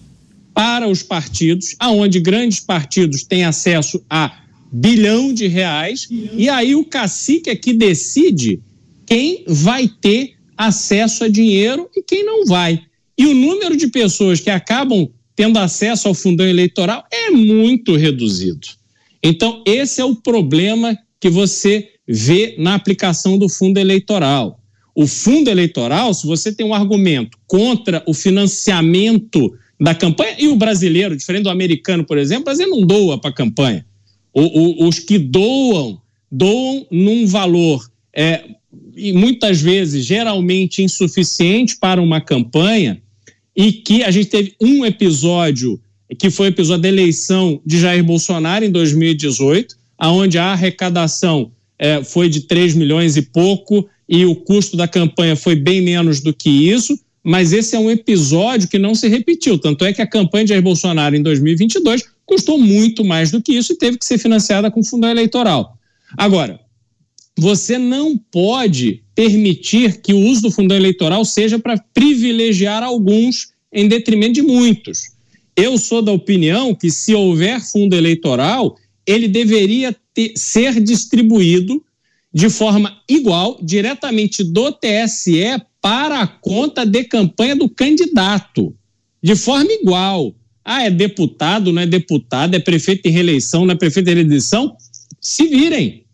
para 0.59 0.89
os 0.89 1.01
partidos, 1.01 1.73
aonde 1.79 2.19
grandes 2.19 2.59
partidos 2.59 3.23
têm 3.23 3.45
acesso 3.45 4.03
a 4.09 4.39
bilhão 4.69 5.33
de 5.33 5.47
reais, 5.47 6.09
e 6.33 6.49
aí 6.49 6.75
o 6.75 6.83
cacique 6.83 7.49
é 7.49 7.55
que 7.55 7.71
decide 7.71 8.59
quem 9.05 9.45
vai 9.47 9.87
ter 9.87 10.33
acesso 10.57 11.23
a 11.23 11.29
dinheiro 11.29 11.89
e 11.95 12.03
quem 12.03 12.25
não 12.25 12.45
vai. 12.45 12.81
E 13.17 13.25
o 13.25 13.33
número 13.33 13.77
de 13.77 13.87
pessoas 13.87 14.41
que 14.41 14.49
acabam 14.49 15.09
tendo 15.33 15.57
acesso 15.57 16.09
ao 16.09 16.13
fundão 16.13 16.45
eleitoral 16.45 17.05
é 17.09 17.31
muito 17.31 17.95
reduzido. 17.95 18.67
Então, 19.23 19.63
esse 19.65 20.01
é 20.01 20.03
o 20.03 20.17
problema 20.17 20.93
que 21.21 21.29
você 21.29 21.87
vê 22.05 22.55
na 22.59 22.75
aplicação 22.75 23.37
do 23.37 23.47
fundo 23.47 23.77
eleitoral. 23.77 24.59
O 24.93 25.07
fundo 25.07 25.49
eleitoral, 25.49 26.13
se 26.13 26.27
você 26.27 26.51
tem 26.51 26.65
um 26.65 26.73
argumento 26.73 27.37
contra 27.47 28.03
o 28.05 28.13
financiamento 28.13 29.57
da 29.79 29.95
campanha. 29.95 30.35
E 30.37 30.47
o 30.47 30.55
brasileiro, 30.55 31.15
diferente 31.15 31.43
do 31.43 31.49
americano, 31.49 32.03
por 32.03 32.17
exemplo, 32.17 32.41
o 32.41 32.45
brasileiro 32.45 32.79
não 32.79 32.85
doa 32.85 33.17
para 33.17 33.29
a 33.29 33.33
campanha. 33.33 33.85
O, 34.33 34.41
o, 34.83 34.87
os 34.87 34.99
que 34.99 35.17
doam, 35.17 36.01
doam 36.31 36.85
num 36.91 37.25
valor, 37.25 37.89
é, 38.13 38.43
e 38.95 39.13
muitas 39.13 39.61
vezes, 39.61 40.05
geralmente 40.05 40.83
insuficiente 40.83 41.77
para 41.77 42.01
uma 42.01 42.19
campanha, 42.19 43.01
e 43.55 43.71
que 43.71 44.03
a 44.03 44.11
gente 44.11 44.27
teve 44.27 44.53
um 44.61 44.85
episódio, 44.85 45.79
que 46.17 46.29
foi 46.29 46.47
o 46.47 46.49
episódio 46.49 46.83
da 46.83 46.89
eleição 46.89 47.61
de 47.65 47.79
Jair 47.79 48.03
Bolsonaro 48.03 48.65
em 48.65 48.71
2018, 48.71 49.75
aonde 49.97 50.37
a 50.37 50.51
arrecadação 50.51 51.51
é, 51.77 52.03
foi 52.03 52.29
de 52.29 52.41
3 52.41 52.75
milhões 52.75 53.17
e 53.17 53.21
pouco, 53.21 53.87
e 54.07 54.25
o 54.25 54.35
custo 54.35 54.75
da 54.75 54.87
campanha 54.87 55.35
foi 55.35 55.55
bem 55.55 55.81
menos 55.81 56.19
do 56.19 56.33
que 56.33 56.49
isso 56.49 56.97
mas 57.23 57.53
esse 57.53 57.75
é 57.75 57.79
um 57.79 57.91
episódio 57.91 58.67
que 58.67 58.79
não 58.79 58.95
se 58.95 59.07
repetiu. 59.07 59.57
Tanto 59.57 59.85
é 59.85 59.93
que 59.93 60.01
a 60.01 60.07
campanha 60.07 60.45
de 60.45 60.49
Jair 60.49 60.61
Bolsonaro 60.61 61.15
em 61.15 61.21
2022 61.21 62.03
custou 62.25 62.57
muito 62.57 63.03
mais 63.03 63.31
do 63.31 63.41
que 63.41 63.53
isso 63.53 63.73
e 63.73 63.77
teve 63.77 63.97
que 63.97 64.05
ser 64.05 64.17
financiada 64.17 64.71
com 64.71 64.83
fundo 64.83 65.07
eleitoral. 65.07 65.77
Agora, 66.17 66.59
você 67.37 67.77
não 67.77 68.17
pode 68.17 69.03
permitir 69.15 70.01
que 70.01 70.13
o 70.13 70.19
uso 70.19 70.43
do 70.43 70.51
fundo 70.51 70.73
eleitoral 70.73 71.23
seja 71.25 71.57
para 71.57 71.77
privilegiar 71.93 72.83
alguns 72.83 73.49
em 73.71 73.87
detrimento 73.87 74.33
de 74.33 74.41
muitos. 74.41 75.11
Eu 75.55 75.77
sou 75.77 76.01
da 76.01 76.11
opinião 76.11 76.73
que, 76.73 76.89
se 76.89 77.13
houver 77.13 77.61
fundo 77.61 77.95
eleitoral, 77.95 78.77
ele 79.05 79.27
deveria 79.27 79.95
ter, 80.13 80.33
ser 80.35 80.79
distribuído 80.79 81.83
de 82.33 82.49
forma 82.49 83.01
igual, 83.07 83.57
diretamente 83.61 84.43
do 84.43 84.71
TSE 84.71 85.61
para 85.81 86.21
a 86.21 86.27
conta 86.27 86.85
de 86.85 87.03
campanha 87.03 87.55
do 87.55 87.69
candidato, 87.69 88.75
de 89.21 89.35
forma 89.35 89.71
igual. 89.71 90.35
Ah, 90.63 90.83
é 90.83 90.91
deputado, 90.91 91.71
não 91.71 91.81
é 91.81 91.87
deputado, 91.87 92.53
é 92.55 92.59
prefeito 92.59 93.07
em 93.07 93.11
reeleição, 93.11 93.65
não 93.65 93.73
é 93.73 93.77
prefeito 93.77 94.09
em 94.09 94.15
reeleição? 94.15 94.75
Se 95.19 95.47
virem. 95.47 96.05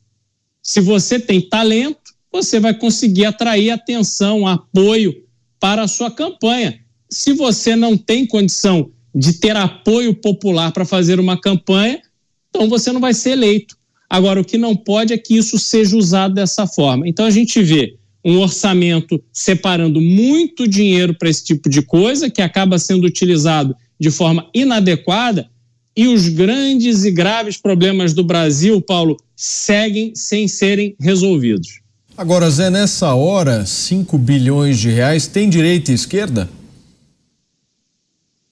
Se 0.63 0.79
você 0.79 1.19
tem 1.19 1.41
talento, 1.41 2.13
você 2.31 2.59
vai 2.59 2.73
conseguir 2.73 3.25
atrair 3.25 3.69
atenção, 3.69 4.47
apoio 4.47 5.13
para 5.59 5.83
a 5.83 5.87
sua 5.87 6.09
campanha. 6.09 6.79
Se 7.09 7.33
você 7.33 7.75
não 7.75 7.97
tem 7.97 8.25
condição 8.25 8.91
de 9.13 9.33
ter 9.33 9.55
apoio 9.55 10.13
popular 10.13 10.71
para 10.71 10.85
fazer 10.85 11.19
uma 11.19 11.39
campanha, 11.39 12.01
então 12.49 12.67
você 12.67 12.91
não 12.91 12.99
vai 12.99 13.13
ser 13.13 13.31
eleito. 13.31 13.77
Agora, 14.09 14.39
o 14.39 14.45
que 14.45 14.57
não 14.57 14.75
pode 14.75 15.13
é 15.13 15.17
que 15.17 15.35
isso 15.35 15.57
seja 15.57 15.97
usado 15.97 16.35
dessa 16.35 16.67
forma. 16.67 17.07
Então, 17.07 17.25
a 17.25 17.31
gente 17.31 17.61
vê 17.61 17.95
um 18.23 18.39
orçamento 18.39 19.21
separando 19.31 20.01
muito 20.01 20.67
dinheiro 20.67 21.13
para 21.13 21.29
esse 21.29 21.43
tipo 21.43 21.69
de 21.69 21.81
coisa, 21.81 22.29
que 22.29 22.41
acaba 22.41 22.79
sendo 22.79 23.05
utilizado 23.05 23.75
de 23.99 24.09
forma 24.09 24.47
inadequada, 24.53 25.47
e 25.95 26.07
os 26.07 26.27
grandes 26.27 27.05
e 27.05 27.11
graves 27.11 27.55
problemas 27.55 28.13
do 28.13 28.23
Brasil, 28.23 28.81
Paulo, 28.81 29.15
seguem 29.35 30.13
sem 30.13 30.47
serem 30.47 30.95
resolvidos. 30.99 31.79
Agora, 32.17 32.49
Zé, 32.49 32.69
nessa 32.69 33.13
hora, 33.13 33.65
5 33.65 34.17
bilhões 34.17 34.79
de 34.79 34.89
reais 34.89 35.27
tem 35.27 35.49
direita 35.49 35.91
e 35.91 35.95
esquerda? 35.95 36.49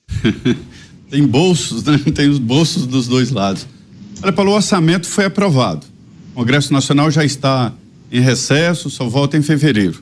tem 1.09 1.25
bolsos, 1.25 1.83
né? 1.83 1.97
Tem 2.13 2.29
os 2.29 2.39
bolsos 2.39 2.85
dos 2.85 3.07
dois 3.07 3.31
lados. 3.31 3.65
Olha, 4.23 4.31
Paulo, 4.31 4.51
o 4.51 4.55
orçamento 4.55 5.05
foi 5.05 5.25
aprovado. 5.25 5.85
O 6.31 6.35
Congresso 6.35 6.71
Nacional 6.71 7.11
já 7.11 7.25
está 7.25 7.73
em 8.09 8.21
recesso, 8.21 8.89
só 8.89 9.05
volta 9.09 9.35
em 9.35 9.41
fevereiro. 9.41 10.01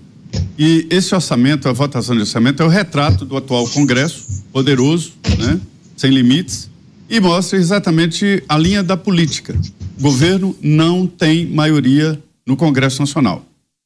E 0.60 0.86
esse 0.92 1.16
orçamento, 1.16 1.68
a 1.68 1.74
votação 1.74 2.14
de 2.14 2.22
orçamento, 2.22 2.62
é 2.62 2.66
o 2.68 2.70
retrato 2.70 3.26
do 3.26 3.36
atual 3.36 3.68
Congresso, 3.70 4.44
poderoso, 4.54 5.14
né? 5.40 5.60
sem 5.98 6.12
limites, 6.12 6.70
e 7.10 7.20
mostra 7.20 7.58
exatamente 7.58 8.44
a 8.48 8.60
linha 8.60 8.84
da 8.84 8.96
política. 8.96 9.60
O 9.98 10.04
governo 10.04 10.56
não 10.62 11.08
tem 11.08 11.48
maioria 11.48 12.22
no 12.46 12.56
Congresso 12.56 13.02
Nacional. 13.02 13.44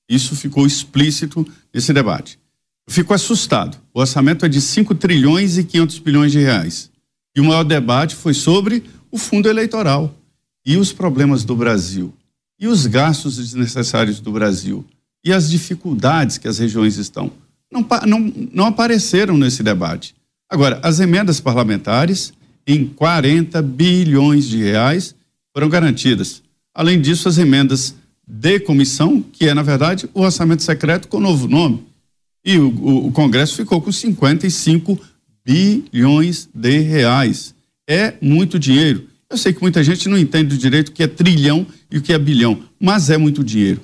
Isso 0.09 0.35
ficou 0.35 0.67
explícito 0.67 1.47
nesse 1.73 1.93
debate. 1.93 2.37
Fico 2.89 3.13
assustado. 3.13 3.77
O 3.93 4.01
orçamento 4.01 4.45
é 4.45 4.49
de 4.49 4.59
5 4.59 4.95
trilhões 4.95 5.57
e 5.57 5.63
500 5.63 5.99
bilhões 5.99 6.33
de 6.33 6.39
reais. 6.39 6.91
E 7.33 7.39
o 7.39 7.45
maior 7.45 7.63
debate 7.63 8.15
foi 8.15 8.33
sobre 8.33 8.83
o 9.09 9.17
fundo 9.17 9.47
eleitoral 9.47 10.13
e 10.65 10.77
os 10.77 10.91
problemas 10.91 11.43
do 11.43 11.55
Brasil 11.55 12.13
e 12.59 12.67
os 12.67 12.87
gastos 12.87 13.37
desnecessários 13.37 14.19
do 14.19 14.31
Brasil 14.31 14.85
e 15.23 15.31
as 15.31 15.49
dificuldades 15.49 16.37
que 16.37 16.47
as 16.47 16.59
regiões 16.59 16.97
estão. 16.97 17.31
Não, 17.71 17.85
não, 18.05 18.33
não 18.53 18.65
apareceram 18.65 19.37
nesse 19.37 19.61
debate. 19.61 20.15
Agora, 20.49 20.79
as 20.83 20.99
emendas 20.99 21.39
parlamentares 21.39 22.33
em 22.65 22.85
40 22.85 23.61
bilhões 23.61 24.47
de 24.47 24.63
reais 24.63 25.15
foram 25.53 25.69
garantidas. 25.69 26.41
Além 26.73 27.01
disso, 27.01 27.27
as 27.27 27.37
emendas 27.37 27.95
de 28.27 28.59
comissão, 28.59 29.21
que 29.21 29.47
é, 29.47 29.53
na 29.53 29.61
verdade, 29.61 30.09
o 30.13 30.21
orçamento 30.21 30.63
secreto 30.63 31.07
com 31.07 31.19
novo 31.19 31.47
nome. 31.47 31.83
E 32.43 32.57
o, 32.57 32.69
o, 32.69 33.07
o 33.07 33.11
Congresso 33.11 33.55
ficou 33.55 33.81
com 33.81 33.91
55 33.91 34.99
bilhões 35.43 36.49
de 36.53 36.79
reais. 36.79 37.53
É 37.87 38.15
muito 38.21 38.57
dinheiro. 38.59 39.07
Eu 39.35 39.37
sei 39.37 39.51
que 39.51 39.61
muita 39.61 39.83
gente 39.83 40.07
não 40.07 40.17
entende 40.17 40.57
direito 40.57 40.87
o 40.87 40.91
que 40.93 41.03
é 41.03 41.07
trilhão 41.07 41.67
e 41.91 41.97
o 41.97 42.01
que 42.01 42.13
é 42.13 42.17
bilhão, 42.17 42.63
mas 42.79 43.09
é 43.09 43.17
muito 43.17 43.43
dinheiro. 43.43 43.81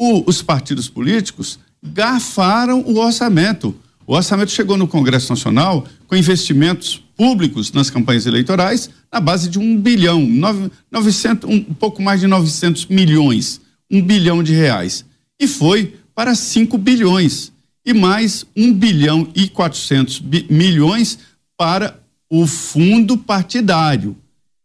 O, 0.00 0.24
os 0.26 0.40
partidos 0.40 0.88
políticos 0.88 1.58
garfaram 1.82 2.80
o 2.80 2.96
orçamento. 2.96 3.76
O 4.06 4.14
orçamento 4.14 4.50
chegou 4.50 4.78
no 4.78 4.88
Congresso 4.88 5.28
Nacional 5.28 5.86
com 6.06 6.16
investimentos 6.16 7.04
públicos 7.14 7.70
nas 7.70 7.90
campanhas 7.90 8.24
eleitorais 8.24 8.88
na 9.12 9.20
base 9.20 9.50
de 9.50 9.58
um 9.58 9.78
bilhão, 9.78 10.24
nove, 10.24 10.70
900, 10.90 11.50
um 11.50 11.60
pouco 11.74 12.00
mais 12.00 12.20
de 12.20 12.26
900 12.26 12.86
milhões, 12.86 13.60
um 13.90 14.00
bilhão 14.00 14.42
de 14.42 14.54
reais. 14.54 15.04
E 15.38 15.46
foi 15.46 15.96
para 16.14 16.34
5 16.34 16.78
bilhões. 16.78 17.52
E 17.84 17.92
mais 17.92 18.46
um 18.56 18.72
bilhão 18.72 19.28
e 19.34 19.48
400 19.48 20.18
bi, 20.20 20.46
milhões 20.48 21.18
para 21.58 22.00
o 22.30 22.46
fundo 22.46 23.18
partidário. 23.18 24.16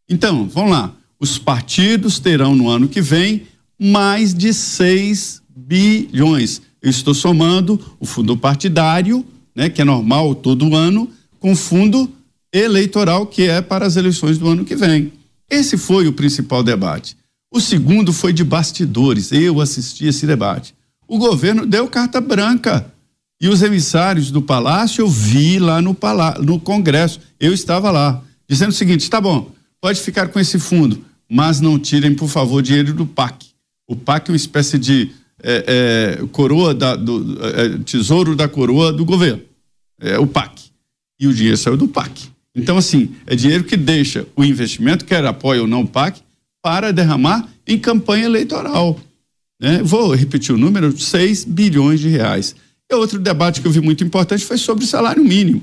Então, 0.10 0.48
vamos 0.48 0.72
lá. 0.72 0.94
Os 1.20 1.38
partidos 1.38 2.20
terão 2.20 2.56
no 2.56 2.68
ano 2.68 2.88
que 2.88 3.02
vem 3.02 3.44
mais 3.80 4.34
de 4.34 4.54
6 4.54 5.42
bilhões. 5.56 6.62
Eu 6.82 6.90
estou 6.90 7.14
somando 7.14 7.80
o 8.00 8.06
fundo 8.06 8.36
partidário, 8.36 9.26
né, 9.56 9.70
que 9.70 9.82
é 9.82 9.86
normal 9.86 10.34
todo 10.34 10.76
ano, 10.76 11.10
com 11.40 11.52
o 11.52 11.56
fundo 11.56 12.10
eleitoral, 12.52 13.28
que 13.28 13.44
é 13.44 13.62
para 13.62 13.86
as 13.86 13.96
eleições 13.96 14.38
do 14.38 14.48
ano 14.48 14.66
que 14.66 14.76
vem. 14.76 15.14
Esse 15.50 15.78
foi 15.78 16.08
o 16.08 16.14
principal 16.14 16.64
debate. 16.64 17.18
O 17.52 17.60
segundo 17.60 18.14
foi 18.14 18.32
de 18.32 18.44
bastidores. 18.44 19.32
Eu 19.32 19.60
assisti 19.60 20.06
esse 20.06 20.26
debate. 20.26 20.74
O 21.08 21.18
governo 21.18 21.66
deu 21.66 21.88
carta 21.88 22.22
branca. 22.22 22.92
E 23.42 23.48
os 23.48 23.62
emissários 23.62 24.32
do 24.32 24.42
palácio 24.42 25.02
eu 25.02 25.10
vi 25.10 25.60
lá 25.60 25.82
no, 25.82 25.94
palá 25.94 26.38
no 26.40 26.60
Congresso. 26.60 27.20
Eu 27.40 27.54
estava 27.54 27.90
lá, 27.90 28.22
dizendo 28.48 28.70
o 28.70 28.74
seguinte: 28.74 29.10
tá 29.10 29.20
bom, 29.20 29.52
pode 29.82 30.02
ficar 30.02 30.28
com 30.28 30.40
esse 30.40 30.60
fundo, 30.60 31.04
mas 31.30 31.60
não 31.60 31.80
tirem, 31.80 32.14
por 32.14 32.28
favor, 32.28 32.62
dinheiro 32.62 32.94
do 32.94 33.06
PAC. 33.06 33.48
O 33.88 33.96
PAC 33.96 34.30
é 34.30 34.32
uma 34.32 34.38
espécie 34.38 34.78
de 34.78 35.12
é, 35.42 36.18
é, 36.22 36.28
coroa 36.28 36.74
da, 36.74 36.96
do 36.96 37.38
é, 37.44 37.78
tesouro 37.80 38.36
da 38.36 38.48
coroa 38.48 38.92
do 38.92 39.06
governo. 39.06 39.42
É 40.00 40.18
o 40.20 40.28
PAC. 40.28 40.70
E 41.20 41.28
o 41.28 41.34
dinheiro 41.34 41.58
saiu 41.58 41.78
do 41.78 41.88
PAC. 41.88 42.30
Então, 42.56 42.78
assim, 42.78 43.16
é 43.26 43.36
dinheiro 43.36 43.64
que 43.64 43.78
deixa 43.78 44.26
o 44.36 44.44
investimento, 44.44 45.06
quer 45.06 45.26
apoia 45.26 45.62
ou 45.62 45.68
não 45.68 45.82
o 45.82 45.88
PAC, 45.88 46.22
para 46.62 46.92
derramar 46.92 47.48
em 47.66 47.78
campanha 47.78 48.26
eleitoral. 48.26 49.00
Né? 49.60 49.82
Vou 49.84 50.14
repetir 50.14 50.54
o 50.54 50.58
número: 50.58 50.98
6 50.98 51.46
bilhões 51.46 52.00
de 52.00 52.10
reais. 52.10 52.56
E 52.90 52.96
outro 52.96 53.20
debate 53.20 53.62
que 53.62 53.68
eu 53.68 53.72
vi 53.72 53.82
muito 53.82 54.04
importante 54.04 54.44
foi 54.44 54.58
sobre 54.58 54.84
o 54.84 54.88
salário 54.88 55.24
mínimo. 55.24 55.62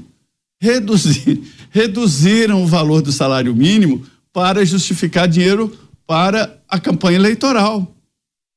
Reduzir, 0.61 1.43
reduziram 1.71 2.63
o 2.63 2.67
valor 2.67 3.03
do 3.03 3.13
salário 3.13 3.55
mínimo 3.55 4.05
para 4.33 4.65
justificar 4.65 5.29
dinheiro 5.29 5.77
para 6.07 6.59
a 6.69 6.79
campanha 6.79 7.17
eleitoral. 7.17 7.95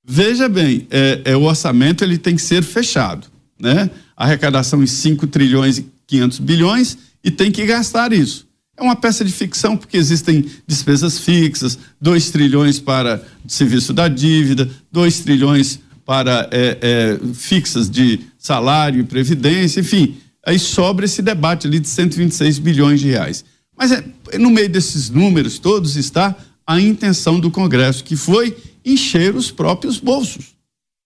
Veja 0.05 0.47
bem, 0.49 0.88
é, 0.89 1.21
é, 1.26 1.38
o 1.38 1.43
orçamento 1.43 2.03
ele 2.03 2.17
tem 2.17 2.35
que 2.35 2.41
ser 2.41 2.63
fechado, 2.63 3.27
né? 3.59 3.89
Arrecadação 4.15 4.81
em 4.81 4.88
5 4.88 5.27
trilhões 5.27 5.77
e 5.77 5.85
500 6.07 6.39
bilhões 6.39 6.97
e 7.23 7.30
tem 7.30 7.51
que 7.51 7.65
gastar 7.65 8.11
isso. 8.11 8.47
É 8.76 8.81
uma 8.81 8.95
peça 8.95 9.26
de 9.26 9.31
ficção 9.31 9.76
porque 9.76 9.97
existem 9.97 10.45
despesas 10.65 11.19
fixas, 11.19 11.77
2 11.99 12.31
trilhões 12.31 12.80
para 12.80 13.21
serviço 13.45 13.93
da 13.93 14.07
dívida, 14.07 14.69
2 14.91 15.19
trilhões 15.19 15.80
para 16.05 16.49
é, 16.51 16.77
é, 16.81 17.19
fixas 17.34 17.89
de 17.89 18.21
salário 18.38 19.01
e 19.01 19.03
previdência, 19.03 19.81
enfim. 19.81 20.17
Aí 20.49 20.57
sobra 20.57 21.05
esse 21.05 21.21
debate 21.21 21.67
ali 21.67 21.80
de 21.80 21.88
126 21.88 22.57
bilhões 22.57 22.99
de 22.99 23.09
reais. 23.09 23.45
Mas 23.77 23.91
é, 23.91 24.03
no 24.39 24.49
meio 24.49 24.67
desses 24.67 25.07
números 25.11 25.59
todos 25.59 25.95
está 25.95 26.35
a 26.65 26.81
intenção 26.81 27.39
do 27.39 27.51
Congresso, 27.51 28.03
que 28.03 28.15
foi 28.15 28.57
encher 28.84 29.35
os 29.35 29.51
próprios 29.51 29.99
bolsos. 29.99 30.55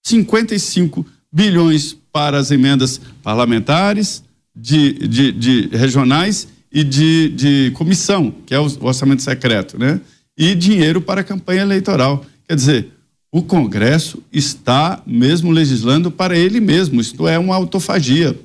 55 0.01 1.05
bilhões 1.29 1.93
para 2.09 2.37
as 2.37 2.51
emendas 2.51 3.01
parlamentares, 3.21 4.23
de, 4.55 4.93
de, 5.09 5.31
de 5.33 5.69
regionais 5.75 6.47
e 6.71 6.81
de, 6.81 7.27
de 7.35 7.71
comissão, 7.71 8.33
que 8.45 8.55
é 8.55 8.59
o 8.61 8.71
orçamento 8.79 9.23
secreto, 9.23 9.77
né? 9.77 9.99
E 10.37 10.55
dinheiro 10.55 11.01
para 11.01 11.19
a 11.19 11.23
campanha 11.23 11.63
eleitoral. 11.63 12.25
Quer 12.47 12.55
dizer, 12.55 12.91
o 13.29 13.43
Congresso 13.43 14.23
está 14.31 15.03
mesmo 15.05 15.51
legislando 15.51 16.09
para 16.09 16.37
ele 16.37 16.61
mesmo, 16.61 17.01
isto 17.01 17.27
é 17.27 17.37
uma 17.37 17.55
autofagia. 17.55 18.39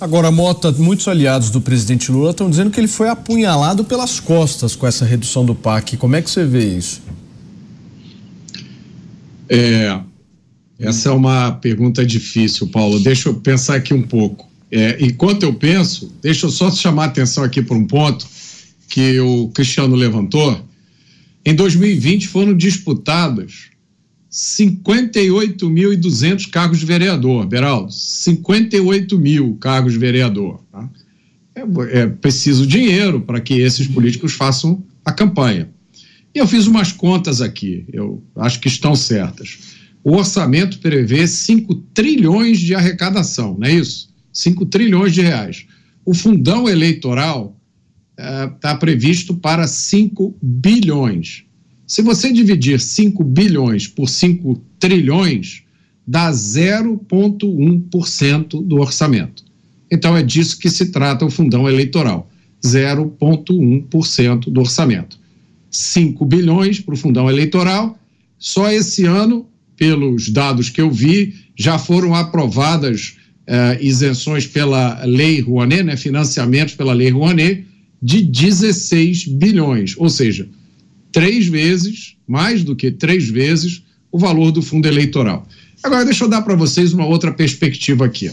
Agora, 0.00 0.30
Mota, 0.30 0.70
muitos 0.70 1.08
aliados 1.08 1.50
do 1.50 1.60
presidente 1.60 2.12
Lula 2.12 2.30
estão 2.30 2.48
dizendo 2.48 2.70
que 2.70 2.78
ele 2.78 2.86
foi 2.86 3.08
apunhalado 3.08 3.82
pelas 3.82 4.20
costas 4.20 4.76
com 4.76 4.86
essa 4.86 5.04
redução 5.04 5.44
do 5.44 5.56
PAC. 5.56 5.96
Como 5.96 6.14
é 6.14 6.22
que 6.22 6.30
você 6.30 6.44
vê 6.44 6.76
isso? 6.76 7.02
É, 9.48 9.98
essa 10.78 11.08
é 11.08 11.12
uma 11.12 11.50
pergunta 11.50 12.06
difícil, 12.06 12.68
Paulo. 12.68 13.00
Deixa 13.00 13.28
eu 13.28 13.34
pensar 13.34 13.74
aqui 13.74 13.92
um 13.92 14.02
pouco. 14.02 14.48
É, 14.70 14.98
enquanto 15.00 15.42
eu 15.42 15.52
penso, 15.52 16.12
deixa 16.22 16.46
eu 16.46 16.50
só 16.50 16.70
chamar 16.70 17.04
a 17.04 17.06
atenção 17.06 17.42
aqui 17.42 17.60
para 17.60 17.76
um 17.76 17.84
ponto 17.84 18.24
que 18.88 19.18
o 19.18 19.48
Cristiano 19.48 19.96
levantou. 19.96 20.64
Em 21.44 21.54
2020 21.56 22.28
foram 22.28 22.54
disputados 22.56 23.67
58.200 24.30 26.50
cargos 26.50 26.80
de 26.80 26.86
vereador, 26.86 27.46
Beraldo. 27.46 27.92
58 27.92 29.18
mil 29.18 29.56
cargos 29.56 29.94
de 29.94 29.98
vereador. 29.98 30.62
Tá? 30.70 30.90
É, 31.54 31.62
é 32.00 32.06
preciso 32.06 32.66
dinheiro 32.66 33.20
para 33.20 33.40
que 33.40 33.54
esses 33.54 33.86
políticos 33.86 34.34
façam 34.34 34.84
a 35.04 35.12
campanha. 35.12 35.70
E 36.34 36.38
eu 36.38 36.46
fiz 36.46 36.66
umas 36.66 36.92
contas 36.92 37.40
aqui, 37.40 37.86
eu 37.92 38.22
acho 38.36 38.60
que 38.60 38.68
estão 38.68 38.94
certas. 38.94 39.58
O 40.04 40.16
orçamento 40.16 40.78
prevê 40.78 41.26
5 41.26 41.74
trilhões 41.94 42.60
de 42.60 42.74
arrecadação, 42.74 43.56
não 43.58 43.66
é 43.66 43.74
isso? 43.74 44.10
5 44.32 44.66
trilhões 44.66 45.14
de 45.14 45.22
reais. 45.22 45.66
O 46.04 46.14
fundão 46.14 46.68
eleitoral 46.68 47.56
está 48.16 48.74
uh, 48.74 48.78
previsto 48.78 49.34
para 49.34 49.66
5 49.66 50.36
bilhões. 50.42 51.44
Se 51.88 52.02
você 52.02 52.30
dividir 52.30 52.78
5 52.78 53.24
bilhões 53.24 53.88
por 53.88 54.10
5 54.10 54.60
trilhões, 54.78 55.62
dá 56.06 56.30
0,1% 56.30 58.62
do 58.62 58.76
orçamento. 58.76 59.42
Então 59.90 60.14
é 60.14 60.22
disso 60.22 60.58
que 60.58 60.68
se 60.68 60.92
trata 60.92 61.24
o 61.24 61.30
fundão 61.30 61.66
eleitoral. 61.66 62.30
0,1% 62.62 64.50
do 64.50 64.60
orçamento. 64.60 65.18
5 65.70 66.26
bilhões 66.26 66.78
para 66.78 66.92
o 66.92 66.96
fundão 66.96 67.30
eleitoral. 67.30 67.98
Só 68.38 68.70
esse 68.70 69.06
ano, 69.06 69.46
pelos 69.74 70.28
dados 70.28 70.68
que 70.68 70.82
eu 70.82 70.90
vi, 70.90 71.36
já 71.56 71.78
foram 71.78 72.14
aprovadas 72.14 73.16
uh, 73.48 73.82
isenções 73.82 74.46
pela 74.46 75.02
Lei 75.06 75.40
Rouanet, 75.40 75.84
né, 75.84 75.96
financiamentos 75.96 76.74
pela 76.74 76.92
Lei 76.92 77.08
Rouanet, 77.08 77.64
de 78.02 78.20
16 78.20 79.26
bilhões, 79.26 79.94
ou 79.96 80.10
seja, 80.10 80.46
três 81.18 81.48
vezes, 81.48 82.14
mais 82.28 82.62
do 82.62 82.76
que 82.76 82.92
três 82.92 83.28
vezes, 83.28 83.82
o 84.12 84.20
valor 84.20 84.52
do 84.52 84.62
fundo 84.62 84.86
eleitoral. 84.86 85.48
Agora, 85.82 86.04
deixa 86.04 86.22
eu 86.22 86.28
dar 86.28 86.42
para 86.42 86.54
vocês 86.54 86.92
uma 86.92 87.06
outra 87.06 87.32
perspectiva 87.32 88.06
aqui. 88.06 88.30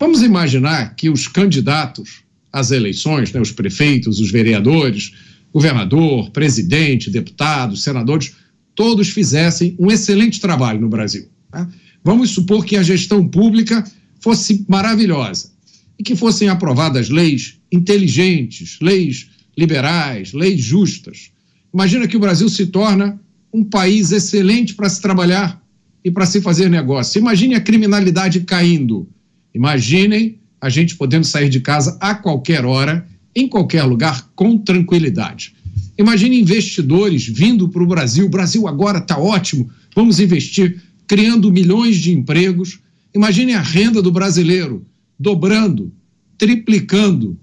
Vamos 0.00 0.22
imaginar 0.22 0.94
que 0.94 1.10
os 1.10 1.28
candidatos 1.28 2.22
às 2.50 2.70
eleições, 2.70 3.30
né, 3.30 3.38
os 3.38 3.52
prefeitos, 3.52 4.20
os 4.20 4.30
vereadores, 4.30 5.12
governador, 5.52 6.30
presidente, 6.30 7.10
deputados, 7.10 7.82
senadores, 7.82 8.32
todos 8.74 9.10
fizessem 9.10 9.76
um 9.78 9.90
excelente 9.90 10.40
trabalho 10.40 10.80
no 10.80 10.88
Brasil. 10.88 11.28
Tá? 11.50 11.68
Vamos 12.02 12.30
supor 12.30 12.64
que 12.64 12.76
a 12.76 12.82
gestão 12.82 13.28
pública 13.28 13.84
fosse 14.18 14.64
maravilhosa 14.66 15.50
e 15.98 16.02
que 16.02 16.16
fossem 16.16 16.48
aprovadas 16.48 17.10
leis 17.10 17.58
inteligentes, 17.70 18.78
leis 18.80 19.28
liberais, 19.58 20.32
leis 20.32 20.62
justas. 20.62 21.36
Imagina 21.78 22.08
que 22.08 22.16
o 22.16 22.20
Brasil 22.20 22.48
se 22.48 22.66
torna 22.66 23.20
um 23.54 23.62
país 23.62 24.10
excelente 24.10 24.74
para 24.74 24.88
se 24.88 25.00
trabalhar 25.00 25.62
e 26.04 26.10
para 26.10 26.26
se 26.26 26.40
fazer 26.40 26.68
negócio. 26.68 27.20
Imagine 27.20 27.54
a 27.54 27.60
criminalidade 27.60 28.40
caindo. 28.40 29.08
Imaginem 29.54 30.40
a 30.60 30.68
gente 30.68 30.96
podendo 30.96 31.24
sair 31.24 31.48
de 31.48 31.60
casa 31.60 31.96
a 32.00 32.16
qualquer 32.16 32.64
hora, 32.64 33.06
em 33.32 33.46
qualquer 33.46 33.84
lugar, 33.84 34.28
com 34.34 34.58
tranquilidade. 34.58 35.54
Imagine 35.96 36.40
investidores 36.40 37.28
vindo 37.28 37.68
para 37.68 37.84
o 37.84 37.86
Brasil. 37.86 38.26
O 38.26 38.28
Brasil 38.28 38.66
agora 38.66 38.98
está 38.98 39.16
ótimo, 39.16 39.70
vamos 39.94 40.18
investir, 40.18 40.82
criando 41.06 41.52
milhões 41.52 41.98
de 41.98 42.12
empregos. 42.12 42.80
Imagine 43.14 43.54
a 43.54 43.62
renda 43.62 44.02
do 44.02 44.10
brasileiro 44.10 44.84
dobrando, 45.16 45.92
triplicando. 46.36 47.38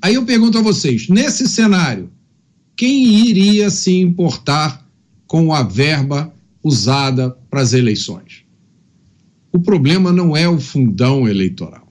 Aí 0.00 0.14
eu 0.14 0.24
pergunto 0.24 0.56
a 0.56 0.62
vocês: 0.62 1.08
nesse 1.08 1.48
cenário, 1.48 2.08
quem 2.76 3.26
iria 3.28 3.70
se 3.70 3.98
importar 4.00 4.86
com 5.26 5.52
a 5.52 5.62
verba 5.62 6.32
usada 6.62 7.30
para 7.50 7.60
as 7.60 7.72
eleições? 7.72 8.42
O 9.52 9.58
problema 9.58 10.10
não 10.12 10.36
é 10.36 10.48
o 10.48 10.58
fundão 10.58 11.28
eleitoral. 11.28 11.86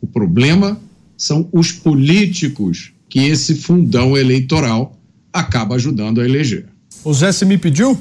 O 0.00 0.06
problema 0.06 0.80
são 1.16 1.48
os 1.52 1.72
políticos 1.72 2.92
que 3.08 3.20
esse 3.20 3.54
fundão 3.54 4.16
eleitoral 4.16 4.98
acaba 5.32 5.74
ajudando 5.74 6.20
a 6.20 6.24
eleger. 6.24 6.66
O 7.04 7.12
Zé, 7.12 7.30
se 7.32 7.44
me 7.44 7.58
pediu? 7.58 7.98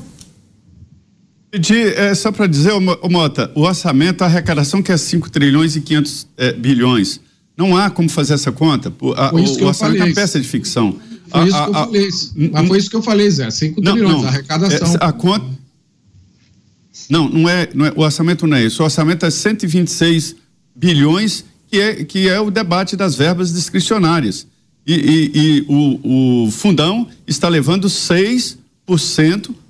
Pedi, 1.52 1.80
é, 1.80 2.14
só 2.16 2.32
para 2.32 2.48
dizer, 2.48 2.72
ô, 2.74 3.10
Mota, 3.10 3.52
o 3.56 3.62
orçamento, 3.62 4.24
a 4.24 4.26
arrecadação 4.26 4.82
que 4.82 4.92
é 4.92 4.98
5 4.98 5.30
trilhões 5.30 5.76
e 5.76 5.82
500 5.82 6.28
é, 6.38 6.54
bilhões. 6.54 7.20
Não 7.58 7.78
há 7.78 7.90
como 7.90 8.10
fazer 8.10 8.34
essa 8.34 8.52
conta. 8.52 8.92
A, 9.16 9.34
o, 9.34 9.38
o 9.38 9.66
orçamento 9.66 10.02
é 10.02 10.06
uma 10.06 10.14
peça 10.14 10.40
de 10.40 10.48
ficção. 10.48 10.98
Foi 11.36 11.42
a, 11.42 11.48
isso 11.48 11.64
que 11.64 11.70
eu 11.70 11.76
a, 11.76 11.86
falei. 11.86 12.10
Mas 12.52 12.68
foi 12.68 12.78
isso 12.78 12.90
que 12.90 12.96
eu 12.96 13.02
falei, 13.02 13.30
Zé. 13.30 13.52
5 13.52 13.82
trilhões, 13.82 14.02
não, 14.02 14.24
a 14.24 14.28
arrecadação. 14.28 14.94
É, 14.94 14.98
a 15.02 15.12
conta. 15.12 15.46
Não, 17.10 17.30
não 17.30 17.50
é, 17.50 17.70
não 17.74 17.86
é. 17.86 17.94
O 17.96 18.02
orçamento 18.02 18.48
não 18.48 18.58
é 18.58 18.64
isso. 18.64 18.82
O 18.82 18.86
orçamento 18.86 19.26
é 19.26 19.30
126 19.30 20.36
bilhões, 20.76 21.44
que 21.70 21.80
é, 21.80 22.04
que 22.06 22.30
é 22.30 22.40
o 22.40 22.50
debate 22.50 22.96
das 22.96 23.16
verbas 23.16 23.54
discricionárias. 23.54 24.48
E, 24.88 24.94
e, 24.94 25.32
e 25.34 25.66
o, 25.68 26.46
o 26.46 26.52
fundão 26.52 27.08
está 27.28 27.50
levando 27.50 27.88
6% 27.88 28.58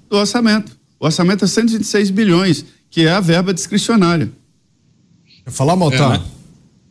do 0.10 0.18
orçamento. 0.18 0.78
O 1.00 1.06
orçamento 1.06 1.46
é 1.46 1.48
126 1.48 2.10
bilhões, 2.12 2.66
que 2.90 3.02
é 3.02 3.12
a 3.12 3.20
verba 3.20 3.54
discricionária. 3.54 4.32
Quer 5.44 5.52
falar, 5.52 5.76
Maltar? 5.76 6.16
É, 6.16 6.18
né? 6.18 6.26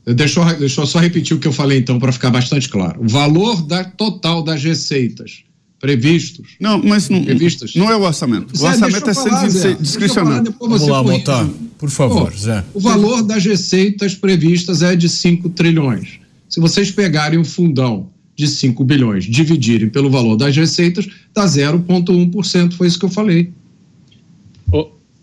Deixa 0.07 0.41
eu, 0.41 0.59
deixa 0.59 0.81
eu 0.81 0.87
só 0.87 0.99
repetir 0.99 1.37
o 1.37 1.41
que 1.41 1.49
eu 1.49 1.53
falei, 1.53 1.79
então, 1.79 1.99
para 1.99 2.13
ficar 2.13 2.31
bastante 2.31 2.69
claro. 2.69 3.03
O 3.03 3.09
valor 3.09 3.63
da, 3.63 3.85
total 3.85 4.43
das 4.43 4.63
receitas 4.63 5.45
previstos. 5.81 6.57
Não, 6.61 6.83
mas 6.83 7.09
não, 7.09 7.23
previstas. 7.23 7.75
não 7.75 7.91
é 7.91 7.97
o 7.97 8.03
orçamento. 8.03 8.57
Zé, 8.57 8.65
o 8.65 8.69
orçamento 8.71 9.11
é 9.11 9.15
falar, 9.15 9.51
126 9.51 9.79
discricionário. 9.81 10.55
Vamos 10.59 10.87
lá, 10.87 11.03
Maltar. 11.03 11.49
Por 11.79 11.91
favor, 11.91 12.31
Pô, 12.31 12.39
Zé. 12.39 12.65
O 12.73 12.81
valor 12.81 13.23
das 13.23 13.45
receitas 13.45 14.15
previstas 14.15 14.83
é 14.83 14.97
de 14.97 15.09
5 15.09 15.51
trilhões. 15.51 16.21
Se 16.49 16.61
vocês 16.61 16.91
pegarem 16.91 17.39
um 17.39 17.45
fundão 17.45 18.09
de 18.37 18.49
5 18.49 18.83
bilhões, 18.83 19.25
dividirem 19.25 19.89
pelo 19.89 20.11
valor 20.11 20.37
das 20.37 20.57
receitas, 20.57 21.07
dá 21.35 21.45
0,1%. 21.45 22.73
Foi 22.73 22.87
isso 22.87 22.99
que 22.99 23.05
eu 23.05 23.11
falei. 23.11 23.53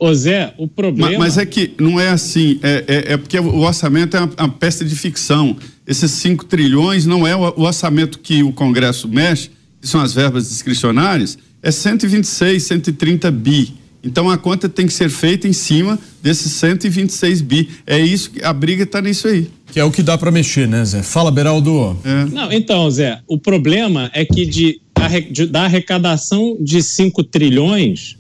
Ô 0.02 0.12
Zé, 0.16 0.52
o 0.58 0.68
problema. 0.68 1.12
Mas, 1.12 1.36
mas, 1.36 1.38
é 1.38 1.46
que 1.46 1.76
não 1.80 2.00
é 2.00 2.10
assim, 2.10 2.60
é, 2.64 2.84
é, 2.88 3.14
é 3.14 3.18
porque 3.18 3.38
o 3.38 3.60
orçamento 3.60 4.18
é 4.18 4.22
uma, 4.22 4.32
uma, 4.40 4.50
peça 4.50 4.84
de 4.84 4.96
ficção. 4.96 5.56
Esses 5.86 6.10
5 6.14 6.46
trilhões 6.46 7.06
não 7.06 7.28
é 7.28 7.36
o, 7.36 7.54
o, 7.56 7.62
orçamento 7.62 8.18
que 8.18 8.42
o 8.42 8.52
Congresso 8.52 9.08
mexe, 9.08 9.52
que 9.80 9.88
são 9.88 10.02
as 10.02 10.12
verbas 10.12 10.50
discricionárias, 10.50 11.38
é 11.62 11.70
126, 11.70 12.64
130 12.64 13.30
bi. 13.30 13.76
Então 14.04 14.28
a 14.28 14.40
conta 14.40 14.68
tem 14.68 14.88
que 14.88 14.94
ser 14.94 15.08
feita 15.08 15.48
em 15.48 15.54
cima 15.54 16.00
desses 16.24 16.52
126 16.54 17.42
bi. 17.42 17.70
É 17.86 18.00
isso 18.00 18.32
que 18.32 18.44
a 18.44 18.52
briga 18.52 18.82
está 18.82 19.04
nisso 19.04 19.28
aí. 19.28 19.52
Que 19.72 19.80
é 19.80 19.84
o 19.84 19.92
que 19.92 20.02
dá 20.02 20.18
para 20.18 20.32
mexer, 20.32 20.68
né, 20.68 20.84
Zé? 20.84 21.04
Fala, 21.04 21.30
Beraldo. 21.30 21.96
É. 22.04 22.26
Não, 22.26 22.52
então, 22.52 22.90
Zé, 22.90 23.20
o 23.28 23.38
problema 23.38 24.10
é 24.16 24.26
que 24.26 24.48
de, 24.48 24.82
de 25.30 25.46
da 25.46 25.66
arrecadação 25.66 26.58
de 26.60 26.82
5 26.82 27.24
trilhões 27.26 28.20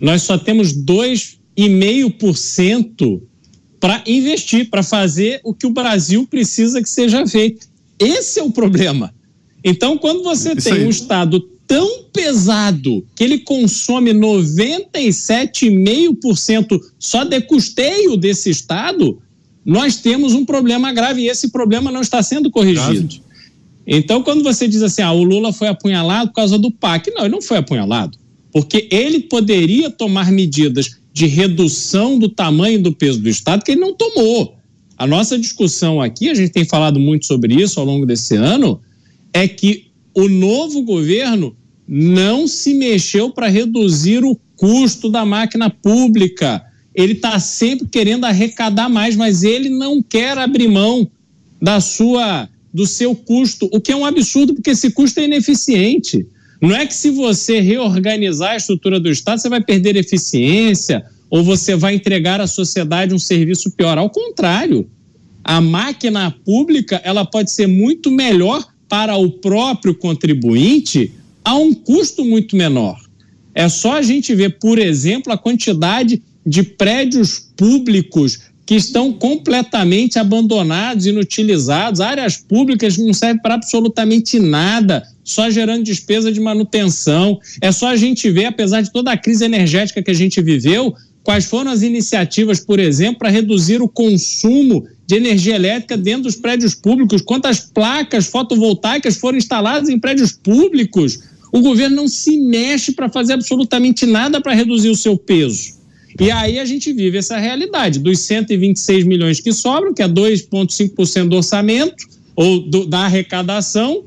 nós 0.00 0.22
só 0.22 0.38
temos 0.38 0.72
2,5% 0.72 3.20
para 3.80 4.02
investir, 4.06 4.70
para 4.70 4.82
fazer 4.82 5.40
o 5.44 5.54
que 5.54 5.66
o 5.66 5.70
Brasil 5.70 6.26
precisa 6.26 6.82
que 6.82 6.90
seja 6.90 7.24
feito. 7.26 7.68
Esse 7.98 8.38
é 8.40 8.42
o 8.42 8.50
problema. 8.50 9.14
Então, 9.62 9.98
quando 9.98 10.22
você 10.22 10.52
Isso 10.52 10.68
tem 10.68 10.72
aí. 10.74 10.86
um 10.86 10.90
Estado 10.90 11.40
tão 11.66 12.04
pesado 12.12 13.04
que 13.14 13.24
ele 13.24 13.38
consome 13.38 14.12
97,5% 14.12 16.80
só 16.98 17.24
de 17.24 17.40
custeio 17.42 18.16
desse 18.16 18.48
Estado, 18.50 19.20
nós 19.64 19.96
temos 19.96 20.32
um 20.32 20.44
problema 20.44 20.92
grave 20.92 21.22
e 21.22 21.28
esse 21.28 21.48
problema 21.50 21.92
não 21.92 22.00
está 22.00 22.22
sendo 22.22 22.50
corrigido. 22.50 23.20
Então, 23.86 24.22
quando 24.22 24.42
você 24.42 24.66
diz 24.66 24.82
assim, 24.82 25.02
ah, 25.02 25.12
o 25.12 25.22
Lula 25.22 25.52
foi 25.52 25.68
apunhalado 25.68 26.28
por 26.28 26.36
causa 26.36 26.58
do 26.58 26.70
PAC, 26.70 27.10
não, 27.10 27.20
ele 27.22 27.34
não 27.34 27.42
foi 27.42 27.58
apunhalado 27.58 28.17
porque 28.52 28.88
ele 28.90 29.20
poderia 29.20 29.90
tomar 29.90 30.32
medidas 30.32 30.98
de 31.12 31.26
redução 31.26 32.18
do 32.18 32.28
tamanho 32.28 32.82
do 32.82 32.92
peso 32.92 33.20
do 33.20 33.28
Estado 33.28 33.64
que 33.64 33.72
ele 33.72 33.80
não 33.80 33.94
tomou. 33.94 34.56
A 34.96 35.06
nossa 35.06 35.38
discussão 35.38 36.00
aqui, 36.00 36.28
a 36.28 36.34
gente 36.34 36.50
tem 36.50 36.64
falado 36.64 36.98
muito 36.98 37.26
sobre 37.26 37.54
isso 37.54 37.78
ao 37.78 37.86
longo 37.86 38.06
desse 38.06 38.34
ano, 38.34 38.80
é 39.32 39.46
que 39.46 39.86
o 40.14 40.28
novo 40.28 40.82
governo 40.82 41.56
não 41.86 42.46
se 42.46 42.74
mexeu 42.74 43.30
para 43.30 43.48
reduzir 43.48 44.24
o 44.24 44.36
custo 44.56 45.08
da 45.08 45.24
máquina 45.24 45.70
pública. 45.70 46.64
Ele 46.94 47.12
está 47.12 47.38
sempre 47.38 47.86
querendo 47.86 48.24
arrecadar 48.24 48.88
mais, 48.88 49.14
mas 49.14 49.44
ele 49.44 49.68
não 49.68 50.02
quer 50.02 50.36
abrir 50.36 50.68
mão 50.68 51.08
da 51.60 51.80
sua 51.80 52.48
do 52.72 52.86
seu 52.86 53.14
custo, 53.14 53.68
o 53.72 53.80
que 53.80 53.90
é 53.90 53.96
um 53.96 54.04
absurdo 54.04 54.54
porque 54.54 54.70
esse 54.70 54.90
custo 54.90 55.18
é 55.20 55.24
ineficiente. 55.24 56.26
Não 56.60 56.74
é 56.74 56.86
que 56.86 56.94
se 56.94 57.10
você 57.10 57.60
reorganizar 57.60 58.52
a 58.52 58.56
estrutura 58.56 58.98
do 58.98 59.10
Estado, 59.10 59.40
você 59.40 59.48
vai 59.48 59.60
perder 59.60 59.96
eficiência 59.96 61.04
ou 61.30 61.42
você 61.44 61.76
vai 61.76 61.94
entregar 61.94 62.40
à 62.40 62.46
sociedade 62.46 63.14
um 63.14 63.18
serviço 63.18 63.70
pior. 63.70 63.96
Ao 63.98 64.10
contrário, 64.10 64.88
a 65.44 65.60
máquina 65.60 66.30
pública 66.44 67.00
ela 67.04 67.24
pode 67.24 67.50
ser 67.50 67.66
muito 67.66 68.10
melhor 68.10 68.66
para 68.88 69.16
o 69.16 69.30
próprio 69.30 69.94
contribuinte 69.94 71.12
a 71.44 71.54
um 71.54 71.72
custo 71.72 72.24
muito 72.24 72.56
menor. 72.56 72.98
É 73.54 73.68
só 73.68 73.94
a 73.94 74.02
gente 74.02 74.34
ver, 74.34 74.58
por 74.58 74.78
exemplo, 74.78 75.32
a 75.32 75.38
quantidade 75.38 76.22
de 76.44 76.62
prédios 76.62 77.50
públicos 77.56 78.40
que 78.64 78.74
estão 78.74 79.12
completamente 79.12 80.18
abandonados, 80.18 81.06
inutilizados, 81.06 82.00
áreas 82.00 82.36
públicas 82.36 82.96
que 82.96 83.02
não 83.02 83.14
servem 83.14 83.40
para 83.40 83.54
absolutamente 83.54 84.38
nada, 84.38 85.02
só 85.28 85.50
gerando 85.50 85.84
despesa 85.84 86.32
de 86.32 86.40
manutenção. 86.40 87.38
É 87.60 87.70
só 87.70 87.88
a 87.88 87.96
gente 87.96 88.30
ver, 88.30 88.46
apesar 88.46 88.80
de 88.80 88.90
toda 88.90 89.12
a 89.12 89.16
crise 89.16 89.44
energética 89.44 90.02
que 90.02 90.10
a 90.10 90.14
gente 90.14 90.40
viveu, 90.40 90.94
quais 91.22 91.44
foram 91.44 91.70
as 91.70 91.82
iniciativas, 91.82 92.60
por 92.60 92.80
exemplo, 92.80 93.18
para 93.18 93.28
reduzir 93.28 93.82
o 93.82 93.88
consumo 93.88 94.88
de 95.06 95.16
energia 95.16 95.54
elétrica 95.54 95.98
dentro 95.98 96.22
dos 96.22 96.36
prédios 96.36 96.74
públicos, 96.74 97.20
quantas 97.20 97.60
placas 97.60 98.26
fotovoltaicas 98.26 99.18
foram 99.18 99.36
instaladas 99.36 99.90
em 99.90 99.98
prédios 99.98 100.32
públicos. 100.32 101.20
O 101.52 101.60
governo 101.60 101.96
não 101.96 102.08
se 102.08 102.38
mexe 102.38 102.92
para 102.92 103.10
fazer 103.10 103.34
absolutamente 103.34 104.06
nada 104.06 104.40
para 104.40 104.54
reduzir 104.54 104.88
o 104.88 104.96
seu 104.96 105.18
peso. 105.18 105.76
E 106.18 106.30
aí 106.30 106.58
a 106.58 106.64
gente 106.64 106.90
vive 106.90 107.18
essa 107.18 107.36
realidade 107.36 107.98
dos 107.98 108.20
126 108.20 109.04
milhões 109.04 109.40
que 109.40 109.52
sobram, 109.52 109.92
que 109.92 110.02
é 110.02 110.08
2,5% 110.08 111.28
do 111.28 111.36
orçamento 111.36 112.02
ou 112.34 112.60
do, 112.60 112.86
da 112.86 113.00
arrecadação, 113.00 114.04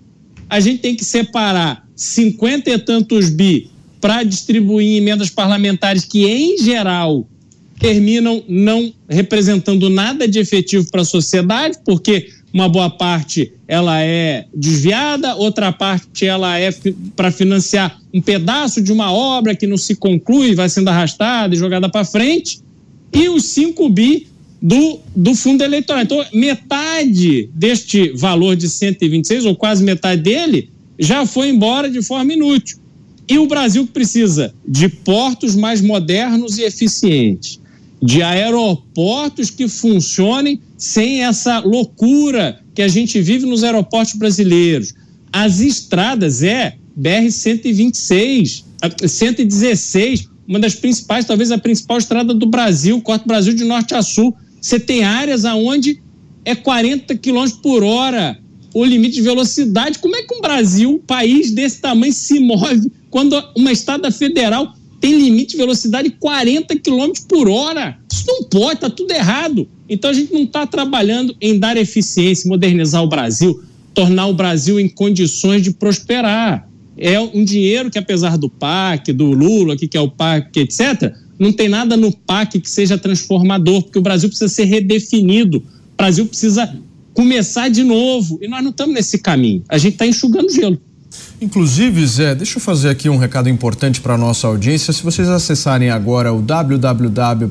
a 0.52 0.60
gente 0.60 0.82
tem 0.82 0.94
que 0.94 1.06
separar 1.06 1.88
50 1.96 2.70
e 2.70 2.78
tantos 2.78 3.30
bi 3.30 3.70
para 4.02 4.22
distribuir 4.22 4.86
em 4.86 4.98
emendas 4.98 5.30
parlamentares 5.30 6.04
que, 6.04 6.26
em 6.26 6.58
geral, 6.58 7.26
terminam 7.80 8.44
não 8.50 8.94
representando 9.08 9.90
nada 9.90 10.28
de 10.28 10.40
efetivo 10.40 10.92
para 10.92 11.04
a 11.04 11.06
sociedade, 11.06 11.78
porque 11.86 12.28
uma 12.54 12.68
boa 12.68 12.90
parte 12.90 13.54
ela 13.66 14.02
é 14.02 14.46
desviada, 14.54 15.36
outra 15.36 15.72
parte 15.72 16.26
ela 16.26 16.60
é 16.60 16.70
para 17.16 17.32
financiar 17.32 17.98
um 18.14 18.22
pedaço 18.22 18.82
de 18.82 18.92
uma 18.92 19.10
obra 19.10 19.56
que 19.56 19.66
não 19.66 19.78
se 19.78 19.96
conclui, 19.96 20.54
vai 20.54 20.68
sendo 20.68 20.90
arrastada 20.90 21.56
e 21.56 21.58
jogada 21.58 21.88
para 21.88 22.04
frente, 22.04 22.60
e 23.14 23.30
os 23.30 23.46
5 23.46 23.88
bi 23.88 24.28
do, 24.62 25.00
do 25.16 25.34
fundo 25.34 25.64
eleitoral. 25.64 26.04
Então, 26.04 26.24
metade 26.34 27.50
deste 27.54 28.10
valor 28.14 28.56
de 28.56 28.70
126, 28.70 29.46
ou 29.46 29.56
quase 29.56 29.84
metade 29.84 30.22
dele, 30.22 30.70
já 31.00 31.26
foi 31.26 31.50
embora 31.50 31.90
de 31.90 32.02
forma 32.02 32.34
inútil. 32.34 32.78
E 33.28 33.40
o 33.40 33.48
Brasil 33.48 33.88
precisa 33.88 34.54
de 34.68 34.90
portos 34.90 35.56
mais 35.56 35.82
modernos 35.82 36.58
e 36.58 36.64
eficientes, 36.64 37.60
de 38.02 38.22
aeroportos 38.22 39.50
que 39.50 39.68
funcionem 39.68 40.60
sem 40.78 41.24
essa 41.24 41.60
loucura 41.60 42.60
que 42.76 42.82
a 42.82 42.88
gente 42.88 43.22
vive 43.22 43.46
nos 43.46 43.64
aeroportos 43.64 44.16
brasileiros. 44.16 44.94
As 45.32 45.60
estradas 45.60 46.44
é 46.44 46.76
BR-126, 47.00 48.64
116, 49.08 50.28
uma 50.48 50.60
das 50.60 50.76
principais, 50.76 51.26
talvez 51.26 51.52
a 51.52 51.58
principal 51.58 51.98
estrada 51.98 52.34
do 52.34 52.46
Brasil, 52.46 53.02
corta 53.02 53.24
o 53.24 53.28
Brasil 53.28 53.54
de 53.54 53.64
norte 53.64 53.96
a 53.96 54.02
sul. 54.02 54.36
Você 54.62 54.80
tem 54.80 55.04
áreas 55.04 55.44
aonde 55.44 56.00
é 56.46 56.56
40 56.56 57.18
km 57.18 57.50
por 57.62 57.84
hora 57.84 58.38
o 58.74 58.86
limite 58.86 59.16
de 59.16 59.22
velocidade. 59.22 60.00
Como 60.00 60.16
é 60.16 60.22
que 60.22 60.34
um 60.34 60.42
Brasil, 60.42 60.92
um 60.92 61.00
país 61.00 61.52
desse 61.52 61.82
tamanho, 61.82 62.14
se 62.14 62.40
move 62.40 62.92
quando 63.10 63.42
uma 63.58 63.72
estrada 63.72 64.12
federal 64.12 64.74
tem 65.00 65.18
limite 65.18 65.52
de 65.52 65.58
velocidade 65.58 66.12
40 66.12 66.78
km 66.78 67.12
por 67.28 67.50
hora? 67.50 67.98
Isso 68.12 68.24
não 68.28 68.44
pode, 68.44 68.76
está 68.76 68.90
tudo 68.90 69.12
errado. 69.12 69.68
Então 69.90 70.12
a 70.12 70.14
gente 70.14 70.32
não 70.32 70.44
está 70.44 70.66
trabalhando 70.66 71.36
em 71.42 71.58
dar 71.58 71.76
eficiência, 71.76 72.48
modernizar 72.48 73.04
o 73.04 73.08
Brasil, 73.08 73.62
tornar 73.94 74.28
o 74.28 74.34
Brasil 74.34 74.80
em 74.80 74.88
condições 74.88 75.64
de 75.64 75.72
prosperar. 75.72 76.70
É 76.98 77.20
um 77.20 77.44
dinheiro 77.44 77.90
que, 77.90 77.98
apesar 77.98 78.38
do 78.38 78.48
PAC, 78.48 79.12
do 79.12 79.32
Lula, 79.32 79.76
que 79.76 79.98
é 79.98 80.02
o 80.02 80.10
PAC, 80.10 80.60
etc., 80.60 81.14
não 81.42 81.52
tem 81.52 81.68
nada 81.68 81.98
no 81.98 82.16
PAC 82.16 82.60
que 82.60 82.70
seja 82.70 83.00
transformador, 83.00 83.82
porque 83.82 83.98
o 83.98 84.02
Brasil 84.02 84.30
precisa 84.30 84.48
ser 84.48 84.66
redefinido. 84.66 85.58
O 85.58 85.98
Brasil 85.98 86.28
precisa 86.28 86.72
começar 87.16 87.68
de 87.68 87.84
novo. 87.84 88.38
E 88.44 88.48
nós 88.48 88.62
não 88.62 88.70
estamos 88.70 88.94
nesse 88.94 89.18
caminho. 89.18 89.64
A 89.68 89.80
gente 89.80 89.94
está 89.94 90.06
enxugando 90.06 90.54
gelo. 90.54 90.80
Inclusive, 91.44 92.06
Zé, 92.06 92.36
deixa 92.36 92.60
eu 92.60 92.62
fazer 92.62 92.90
aqui 92.90 93.10
um 93.10 93.18
recado 93.18 93.50
importante 93.50 94.00
para 94.00 94.14
a 94.14 94.18
nossa 94.18 94.46
audiência. 94.46 94.94
Se 94.94 95.02
vocês 95.02 95.28
acessarem 95.28 95.90
agora 95.90 96.32
o 96.32 96.40
www.jp.com.br, 96.40 97.50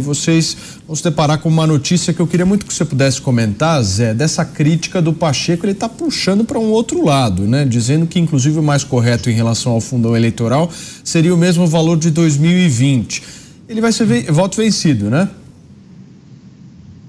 vocês 0.00 0.56
vão 0.86 0.96
se 0.96 1.02
deparar 1.02 1.40
com 1.40 1.50
uma 1.50 1.66
notícia 1.66 2.14
que 2.14 2.20
eu 2.20 2.26
queria 2.26 2.46
muito 2.46 2.64
que 2.64 2.72
você 2.72 2.86
pudesse 2.86 3.20
comentar, 3.20 3.82
Zé, 3.82 4.14
dessa 4.14 4.46
crítica 4.46 5.02
do 5.02 5.12
Pacheco. 5.12 5.66
Ele 5.66 5.72
está 5.72 5.90
puxando 5.90 6.42
para 6.42 6.58
um 6.58 6.70
outro 6.70 7.04
lado, 7.04 7.42
né? 7.42 7.66
Dizendo 7.66 8.06
que, 8.06 8.18
inclusive, 8.18 8.58
o 8.58 8.62
mais 8.62 8.82
correto 8.82 9.28
em 9.28 9.34
relação 9.34 9.72
ao 9.72 9.80
fundão 9.82 10.16
eleitoral 10.16 10.70
seria 11.04 11.34
o 11.34 11.36
mesmo 11.36 11.66
valor 11.66 11.98
de 11.98 12.10
2020. 12.10 13.22
Ele 13.68 13.82
vai 13.82 13.92
ser 13.92 14.06
voto 14.32 14.56
vencido, 14.56 15.10
né? 15.10 15.28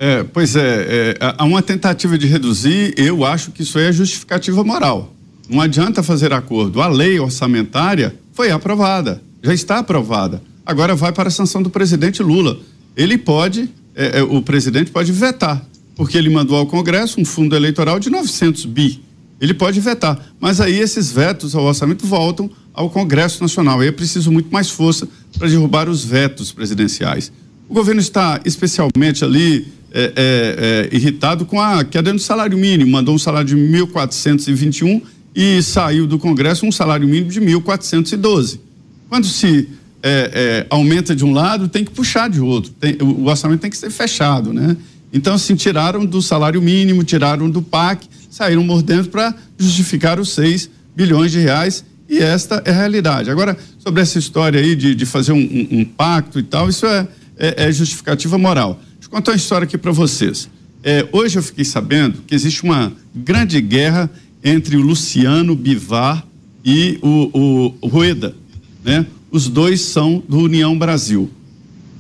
É, 0.06 0.22
pois 0.22 0.54
é, 0.58 1.16
é, 1.18 1.18
há 1.38 1.46
uma 1.46 1.62
tentativa 1.62 2.18
de 2.18 2.28
reduzir, 2.28 2.94
eu 2.98 3.24
acho 3.24 3.52
que 3.52 3.64
isso 3.64 3.80
é 3.80 3.90
justificativa 3.90 4.62
moral. 4.62 5.14
Não 5.48 5.62
adianta 5.62 6.04
fazer 6.04 6.34
acordo. 6.34 6.82
A 6.82 6.90
lei 6.90 7.22
orçamentária 7.22 8.14
foi 8.34 8.52
aprovada, 8.52 9.22
já 9.42 9.54
está 9.54 9.80
aprovada. 9.80 10.44
Agora 10.66 10.94
vai 10.94 11.14
para 11.14 11.30
a 11.30 11.32
sanção 11.32 11.64
do 11.64 11.70
presidente 11.70 12.22
Lula. 12.22 12.60
Ele 12.98 13.18
pode, 13.18 13.70
é, 13.96 14.20
é, 14.20 14.24
o 14.24 14.42
presidente 14.42 14.92
pode 14.92 15.10
vetar, 15.14 15.66
porque 15.96 16.18
ele 16.18 16.30
mandou 16.30 16.58
ao 16.58 16.66
Congresso 16.66 17.22
um 17.22 17.24
fundo 17.24 17.56
eleitoral 17.56 17.98
de 17.98 18.10
900 18.10 18.66
bi. 18.66 19.02
Ele 19.40 19.54
pode 19.54 19.80
vetar, 19.80 20.34
mas 20.38 20.60
aí 20.60 20.78
esses 20.78 21.14
vetos 21.14 21.56
ao 21.56 21.64
orçamento 21.64 22.06
voltam 22.06 22.50
ao 22.74 22.90
Congresso 22.90 23.42
Nacional. 23.42 23.80
Aí 23.80 23.88
é 23.88 23.92
preciso 23.94 24.34
muito 24.34 24.52
mais 24.52 24.70
força 24.70 25.08
para 25.38 25.48
derrubar 25.48 25.88
os 25.88 26.04
vetos 26.04 26.52
presidenciais. 26.52 27.32
O 27.70 27.74
governo 27.74 28.02
está 28.02 28.42
especialmente 28.44 29.24
ali 29.24 29.82
é, 29.94 30.02
é, 30.02 30.11
é, 30.15 30.95
irritado 30.95 31.45
com 31.45 31.61
a 31.61 31.84
queda 31.84 32.11
no 32.11 32.18
salário 32.18 32.57
mínimo, 32.57 32.91
mandou 32.91 33.14
um 33.14 33.20
salário 33.20 33.48
de 33.48 33.56
1.421 33.56 35.03
e 35.36 35.61
saiu 35.61 36.07
do 36.07 36.18
Congresso 36.18 36.65
um 36.65 36.72
salário 36.72 37.07
mínimo 37.07 37.30
de 37.30 37.40
1.412. 37.40 38.60
Quando 39.07 39.28
se 39.28 39.70
é, 40.02 40.32
é, 40.34 40.68
aumenta 40.70 41.15
de 41.15 41.24
um 41.24 41.32
lado, 41.32 41.68
tem 41.68 41.86
que 41.86 41.91
puxar 41.91 42.28
de 42.28 42.41
outro. 42.41 42.72
Tem, 42.72 42.98
o, 43.02 43.26
orçamento 43.26 43.61
tem 43.61 43.70
que 43.70 43.78
ser 43.78 43.91
fechado, 43.91 44.52
né? 44.52 44.76
Então, 45.14 45.36
assim, 45.36 45.53
tiraram 45.53 46.03
do 46.03 46.24
salário 46.24 46.60
mínimo, 46.60 47.03
tiraram 47.03 47.48
do 47.48 47.61
PAC, 47.61 48.07
saíram 48.32 48.64
mordendo 48.64 49.10
para 49.10 49.36
justificar 49.60 50.20
os 50.20 50.30
6 50.30 50.72
bilhões 50.95 51.32
de 51.32 51.38
reais 51.38 51.86
e 52.10 52.18
esta 52.18 52.64
é 52.65 52.72
a 52.72 52.74
realidade. 52.74 53.30
Agora, 53.30 53.56
sobre 53.78 54.02
essa 54.02 54.18
história 54.18 54.60
aí 54.60 54.76
de, 54.76 54.95
de 54.95 55.06
fazer 55.06 55.34
um, 55.34 55.38
um, 55.38 55.80
um 55.80 55.86
pacto 55.86 56.40
e 56.40 56.44
tal, 56.44 56.68
isso 56.68 56.88
é, 56.88 57.07
é, 57.38 57.65
é 57.65 57.72
justificativa 57.72 58.40
moral 58.40 58.82
contar 59.14 59.34
uma 59.34 59.38
história 59.38 59.65
aqui 59.65 59.77
para 59.77 59.91
vocês. 59.91 60.49
É, 60.84 61.07
hoje 61.11 61.38
eu 61.38 61.44
fiquei 61.44 61.64
sabendo 61.64 62.23
que 62.26 62.34
existe 62.34 62.64
uma 62.64 62.91
grande 63.14 63.61
guerra 63.61 64.10
entre 64.44 64.76
o 64.76 64.81
Luciano 64.81 65.56
Bivar 65.56 66.26
e 66.65 66.98
o, 66.99 67.76
o, 67.80 67.88
Rueda, 67.88 68.35
né? 68.84 69.06
Os 69.30 69.48
dois 69.48 69.81
são 69.81 70.23
do 70.27 70.40
União 70.40 70.76
Brasil. 70.76 71.30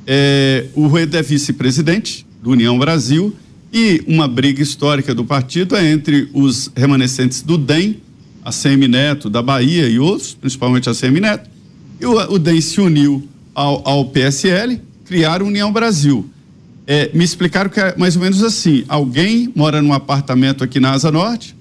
É, 0.07 0.65
o 0.73 0.87
Rueda 0.87 1.19
é 1.19 1.21
vice-presidente 1.21 2.25
do 2.41 2.49
União 2.49 2.79
Brasil 2.79 3.35
e 3.71 4.03
uma 4.07 4.27
briga 4.27 4.63
histórica 4.63 5.13
do 5.13 5.23
partido 5.23 5.75
é 5.75 5.91
entre 5.91 6.27
os 6.33 6.71
remanescentes 6.75 7.43
do 7.43 7.59
DEM, 7.59 8.01
a 8.43 8.51
CM 8.51 8.87
Neto 8.87 9.29
da 9.29 9.43
Bahia 9.43 9.87
e 9.87 9.99
outros, 9.99 10.33
principalmente 10.33 10.89
a 10.89 10.95
CM 10.95 11.19
Neto, 11.19 11.47
e 12.01 12.07
o, 12.07 12.17
o 12.33 12.39
DEM 12.39 12.59
se 12.59 12.81
uniu 12.81 13.27
ao, 13.53 13.87
ao 13.87 14.05
PSL, 14.05 14.81
criaram 15.05 15.45
União 15.45 15.71
Brasil 15.71 16.32
é, 16.85 17.09
me 17.13 17.23
explicaram 17.23 17.69
que 17.69 17.79
é 17.79 17.95
mais 17.97 18.15
ou 18.15 18.21
menos 18.21 18.43
assim: 18.43 18.83
alguém 18.87 19.51
mora 19.55 19.81
num 19.81 19.93
apartamento 19.93 20.63
aqui 20.63 20.79
na 20.79 20.91
Asa 20.91 21.11
Norte 21.11 21.55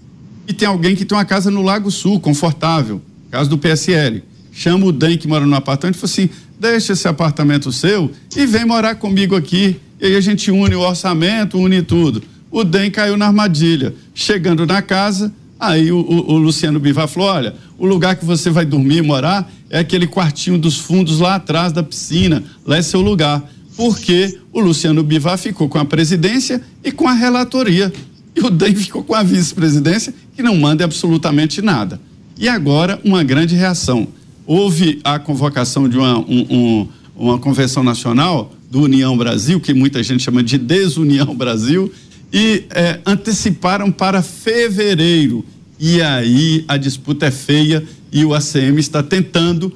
e 0.47 0.53
tem 0.53 0.67
alguém 0.67 0.97
que 0.97 1.05
tem 1.05 1.17
uma 1.17 1.25
casa 1.25 1.51
no 1.51 1.63
Lago 1.63 1.91
Sul, 1.91 2.19
confortável, 2.21 3.01
caso 3.31 3.49
do 3.49 3.59
PSL. 3.59 4.23
Chama 4.53 4.87
o 4.87 4.93
Dan 4.93 5.17
que 5.17 5.29
mora 5.29 5.47
no 5.47 5.55
apartamento 5.55 5.97
e 5.97 5.99
fala 5.99 6.13
assim: 6.13 6.29
deixa 6.59 6.93
esse 6.93 7.07
apartamento 7.09 7.73
seu 7.73 8.11
e 8.37 8.47
vem 8.47 8.65
morar 8.65 8.97
comigo 8.97 9.37
aqui. 9.37 9.77
E 10.01 10.07
aí 10.07 10.17
a 10.17 10.21
gente 10.21 10.51
une 10.51 10.75
o 10.75 10.81
orçamento, 10.81 11.59
une 11.59 11.83
tudo. 11.83 12.23
O 12.51 12.65
DEM 12.65 12.91
caiu 12.91 13.17
na 13.17 13.29
armadilha. 13.29 13.95
Chegando 14.15 14.67
na 14.67 14.83
casa, 14.83 15.33
aí 15.59 15.91
o, 15.91 15.99
o, 15.99 16.33
o 16.33 16.39
Luciano 16.39 16.81
Bivar 16.81 17.07
falou: 17.07 17.29
olha, 17.29 17.55
o 17.79 17.87
lugar 17.87 18.17
que 18.17 18.25
você 18.25 18.51
vai 18.51 18.67
dormir 18.67 18.99
e 18.99 19.03
morar 19.03 19.51
é 19.71 19.79
aquele 19.79 20.07
quartinho 20.07 20.59
dos 20.59 20.77
fundos 20.77 21.21
lá 21.21 21.37
atrás 21.37 21.73
da 21.73 21.83
piscina. 21.83 22.43
Lá 22.67 22.77
é 22.77 22.83
seu 22.83 23.01
lugar 23.01 23.43
porque 23.77 24.39
o 24.53 24.61
Luciano 24.61 25.03
Bivar 25.03 25.39
ficou 25.39 25.69
com 25.69 25.79
a 25.79 25.85
presidência 25.85 26.61
e 26.85 26.93
com 26.93 27.09
a 27.09 27.13
relatoria. 27.13 27.93
E 28.35 28.41
o 28.41 28.51
DEM 28.51 28.75
ficou 28.75 29.03
com 29.03 29.15
a 29.15 29.23
vice-presidência, 29.23 30.15
que 30.35 30.43
não 30.43 30.57
manda 30.57 30.85
absolutamente 30.85 31.61
nada. 31.61 32.01
E 32.39 32.49
agora, 32.49 33.01
uma 33.05 33.23
grande 33.23 33.55
reação. 33.55 34.09
Houve 34.47 35.01
a 35.05 35.19
convocação 35.19 35.89
de 35.89 35.97
uma, 35.97 36.19
um, 36.19 36.47
um, 36.51 36.89
uma 37.15 37.39
convenção 37.39 37.83
nacional 37.83 38.53
do 38.71 38.83
União 38.83 39.17
Brasil, 39.17 39.61
que 39.61 39.75
muita 39.75 40.03
gente 40.03 40.23
chama 40.23 40.43
de 40.43 40.59
Desunião 40.59 41.35
Brasil, 41.35 41.93
e 42.33 42.65
é, 42.71 42.99
anteciparam 43.05 43.93
para 43.93 44.23
fevereiro. 44.23 45.45
E 45.79 46.01
aí 46.01 46.65
a 46.67 46.77
disputa 46.77 47.27
é 47.27 47.31
feia 47.31 47.85
e 48.11 48.25
o 48.25 48.35
ACM 48.35 48.79
está 48.79 49.03
tentando 49.03 49.73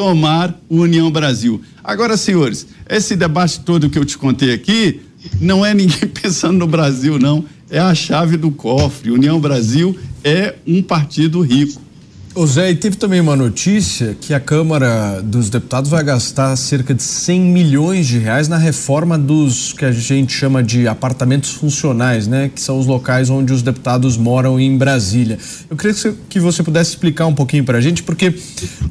tomar 0.00 0.58
o 0.66 0.76
União 0.76 1.10
Brasil. 1.10 1.60
Agora, 1.84 2.16
senhores, 2.16 2.66
esse 2.88 3.14
debate 3.14 3.60
todo 3.60 3.90
que 3.90 3.98
eu 3.98 4.04
te 4.06 4.16
contei 4.16 4.54
aqui 4.54 5.02
não 5.38 5.64
é 5.64 5.74
ninguém 5.74 6.08
pensando 6.08 6.56
no 6.56 6.66
Brasil, 6.66 7.18
não. 7.18 7.44
É 7.68 7.78
a 7.78 7.94
chave 7.94 8.38
do 8.38 8.50
cofre. 8.50 9.10
União 9.10 9.38
Brasil 9.38 9.94
é 10.24 10.54
um 10.66 10.82
partido 10.82 11.42
rico. 11.42 11.82
Ô 12.32 12.46
Zé, 12.46 12.70
e 12.70 12.76
teve 12.76 12.96
também 12.96 13.20
uma 13.20 13.34
notícia 13.34 14.14
que 14.14 14.32
a 14.32 14.38
Câmara 14.38 15.20
dos 15.20 15.50
Deputados 15.50 15.90
vai 15.90 16.04
gastar 16.04 16.54
cerca 16.54 16.94
de 16.94 17.02
100 17.02 17.40
milhões 17.40 18.06
de 18.06 18.18
reais 18.18 18.46
na 18.46 18.56
reforma 18.56 19.18
dos 19.18 19.72
que 19.72 19.84
a 19.84 19.90
gente 19.90 20.32
chama 20.32 20.62
de 20.62 20.86
apartamentos 20.86 21.50
funcionais, 21.50 22.28
né? 22.28 22.48
Que 22.54 22.60
são 22.60 22.78
os 22.78 22.86
locais 22.86 23.30
onde 23.30 23.52
os 23.52 23.62
deputados 23.62 24.16
moram 24.16 24.60
em 24.60 24.78
Brasília. 24.78 25.40
Eu 25.68 25.76
queria 25.76 26.14
que 26.28 26.38
você 26.38 26.62
pudesse 26.62 26.90
explicar 26.90 27.26
um 27.26 27.34
pouquinho 27.34 27.64
para 27.64 27.78
a 27.78 27.80
gente, 27.80 28.04
porque 28.04 28.32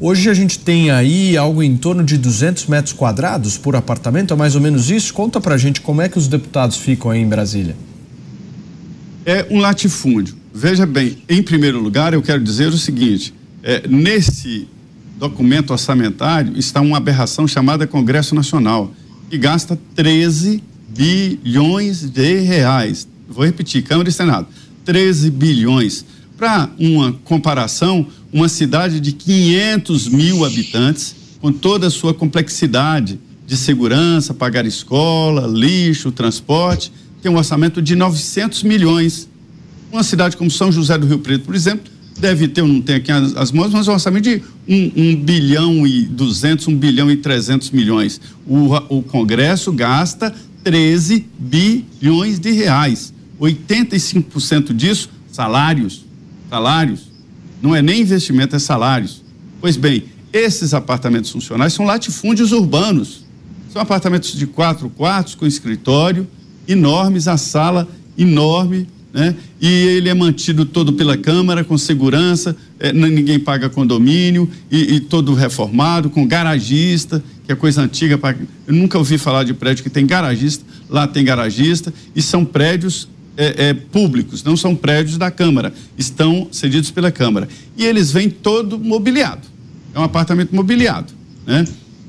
hoje 0.01 0.29
a 0.29 0.33
gente 0.33 0.59
tem 0.59 0.91
aí 0.91 1.37
algo 1.37 1.63
em 1.63 1.77
torno 1.77 2.03
de 2.03 2.17
200 2.17 2.67
metros 2.67 2.91
quadrados 2.91 3.57
por 3.57 3.73
apartamento, 3.73 4.33
é 4.33 4.37
mais 4.37 4.53
ou 4.53 4.59
menos 4.59 4.91
isso? 4.91 5.13
Conta 5.13 5.39
para 5.39 5.55
a 5.55 5.57
gente 5.57 5.79
como 5.79 6.01
é 6.01 6.09
que 6.09 6.17
os 6.17 6.27
deputados 6.27 6.75
ficam 6.75 7.09
aí 7.09 7.21
em 7.21 7.27
Brasília. 7.27 7.77
É 9.25 9.47
um 9.49 9.59
latifúndio 9.59 10.38
Veja 10.53 10.85
bem, 10.85 11.17
em 11.29 11.43
primeiro 11.43 11.79
lugar, 11.79 12.13
eu 12.13 12.21
quero 12.21 12.43
dizer 12.43 12.69
o 12.69 12.77
seguinte: 12.77 13.33
é, 13.63 13.87
nesse 13.87 14.67
documento 15.17 15.71
orçamentário 15.71 16.57
está 16.57 16.81
uma 16.81 16.97
aberração 16.97 17.47
chamada 17.47 17.85
Congresso 17.85 18.33
Nacional, 18.33 18.93
que 19.29 19.37
gasta 19.37 19.79
13 19.95 20.63
bilhões 20.89 22.09
de 22.09 22.39
reais. 22.39 23.07
Vou 23.27 23.45
repetir, 23.45 23.83
Câmara 23.83 24.09
e 24.09 24.11
Senado, 24.11 24.47
13 24.85 25.29
bilhões. 25.29 26.03
Para 26.35 26.69
uma 26.79 27.13
comparação, 27.23 28.07
uma 28.33 28.49
cidade 28.49 28.99
de 28.99 29.11
500 29.11 30.07
mil 30.07 30.45
habitantes, 30.45 31.15
com 31.39 31.51
toda 31.51 31.87
a 31.87 31.91
sua 31.91 32.13
complexidade 32.13 33.19
de 33.45 33.55
segurança, 33.55 34.33
pagar 34.33 34.65
escola, 34.65 35.45
lixo, 35.47 36.11
transporte, 36.11 36.91
tem 37.21 37.31
um 37.31 37.37
orçamento 37.37 37.81
de 37.81 37.95
900 37.95 38.63
milhões. 38.63 39.28
Uma 39.91 40.03
cidade 40.03 40.37
como 40.37 40.51
São 40.51 40.71
José 40.71 40.97
do 40.97 41.07
Rio 41.07 41.19
Preto, 41.19 41.45
por 41.45 41.55
exemplo, 41.55 41.91
deve 42.19 42.47
ter, 42.47 42.61
eu 42.61 42.67
não 42.67 42.81
tenho 42.81 42.99
aqui 42.99 43.11
as, 43.11 43.51
mãos, 43.51 43.71
mas 43.71 43.87
um 43.87 43.93
orçamento 43.93 44.23
de 44.23 44.43
um, 44.67 44.91
um, 44.95 45.15
bilhão 45.15 45.87
e 45.87 46.03
duzentos, 46.03 46.67
um 46.67 46.75
bilhão 46.75 47.09
e 47.09 47.17
trezentos 47.17 47.71
milhões. 47.71 48.19
O, 48.45 48.75
o 48.89 49.01
Congresso 49.01 49.71
gasta 49.71 50.33
13 50.63 51.25
bilhões 51.39 52.39
de 52.39 52.51
reais. 52.51 53.13
85% 53.39 54.73
disso, 54.73 55.09
salários. 55.31 56.05
Salários. 56.49 57.09
Não 57.61 57.75
é 57.75 57.81
nem 57.81 58.01
investimento, 58.01 58.55
é 58.55 58.59
salários. 58.59 59.23
Pois 59.61 59.77
bem, 59.77 60.05
esses 60.31 60.73
apartamentos 60.73 61.31
funcionais 61.31 61.73
são 61.73 61.85
latifúndios 61.85 62.51
urbanos. 62.51 63.23
São 63.71 63.81
apartamentos 63.81 64.33
de 64.33 64.45
quatro 64.47 64.89
quartos 64.89 65.35
com 65.35 65.45
escritório, 65.45 66.27
enormes, 66.67 67.27
a 67.27 67.37
sala 67.37 67.87
enorme, 68.17 68.87
né? 69.13 69.35
E 69.59 69.67
ele 69.67 70.09
é 70.09 70.13
mantido 70.13 70.65
todo 70.65 70.93
pela 70.93 71.17
Câmara, 71.17 71.63
com 71.63 71.77
segurança, 71.77 72.55
é, 72.79 72.93
ninguém 72.93 73.39
paga 73.39 73.69
condomínio, 73.69 74.49
e, 74.71 74.95
e, 74.95 74.99
todo 74.99 75.33
reformado, 75.33 76.09
com 76.09 76.27
garagista, 76.27 77.23
que 77.45 77.51
é 77.51 77.55
coisa 77.55 77.81
antiga. 77.81 78.17
Pra, 78.17 78.35
eu 78.67 78.73
nunca 78.73 78.97
ouvi 78.97 79.17
falar 79.17 79.43
de 79.43 79.53
prédio 79.53 79.83
que 79.83 79.89
tem 79.89 80.05
garagista, 80.05 80.63
lá 80.89 81.07
tem 81.07 81.23
garagista, 81.23 81.93
e 82.15 82.21
são 82.21 82.45
prédios 82.45 83.07
é, 83.35 83.69
é, 83.69 83.73
públicos, 83.73 84.43
não 84.43 84.55
são 84.55 84.75
prédios 84.75 85.17
da 85.17 85.31
Câmara, 85.31 85.73
estão 85.97 86.47
cedidos 86.51 86.91
pela 86.91 87.11
Câmara. 87.11 87.47
E 87.77 87.85
eles 87.85 88.11
vêm 88.11 88.29
todo 88.29 88.77
mobiliado, 88.77 89.47
é 89.93 89.99
um 89.99 90.03
apartamento 90.03 90.55
mobiliado, 90.55 91.13
né? 91.47 91.65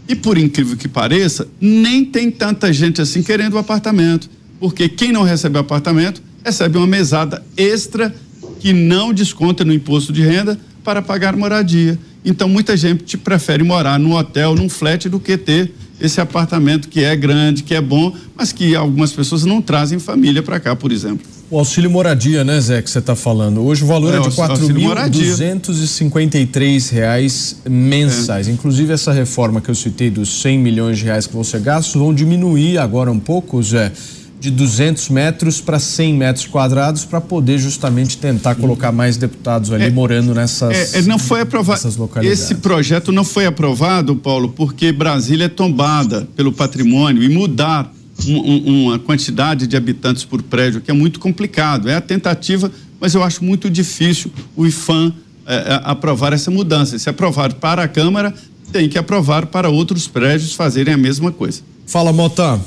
E 0.09 0.17
por 0.17 0.37
incrível 0.37 0.77
que 0.77 0.89
pareça, 0.89 1.47
nem 1.61 2.05
tem 2.05 2.33
tanta 2.33 2.73
gente 2.73 3.01
assim 3.01 3.23
querendo 3.23 3.55
o 3.55 3.59
apartamento, 3.59 4.29
porque 4.59 4.89
quem 4.89 5.13
não 5.13 5.23
recebe 5.23 5.57
o 5.57 5.61
apartamento 5.61 6.21
recebe 6.45 6.79
uma 6.79 6.87
mesada 6.87 7.43
extra 7.57 8.15
que 8.59 8.73
não 8.73 9.13
desconta 9.13 9.65
no 9.65 9.73
imposto 9.73 10.13
de 10.13 10.23
renda 10.23 10.59
para 10.85 11.03
pagar 11.03 11.37
moradia. 11.37 11.99
Então 12.25 12.49
muita 12.49 12.77
gente 12.77 13.17
prefere 13.17 13.63
morar 13.63 13.99
num 13.99 14.15
hotel, 14.15 14.55
num 14.55 14.69
flat 14.69 15.09
do 15.09 15.19
que 15.19 15.37
ter 15.37 15.73
esse 16.01 16.21
apartamento 16.21 16.89
que 16.89 17.05
é 17.05 17.15
grande, 17.15 17.63
que 17.63 17.75
é 17.75 17.81
bom, 17.81 18.13
mas 18.35 18.53
que 18.53 18.75
algumas 18.75 19.13
pessoas 19.13 19.45
não 19.45 19.61
trazem 19.61 19.99
família 19.99 20.43
para 20.43 20.59
cá, 20.59 20.75
por 20.75 20.93
exemplo. 20.93 21.27
O 21.51 21.59
auxílio 21.59 21.91
moradia, 21.91 22.43
né, 22.43 22.59
Zé, 22.61 22.81
que 22.81 22.89
você 22.89 23.01
está 23.01 23.15
falando. 23.15 23.61
Hoje 23.61 23.83
o 23.85 23.87
valor 23.87 24.15
é, 24.15 24.19
é 24.19 24.21
de 24.21 24.31
quatro 24.35 24.67
mil 24.73 24.95
duzentos 25.11 25.79
e 25.81 25.89
cinquenta 25.89 26.39
e 26.39 26.47
três 26.47 26.89
reais 26.89 27.57
mensais. 27.69 28.49
É. 28.49 28.51
Inclusive 28.51 28.93
essa 28.93 29.13
reforma 29.13 29.61
que 29.61 29.69
eu 29.69 29.75
citei 29.75 30.11
dos 30.11 30.41
100 30.41 30.59
milhões 30.59 30.99
de 30.99 31.05
reais 31.05 31.27
que 31.27 31.35
vão 31.35 31.45
ser 31.45 31.61
gastos 31.61 31.95
vão 32.01 32.15
diminuir 32.15 32.79
agora 32.79 33.11
um 33.11 33.19
pouco, 33.19 33.63
Zé 33.63 33.93
de 34.41 34.51
200 34.51 35.11
metros 35.11 35.61
para 35.61 35.79
100 35.79 36.15
metros 36.15 36.47
quadrados 36.47 37.05
para 37.05 37.21
poder 37.21 37.59
justamente 37.59 38.17
tentar 38.17 38.55
colocar 38.55 38.91
mais 38.91 39.17
deputados 39.19 39.71
ali 39.71 39.85
é, 39.85 39.91
morando 39.91 40.35
nessas 40.35 40.95
é, 40.95 40.99
é 40.99 41.03
não 41.03 41.19
foi 41.19 41.43
aprovado. 41.43 41.81
esse 42.23 42.55
projeto 42.57 43.13
não 43.13 43.23
foi 43.25 43.45
aprovado 43.45 44.17
Paulo 44.17 44.49
porque 44.49 44.93
Brasília 44.93 45.45
é 45.45 45.49
tombada 45.49 46.27
pelo 46.35 46.53
patrimônio 46.53 47.23
e 47.23 47.29
mudar 47.29 47.93
um, 48.27 48.37
um, 48.39 48.85
uma 48.87 48.99
quantidade 48.99 49.67
de 49.67 49.77
habitantes 49.77 50.25
por 50.25 50.43
prédio 50.43 50.81
que 50.81 50.91
é 50.91 50.95
muito 50.95 51.21
complicado. 51.21 51.89
É 51.89 51.95
a 51.95 52.01
tentativa 52.01 52.71
mas 53.01 53.15
eu 53.15 53.23
acho 53.23 53.43
muito 53.43 53.71
difícil 53.71 54.31
o 54.55 54.67
IFAM 54.67 55.13
é, 55.47 55.55
é, 55.55 55.81
aprovar 55.85 56.33
essa 56.33 56.51
mudança. 56.51 56.99
Se 56.99 57.09
aprovar 57.09 57.55
para 57.55 57.83
a 57.83 57.89
Câmara 57.89 58.35
tem 58.71 58.89
que 58.89 58.99
aprovar 58.99 59.47
para 59.47 59.69
outros 59.69 60.07
prédios 60.07 60.55
fazerem 60.55 60.95
a 60.95 60.97
mesma 60.97 61.33
coisa. 61.33 61.63
Fala 61.87 62.13
Mota 62.13 62.61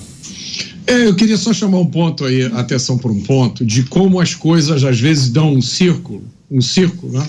é, 0.88 1.08
eu 1.08 1.16
queria 1.16 1.38
só 1.38 1.54
chamar 1.54 1.80
um 1.80 1.86
ponto 1.86 2.26
aí, 2.26 2.44
atenção 2.44 2.98
para 2.98 3.12
um 3.12 3.22
ponto, 3.22 3.66
de 3.66 3.84
como 3.84 4.20
as 4.20 4.36
coisas 4.36 4.84
às 4.84 5.00
vezes 5.00 5.30
dão 5.30 5.54
um 5.54 5.62
círculo, 5.62 6.24
um 6.50 6.62
círculo, 6.62 7.14
né? 7.14 7.28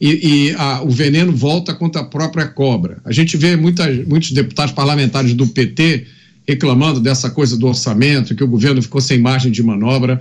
E, 0.00 0.48
e 0.48 0.54
a, 0.56 0.82
o 0.82 0.90
veneno 0.90 1.30
volta 1.30 1.72
contra 1.72 2.00
a 2.00 2.04
própria 2.04 2.46
cobra. 2.48 2.98
A 3.04 3.12
gente 3.12 3.36
vê 3.36 3.56
muitas, 3.56 4.04
muitos 4.06 4.32
deputados 4.32 4.74
parlamentares 4.74 5.32
do 5.32 5.46
PT 5.46 6.06
reclamando 6.46 6.98
dessa 6.98 7.30
coisa 7.30 7.56
do 7.56 7.68
orçamento, 7.68 8.34
que 8.34 8.42
o 8.42 8.48
governo 8.48 8.82
ficou 8.82 9.00
sem 9.00 9.20
margem 9.20 9.52
de 9.52 9.62
manobra. 9.62 10.20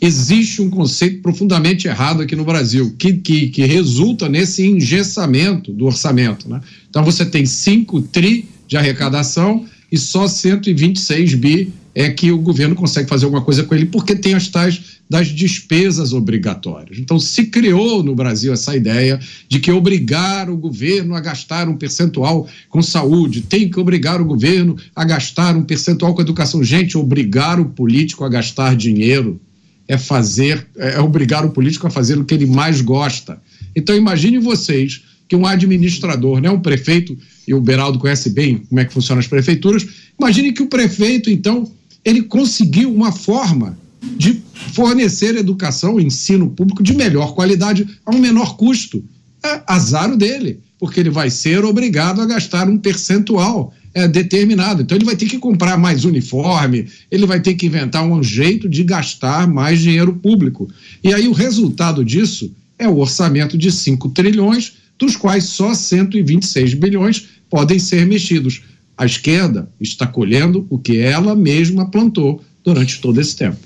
Existe 0.00 0.60
um 0.60 0.68
conceito 0.68 1.22
profundamente 1.22 1.86
errado 1.86 2.22
aqui 2.22 2.34
no 2.34 2.44
Brasil, 2.44 2.96
que, 2.98 3.12
que, 3.12 3.48
que 3.48 3.64
resulta 3.64 4.28
nesse 4.28 4.66
engessamento 4.66 5.72
do 5.72 5.86
orçamento. 5.86 6.48
Né? 6.48 6.60
Então 6.90 7.04
você 7.04 7.24
tem 7.24 7.46
5 7.46 8.02
tri 8.02 8.48
de 8.66 8.76
arrecadação 8.76 9.64
e 9.90 9.96
só 9.96 10.26
126 10.26 11.34
bi 11.34 11.72
é 11.94 12.08
que 12.10 12.32
o 12.32 12.38
governo 12.38 12.74
consegue 12.74 13.08
fazer 13.08 13.26
alguma 13.26 13.42
coisa 13.42 13.64
com 13.64 13.74
ele, 13.74 13.86
porque 13.86 14.14
tem 14.14 14.34
as 14.34 14.48
tais 14.48 15.00
das 15.08 15.28
despesas 15.28 16.14
obrigatórias. 16.14 16.98
Então, 16.98 17.18
se 17.18 17.44
criou 17.44 18.02
no 18.02 18.14
Brasil 18.14 18.52
essa 18.52 18.74
ideia 18.74 19.20
de 19.46 19.60
que 19.60 19.70
obrigar 19.70 20.48
o 20.48 20.56
governo 20.56 21.14
a 21.14 21.20
gastar 21.20 21.68
um 21.68 21.76
percentual 21.76 22.48
com 22.70 22.80
saúde, 22.80 23.42
tem 23.42 23.68
que 23.68 23.78
obrigar 23.78 24.22
o 24.22 24.24
governo 24.24 24.76
a 24.96 25.04
gastar 25.04 25.54
um 25.54 25.62
percentual 25.62 26.14
com 26.14 26.22
educação. 26.22 26.64
Gente, 26.64 26.96
obrigar 26.96 27.60
o 27.60 27.66
político 27.66 28.24
a 28.24 28.28
gastar 28.28 28.74
dinheiro 28.74 29.38
é 29.86 29.98
fazer, 29.98 30.66
é 30.76 30.98
obrigar 31.00 31.44
o 31.44 31.50
político 31.50 31.86
a 31.86 31.90
fazer 31.90 32.18
o 32.18 32.24
que 32.24 32.32
ele 32.32 32.46
mais 32.46 32.80
gosta. 32.80 33.38
Então, 33.76 33.94
imagine 33.94 34.38
vocês 34.38 35.02
que 35.28 35.36
um 35.36 35.46
administrador, 35.46 36.40
né, 36.40 36.50
um 36.50 36.60
prefeito, 36.60 37.16
e 37.46 37.54
o 37.54 37.60
Beraldo 37.60 37.98
conhece 37.98 38.30
bem 38.30 38.58
como 38.58 38.80
é 38.80 38.84
que 38.84 38.92
funcionam 38.92 39.20
as 39.20 39.26
prefeituras, 39.26 39.86
imagine 40.18 40.52
que 40.52 40.62
o 40.62 40.66
prefeito, 40.66 41.30
então, 41.30 41.70
ele 42.04 42.22
conseguiu 42.22 42.92
uma 42.92 43.12
forma 43.12 43.78
de 44.16 44.42
fornecer 44.72 45.36
educação, 45.36 46.00
ensino 46.00 46.50
público 46.50 46.82
de 46.82 46.94
melhor 46.94 47.34
qualidade 47.34 47.86
a 48.04 48.14
um 48.14 48.18
menor 48.18 48.56
custo. 48.56 49.04
É 49.44 49.62
azar 49.66 50.16
dele, 50.16 50.60
porque 50.78 51.00
ele 51.00 51.10
vai 51.10 51.30
ser 51.30 51.64
obrigado 51.64 52.20
a 52.20 52.26
gastar 52.26 52.68
um 52.68 52.78
percentual 52.78 53.72
é, 53.94 54.08
determinado. 54.08 54.82
Então 54.82 54.96
ele 54.96 55.04
vai 55.04 55.16
ter 55.16 55.26
que 55.26 55.38
comprar 55.38 55.76
mais 55.76 56.04
uniforme, 56.04 56.88
ele 57.10 57.26
vai 57.26 57.40
ter 57.40 57.54
que 57.54 57.66
inventar 57.66 58.04
um 58.04 58.22
jeito 58.22 58.68
de 58.68 58.82
gastar 58.82 59.46
mais 59.46 59.80
dinheiro 59.80 60.14
público. 60.14 60.68
E 61.02 61.12
aí 61.12 61.28
o 61.28 61.32
resultado 61.32 62.04
disso 62.04 62.52
é 62.78 62.88
o 62.88 62.98
orçamento 62.98 63.56
de 63.56 63.70
5 63.70 64.08
trilhões, 64.10 64.74
dos 64.98 65.16
quais 65.16 65.44
só 65.44 65.74
126 65.74 66.74
bilhões 66.74 67.28
podem 67.50 67.78
ser 67.78 68.06
mexidos 68.06 68.62
a 68.96 69.06
esquerda 69.06 69.68
está 69.80 70.06
colhendo 70.06 70.66
o 70.70 70.78
que 70.78 70.98
ela 70.98 71.34
mesma 71.34 71.90
plantou 71.90 72.42
durante 72.64 73.00
todo 73.00 73.20
esse 73.20 73.36
tempo. 73.36 73.58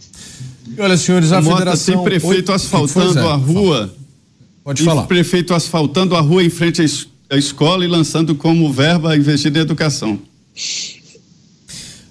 E 0.76 0.80
olha, 0.80 0.96
senhores, 0.96 1.32
a 1.32 1.40
Mota 1.40 1.58
federação... 1.58 1.94
tem 1.94 2.04
prefeito 2.04 2.52
asfaltando 2.52 3.20
a 3.20 3.34
rua. 3.34 3.94
Pode 4.64 4.82
falar. 4.82 5.02
Prefeito 5.04 5.54
asfaltando 5.54 6.16
a 6.16 6.20
rua 6.20 6.42
em 6.42 6.50
frente 6.50 6.82
à 7.30 7.36
escola 7.36 7.84
e 7.84 7.88
lançando 7.88 8.34
como 8.34 8.72
verba 8.72 9.16
investida 9.16 9.58
em 9.58 9.62
educação. 9.62 10.18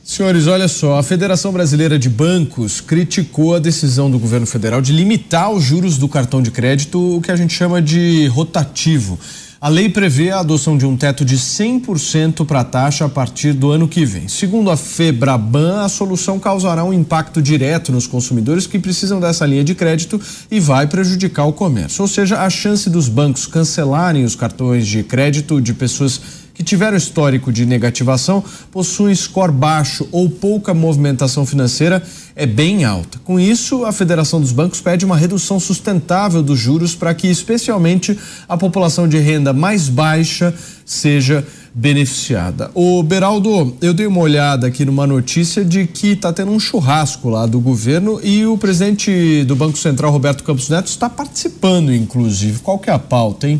Senhores, 0.03 0.47
olha 0.47 0.67
só, 0.67 0.97
a 0.97 1.03
Federação 1.03 1.51
Brasileira 1.51 1.99
de 1.99 2.07
Bancos 2.07 2.79
criticou 2.79 3.55
a 3.55 3.59
decisão 3.59 4.09
do 4.09 4.17
governo 4.17 4.45
federal 4.45 4.81
de 4.81 4.93
limitar 4.93 5.51
os 5.51 5.63
juros 5.63 5.97
do 5.97 6.07
cartão 6.07 6.41
de 6.41 6.51
crédito, 6.51 7.17
o 7.17 7.19
que 7.19 7.31
a 7.31 7.35
gente 7.35 7.53
chama 7.53 7.81
de 7.81 8.27
rotativo. 8.27 9.19
A 9.65 9.67
lei 9.67 9.89
prevê 9.89 10.29
a 10.29 10.41
adoção 10.41 10.77
de 10.77 10.85
um 10.85 10.95
teto 10.95 11.25
de 11.25 11.39
100% 11.39 12.45
para 12.45 12.59
a 12.59 12.63
taxa 12.63 13.05
a 13.05 13.09
partir 13.09 13.51
do 13.51 13.71
ano 13.71 13.87
que 13.87 14.05
vem. 14.05 14.27
Segundo 14.27 14.69
a 14.69 14.77
Febraban, 14.77 15.83
a 15.83 15.89
solução 15.89 16.37
causará 16.37 16.83
um 16.83 16.93
impacto 16.93 17.41
direto 17.41 17.91
nos 17.91 18.05
consumidores 18.05 18.67
que 18.67 18.77
precisam 18.77 19.19
dessa 19.19 19.43
linha 19.43 19.63
de 19.63 19.73
crédito 19.73 20.21
e 20.51 20.59
vai 20.59 20.85
prejudicar 20.85 21.47
o 21.47 21.51
comércio. 21.51 22.03
Ou 22.03 22.07
seja, 22.07 22.43
a 22.43 22.49
chance 22.51 22.91
dos 22.91 23.09
bancos 23.09 23.47
cancelarem 23.47 24.23
os 24.23 24.35
cartões 24.35 24.85
de 24.85 25.01
crédito 25.01 25.59
de 25.59 25.73
pessoas 25.73 26.44
que 26.55 26.63
tiveram 26.63 26.97
histórico 26.97 27.51
de 27.51 27.65
negativação 27.65 28.43
possuem 28.71 29.13
score 29.13 29.51
baixo 29.51 30.07
ou 30.11 30.29
pouca 30.29 30.73
movimentação 30.73 31.45
financeira 31.45 32.01
é 32.35 32.45
bem 32.45 32.85
alta. 32.85 33.19
Com 33.23 33.39
isso, 33.39 33.85
a 33.85 33.91
Federação 33.91 34.39
dos 34.39 34.53
Bancos 34.53 34.81
pede 34.81 35.05
uma 35.05 35.17
redução 35.17 35.59
sustentável 35.59 36.41
dos 36.41 36.57
juros 36.57 36.95
para 36.95 37.13
que, 37.13 37.27
especialmente, 37.27 38.17
a 38.47 38.57
população 38.57 39.07
de 39.07 39.17
renda 39.19 39.51
mais 39.53 39.89
baixa 39.89 40.53
seja 40.85 41.45
beneficiada. 41.73 42.71
O 42.73 43.03
Beraldo, 43.03 43.75
eu 43.81 43.93
dei 43.93 44.07
uma 44.07 44.21
olhada 44.21 44.67
aqui 44.67 44.85
numa 44.85 45.05
notícia 45.05 45.63
de 45.63 45.85
que 45.85 46.13
está 46.13 46.31
tendo 46.31 46.51
um 46.51 46.59
churrasco 46.59 47.29
lá 47.29 47.45
do 47.45 47.59
governo 47.59 48.19
e 48.23 48.45
o 48.45 48.57
presidente 48.57 49.43
do 49.43 49.57
Banco 49.57 49.77
Central, 49.77 50.09
Roberto 50.09 50.43
Campos 50.43 50.69
Neto, 50.69 50.87
está 50.87 51.09
participando, 51.09 51.93
inclusive. 51.93 52.59
Qual 52.59 52.79
que 52.79 52.89
é 52.89 52.93
a 52.93 52.99
pauta, 52.99 53.49
hein? 53.49 53.59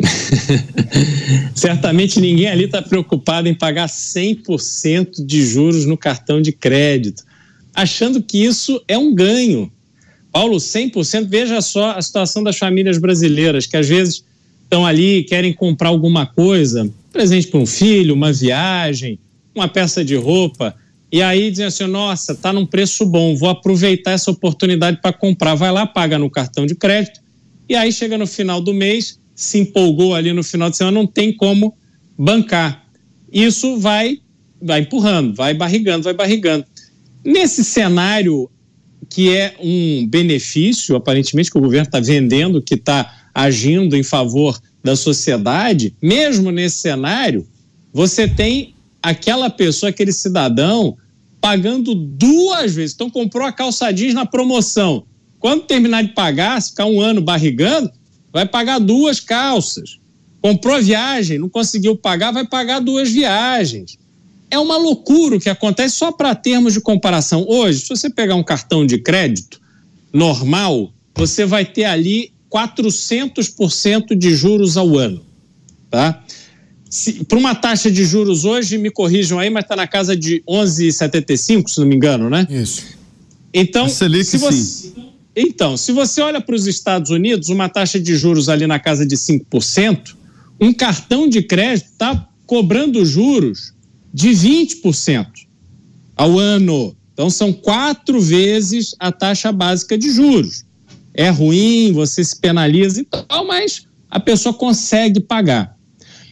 Certamente 1.54 2.20
ninguém 2.20 2.48
ali 2.48 2.64
está 2.64 2.82
preocupado 2.82 3.48
em 3.48 3.54
pagar 3.54 3.88
100% 3.88 5.24
de 5.24 5.42
juros 5.42 5.84
no 5.86 5.96
cartão 5.96 6.40
de 6.40 6.52
crédito, 6.52 7.22
achando 7.74 8.22
que 8.22 8.42
isso 8.42 8.82
é 8.88 8.96
um 8.96 9.14
ganho. 9.14 9.70
Paulo, 10.32 10.56
100%, 10.56 11.26
veja 11.28 11.60
só 11.60 11.92
a 11.92 12.02
situação 12.02 12.42
das 12.42 12.56
famílias 12.56 12.98
brasileiras, 12.98 13.66
que 13.66 13.76
às 13.76 13.88
vezes 13.88 14.24
estão 14.62 14.86
ali, 14.86 15.24
querem 15.24 15.52
comprar 15.52 15.88
alguma 15.88 16.26
coisa, 16.26 16.88
presente 17.12 17.48
para 17.48 17.58
um 17.58 17.66
filho, 17.66 18.14
uma 18.14 18.32
viagem, 18.32 19.18
uma 19.54 19.68
peça 19.68 20.04
de 20.04 20.14
roupa, 20.14 20.74
e 21.12 21.20
aí 21.20 21.50
dizem 21.50 21.66
assim: 21.66 21.86
nossa, 21.86 22.32
está 22.32 22.52
num 22.52 22.64
preço 22.64 23.04
bom, 23.04 23.34
vou 23.34 23.48
aproveitar 23.48 24.12
essa 24.12 24.30
oportunidade 24.30 25.00
para 25.02 25.12
comprar. 25.12 25.54
Vai 25.56 25.72
lá, 25.72 25.86
paga 25.86 26.18
no 26.18 26.30
cartão 26.30 26.66
de 26.66 26.74
crédito, 26.74 27.20
e 27.68 27.74
aí 27.74 27.92
chega 27.92 28.16
no 28.16 28.26
final 28.26 28.60
do 28.60 28.72
mês, 28.72 29.19
se 29.40 29.58
empolgou 29.58 30.14
ali 30.14 30.32
no 30.32 30.44
final 30.44 30.68
de 30.68 30.76
semana, 30.76 30.98
não 30.98 31.06
tem 31.06 31.32
como 31.32 31.74
bancar. 32.18 32.84
Isso 33.32 33.78
vai, 33.78 34.18
vai 34.60 34.80
empurrando, 34.80 35.34
vai 35.34 35.54
barrigando, 35.54 36.04
vai 36.04 36.12
barrigando. 36.12 36.64
Nesse 37.24 37.64
cenário 37.64 38.50
que 39.08 39.34
é 39.34 39.56
um 39.58 40.06
benefício, 40.06 40.94
aparentemente, 40.94 41.50
que 41.50 41.58
o 41.58 41.60
governo 41.60 41.86
está 41.86 41.98
vendendo, 41.98 42.62
que 42.62 42.74
está 42.74 43.30
agindo 43.34 43.96
em 43.96 44.02
favor 44.02 44.60
da 44.84 44.94
sociedade, 44.94 45.94
mesmo 46.02 46.50
nesse 46.50 46.78
cenário, 46.78 47.46
você 47.92 48.28
tem 48.28 48.74
aquela 49.02 49.48
pessoa, 49.48 49.90
aquele 49.90 50.12
cidadão, 50.12 50.96
pagando 51.40 51.94
duas 51.94 52.74
vezes. 52.74 52.94
Então, 52.94 53.10
comprou 53.10 53.46
a 53.46 53.52
calça 53.52 53.90
jeans 53.90 54.14
na 54.14 54.26
promoção. 54.26 55.04
Quando 55.38 55.62
terminar 55.62 56.02
de 56.02 56.12
pagar, 56.12 56.60
se 56.60 56.70
ficar 56.70 56.84
um 56.84 57.00
ano 57.00 57.20
barrigando, 57.20 57.90
vai 58.32 58.46
pagar 58.46 58.78
duas 58.78 59.20
calças. 59.20 59.98
Comprou 60.40 60.74
a 60.74 60.80
viagem, 60.80 61.38
não 61.38 61.48
conseguiu 61.48 61.96
pagar, 61.96 62.32
vai 62.32 62.46
pagar 62.46 62.80
duas 62.80 63.10
viagens. 63.10 63.98
É 64.50 64.58
uma 64.58 64.76
loucura 64.76 65.36
o 65.36 65.40
que 65.40 65.48
acontece 65.48 65.96
só 65.96 66.10
para 66.10 66.34
termos 66.34 66.72
de 66.72 66.80
comparação. 66.80 67.44
Hoje, 67.46 67.80
se 67.80 67.88
você 67.88 68.10
pegar 68.10 68.34
um 68.34 68.42
cartão 68.42 68.84
de 68.84 68.98
crédito 68.98 69.60
normal, 70.12 70.92
você 71.14 71.44
vai 71.44 71.64
ter 71.64 71.84
ali 71.84 72.32
400% 72.50 74.16
de 74.16 74.34
juros 74.34 74.76
ao 74.76 74.98
ano. 74.98 75.24
Tá? 75.88 76.22
Para 77.28 77.38
uma 77.38 77.54
taxa 77.54 77.90
de 77.90 78.04
juros 78.04 78.44
hoje, 78.44 78.76
me 78.76 78.90
corrijam 78.90 79.38
aí, 79.38 79.48
mas 79.48 79.64
está 79.64 79.76
na 79.76 79.86
casa 79.86 80.16
de 80.16 80.42
11,75, 80.48 81.68
se 81.68 81.78
não 81.78 81.86
me 81.86 81.94
engano, 81.94 82.28
né? 82.28 82.46
Isso. 82.50 82.82
Então, 83.54 83.88
se 83.88 84.38
você, 84.38 84.92
então, 85.40 85.76
se 85.76 85.92
você 85.92 86.20
olha 86.20 86.40
para 86.40 86.54
os 86.54 86.66
Estados 86.66 87.10
Unidos, 87.10 87.48
uma 87.48 87.68
taxa 87.68 88.00
de 88.00 88.16
juros 88.16 88.48
ali 88.48 88.66
na 88.66 88.78
casa 88.78 89.06
de 89.06 89.16
5%, 89.16 90.16
um 90.60 90.72
cartão 90.72 91.28
de 91.28 91.42
crédito 91.42 91.86
está 91.86 92.28
cobrando 92.46 93.04
juros 93.04 93.72
de 94.12 94.30
20% 94.30 95.26
ao 96.16 96.38
ano. 96.38 96.96
Então, 97.12 97.30
são 97.30 97.52
quatro 97.52 98.20
vezes 98.20 98.94
a 98.98 99.12
taxa 99.12 99.52
básica 99.52 99.96
de 99.96 100.10
juros 100.10 100.64
é 101.14 101.28
ruim, 101.28 101.92
você 101.92 102.22
se 102.22 102.38
penaliza 102.38 103.00
e 103.00 103.04
tal, 103.04 103.46
mas 103.46 103.86
a 104.08 104.20
pessoa 104.20 104.54
consegue 104.54 105.20
pagar. 105.20 105.76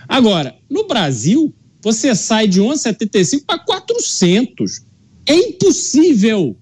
Agora, 0.09 0.55
no 0.69 0.87
Brasil, 0.87 1.55
você 1.83 2.15
sai 2.15 2.49
de 2.49 2.61
1,75 2.61 3.45
para 3.47 3.59
400. 3.59 4.83
É 5.27 5.35
impossível 5.35 6.57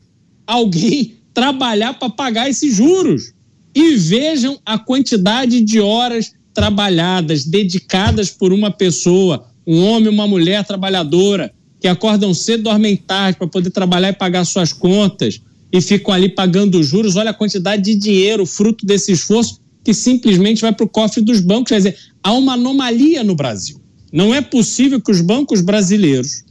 alguém 0.47 1.17
trabalhar 1.37 1.93
para 1.93 2.09
pagar 2.09 2.49
esses 2.49 2.75
juros. 2.75 3.35
E 3.75 3.95
vejam 3.97 4.59
a 4.65 4.79
quantidade 4.79 5.61
de 5.61 5.79
horas 5.79 6.33
trabalhadas, 6.55 7.45
dedicadas 7.45 8.31
por 8.31 8.55
uma 8.55 8.71
pessoa, 8.71 9.47
um 9.67 9.85
homem, 9.85 10.09
uma 10.09 10.27
mulher 10.27 10.65
trabalhadora, 10.65 11.53
que 11.79 11.87
acordam 11.87 12.33
cedo, 12.33 12.63
dormem 12.63 12.97
tarde 12.97 13.37
para 13.37 13.47
poder 13.47 13.69
trabalhar 13.69 14.09
e 14.09 14.13
pagar 14.15 14.47
suas 14.47 14.73
contas, 14.73 15.39
e 15.71 15.79
ficam 15.83 16.15
ali 16.15 16.31
pagando 16.31 16.83
juros. 16.83 17.17
Olha 17.17 17.33
a 17.33 17.35
quantidade 17.35 17.83
de 17.83 17.95
dinheiro 17.95 18.47
fruto 18.47 18.87
desse 18.87 19.13
esforço 19.13 19.61
que 19.85 19.93
simplesmente 19.93 20.63
vai 20.63 20.73
para 20.73 20.87
o 20.87 20.89
cofre 20.89 21.21
dos 21.21 21.41
bancos. 21.41 21.69
Quer 21.69 21.77
dizer, 21.77 21.97
há 22.23 22.33
uma 22.33 22.55
anomalia 22.55 23.23
no 23.23 23.35
Brasil. 23.35 23.79
Não 24.11 24.35
é 24.35 24.41
possível 24.41 25.03
que 25.03 25.11
os 25.11 25.21
bancos 25.21 25.61
brasileiros, 25.61 26.45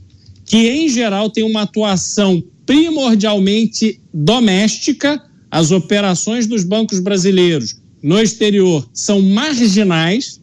que 0.45 0.70
em 0.70 0.88
geral 0.88 1.32
têm 1.32 1.44
uma 1.44 1.64
atuação 1.64 2.44
primordialmente 2.66 4.00
doméstica, 4.14 5.22
as 5.50 5.72
operações 5.72 6.48
dos 6.48 6.64
bancos 6.64 7.00
brasileiros 7.00 7.76
no 8.02 8.20
exterior 8.20 8.88
são 8.94 9.22
marginais 9.22 10.42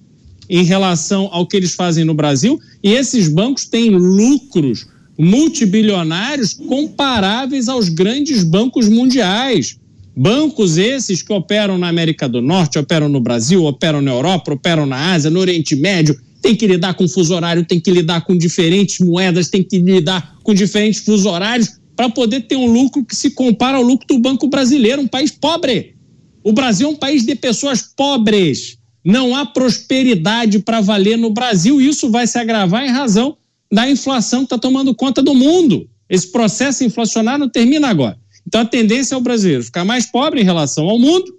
em 0.49 0.65
relação 0.65 1.28
ao 1.32 1.47
que 1.47 1.57
eles 1.57 1.74
fazem 1.74 2.05
no 2.05 2.15
Brasil, 2.15 2.59
e 2.82 2.93
esses 2.93 3.28
bancos 3.28 3.65
têm 3.65 3.90
lucros 3.90 4.86
multibilionários 5.19 6.53
comparáveis 6.55 7.69
aos 7.69 7.89
grandes 7.89 8.43
bancos 8.43 8.89
mundiais. 8.89 9.78
Bancos 10.15 10.77
esses 10.77 11.23
que 11.23 11.32
operam 11.32 11.78
na 11.78 11.89
América 11.89 12.28
do 12.28 12.43
Norte, 12.43 12.78
operam 12.78 13.09
no 13.09 13.20
Brasil, 13.20 13.65
operam 13.65 14.03
na 14.03 14.11
Europa, 14.11 14.53
operam 14.53 14.85
na 14.85 15.12
Ásia, 15.12 15.31
no 15.31 15.40
Oriente 15.40 15.74
Médio, 15.74 16.19
tem 16.43 16.57
que 16.57 16.66
lidar 16.66 16.94
com 16.94 17.09
fuso 17.09 17.35
horário, 17.35 17.65
tem 17.65 17.81
que 17.81 17.90
lidar 17.90 18.23
com 18.23 18.36
diferentes 18.36 18.99
moedas, 18.99 19.49
tem 19.49 19.62
que 19.62 19.78
lidar 19.78 20.36
com 20.43 20.53
diferentes 20.53 21.01
fuso 21.01 21.28
horários 21.31 21.81
para 22.03 22.11
poder 22.11 22.41
ter 22.49 22.57
um 22.57 22.66
lucro 22.66 23.05
que 23.05 23.15
se 23.15 23.31
compara 23.31 23.77
ao 23.77 23.83
lucro 23.85 24.05
do 24.09 24.19
Banco 24.19 24.49
Brasileiro, 24.49 25.03
um 25.03 25.07
país 25.07 25.31
pobre. 25.31 25.95
O 26.43 26.53
Brasil 26.53 26.89
é 26.89 26.91
um 26.91 26.97
país 26.97 27.24
de 27.24 27.37
pessoas 27.37 27.81
pobres. 27.81 28.77
Não 29.05 29.37
há 29.37 29.47
prosperidade 29.47 30.59
para 30.59 30.81
valer 30.81 31.16
no 31.16 31.31
Brasil. 31.31 31.81
Isso 31.81 32.11
vai 32.11 32.27
se 32.27 32.37
agravar 32.37 32.85
em 32.85 32.91
razão 32.91 33.37
da 33.73 33.89
inflação 33.89 34.41
que 34.41 34.47
está 34.47 34.59
tomando 34.59 34.93
conta 34.97 35.23
do 35.23 35.33
mundo. 35.33 35.89
Esse 36.09 36.27
processo 36.33 36.83
inflacionário 36.83 37.45
não 37.45 37.49
termina 37.49 37.87
agora. 37.87 38.19
Então 38.45 38.62
a 38.62 38.66
tendência 38.66 39.15
é 39.15 39.19
o 39.19 39.20
brasileiro 39.20 39.62
ficar 39.62 39.85
mais 39.85 40.05
pobre 40.05 40.41
em 40.41 40.45
relação 40.45 40.89
ao 40.89 40.99
mundo 40.99 41.39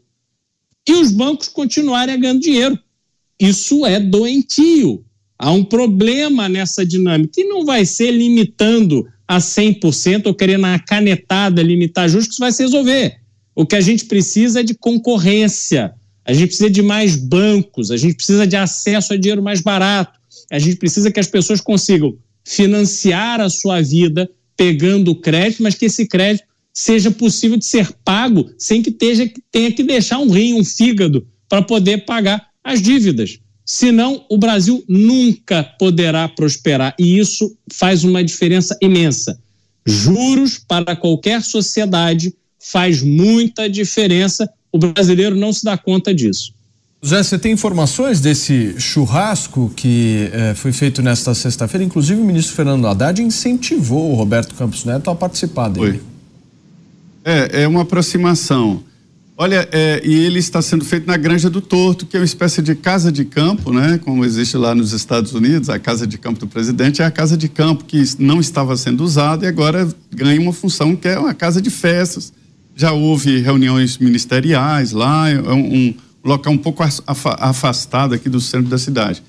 e 0.87 0.93
os 0.93 1.11
bancos 1.11 1.49
continuarem 1.49 2.17
ganhando 2.17 2.39
dinheiro. 2.39 2.79
Isso 3.37 3.85
é 3.85 3.99
doentio. 3.99 5.03
Há 5.37 5.51
um 5.51 5.65
problema 5.65 6.47
nessa 6.47 6.85
dinâmica 6.85 7.33
que 7.33 7.43
não 7.43 7.65
vai 7.65 7.85
ser 7.85 8.11
limitando 8.11 9.05
a 9.35 9.39
100% 9.39 10.27
ou 10.27 10.33
querendo 10.33 10.65
a 10.65 10.79
canetada 10.79 11.61
limitar 11.61 12.07
juros 12.07 12.27
que 12.27 12.33
isso 12.33 12.39
vai 12.39 12.51
se 12.51 12.63
resolver. 12.63 13.17
O 13.55 13.65
que 13.65 13.75
a 13.75 13.81
gente 13.81 14.05
precisa 14.05 14.61
é 14.61 14.63
de 14.63 14.73
concorrência, 14.73 15.93
a 16.25 16.33
gente 16.33 16.47
precisa 16.47 16.69
de 16.69 16.81
mais 16.81 17.15
bancos, 17.15 17.91
a 17.91 17.97
gente 17.97 18.15
precisa 18.15 18.47
de 18.47 18.55
acesso 18.55 19.13
a 19.13 19.17
dinheiro 19.17 19.43
mais 19.43 19.61
barato, 19.61 20.19
a 20.51 20.59
gente 20.59 20.77
precisa 20.77 21.11
que 21.11 21.19
as 21.19 21.27
pessoas 21.27 21.61
consigam 21.61 22.17
financiar 22.45 23.41
a 23.41 23.49
sua 23.49 23.81
vida 23.81 24.29
pegando 24.55 25.15
crédito, 25.15 25.63
mas 25.63 25.75
que 25.75 25.85
esse 25.85 26.07
crédito 26.07 26.45
seja 26.73 27.11
possível 27.11 27.57
de 27.57 27.65
ser 27.65 27.91
pago 28.03 28.49
sem 28.57 28.81
que 28.81 28.91
tenha 28.91 29.71
que 29.71 29.83
deixar 29.83 30.19
um 30.19 30.29
rim, 30.29 30.53
um 30.53 30.63
fígado 30.63 31.27
para 31.47 31.61
poder 31.61 32.05
pagar 32.05 32.47
as 32.63 32.81
dívidas. 32.81 33.39
Senão, 33.65 34.25
o 34.29 34.37
Brasil 34.37 34.83
nunca 34.87 35.63
poderá 35.63 36.27
prosperar 36.27 36.93
e 36.99 37.17
isso 37.17 37.55
faz 37.71 38.03
uma 38.03 38.23
diferença 38.23 38.77
imensa. 38.81 39.39
Juros 39.85 40.59
para 40.59 40.95
qualquer 40.95 41.41
sociedade 41.41 42.33
faz 42.59 43.01
muita 43.01 43.69
diferença. 43.69 44.49
O 44.71 44.77
brasileiro 44.77 45.35
não 45.35 45.53
se 45.53 45.63
dá 45.63 45.77
conta 45.77 46.13
disso. 46.13 46.53
Zé, 47.05 47.21
você 47.21 47.37
tem 47.37 47.51
informações 47.51 48.21
desse 48.21 48.79
churrasco 48.79 49.71
que 49.75 50.29
eh, 50.31 50.53
foi 50.55 50.71
feito 50.71 51.01
nesta 51.01 51.35
sexta-feira? 51.35 51.83
Inclusive, 51.83 52.19
o 52.21 52.23
ministro 52.23 52.55
Fernando 52.55 52.87
Haddad 52.87 53.21
incentivou 53.21 54.11
o 54.11 54.15
Roberto 54.15 54.55
Campos 54.55 54.85
Neto 54.85 55.09
a 55.09 55.15
participar 55.15 55.67
dele. 55.67 56.01
É, 57.25 57.63
é 57.63 57.67
uma 57.67 57.81
aproximação. 57.81 58.83
Olha, 59.35 59.67
é, 59.71 59.99
e 60.05 60.13
ele 60.25 60.37
está 60.37 60.61
sendo 60.61 60.85
feito 60.85 61.07
na 61.07 61.17
Granja 61.17 61.49
do 61.49 61.59
Torto, 61.59 62.05
que 62.05 62.15
é 62.15 62.19
uma 62.19 62.25
espécie 62.25 62.61
de 62.61 62.75
casa 62.75 63.11
de 63.11 63.25
campo, 63.25 63.73
né? 63.73 63.97
Como 63.97 64.23
existe 64.23 64.55
lá 64.57 64.75
nos 64.75 64.93
Estados 64.93 65.33
Unidos, 65.33 65.69
a 65.69 65.79
casa 65.79 66.05
de 66.05 66.19
campo 66.19 66.39
do 66.39 66.47
presidente 66.47 67.01
é 67.01 67.05
a 67.05 67.09
casa 67.09 67.35
de 67.35 67.49
campo 67.49 67.83
que 67.83 68.03
não 68.19 68.39
estava 68.39 68.77
sendo 68.77 69.03
usada 69.03 69.45
e 69.45 69.47
agora 69.47 69.89
ganha 70.11 70.39
uma 70.39 70.53
função 70.53 70.95
que 70.95 71.07
é 71.07 71.17
uma 71.17 71.33
casa 71.33 71.59
de 71.59 71.71
festas. 71.71 72.31
Já 72.75 72.91
houve 72.91 73.39
reuniões 73.39 73.97
ministeriais 73.97 74.91
lá, 74.91 75.27
é 75.29 75.53
um 75.53 75.95
local 76.23 76.53
um 76.53 76.57
pouco 76.57 76.83
afastado 77.39 78.13
aqui 78.13 78.29
do 78.29 78.39
centro 78.39 78.69
da 78.69 78.77
cidade. 78.77 79.23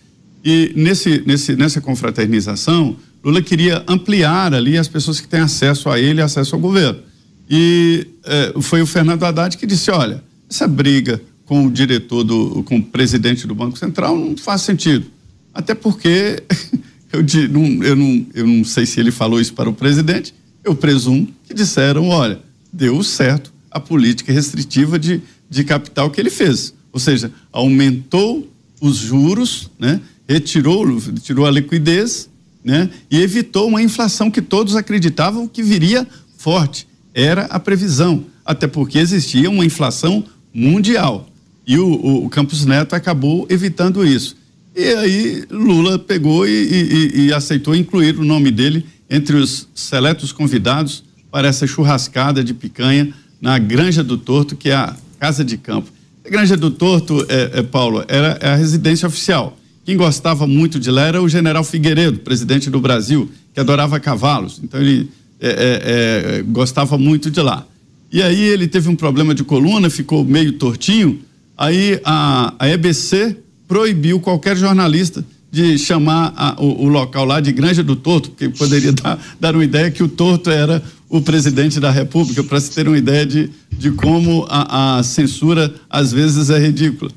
E 0.44 0.70
nesse, 0.76 1.22
nesse, 1.26 1.56
nessa 1.56 1.81
confraternização, 1.81 2.94
Lula 3.24 3.40
queria 3.40 3.82
ampliar 3.89 4.52
ali 4.52 4.76
as 4.76 4.86
pessoas 4.86 5.18
que 5.18 5.26
têm 5.26 5.40
acesso 5.40 5.89
a 5.89 5.98
ele, 5.98 6.20
acesso 6.20 6.55
ao 6.55 6.60
governo. 6.60 7.01
E 7.48 8.06
eh, 8.24 8.54
foi 8.60 8.82
o 8.82 8.86
Fernando 8.86 9.22
Haddad 9.22 9.56
que 9.56 9.66
disse: 9.66 9.90
olha, 9.90 10.22
essa 10.50 10.66
briga 10.66 11.20
com 11.44 11.66
o 11.66 11.70
diretor 11.70 12.24
do, 12.24 12.62
com 12.62 12.78
o 12.78 12.82
presidente 12.82 13.46
do 13.46 13.54
Banco 13.54 13.78
Central 13.78 14.18
não 14.18 14.36
faz 14.36 14.62
sentido. 14.62 15.06
Até 15.52 15.74
porque 15.74 16.42
eu, 17.12 17.22
não, 17.50 17.84
eu, 17.84 17.96
não, 17.96 18.26
eu 18.34 18.46
não 18.46 18.64
sei 18.64 18.86
se 18.86 18.98
ele 18.98 19.10
falou 19.10 19.40
isso 19.40 19.52
para 19.52 19.68
o 19.68 19.74
presidente, 19.74 20.34
eu 20.64 20.74
presumo 20.74 21.28
que 21.46 21.54
disseram: 21.54 22.08
olha, 22.08 22.40
deu 22.72 23.02
certo 23.02 23.52
a 23.70 23.78
política 23.78 24.32
restritiva 24.32 24.98
de, 24.98 25.20
de 25.50 25.64
capital 25.64 26.10
que 26.10 26.20
ele 26.20 26.30
fez. 26.30 26.74
Ou 26.92 27.00
seja, 27.00 27.32
aumentou 27.52 28.48
os 28.80 28.96
juros, 28.96 29.70
né? 29.78 30.00
retirou, 30.28 31.00
tirou 31.20 31.46
a 31.46 31.50
liquidez 31.50 32.28
né? 32.64 32.88
e 33.10 33.20
evitou 33.20 33.68
uma 33.68 33.82
inflação 33.82 34.30
que 34.30 34.40
todos 34.40 34.76
acreditavam 34.76 35.48
que 35.48 35.62
viria 35.62 36.06
forte. 36.38 36.86
Era 37.15 37.43
a 37.45 37.61
previsão, 37.61 38.24
até 38.45 38.66
porque 38.66 38.99
existia 38.99 39.49
uma 39.49 39.65
inflação 39.65 40.24
mundial. 40.53 41.28
E 41.66 41.78
o, 41.78 41.86
o, 41.86 42.27
o 42.27 42.28
Campos 42.28 42.66
Neto 42.66 42.95
acabou 42.95 43.47
evitando 43.49 44.05
isso. 44.05 44.36
E 44.77 44.82
aí 44.95 45.45
Lula 45.49 45.99
pegou 45.99 46.47
e, 46.47 46.51
e, 46.51 47.27
e, 47.27 47.32
aceitou 47.32 47.77
incluir 47.77 48.19
o 48.19 48.24
nome 48.24 48.51
dele 48.51 48.85
entre 49.09 49.36
os 49.36 49.69
seletos 49.73 50.32
convidados 50.32 51.05
para 51.31 51.47
essa 51.47 51.65
churrascada 51.65 52.43
de 52.43 52.53
picanha 52.53 53.15
na 53.41 53.57
Granja 53.59 54.03
do 54.03 54.19
Torto, 54.19 54.57
que 54.57 54.70
é 54.70 54.74
a 54.74 54.97
casa 55.20 55.45
de 55.45 55.57
campo. 55.57 55.91
A 56.27 56.28
Granja 56.28 56.57
do 56.57 56.70
Torto, 56.70 57.24
é, 57.28 57.61
é 57.61 57.62
Paulo, 57.62 58.05
era 58.09 58.36
é 58.41 58.49
a 58.51 58.57
residência 58.57 59.07
oficial. 59.07 59.57
Quem 59.85 59.97
gostava 59.97 60.47
muito 60.47 60.81
de 60.81 60.91
lá 60.91 61.03
era 61.03 61.23
o 61.23 61.28
general 61.28 61.62
Figueiredo, 61.62 62.20
presidente 62.20 62.69
do 62.69 62.81
Brasil, 62.81 63.31
que 63.53 63.61
adorava 63.61 64.01
cavalos. 64.01 64.61
Então 64.62 64.81
ele 64.81 65.09
é, 65.46 65.50
é, 65.50 66.38
é, 66.38 66.42
gostava 66.42 66.96
muito 66.96 67.30
de 67.30 67.40
lá. 67.40 67.66
E 68.10 68.22
aí 68.22 68.40
ele 68.40 68.66
teve 68.66 68.88
um 68.88 68.96
problema 68.96 69.34
de 69.34 69.44
coluna, 69.44 69.90
ficou 69.90 70.24
meio 70.24 70.52
tortinho. 70.52 71.20
Aí 71.56 72.00
a, 72.04 72.54
a 72.58 72.68
EBC 72.68 73.36
proibiu 73.68 74.20
qualquer 74.20 74.56
jornalista 74.56 75.24
de 75.50 75.76
chamar 75.78 76.32
a, 76.36 76.60
o, 76.60 76.84
o, 76.84 76.88
local 76.88 77.24
lá 77.24 77.40
de 77.40 77.52
Granja 77.52 77.82
do 77.82 77.94
Torto, 77.94 78.30
porque 78.30 78.48
poderia 78.48 78.90
dar, 78.94 79.18
dar 79.38 79.54
uma 79.54 79.64
ideia 79.64 79.90
que 79.90 80.02
o 80.02 80.08
Torto 80.08 80.50
era 80.50 80.82
o 81.08 81.20
presidente 81.20 81.78
da 81.78 81.90
República, 81.90 82.42
para 82.42 82.60
se 82.60 82.70
ter 82.72 82.88
uma 82.88 82.98
ideia 82.98 83.24
de, 83.26 83.50
de 83.70 83.90
como 83.92 84.46
a, 84.48 84.98
a 84.98 85.02
censura 85.02 85.72
às 85.88 86.10
vezes 86.10 86.50
é 86.50 86.58
ridícula. 86.58 87.10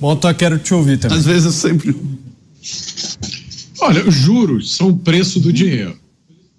Mota, 0.00 0.32
quero 0.32 0.58
te 0.58 0.72
ouvir 0.72 0.98
também. 0.98 1.18
Às 1.18 1.26
vezes 1.26 1.54
sempre. 1.54 1.94
Olha, 3.80 4.06
os 4.06 4.14
juros 4.14 4.74
são 4.74 4.88
o 4.88 4.96
preço 4.96 5.40
do 5.40 5.52
dinheiro. 5.52 6.03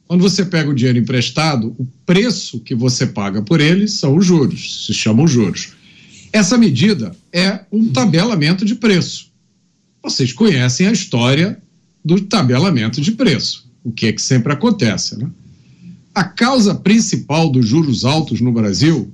Quando 0.08 0.22
você 0.22 0.46
pega 0.46 0.70
o 0.70 0.76
dinheiro 0.76 1.00
emprestado, 1.00 1.76
o 1.78 1.88
preço 2.06 2.60
que 2.60 2.76
você 2.76 3.08
paga 3.08 3.42
por 3.42 3.60
ele 3.60 3.88
são 3.88 4.16
os 4.16 4.26
juros, 4.26 4.86
se 4.86 4.94
chamam 4.94 5.28
juros. 5.28 5.74
Essa 6.32 6.58
medida 6.58 7.16
é 7.34 7.62
um 7.72 7.92
tabelamento 7.92 8.66
de 8.66 8.76
preço. 8.76 9.32
Vocês 10.04 10.32
conhecem 10.32 10.88
a 10.88 10.92
história 10.92 11.58
do 12.04 12.22
tabelamento 12.22 13.02
de 13.02 13.14
preço, 13.14 13.68
o 13.84 13.92
que 13.92 14.08
é 14.08 14.14
que 14.14 14.22
sempre 14.22 14.54
acontece, 14.54 15.18
né? 15.18 15.30
A 16.14 16.24
causa 16.24 16.76
principal 16.76 17.50
dos 17.50 17.68
juros 17.68 18.06
altos 18.06 18.40
no 18.40 18.52
Brasil 18.52 19.12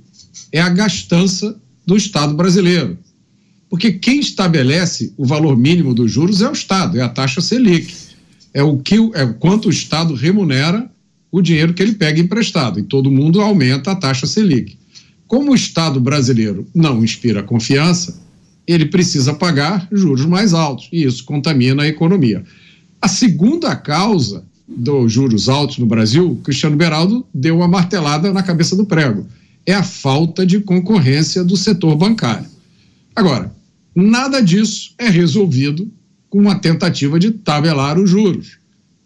é 0.52 0.60
a 0.60 0.68
gastança 0.68 1.58
do 1.86 1.96
Estado 1.96 2.34
brasileiro. 2.34 2.98
Porque 3.68 3.92
quem 3.92 4.20
estabelece 4.20 5.12
o 5.16 5.24
valor 5.24 5.56
mínimo 5.56 5.94
dos 5.94 6.12
juros 6.12 6.42
é 6.42 6.48
o 6.48 6.52
Estado, 6.52 6.98
é 6.98 7.00
a 7.00 7.08
taxa 7.08 7.40
Selic. 7.40 8.11
É 8.54 8.62
o 8.62 8.78
que 8.78 8.96
é 9.14 9.24
o 9.24 9.34
quanto 9.34 9.68
o 9.68 9.70
Estado 9.70 10.14
remunera 10.14 10.90
o 11.30 11.40
dinheiro 11.40 11.72
que 11.72 11.82
ele 11.82 11.94
pega 11.94 12.20
emprestado, 12.20 12.78
e 12.78 12.82
todo 12.82 13.10
mundo 13.10 13.40
aumenta 13.40 13.92
a 13.92 13.96
taxa 13.96 14.26
Selic. 14.26 14.76
Como 15.26 15.52
o 15.52 15.54
Estado 15.54 15.98
brasileiro 15.98 16.66
não 16.74 17.02
inspira 17.02 17.42
confiança, 17.42 18.20
ele 18.66 18.86
precisa 18.86 19.32
pagar 19.32 19.88
juros 19.90 20.26
mais 20.26 20.52
altos 20.52 20.88
e 20.92 21.04
isso 21.04 21.24
contamina 21.24 21.84
a 21.84 21.88
economia. 21.88 22.44
A 23.00 23.08
segunda 23.08 23.74
causa 23.74 24.44
dos 24.68 25.10
juros 25.10 25.48
altos 25.48 25.78
no 25.78 25.86
Brasil, 25.86 26.38
Cristiano 26.44 26.76
Beraldo 26.76 27.26
deu 27.32 27.56
uma 27.56 27.66
martelada 27.66 28.32
na 28.32 28.42
cabeça 28.42 28.76
do 28.76 28.86
prego, 28.86 29.26
é 29.66 29.74
a 29.74 29.82
falta 29.82 30.44
de 30.44 30.60
concorrência 30.60 31.42
do 31.42 31.56
setor 31.56 31.96
bancário. 31.96 32.46
Agora, 33.14 33.54
nada 33.94 34.40
disso 34.40 34.94
é 34.98 35.08
resolvido 35.08 35.90
com 36.32 36.38
uma 36.38 36.54
tentativa 36.54 37.18
de 37.20 37.30
tabelar 37.30 37.98
os 37.98 38.08
juros. 38.08 38.56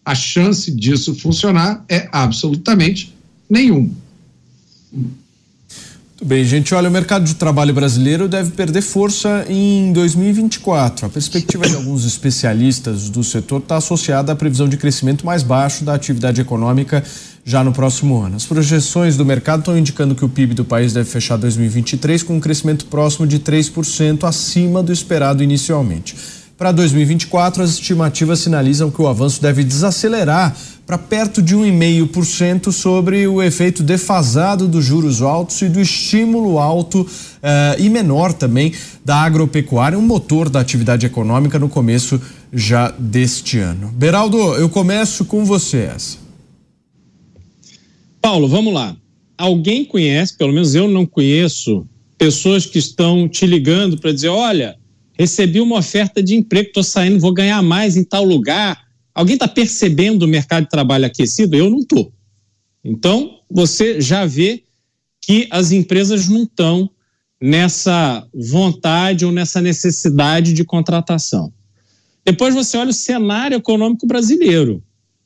A 0.05 0.15
chance 0.15 0.70
disso 0.70 1.12
funcionar 1.12 1.85
é 1.89 2.09
absolutamente 2.12 3.12
nenhuma. 3.51 3.90
Muito 4.93 6.24
bem, 6.24 6.44
gente. 6.44 6.73
Olha, 6.73 6.89
o 6.89 6.93
mercado 6.93 7.24
de 7.24 7.35
trabalho 7.35 7.74
brasileiro 7.74 8.28
deve 8.28 8.53
perder 8.53 8.81
força 8.81 9.44
em 9.48 9.93
2024. 9.93 11.07
A 11.07 11.09
perspectiva 11.09 11.69
de 11.69 11.74
alguns 11.74 12.05
especialistas 12.05 13.11
do 13.11 13.24
setor 13.24 13.61
está 13.61 13.78
associada 13.78 14.31
à 14.31 14.36
previsão 14.36 14.69
de 14.69 14.77
crescimento 14.77 15.27
mais 15.27 15.43
baixo 15.43 15.85
da 15.85 15.94
atividade 15.94 16.40
econômica 16.40 17.03
já 17.44 17.65
no 17.65 17.73
próximo 17.73 18.20
ano. 18.20 18.36
As 18.36 18.47
projeções 18.47 19.16
do 19.16 19.27
mercado 19.27 19.61
estão 19.61 19.77
indicando 19.77 20.15
que 20.15 20.24
o 20.24 20.28
PIB 20.28 20.55
do 20.55 20.65
país 20.65 20.93
deve 20.93 21.11
fechar 21.11 21.36
2023 21.36 22.23
com 22.23 22.36
um 22.36 22.40
crescimento 22.40 22.86
próximo 22.86 23.27
de 23.27 23.40
3% 23.40 24.23
acima 24.23 24.81
do 24.81 24.93
esperado 24.93 25.43
inicialmente. 25.43 26.15
Para 26.56 26.72
2024, 26.72 27.62
as 27.62 27.70
estimativas 27.72 28.38
sinalizam 28.38 28.90
que 28.90 29.02
o 29.02 29.06
avanço 29.06 29.42
deve 29.42 29.62
desacelerar 29.62 30.56
para 30.86 30.96
perto 30.96 31.42
de 31.42 31.54
1,5% 31.54 32.72
sobre 32.72 33.26
o 33.26 33.42
efeito 33.42 33.82
defasado 33.82 34.66
dos 34.66 34.82
juros 34.82 35.20
altos 35.20 35.60
e 35.60 35.68
do 35.68 35.78
estímulo 35.78 36.58
alto 36.58 37.06
eh, 37.42 37.76
e 37.80 37.90
menor 37.90 38.32
também 38.32 38.72
da 39.04 39.16
agropecuária, 39.16 39.98
um 39.98 40.02
motor 40.02 40.48
da 40.48 40.60
atividade 40.60 41.04
econômica 41.04 41.58
no 41.58 41.68
começo 41.68 42.18
já 42.50 42.90
deste 42.98 43.58
ano. 43.58 43.88
Beraldo, 43.88 44.38
eu 44.54 44.70
começo 44.70 45.26
com 45.26 45.44
você 45.44 45.90
essa. 45.94 46.16
Paulo, 48.22 48.48
vamos 48.48 48.72
lá. 48.72 48.96
Alguém 49.36 49.84
conhece, 49.84 50.34
pelo 50.34 50.54
menos 50.54 50.74
eu 50.74 50.88
não 50.88 51.04
conheço, 51.04 51.86
pessoas 52.16 52.64
que 52.64 52.78
estão 52.78 53.28
te 53.28 53.44
ligando 53.44 53.98
para 53.98 54.10
dizer: 54.12 54.28
olha, 54.28 54.78
recebi 55.18 55.60
uma 55.60 55.78
oferta 55.78 56.22
de 56.22 56.34
emprego, 56.34 56.68
estou 56.68 56.82
saindo, 56.82 57.18
vou 57.18 57.32
ganhar 57.32 57.62
mais 57.62 57.97
em 57.97 58.05
tal 58.05 58.24
lugar. 58.24 58.86
Alguém 59.14 59.34
está 59.34 59.48
percebendo 59.48 60.24
o 60.24 60.28
mercado 60.28 60.64
de 60.64 60.70
trabalho 60.70 61.06
aquecido? 61.06 61.56
Eu 61.56 61.70
não 61.70 61.78
estou. 61.78 62.12
Então, 62.84 63.40
você 63.51 64.01
já 64.01 64.26
vê 64.26 64.64
que 65.20 65.48
as 65.51 65.72
empresas 65.72 66.28
não 66.28 66.44
estão 66.44 66.90
nessa 67.40 68.26
vontade 68.32 69.24
ou 69.24 69.32
nessa 69.32 69.60
necessidade 69.60 70.52
de 70.52 70.64
contratação. 70.64 71.52
Depois 72.24 72.55
você 72.55 72.76
olha 72.76 72.90
o 72.90 72.94
cenário 72.94 73.56
econômico 73.56 74.06
brasileiro. 74.06 74.82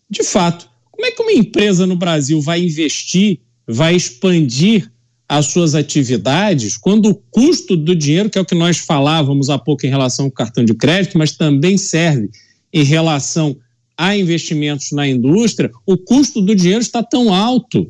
De 0.09 0.23
fato, 0.23 0.69
como 0.91 1.07
é 1.07 1.11
que 1.11 1.23
uma 1.23 1.33
empresa 1.33 1.87
no 1.87 1.97
Brasil 1.97 2.41
vai 2.41 2.62
investir, 2.62 3.41
vai 3.67 3.95
expandir 3.95 4.91
as 5.31 5.47
suas 5.47 5.77
atividades, 5.77 6.77
quando 6.77 7.09
o 7.09 7.15
custo 7.15 7.77
do 7.77 7.94
dinheiro, 7.94 8.28
que 8.28 8.36
é 8.36 8.40
o 8.40 8.44
que 8.44 8.52
nós 8.52 8.78
falávamos 8.78 9.48
há 9.48 9.57
pouco 9.57 9.86
em 9.86 9.89
relação 9.89 10.24
ao 10.24 10.31
cartão 10.32 10.65
de 10.65 10.74
crédito, 10.74 11.16
mas 11.16 11.36
também 11.36 11.78
serve 11.78 12.28
em 12.73 12.82
relação 12.82 13.57
a 13.97 14.16
investimentos 14.16 14.90
na 14.90 15.07
indústria, 15.07 15.70
o 15.86 15.97
custo 15.97 16.43
do 16.43 16.52
dinheiro 16.52 16.81
está 16.81 17.01
tão 17.01 17.32
alto. 17.32 17.89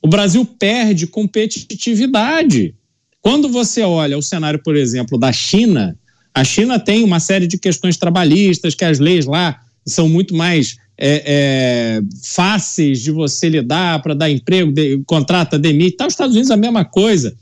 O 0.00 0.06
Brasil 0.06 0.44
perde 0.44 1.08
competitividade. 1.08 2.72
Quando 3.20 3.48
você 3.48 3.82
olha 3.82 4.16
o 4.16 4.22
cenário, 4.22 4.62
por 4.62 4.76
exemplo, 4.76 5.18
da 5.18 5.32
China, 5.32 5.98
a 6.32 6.44
China 6.44 6.78
tem 6.78 7.02
uma 7.02 7.18
série 7.18 7.48
de 7.48 7.58
questões 7.58 7.96
trabalhistas, 7.96 8.76
que 8.76 8.84
as 8.84 9.00
leis 9.00 9.26
lá 9.26 9.60
são 9.84 10.08
muito 10.08 10.36
mais 10.36 10.76
é, 10.98 11.22
é, 11.26 12.02
fáceis 12.24 13.00
de 13.00 13.10
você 13.10 13.48
lidar 13.48 14.00
para 14.02 14.14
dar 14.14 14.30
emprego, 14.30 14.72
de, 14.72 15.02
contrata, 15.06 15.58
demite. 15.58 15.96
Tá, 15.96 16.06
os 16.06 16.14
Estados 16.14 16.34
Unidos 16.34 16.50
a 16.50 16.56
mesma 16.56 16.84
coisa. 16.84 17.36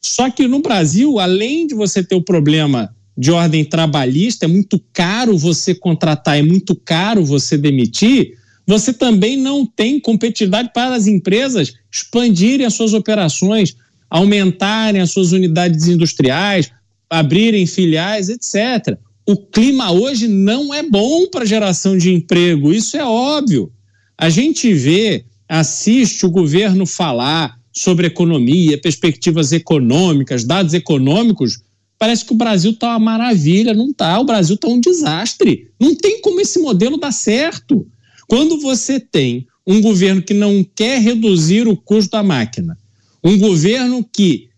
Só 0.00 0.30
que 0.30 0.46
no 0.46 0.60
Brasil, 0.60 1.18
além 1.18 1.66
de 1.66 1.74
você 1.74 2.04
ter 2.04 2.14
o 2.14 2.22
problema 2.22 2.94
de 3.16 3.30
ordem 3.30 3.64
trabalhista, 3.64 4.44
é 4.44 4.48
muito 4.48 4.78
caro 4.92 5.38
você 5.38 5.74
contratar, 5.74 6.38
é 6.38 6.42
muito 6.42 6.74
caro 6.74 7.24
você 7.24 7.56
demitir, 7.56 8.36
você 8.66 8.92
também 8.92 9.36
não 9.36 9.64
tem 9.64 10.00
competitividade 10.00 10.70
para 10.74 10.94
as 10.94 11.06
empresas 11.06 11.74
expandirem 11.90 12.66
as 12.66 12.74
suas 12.74 12.92
operações, 12.92 13.76
aumentarem 14.10 15.00
as 15.00 15.10
suas 15.10 15.32
unidades 15.32 15.86
industriais, 15.86 16.70
abrirem 17.08 17.66
filiais, 17.66 18.28
etc 18.28 18.98
o 19.26 19.36
clima 19.36 19.90
hoje 19.90 20.28
não 20.28 20.72
é 20.72 20.82
bom 20.82 21.26
para 21.28 21.44
geração 21.44 21.96
de 21.96 22.12
emprego, 22.12 22.72
isso 22.72 22.96
é 22.96 23.04
óbvio. 23.04 23.72
A 24.18 24.28
gente 24.28 24.72
vê, 24.72 25.24
assiste 25.48 26.26
o 26.26 26.30
governo 26.30 26.86
falar 26.86 27.58
sobre 27.72 28.06
economia, 28.06 28.80
perspectivas 28.80 29.50
econômicas, 29.50 30.44
dados 30.44 30.74
econômicos, 30.74 31.60
parece 31.98 32.24
que 32.24 32.32
o 32.32 32.36
Brasil 32.36 32.72
está 32.72 32.90
uma 32.90 32.98
maravilha, 32.98 33.74
não 33.74 33.90
está. 33.90 34.18
O 34.20 34.24
Brasil 34.24 34.54
está 34.54 34.68
um 34.68 34.78
desastre. 34.78 35.68
Não 35.80 35.94
tem 35.94 36.20
como 36.20 36.40
esse 36.40 36.58
modelo 36.58 36.98
dar 36.98 37.12
certo. 37.12 37.86
Quando 38.28 38.60
você 38.60 39.00
tem 39.00 39.46
um 39.66 39.80
governo 39.80 40.22
que 40.22 40.34
não 40.34 40.64
quer 40.76 41.00
reduzir 41.00 41.66
o 41.66 41.76
custo 41.76 42.10
da 42.10 42.22
máquina, 42.22 42.78
um 43.22 43.38
governo 43.38 44.04
que 44.04 44.48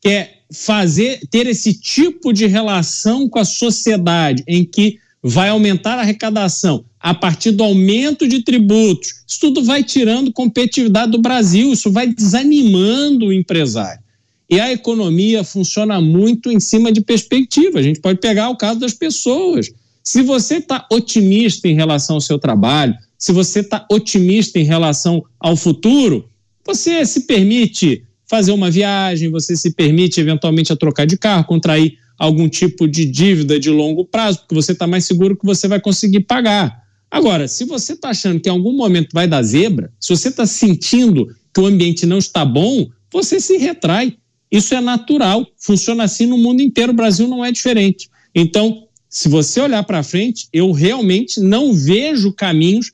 quer 0.00 0.43
fazer 0.52 1.20
ter 1.30 1.46
esse 1.46 1.74
tipo 1.74 2.32
de 2.32 2.46
relação 2.46 3.28
com 3.28 3.38
a 3.38 3.44
sociedade 3.44 4.42
em 4.46 4.64
que 4.64 4.98
vai 5.22 5.48
aumentar 5.48 5.94
a 5.94 6.02
arrecadação 6.02 6.84
a 7.00 7.14
partir 7.14 7.50
do 7.50 7.64
aumento 7.64 8.28
de 8.28 8.42
tributos, 8.42 9.24
isso 9.26 9.40
tudo 9.40 9.62
vai 9.62 9.82
tirando 9.82 10.32
competitividade 10.32 11.12
do 11.12 11.20
Brasil, 11.20 11.72
isso 11.72 11.90
vai 11.90 12.06
desanimando 12.06 13.26
o 13.26 13.32
empresário. 13.32 14.02
E 14.48 14.60
a 14.60 14.72
economia 14.72 15.42
funciona 15.42 16.00
muito 16.00 16.50
em 16.50 16.60
cima 16.60 16.92
de 16.92 17.00
perspectiva. 17.00 17.78
A 17.78 17.82
gente 17.82 18.00
pode 18.00 18.20
pegar 18.20 18.50
o 18.50 18.56
caso 18.56 18.78
das 18.78 18.92
pessoas. 18.92 19.70
Se 20.02 20.22
você 20.22 20.56
está 20.56 20.86
otimista 20.90 21.66
em 21.66 21.74
relação 21.74 22.16
ao 22.16 22.20
seu 22.20 22.38
trabalho, 22.38 22.94
se 23.18 23.32
você 23.32 23.60
está 23.60 23.86
otimista 23.90 24.58
em 24.58 24.64
relação 24.64 25.24
ao 25.40 25.56
futuro, 25.56 26.28
você 26.64 27.04
se 27.06 27.20
permite 27.20 28.04
fazer 28.34 28.50
uma 28.50 28.68
viagem, 28.68 29.30
você 29.30 29.56
se 29.56 29.70
permite 29.70 30.18
eventualmente 30.18 30.72
a 30.72 30.76
trocar 30.76 31.06
de 31.06 31.16
carro, 31.16 31.44
contrair 31.44 31.96
algum 32.18 32.48
tipo 32.48 32.88
de 32.88 33.04
dívida 33.04 33.60
de 33.60 33.70
longo 33.70 34.04
prazo, 34.04 34.40
porque 34.40 34.56
você 34.56 34.72
está 34.72 34.88
mais 34.88 35.04
seguro 35.04 35.36
que 35.36 35.46
você 35.46 35.68
vai 35.68 35.80
conseguir 35.80 36.18
pagar. 36.18 36.82
Agora, 37.08 37.46
se 37.46 37.64
você 37.64 37.92
está 37.92 38.08
achando 38.08 38.40
que 38.40 38.48
em 38.48 38.52
algum 38.52 38.72
momento 38.72 39.10
vai 39.12 39.28
dar 39.28 39.40
zebra, 39.44 39.92
se 40.00 40.08
você 40.08 40.30
está 40.30 40.44
sentindo 40.46 41.28
que 41.54 41.60
o 41.60 41.66
ambiente 41.66 42.06
não 42.06 42.18
está 42.18 42.44
bom, 42.44 42.88
você 43.12 43.38
se 43.38 43.56
retrai. 43.56 44.16
Isso 44.50 44.74
é 44.74 44.80
natural, 44.80 45.46
funciona 45.56 46.02
assim 46.02 46.26
no 46.26 46.36
mundo 46.36 46.60
inteiro, 46.60 46.90
o 46.90 46.96
Brasil 46.96 47.28
não 47.28 47.44
é 47.44 47.52
diferente. 47.52 48.08
Então, 48.34 48.88
se 49.08 49.28
você 49.28 49.60
olhar 49.60 49.84
para 49.84 50.02
frente, 50.02 50.48
eu 50.52 50.72
realmente 50.72 51.38
não 51.38 51.72
vejo 51.72 52.32
caminhos 52.32 52.90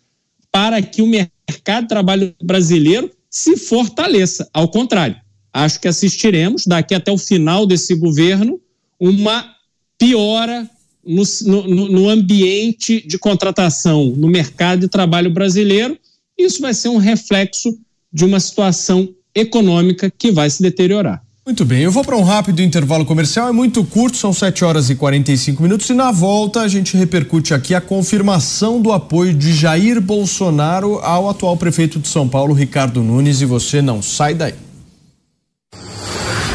para 0.52 0.82
que 0.82 1.00
o 1.00 1.06
mercado 1.06 1.84
de 1.84 1.88
trabalho 1.88 2.34
brasileiro 2.42 3.10
se 3.30 3.56
fortaleça. 3.56 4.46
Ao 4.52 4.68
contrário, 4.68 5.16
acho 5.52 5.80
que 5.80 5.88
assistiremos 5.88 6.66
daqui 6.66 6.94
até 6.94 7.10
o 7.10 7.18
final 7.18 7.66
desse 7.66 7.94
governo 7.94 8.60
uma 8.98 9.54
piora 9.98 10.68
no, 11.04 11.22
no, 11.46 11.88
no, 11.88 12.08
ambiente 12.08 13.06
de 13.06 13.18
contratação, 13.18 14.06
no 14.16 14.28
mercado 14.28 14.80
de 14.80 14.88
trabalho 14.88 15.30
brasileiro. 15.30 15.98
Isso 16.38 16.60
vai 16.60 16.74
ser 16.74 16.88
um 16.88 16.98
reflexo 16.98 17.78
de 18.12 18.24
uma 18.24 18.38
situação 18.38 19.08
econômica 19.34 20.10
que 20.10 20.30
vai 20.30 20.48
se 20.50 20.62
deteriorar. 20.62 21.22
Muito 21.44 21.64
bem, 21.64 21.82
eu 21.82 21.90
vou 21.90 22.04
para 22.04 22.16
um 22.16 22.22
rápido 22.22 22.60
intervalo 22.60 23.04
comercial, 23.04 23.48
é 23.48 23.52
muito 23.52 23.82
curto, 23.82 24.16
são 24.16 24.32
7 24.32 24.64
horas 24.64 24.90
e 24.90 24.94
45 24.94 25.62
minutos, 25.62 25.88
e 25.88 25.94
na 25.94 26.12
volta 26.12 26.60
a 26.60 26.68
gente 26.68 26.96
repercute 26.96 27.54
aqui 27.54 27.74
a 27.74 27.80
confirmação 27.80 28.80
do 28.80 28.92
apoio 28.92 29.32
de 29.34 29.52
Jair 29.52 30.00
Bolsonaro 30.00 30.98
ao 30.98 31.28
atual 31.28 31.56
prefeito 31.56 31.98
de 31.98 32.06
São 32.06 32.28
Paulo, 32.28 32.54
Ricardo 32.54 33.02
Nunes, 33.02 33.40
e 33.40 33.46
você 33.46 33.80
não 33.80 34.02
sai 34.02 34.34
daí. 34.34 34.54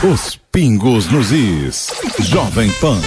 Os 0.04 0.38
pingos 0.52 1.08
nos 1.08 1.32
is. 1.32 1.92
Jovem 2.20 2.70
Pan. 2.74 3.00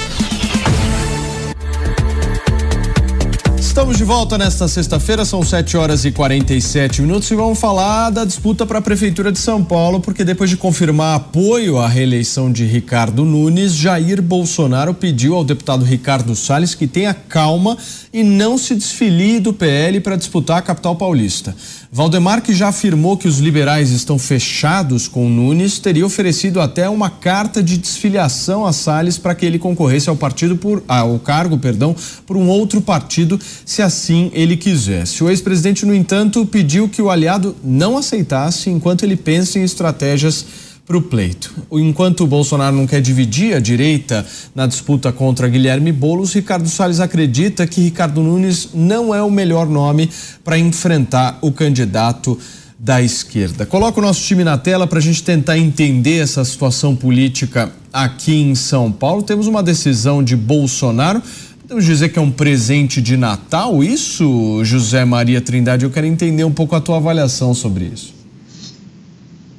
Estamos 3.79 3.97
de 3.97 4.03
volta 4.03 4.37
nesta 4.37 4.67
sexta-feira, 4.67 5.25
são 5.25 5.41
7 5.41 5.77
horas 5.77 6.05
e 6.05 6.11
47 6.11 7.01
minutos 7.01 7.31
e 7.31 7.37
vamos 7.37 7.61
falar 7.61 8.11
da 8.11 8.25
disputa 8.25 8.67
para 8.67 8.81
a 8.81 8.83
Prefeitura 8.83 9.31
de 9.31 9.39
São 9.39 9.63
Paulo, 9.63 10.01
porque 10.01 10.25
depois 10.25 10.51
de 10.51 10.57
confirmar 10.57 11.15
apoio 11.15 11.79
à 11.79 11.87
reeleição 11.87 12.51
de 12.51 12.65
Ricardo 12.65 13.25
Nunes, 13.25 13.73
Jair 13.73 14.21
Bolsonaro 14.21 14.93
pediu 14.93 15.37
ao 15.37 15.45
deputado 15.45 15.85
Ricardo 15.85 16.35
Salles 16.35 16.75
que 16.75 16.89
tenha 16.89 17.15
calma 17.15 17.79
e 18.13 18.25
não 18.25 18.59
se 18.59 18.75
desfilie 18.75 19.39
do 19.39 19.53
PL 19.53 20.01
para 20.01 20.17
disputar 20.17 20.59
a 20.59 20.63
capital 20.63 20.97
paulista. 20.97 21.55
Valdemar, 21.91 22.43
que 22.43 22.53
já 22.53 22.69
afirmou 22.69 23.17
que 23.17 23.29
os 23.29 23.39
liberais 23.39 23.91
estão 23.91 24.19
fechados 24.19 25.09
com 25.09 25.29
Nunes, 25.29 25.79
teria 25.79 26.05
oferecido 26.05 26.61
até 26.61 26.89
uma 26.89 27.09
carta 27.09 27.63
de 27.63 27.79
desfiliação 27.79 28.67
a 28.67 28.73
Salles 28.73 29.17
para 29.17 29.35
que 29.35 29.47
ele 29.47 29.59
concorresse 29.59 30.09
ao 30.09 30.17
partido 30.17 30.57
por 30.57 30.83
ao 30.87 31.19
cargo, 31.19 31.57
perdão, 31.57 31.95
por 32.27 32.37
um 32.37 32.49
outro 32.49 32.83
partido, 32.83 33.41
se 33.69 33.83
assim 33.83 34.31
ele 34.33 34.57
quisesse. 34.57 35.23
O 35.23 35.29
ex-presidente, 35.29 35.85
no 35.85 35.95
entanto, 35.95 36.47
pediu 36.47 36.89
que 36.89 37.03
o 37.03 37.11
aliado 37.11 37.55
não 37.63 37.99
aceitasse 37.99 38.71
enquanto 38.71 39.03
ele 39.03 39.15
pensa 39.15 39.59
em 39.59 39.63
estratégias 39.63 40.43
para 40.87 40.97
o 40.97 41.03
pleito. 41.03 41.55
Enquanto 41.71 42.27
Bolsonaro 42.27 42.75
não 42.75 42.87
quer 42.87 43.03
dividir 43.03 43.55
a 43.55 43.61
direita 43.61 44.25
na 44.55 44.67
disputa 44.67 45.13
contra 45.13 45.51
Guilherme 45.51 45.93
Boulos, 45.93 46.33
Ricardo 46.33 46.67
Salles 46.67 46.99
acredita 46.99 47.67
que 47.67 47.83
Ricardo 47.83 48.23
Nunes 48.23 48.71
não 48.73 49.15
é 49.15 49.23
o 49.23 49.31
melhor 49.31 49.69
nome 49.69 50.09
para 50.43 50.59
enfrentar 50.59 51.39
o 51.43 51.53
candidato 51.53 52.39
da 52.79 53.03
esquerda. 53.03 53.67
Coloca 53.67 53.99
o 53.99 54.03
nosso 54.03 54.23
time 54.23 54.45
na 54.45 54.57
tela 54.57 54.87
para 54.87 54.99
a 54.99 55.03
gente 55.03 55.23
tentar 55.23 55.59
entender 55.59 56.21
essa 56.21 56.43
situação 56.43 56.97
política 56.97 57.71
aqui 57.93 58.35
em 58.35 58.55
São 58.55 58.91
Paulo. 58.91 59.23
Temos 59.23 59.47
uma 59.47 59.63
decisão 59.63 60.25
de 60.25 60.35
Bolsonaro. 60.37 61.21
Podemos 61.69 61.85
dizer 61.85 62.09
que 62.09 62.19
é 62.19 62.23
um 62.23 62.31
presente 62.31 62.99
de 63.03 63.15
Natal, 63.15 63.85
isso, 63.85 64.65
José 64.65 65.05
Maria 65.05 65.39
Trindade? 65.39 65.85
Eu 65.85 65.91
quero 65.91 66.07
entender 66.07 66.43
um 66.43 66.51
pouco 66.51 66.75
a 66.75 66.81
tua 66.81 66.97
avaliação 66.97 67.53
sobre 67.53 67.85
isso. 67.85 68.15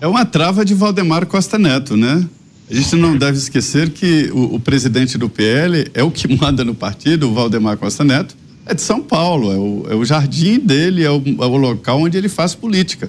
É 0.02 0.08
uma 0.08 0.26
trava 0.26 0.66
de 0.66 0.74
Valdemar 0.74 1.28
Costa 1.28 1.60
Neto, 1.60 1.96
né? 1.96 2.28
A 2.68 2.74
gente 2.74 2.96
não 2.96 3.16
deve 3.16 3.38
esquecer 3.38 3.92
que 3.92 4.32
o, 4.34 4.56
o, 4.56 4.60
presidente 4.60 5.20
do 5.20 5.30
PL 5.30 5.88
é 5.94 6.02
o 6.02 6.10
que 6.10 6.28
manda 6.36 6.66
no 6.66 6.74
partido, 6.74 7.30
o 7.30 7.34
Valdemar 7.36 7.78
Costa 7.78 8.04
Neto, 8.04 8.36
é 8.66 8.74
de 8.74 8.82
São 8.82 9.04
Paulo, 9.04 9.52
é 9.52 9.58
o, 9.58 9.86
é 9.92 9.96
o 9.96 10.04
jardim 10.04 10.60
dele, 10.60 11.04
é 11.04 11.12
o, 11.12 11.22
é 11.24 11.46
o, 11.46 11.58
local 11.58 12.02
onde 12.02 12.18
ele 12.18 12.28
faz 12.28 12.56
política. 12.56 13.08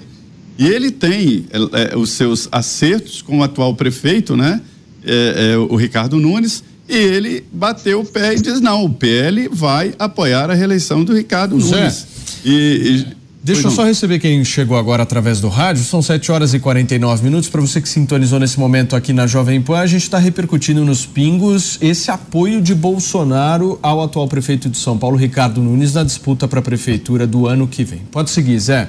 E 0.59 0.67
ele 0.67 0.91
tem 0.91 1.47
é, 1.49 1.93
é 1.95 1.97
os 1.97 2.11
seus 2.11 2.47
acertos 2.51 3.23
com 3.23 3.39
o 3.39 3.43
atual 3.43 3.73
prefeito, 3.73 4.37
né? 4.37 4.61
É, 5.03 5.53
é, 5.53 5.57
o 5.57 5.75
Ricardo 5.75 6.19
Nunes, 6.19 6.63
e 6.87 6.95
ele 6.95 7.43
bateu 7.51 8.01
o 8.01 8.05
pé 8.05 8.33
e 8.33 8.41
diz: 8.41 8.59
não, 8.61 8.85
o 8.85 8.89
PL 8.89 9.49
vai 9.51 9.93
apoiar 9.97 10.49
a 10.49 10.53
reeleição 10.53 11.03
do 11.03 11.13
Ricardo 11.13 11.59
Zé. 11.59 11.77
Nunes. 11.77 12.07
E, 12.43 13.05
e 13.07 13.21
Deixa 13.43 13.67
eu 13.67 13.71
só 13.71 13.83
receber 13.83 14.19
quem 14.19 14.45
chegou 14.45 14.77
agora 14.77 15.01
através 15.01 15.41
do 15.41 15.49
rádio. 15.49 15.83
São 15.83 15.99
7 15.99 16.31
horas 16.31 16.53
e 16.53 16.59
49 16.59 17.23
minutos. 17.23 17.49
Para 17.49 17.59
você 17.59 17.81
que 17.81 17.89
sintonizou 17.89 18.39
nesse 18.39 18.59
momento 18.59 18.95
aqui 18.95 19.13
na 19.13 19.25
Jovem 19.25 19.59
Pan, 19.59 19.79
a 19.79 19.87
gente 19.87 20.03
está 20.03 20.19
repercutindo 20.19 20.85
nos 20.85 21.07
pingos 21.07 21.79
esse 21.81 22.11
apoio 22.11 22.61
de 22.61 22.75
Bolsonaro 22.75 23.79
ao 23.81 24.03
atual 24.03 24.27
prefeito 24.27 24.69
de 24.69 24.77
São 24.77 24.95
Paulo, 24.95 25.17
Ricardo 25.17 25.59
Nunes, 25.59 25.95
na 25.95 26.03
disputa 26.03 26.47
para 26.47 26.59
a 26.59 26.61
prefeitura 26.61 27.25
do 27.25 27.47
ano 27.47 27.67
que 27.67 27.83
vem. 27.83 28.01
Pode 28.11 28.29
seguir, 28.29 28.59
Zé. 28.59 28.87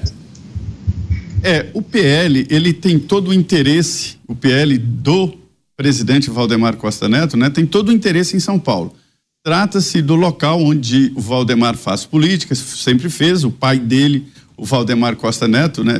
É, 1.43 1.67
o 1.73 1.81
PL, 1.81 2.47
ele 2.51 2.75
tem 2.75 2.99
todo 2.99 3.29
o 3.29 3.35
interesse, 3.35 4.17
o 4.29 4.35
PL 4.35 4.77
do 4.77 5.33
presidente 5.83 6.31
Valdemar 6.31 6.77
Costa 6.77 7.09
Neto, 7.09 7.37
né, 7.37 7.51
tem 7.51 7.67
todo 7.67 7.89
o 7.89 7.93
interesse 7.93 8.37
em 8.37 8.41
São 8.41 8.57
Paulo. 8.57 8.95
Trata-se 9.45 10.01
do 10.01 10.15
local 10.15 10.63
onde 10.63 11.13
o 11.17 11.21
Valdemar 11.21 11.77
faz 11.77 12.05
política, 12.05 12.55
sempre 12.55 13.11
fez, 13.11 13.43
o 13.43 13.51
pai 13.51 13.81
dele 13.81 14.29
o 14.57 14.65
Valdemar 14.65 15.17
Costa 15.17 15.49
Neto, 15.49 15.83
né? 15.83 15.95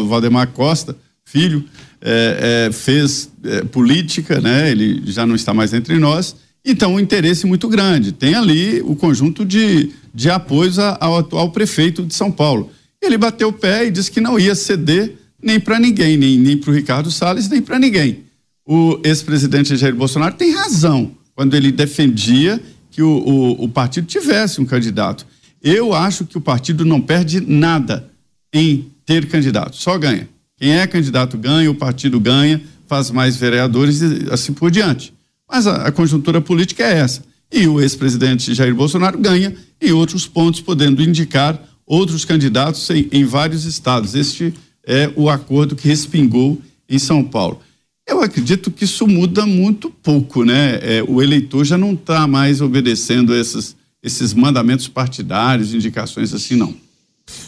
O 0.00 0.06
Valdemar 0.06 0.46
Costa, 0.52 0.96
filho, 1.24 1.64
é, 2.00 2.68
é, 2.68 2.72
fez 2.72 3.28
é, 3.42 3.64
política, 3.64 4.40
né? 4.40 4.70
Ele 4.70 5.02
já 5.06 5.26
não 5.26 5.34
está 5.34 5.52
mais 5.52 5.72
entre 5.72 5.98
nós. 5.98 6.36
Então, 6.64 6.94
um 6.94 7.00
interesse 7.00 7.44
muito 7.44 7.68
grande. 7.68 8.12
Tem 8.12 8.36
ali 8.36 8.80
o 8.82 8.94
conjunto 8.94 9.44
de, 9.44 9.90
de 10.14 10.30
apoios 10.30 10.78
ao 10.78 11.18
atual 11.18 11.50
prefeito 11.50 12.04
de 12.04 12.14
São 12.14 12.30
Paulo. 12.30 12.70
Ele 13.02 13.18
bateu 13.18 13.48
o 13.48 13.52
pé 13.52 13.86
e 13.86 13.90
disse 13.90 14.12
que 14.12 14.20
não 14.20 14.38
ia 14.38 14.54
ceder 14.54 15.16
nem 15.42 15.58
para 15.58 15.80
ninguém, 15.80 16.16
nem, 16.16 16.38
nem 16.38 16.56
para 16.56 16.70
o 16.70 16.74
Ricardo 16.74 17.10
Salles, 17.10 17.48
nem 17.48 17.60
para 17.60 17.78
ninguém. 17.78 18.23
O 18.66 18.98
ex-presidente 19.04 19.76
Jair 19.76 19.94
Bolsonaro 19.94 20.34
tem 20.34 20.54
razão 20.54 21.12
quando 21.34 21.54
ele 21.54 21.70
defendia 21.70 22.62
que 22.90 23.02
o, 23.02 23.08
o, 23.08 23.64
o 23.64 23.68
partido 23.68 24.06
tivesse 24.06 24.60
um 24.60 24.64
candidato. 24.64 25.26
Eu 25.62 25.92
acho 25.92 26.24
que 26.24 26.38
o 26.38 26.40
partido 26.40 26.84
não 26.84 27.00
perde 27.00 27.40
nada 27.40 28.08
em 28.52 28.90
ter 29.04 29.26
candidato, 29.26 29.76
só 29.76 29.98
ganha. 29.98 30.28
Quem 30.56 30.78
é 30.78 30.86
candidato 30.86 31.36
ganha, 31.36 31.70
o 31.70 31.74
partido 31.74 32.18
ganha, 32.20 32.62
faz 32.86 33.10
mais 33.10 33.36
vereadores 33.36 34.00
e 34.00 34.28
assim 34.30 34.52
por 34.52 34.70
diante. 34.70 35.12
Mas 35.50 35.66
a, 35.66 35.88
a 35.88 35.92
conjuntura 35.92 36.40
política 36.40 36.84
é 36.84 36.98
essa. 36.98 37.22
E 37.52 37.66
o 37.66 37.80
ex-presidente 37.80 38.54
Jair 38.54 38.74
Bolsonaro 38.74 39.18
ganha 39.18 39.54
em 39.80 39.92
outros 39.92 40.26
pontos, 40.26 40.60
podendo 40.60 41.02
indicar 41.02 41.60
outros 41.86 42.24
candidatos 42.24 42.88
em, 42.90 43.08
em 43.12 43.24
vários 43.24 43.64
estados. 43.64 44.14
Este 44.14 44.54
é 44.86 45.10
o 45.16 45.28
acordo 45.28 45.76
que 45.76 45.88
respingou 45.88 46.60
em 46.88 46.98
São 46.98 47.22
Paulo. 47.22 47.60
Eu 48.06 48.20
acredito 48.20 48.70
que 48.70 48.84
isso 48.84 49.06
muda 49.06 49.46
muito 49.46 49.90
pouco, 49.90 50.44
né? 50.44 50.78
É, 50.82 51.02
o 51.06 51.22
eleitor 51.22 51.64
já 51.64 51.78
não 51.78 51.94
está 51.94 52.26
mais 52.26 52.60
obedecendo 52.60 53.34
essas 53.34 53.76
esses 54.04 54.34
mandamentos 54.34 54.86
partidários, 54.86 55.72
indicações 55.72 56.34
assim, 56.34 56.54
não. 56.56 56.74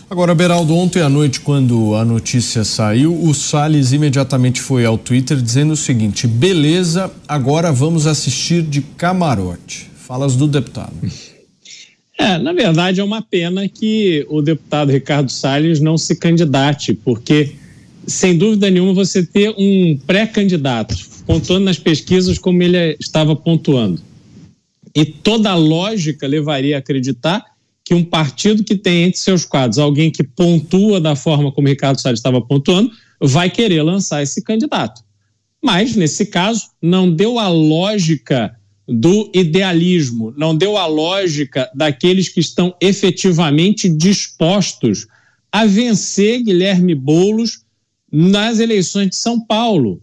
Agora, 0.09 0.35
Beraldo, 0.35 0.75
ontem 0.75 1.03
à 1.03 1.09
noite, 1.09 1.41
quando 1.41 1.95
a 1.95 2.03
notícia 2.03 2.65
saiu, 2.65 3.15
o 3.15 3.35
Salles 3.35 3.93
imediatamente 3.93 4.63
foi 4.63 4.87
ao 4.87 4.97
Twitter 4.97 5.37
dizendo 5.37 5.75
o 5.75 5.77
seguinte: 5.77 6.27
beleza, 6.27 7.13
agora 7.29 7.71
vamos 7.71 8.07
assistir 8.07 8.63
de 8.63 8.81
camarote. 8.81 9.91
Falas 9.97 10.35
do 10.35 10.47
deputado. 10.49 10.95
É, 12.19 12.39
na 12.39 12.55
verdade, 12.55 12.99
é 12.99 13.05
uma 13.05 13.21
pena 13.21 13.69
que 13.69 14.27
o 14.31 14.41
deputado 14.41 14.91
Ricardo 14.91 15.31
Salles 15.31 15.81
não 15.81 15.99
se 15.99 16.17
candidate, 16.17 16.95
porque, 16.95 17.53
sem 18.07 18.37
dúvida 18.37 18.71
nenhuma, 18.71 18.95
você 18.95 19.25
ter 19.25 19.55
um 19.57 19.99
pré-candidato 20.07 20.97
pontuando 21.27 21.65
nas 21.65 21.79
pesquisas 21.79 22.39
como 22.39 22.63
ele 22.63 22.97
estava 23.01 23.35
pontuando 23.35 24.01
e 24.97 25.05
toda 25.05 25.51
a 25.51 25.55
lógica 25.55 26.27
levaria 26.27 26.77
a 26.77 26.79
acreditar 26.79 27.45
que 27.85 27.93
um 27.93 28.03
partido 28.03 28.65
que 28.65 28.75
tem 28.75 29.05
entre 29.05 29.21
seus 29.21 29.45
quadros 29.45 29.79
alguém 29.79 30.11
que 30.11 30.25
pontua 30.25 30.99
da 30.99 31.15
forma 31.15 31.53
como 31.53 31.69
Ricardo 31.69 32.01
Salles 32.01 32.19
estava 32.19 32.41
pontuando, 32.41 32.91
vai 33.21 33.51
querer 33.51 33.83
lançar 33.83 34.23
esse 34.23 34.43
candidato. 34.43 35.03
Mas, 35.63 35.95
nesse 35.95 36.27
caso, 36.27 36.63
não 36.81 37.13
deu 37.13 37.39
a 37.39 37.49
lógica 37.49 38.57
do 38.89 39.31
idealismo, 39.35 40.33
não 40.37 40.57
deu 40.57 40.79
a 40.79 40.87
lógica 40.87 41.71
daqueles 41.75 42.31
que 42.31 42.41
estão 42.41 42.75
efetivamente 42.81 43.89
dispostos 43.89 45.07
a 45.53 45.67
vencer 45.67 46.43
Guilherme 46.43 46.95
Boulos 46.95 47.66
nas 48.11 48.59
eleições 48.59 49.11
de 49.11 49.17
São 49.17 49.41
Paulo. 49.41 50.03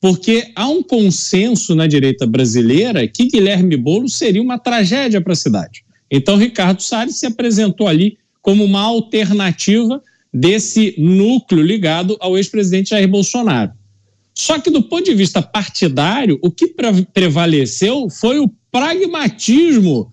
Porque 0.00 0.50
há 0.56 0.68
um 0.68 0.82
consenso 0.82 1.74
na 1.74 1.86
direita 1.86 2.26
brasileira 2.26 3.06
que 3.06 3.28
Guilherme 3.28 3.76
Boulos 3.76 4.16
seria 4.16 4.42
uma 4.42 4.58
tragédia 4.58 5.20
para 5.20 5.32
a 5.32 5.36
cidade. 5.36 5.84
Então, 6.10 6.36
Ricardo 6.36 6.82
Salles 6.82 7.18
se 7.18 7.26
apresentou 7.26 7.86
ali 7.88 8.18
como 8.42 8.64
uma 8.64 8.80
alternativa 8.80 10.02
desse 10.34 10.94
núcleo 10.98 11.62
ligado 11.62 12.16
ao 12.20 12.36
ex-presidente 12.36 12.90
Jair 12.90 13.08
Bolsonaro. 13.08 13.72
Só 14.34 14.58
que, 14.58 14.70
do 14.70 14.82
ponto 14.82 15.04
de 15.04 15.14
vista 15.14 15.40
partidário, 15.40 16.38
o 16.42 16.50
que 16.50 16.74
prevaleceu 17.12 18.10
foi 18.10 18.38
o 18.38 18.50
pragmatismo 18.70 20.11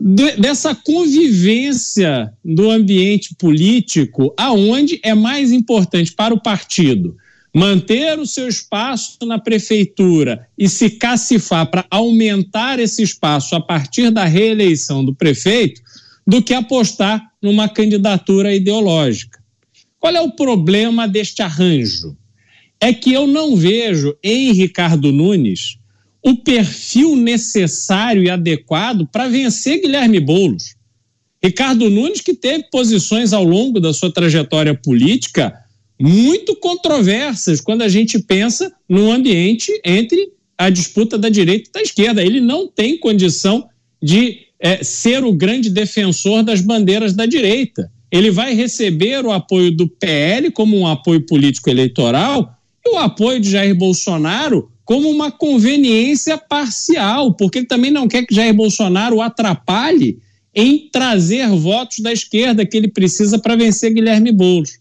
de, 0.00 0.36
dessa 0.36 0.74
convivência 0.74 2.32
do 2.44 2.70
ambiente 2.70 3.34
político, 3.34 4.34
aonde 4.36 5.00
é 5.02 5.14
mais 5.14 5.52
importante 5.52 6.12
para 6.12 6.34
o 6.34 6.40
partido 6.40 7.16
manter 7.54 8.18
o 8.18 8.26
seu 8.26 8.48
espaço 8.48 9.18
na 9.26 9.38
prefeitura 9.38 10.48
e 10.56 10.68
se 10.68 10.90
cacifar 10.90 11.70
para 11.70 11.84
aumentar 11.90 12.78
esse 12.80 13.02
espaço 13.02 13.54
a 13.54 13.60
partir 13.60 14.10
da 14.10 14.24
reeleição 14.24 15.04
do 15.04 15.14
prefeito, 15.14 15.82
do 16.26 16.42
que 16.42 16.54
apostar 16.54 17.30
numa 17.42 17.68
candidatura 17.68 18.54
ideológica. 18.54 19.38
Qual 19.98 20.14
é 20.14 20.20
o 20.20 20.32
problema 20.32 21.06
deste 21.06 21.42
arranjo? 21.42 22.16
É 22.80 22.92
que 22.92 23.12
eu 23.12 23.26
não 23.26 23.54
vejo 23.54 24.16
em 24.22 24.52
Ricardo 24.52 25.12
Nunes 25.12 25.78
o 26.24 26.36
perfil 26.36 27.16
necessário 27.16 28.22
e 28.22 28.30
adequado 28.30 29.06
para 29.10 29.28
vencer 29.28 29.80
Guilherme 29.80 30.20
Boulos. 30.20 30.76
Ricardo 31.42 31.90
Nunes, 31.90 32.20
que 32.20 32.34
teve 32.34 32.64
posições 32.70 33.32
ao 33.32 33.42
longo 33.42 33.80
da 33.80 33.92
sua 33.92 34.12
trajetória 34.12 34.74
política 34.74 35.52
muito 36.00 36.56
controversas 36.56 37.60
quando 37.60 37.82
a 37.82 37.88
gente 37.88 38.18
pensa 38.18 38.72
no 38.88 39.10
ambiente 39.10 39.70
entre 39.84 40.32
a 40.56 40.70
disputa 40.70 41.18
da 41.18 41.28
direita 41.28 41.68
e 41.68 41.72
da 41.72 41.82
esquerda. 41.82 42.22
Ele 42.24 42.40
não 42.40 42.68
tem 42.68 42.98
condição 42.98 43.68
de 44.00 44.38
é, 44.58 44.82
ser 44.82 45.24
o 45.24 45.32
grande 45.32 45.70
defensor 45.70 46.42
das 46.42 46.60
bandeiras 46.60 47.14
da 47.14 47.26
direita. 47.26 47.90
Ele 48.10 48.30
vai 48.30 48.54
receber 48.54 49.24
o 49.24 49.32
apoio 49.32 49.70
do 49.70 49.88
PL 49.88 50.50
como 50.50 50.76
um 50.76 50.86
apoio 50.86 51.24
político 51.26 51.70
eleitoral 51.70 52.52
e 52.84 52.90
o 52.90 52.98
apoio 52.98 53.40
de 53.40 53.50
Jair 53.50 53.74
Bolsonaro 53.74 54.71
como 54.92 55.08
uma 55.08 55.30
conveniência 55.30 56.36
parcial, 56.36 57.32
porque 57.32 57.60
ele 57.60 57.66
também 57.66 57.90
não 57.90 58.06
quer 58.06 58.26
que 58.26 58.34
Jair 58.34 58.52
Bolsonaro 58.52 59.16
o 59.16 59.22
atrapalhe 59.22 60.18
em 60.54 60.90
trazer 60.92 61.48
votos 61.48 62.00
da 62.00 62.12
esquerda 62.12 62.66
que 62.66 62.76
ele 62.76 62.88
precisa 62.88 63.38
para 63.38 63.56
vencer 63.56 63.94
Guilherme 63.94 64.30
Boulos. 64.30 64.78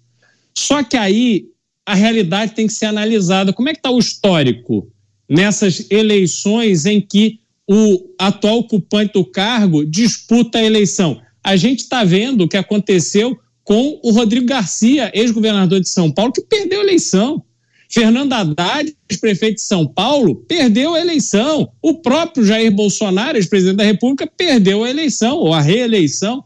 Só 0.54 0.84
que 0.84 0.98
aí 0.98 1.46
a 1.86 1.96
realidade 1.96 2.52
tem 2.54 2.68
que 2.68 2.74
ser 2.74 2.88
analisada. 2.88 3.54
Como 3.54 3.70
é 3.70 3.72
que 3.72 3.80
está 3.80 3.90
o 3.90 4.00
histórico 4.00 4.92
nessas 5.30 5.90
eleições 5.90 6.86
em 6.86 7.00
que 7.00 7.40
o 7.66 8.10
atual 8.20 8.58
ocupante 8.58 9.14
do 9.14 9.24
cargo 9.24 9.86
disputa 9.86 10.58
a 10.58 10.64
eleição? 10.66 11.22
A 11.42 11.56
gente 11.56 11.84
está 11.84 12.04
vendo 12.04 12.42
o 12.42 12.50
que 12.50 12.58
aconteceu 12.58 13.40
com 13.64 13.98
o 14.04 14.12
Rodrigo 14.12 14.46
Garcia, 14.46 15.10
ex-governador 15.14 15.80
de 15.80 15.88
São 15.88 16.12
Paulo, 16.12 16.34
que 16.34 16.42
perdeu 16.42 16.82
a 16.82 16.84
eleição. 16.84 17.42
Fernando 17.91 18.31
Haddad, 18.31 18.95
ex-prefeito 19.09 19.55
de 19.55 19.63
São 19.63 19.85
Paulo, 19.85 20.35
perdeu 20.47 20.93
a 20.93 21.01
eleição. 21.01 21.69
O 21.81 21.95
próprio 21.95 22.45
Jair 22.45 22.72
Bolsonaro, 22.72 23.38
ex-presidente 23.38 23.77
da 23.77 23.84
República, 23.84 24.26
perdeu 24.26 24.84
a 24.84 24.89
eleição, 24.89 25.38
ou 25.38 25.53
a 25.53 25.59
reeleição. 25.59 26.41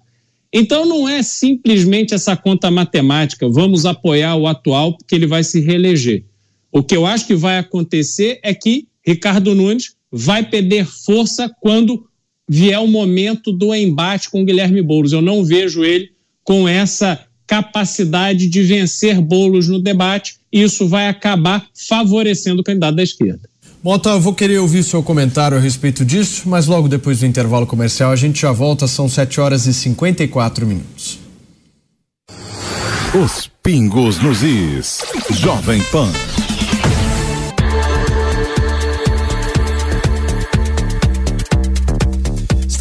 Então 0.52 0.86
não 0.86 1.08
é 1.08 1.22
simplesmente 1.22 2.14
essa 2.14 2.36
conta 2.36 2.72
matemática, 2.72 3.48
vamos 3.48 3.86
apoiar 3.86 4.36
o 4.38 4.48
atual 4.48 4.98
porque 4.98 5.14
ele 5.14 5.28
vai 5.28 5.44
se 5.44 5.60
reeleger. 5.60 6.24
O 6.72 6.82
que 6.82 6.96
eu 6.96 7.06
acho 7.06 7.28
que 7.28 7.36
vai 7.36 7.60
acontecer 7.60 8.40
é 8.42 8.54
que 8.54 8.88
Ricardo 9.06 9.54
Nunes 9.54 9.96
vai 10.12 10.50
perder 10.50 10.86
força 10.86 11.54
quando 11.62 12.08
vier 12.48 12.80
o 12.80 12.88
momento 12.88 13.52
do 13.52 13.76
embate 13.76 14.32
com 14.32 14.46
Guilherme 14.46 14.82
Boulos. 14.82 15.12
Eu 15.12 15.22
não 15.22 15.44
vejo 15.44 15.84
ele 15.84 16.12
com 16.44 16.68
essa 16.68 17.25
capacidade 17.48 18.48
de 18.48 18.62
vencer 18.64 19.22
Boulos 19.22 19.68
no 19.68 19.82
debate, 19.82 20.36
e 20.52 20.64
isso 20.64 20.88
vai 20.88 21.08
acabar 21.08 21.66
favorecendo 21.88 22.62
o 22.62 22.64
candidato 22.64 22.96
da 22.96 23.04
esquerda. 23.04 23.50
Mota, 23.84 24.10
eu 24.10 24.20
vou 24.20 24.34
querer 24.34 24.58
ouvir 24.58 24.84
seu 24.84 25.04
comentário 25.04 25.58
a 25.58 25.60
respeito 25.60 26.04
disso, 26.04 26.50
mas 26.50 26.66
logo 26.66 26.88
depois 26.88 27.20
do 27.20 27.26
intervalo 27.28 27.68
comercial 27.68 28.12
a 28.12 28.16
gente 28.16 28.42
já 28.42 28.52
volta, 28.52 28.88
são 28.88 29.08
7 29.08 29.40
horas 29.40 29.68
e 29.68 29.74
54 29.74 30.66
minutos. 30.66 31.20
Os 33.14 33.50
pingos 33.62 34.18
nos 34.20 34.42
is. 34.42 35.04
Jovem 35.40 35.82
Pan. 35.92 36.12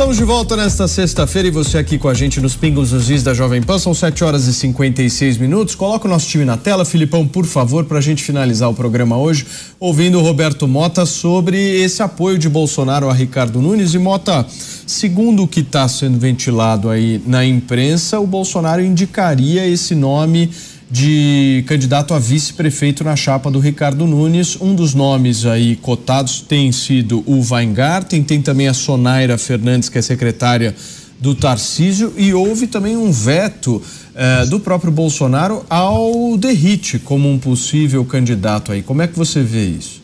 Estamos 0.04 0.18
de 0.18 0.24
volta 0.24 0.54
nesta 0.54 0.86
sexta-feira 0.86 1.48
e 1.48 1.50
você 1.50 1.78
aqui 1.78 1.96
com 1.96 2.10
a 2.10 2.12
gente 2.12 2.38
nos 2.38 2.54
Pingos 2.54 2.90
dos 2.90 3.08
Is 3.08 3.22
da 3.22 3.32
Jovem 3.32 3.62
Pan. 3.62 3.78
São 3.78 3.94
7 3.94 4.22
horas 4.22 4.46
e 4.46 4.52
56 4.52 5.38
minutos. 5.38 5.74
Coloca 5.74 6.06
o 6.06 6.10
nosso 6.10 6.28
time 6.28 6.44
na 6.44 6.58
tela, 6.58 6.84
Filipão, 6.84 7.26
por 7.26 7.46
favor, 7.46 7.86
para 7.86 7.96
a 7.96 8.00
gente 8.02 8.22
finalizar 8.22 8.68
o 8.68 8.74
programa 8.74 9.16
hoje, 9.16 9.46
ouvindo 9.80 10.18
o 10.18 10.22
Roberto 10.22 10.68
Mota 10.68 11.06
sobre 11.06 11.56
esse 11.82 12.02
apoio 12.02 12.36
de 12.36 12.50
Bolsonaro 12.50 13.08
a 13.08 13.14
Ricardo 13.14 13.62
Nunes. 13.62 13.94
E 13.94 13.98
Mota, 13.98 14.46
segundo 14.86 15.44
o 15.44 15.48
que 15.48 15.60
está 15.60 15.88
sendo 15.88 16.18
ventilado 16.18 16.90
aí 16.90 17.22
na 17.26 17.42
imprensa, 17.42 18.20
o 18.20 18.26
Bolsonaro 18.26 18.84
indicaria 18.84 19.66
esse 19.66 19.94
nome 19.94 20.50
de 20.90 21.64
candidato 21.66 22.14
a 22.14 22.18
vice-prefeito 22.18 23.02
na 23.02 23.16
chapa 23.16 23.50
do 23.50 23.58
Ricardo 23.58 24.06
Nunes. 24.06 24.56
Um 24.60 24.74
dos 24.74 24.94
nomes 24.94 25.46
aí 25.46 25.76
cotados 25.76 26.40
tem 26.40 26.70
sido 26.72 27.22
o 27.26 27.40
Weingarten, 27.40 28.22
tem 28.22 28.40
também 28.40 28.68
a 28.68 28.74
Sonaira 28.74 29.38
Fernandes, 29.38 29.88
que 29.88 29.98
é 29.98 30.02
secretária 30.02 30.74
do 31.20 31.34
Tarcísio, 31.34 32.12
e 32.16 32.34
houve 32.34 32.66
também 32.66 32.96
um 32.96 33.10
veto 33.10 33.80
eh, 34.14 34.46
do 34.46 34.60
próprio 34.60 34.92
Bolsonaro 34.92 35.64
ao 35.70 36.36
Derrite 36.36 36.98
como 36.98 37.30
um 37.30 37.38
possível 37.38 38.04
candidato 38.04 38.72
aí. 38.72 38.82
Como 38.82 39.00
é 39.00 39.06
que 39.06 39.16
você 39.16 39.42
vê 39.42 39.64
isso? 39.64 40.02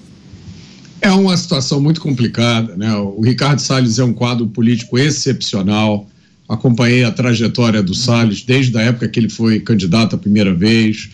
É 1.01 1.11
uma 1.11 1.37
situação 1.37 1.81
muito 1.81 2.01
complicada, 2.01 2.77
né? 2.77 2.95
O 2.95 3.21
Ricardo 3.21 3.61
Salles 3.61 3.99
é 3.99 4.05
um 4.05 4.13
quadro 4.13 4.47
político 4.47 4.99
excepcional 4.99 6.07
acompanhei 6.51 7.05
a 7.05 7.13
trajetória 7.13 7.81
do 7.81 7.95
Salles 7.95 8.43
desde 8.43 8.77
a 8.77 8.83
época 8.83 9.09
que 9.09 9.21
ele 9.21 9.29
foi 9.29 9.61
candidato 9.61 10.17
a 10.17 10.19
primeira 10.19 10.53
vez. 10.53 11.09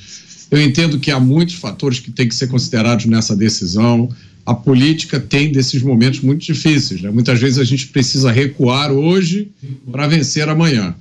Eu 0.51 0.63
entendo 0.63 0.99
que 0.99 1.11
há 1.11 1.21
muitos 1.21 1.57
fatores 1.57 2.01
que 2.01 2.11
têm 2.11 2.27
que 2.27 2.35
ser 2.35 2.47
considerados 2.47 3.05
nessa 3.05 3.37
decisão. 3.37 4.09
A 4.47 4.55
política 4.55 5.21
tem 5.21 5.53
desses 5.53 5.83
momentos 5.83 6.21
muito 6.21 6.43
difíceis. 6.43 7.03
Né? 7.03 7.11
Muitas 7.11 7.39
vezes 7.39 7.59
a 7.59 7.65
gente 7.65 7.89
precisa 7.89 8.33
recuar 8.33 8.91
hoje 8.91 9.51
para 9.93 10.07
vencer 10.07 10.49
amanhã. 10.49 10.95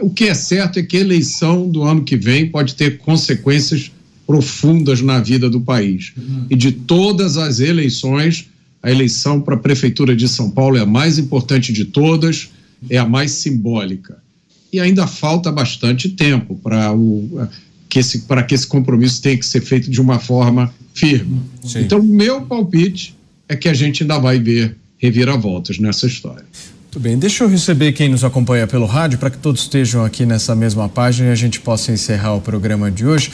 O 0.00 0.10
que 0.10 0.24
é 0.24 0.34
certo 0.34 0.78
é 0.78 0.82
que 0.82 0.98
a 0.98 1.00
eleição 1.00 1.68
do 1.68 1.82
ano 1.82 2.04
que 2.04 2.16
vem 2.16 2.48
pode 2.48 2.76
ter 2.76 2.98
consequências 2.98 3.90
profundas 4.24 5.00
na 5.00 5.18
vida 5.20 5.50
do 5.50 5.60
país. 5.60 6.12
E 6.48 6.54
de 6.54 6.70
todas 6.70 7.36
as 7.36 7.58
eleições, 7.58 8.48
a 8.80 8.90
eleição 8.90 9.40
para 9.40 9.56
a 9.56 9.58
Prefeitura 9.58 10.14
de 10.14 10.28
São 10.28 10.50
Paulo 10.50 10.76
é 10.76 10.80
a 10.80 10.86
mais 10.86 11.18
importante 11.18 11.72
de 11.72 11.84
todas 11.84 12.48
é 12.88 12.98
a 12.98 13.06
mais 13.06 13.32
simbólica. 13.32 14.18
E 14.72 14.80
ainda 14.80 15.06
falta 15.06 15.52
bastante 15.52 16.08
tempo 16.08 16.58
para 16.62 16.94
que 17.88 17.98
esse, 17.98 18.20
para 18.20 18.42
que 18.42 18.54
esse 18.54 18.66
compromisso 18.66 19.20
tenha 19.20 19.36
que 19.36 19.44
ser 19.44 19.60
feito 19.60 19.90
de 19.90 20.00
uma 20.00 20.18
forma 20.18 20.72
firme. 20.94 21.40
Sim. 21.62 21.80
Então, 21.80 22.02
meu 22.02 22.42
palpite 22.42 23.14
é 23.48 23.54
que 23.54 23.68
a 23.68 23.74
gente 23.74 24.02
ainda 24.02 24.18
vai 24.18 24.38
ver 24.38 24.76
reviravoltas 24.98 25.78
nessa 25.78 26.06
história. 26.06 26.44
Muito 26.84 27.00
bem, 27.00 27.18
deixa 27.18 27.44
eu 27.44 27.48
receber 27.48 27.92
quem 27.92 28.08
nos 28.08 28.22
acompanha 28.22 28.66
pelo 28.66 28.86
rádio 28.86 29.18
para 29.18 29.30
que 29.30 29.38
todos 29.38 29.62
estejam 29.62 30.04
aqui 30.04 30.26
nessa 30.26 30.54
mesma 30.54 30.88
página 30.88 31.28
e 31.30 31.32
a 31.32 31.34
gente 31.34 31.58
possa 31.60 31.90
encerrar 31.90 32.34
o 32.34 32.40
programa 32.40 32.90
de 32.90 33.06
hoje. 33.06 33.30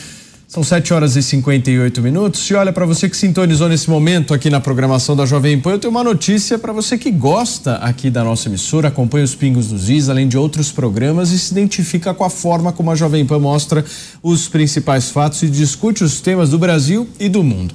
São 0.48 0.64
7 0.64 0.94
horas 0.94 1.14
e 1.14 1.22
58 1.22 2.00
minutos. 2.00 2.48
E 2.48 2.54
olha, 2.54 2.72
para 2.72 2.86
você 2.86 3.06
que 3.06 3.14
sintonizou 3.14 3.68
nesse 3.68 3.90
momento 3.90 4.32
aqui 4.32 4.48
na 4.48 4.58
programação 4.58 5.14
da 5.14 5.26
Jovem 5.26 5.60
Pan, 5.60 5.72
eu 5.72 5.78
tenho 5.78 5.90
uma 5.90 6.02
notícia 6.02 6.58
para 6.58 6.72
você 6.72 6.96
que 6.96 7.10
gosta 7.10 7.74
aqui 7.74 8.08
da 8.08 8.24
nossa 8.24 8.48
emissora, 8.48 8.88
acompanha 8.88 9.26
os 9.26 9.34
Pingos 9.34 9.66
dos 9.66 9.90
Is, 9.90 10.08
além 10.08 10.26
de 10.26 10.38
outros 10.38 10.72
programas 10.72 11.32
e 11.32 11.38
se 11.38 11.52
identifica 11.52 12.14
com 12.14 12.24
a 12.24 12.30
forma 12.30 12.72
como 12.72 12.90
a 12.90 12.94
Jovem 12.94 13.26
Pan 13.26 13.38
mostra 13.38 13.84
os 14.22 14.48
principais 14.48 15.10
fatos 15.10 15.42
e 15.42 15.50
discute 15.50 16.02
os 16.02 16.22
temas 16.22 16.48
do 16.48 16.58
Brasil 16.58 17.06
e 17.20 17.28
do 17.28 17.44
mundo. 17.44 17.74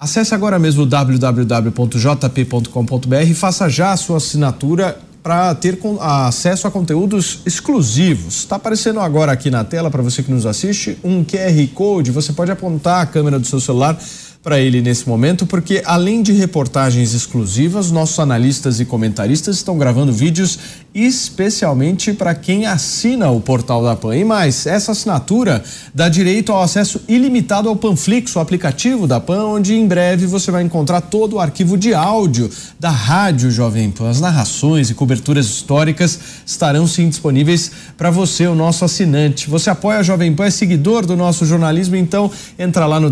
Acesse 0.00 0.34
agora 0.34 0.58
mesmo 0.58 0.86
www.jp.com.br 0.86 1.70
e 3.28 3.34
faça 3.34 3.68
já 3.68 3.92
a 3.92 3.98
sua 3.98 4.16
assinatura 4.16 4.98
para 5.28 5.54
ter 5.56 5.78
acesso 6.00 6.66
a 6.66 6.70
conteúdos 6.70 7.40
exclusivos. 7.44 8.36
Está 8.36 8.56
aparecendo 8.56 8.98
agora 8.98 9.30
aqui 9.30 9.50
na 9.50 9.62
tela 9.62 9.90
para 9.90 10.02
você 10.02 10.22
que 10.22 10.30
nos 10.30 10.46
assiste 10.46 10.96
um 11.04 11.22
QR 11.22 11.68
Code. 11.74 12.10
Você 12.10 12.32
pode 12.32 12.50
apontar 12.50 13.02
a 13.02 13.06
câmera 13.06 13.38
do 13.38 13.46
seu 13.46 13.60
celular 13.60 14.00
para 14.42 14.60
ele 14.60 14.80
nesse 14.80 15.08
momento, 15.08 15.44
porque 15.46 15.82
além 15.84 16.22
de 16.22 16.32
reportagens 16.32 17.12
exclusivas, 17.12 17.90
nossos 17.90 18.18
analistas 18.20 18.78
e 18.78 18.84
comentaristas 18.84 19.56
estão 19.56 19.76
gravando 19.76 20.12
vídeos 20.12 20.58
especialmente 20.94 22.12
para 22.12 22.34
quem 22.34 22.66
assina 22.66 23.30
o 23.30 23.40
portal 23.40 23.82
da 23.82 23.94
PAN. 23.94 24.16
E 24.16 24.24
mais, 24.24 24.66
essa 24.66 24.92
assinatura 24.92 25.62
dá 25.94 26.08
direito 26.08 26.52
ao 26.52 26.62
acesso 26.62 27.00
ilimitado 27.06 27.68
ao 27.68 27.76
Panflix, 27.76 28.34
o 28.34 28.40
aplicativo 28.40 29.06
da 29.06 29.20
PAN, 29.20 29.44
onde 29.44 29.74
em 29.74 29.86
breve 29.86 30.26
você 30.26 30.50
vai 30.50 30.62
encontrar 30.62 31.02
todo 31.02 31.36
o 31.36 31.40
arquivo 31.40 31.76
de 31.76 31.92
áudio 31.94 32.50
da 32.80 32.90
Rádio 32.90 33.50
Jovem 33.50 33.90
Pan. 33.90 34.10
As 34.10 34.20
narrações 34.20 34.90
e 34.90 34.94
coberturas 34.94 35.46
históricas 35.46 36.18
estarão 36.46 36.86
sim 36.86 37.08
disponíveis 37.08 37.70
para 37.96 38.10
você, 38.10 38.46
o 38.46 38.54
nosso 38.54 38.84
assinante. 38.84 39.48
Você 39.50 39.70
apoia 39.70 39.98
a 39.98 40.02
Jovem 40.02 40.34
Pan, 40.34 40.46
é 40.46 40.50
seguidor 40.50 41.04
do 41.04 41.16
nosso 41.16 41.44
jornalismo, 41.44 41.96
então 41.96 42.30
entra 42.58 42.86
lá 42.86 42.98
no 42.98 43.10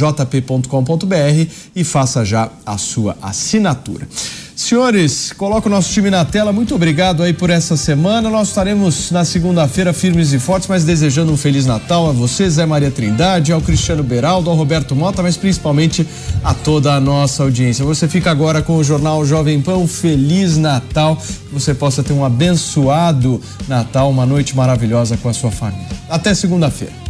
www.jp.com.br 0.00 1.50
e 1.76 1.84
faça 1.84 2.24
já 2.24 2.48
a 2.64 2.78
sua 2.78 3.16
assinatura. 3.20 4.08
Senhores, 4.56 5.32
coloca 5.32 5.68
o 5.68 5.70
nosso 5.70 5.90
time 5.90 6.10
na 6.10 6.22
tela. 6.22 6.52
Muito 6.52 6.74
obrigado 6.74 7.22
aí 7.22 7.32
por 7.32 7.48
essa 7.48 7.78
semana. 7.78 8.28
Nós 8.28 8.48
estaremos 8.48 9.10
na 9.10 9.24
segunda-feira 9.24 9.90
firmes 9.94 10.34
e 10.34 10.38
fortes, 10.38 10.68
mas 10.68 10.84
desejando 10.84 11.32
um 11.32 11.36
feliz 11.36 11.64
Natal 11.64 12.10
a 12.10 12.12
você, 12.12 12.48
Zé 12.50 12.66
Maria 12.66 12.90
Trindade, 12.90 13.52
ao 13.52 13.62
Cristiano 13.62 14.02
Beraldo, 14.02 14.50
ao 14.50 14.56
Roberto 14.56 14.94
Mota, 14.94 15.22
mas 15.22 15.38
principalmente 15.38 16.06
a 16.44 16.52
toda 16.52 16.92
a 16.92 17.00
nossa 17.00 17.42
audiência. 17.42 17.86
Você 17.86 18.06
fica 18.06 18.30
agora 18.30 18.60
com 18.60 18.76
o 18.76 18.84
jornal 18.84 19.24
Jovem 19.24 19.62
Pan. 19.62 19.86
Feliz 19.86 20.58
Natal. 20.58 21.16
Que 21.16 21.54
você 21.54 21.72
possa 21.72 22.02
ter 22.02 22.12
um 22.12 22.22
abençoado 22.22 23.40
Natal, 23.66 24.10
uma 24.10 24.26
noite 24.26 24.54
maravilhosa 24.54 25.16
com 25.16 25.30
a 25.30 25.32
sua 25.32 25.50
família. 25.50 25.88
Até 26.08 26.34
segunda-feira. 26.34 27.09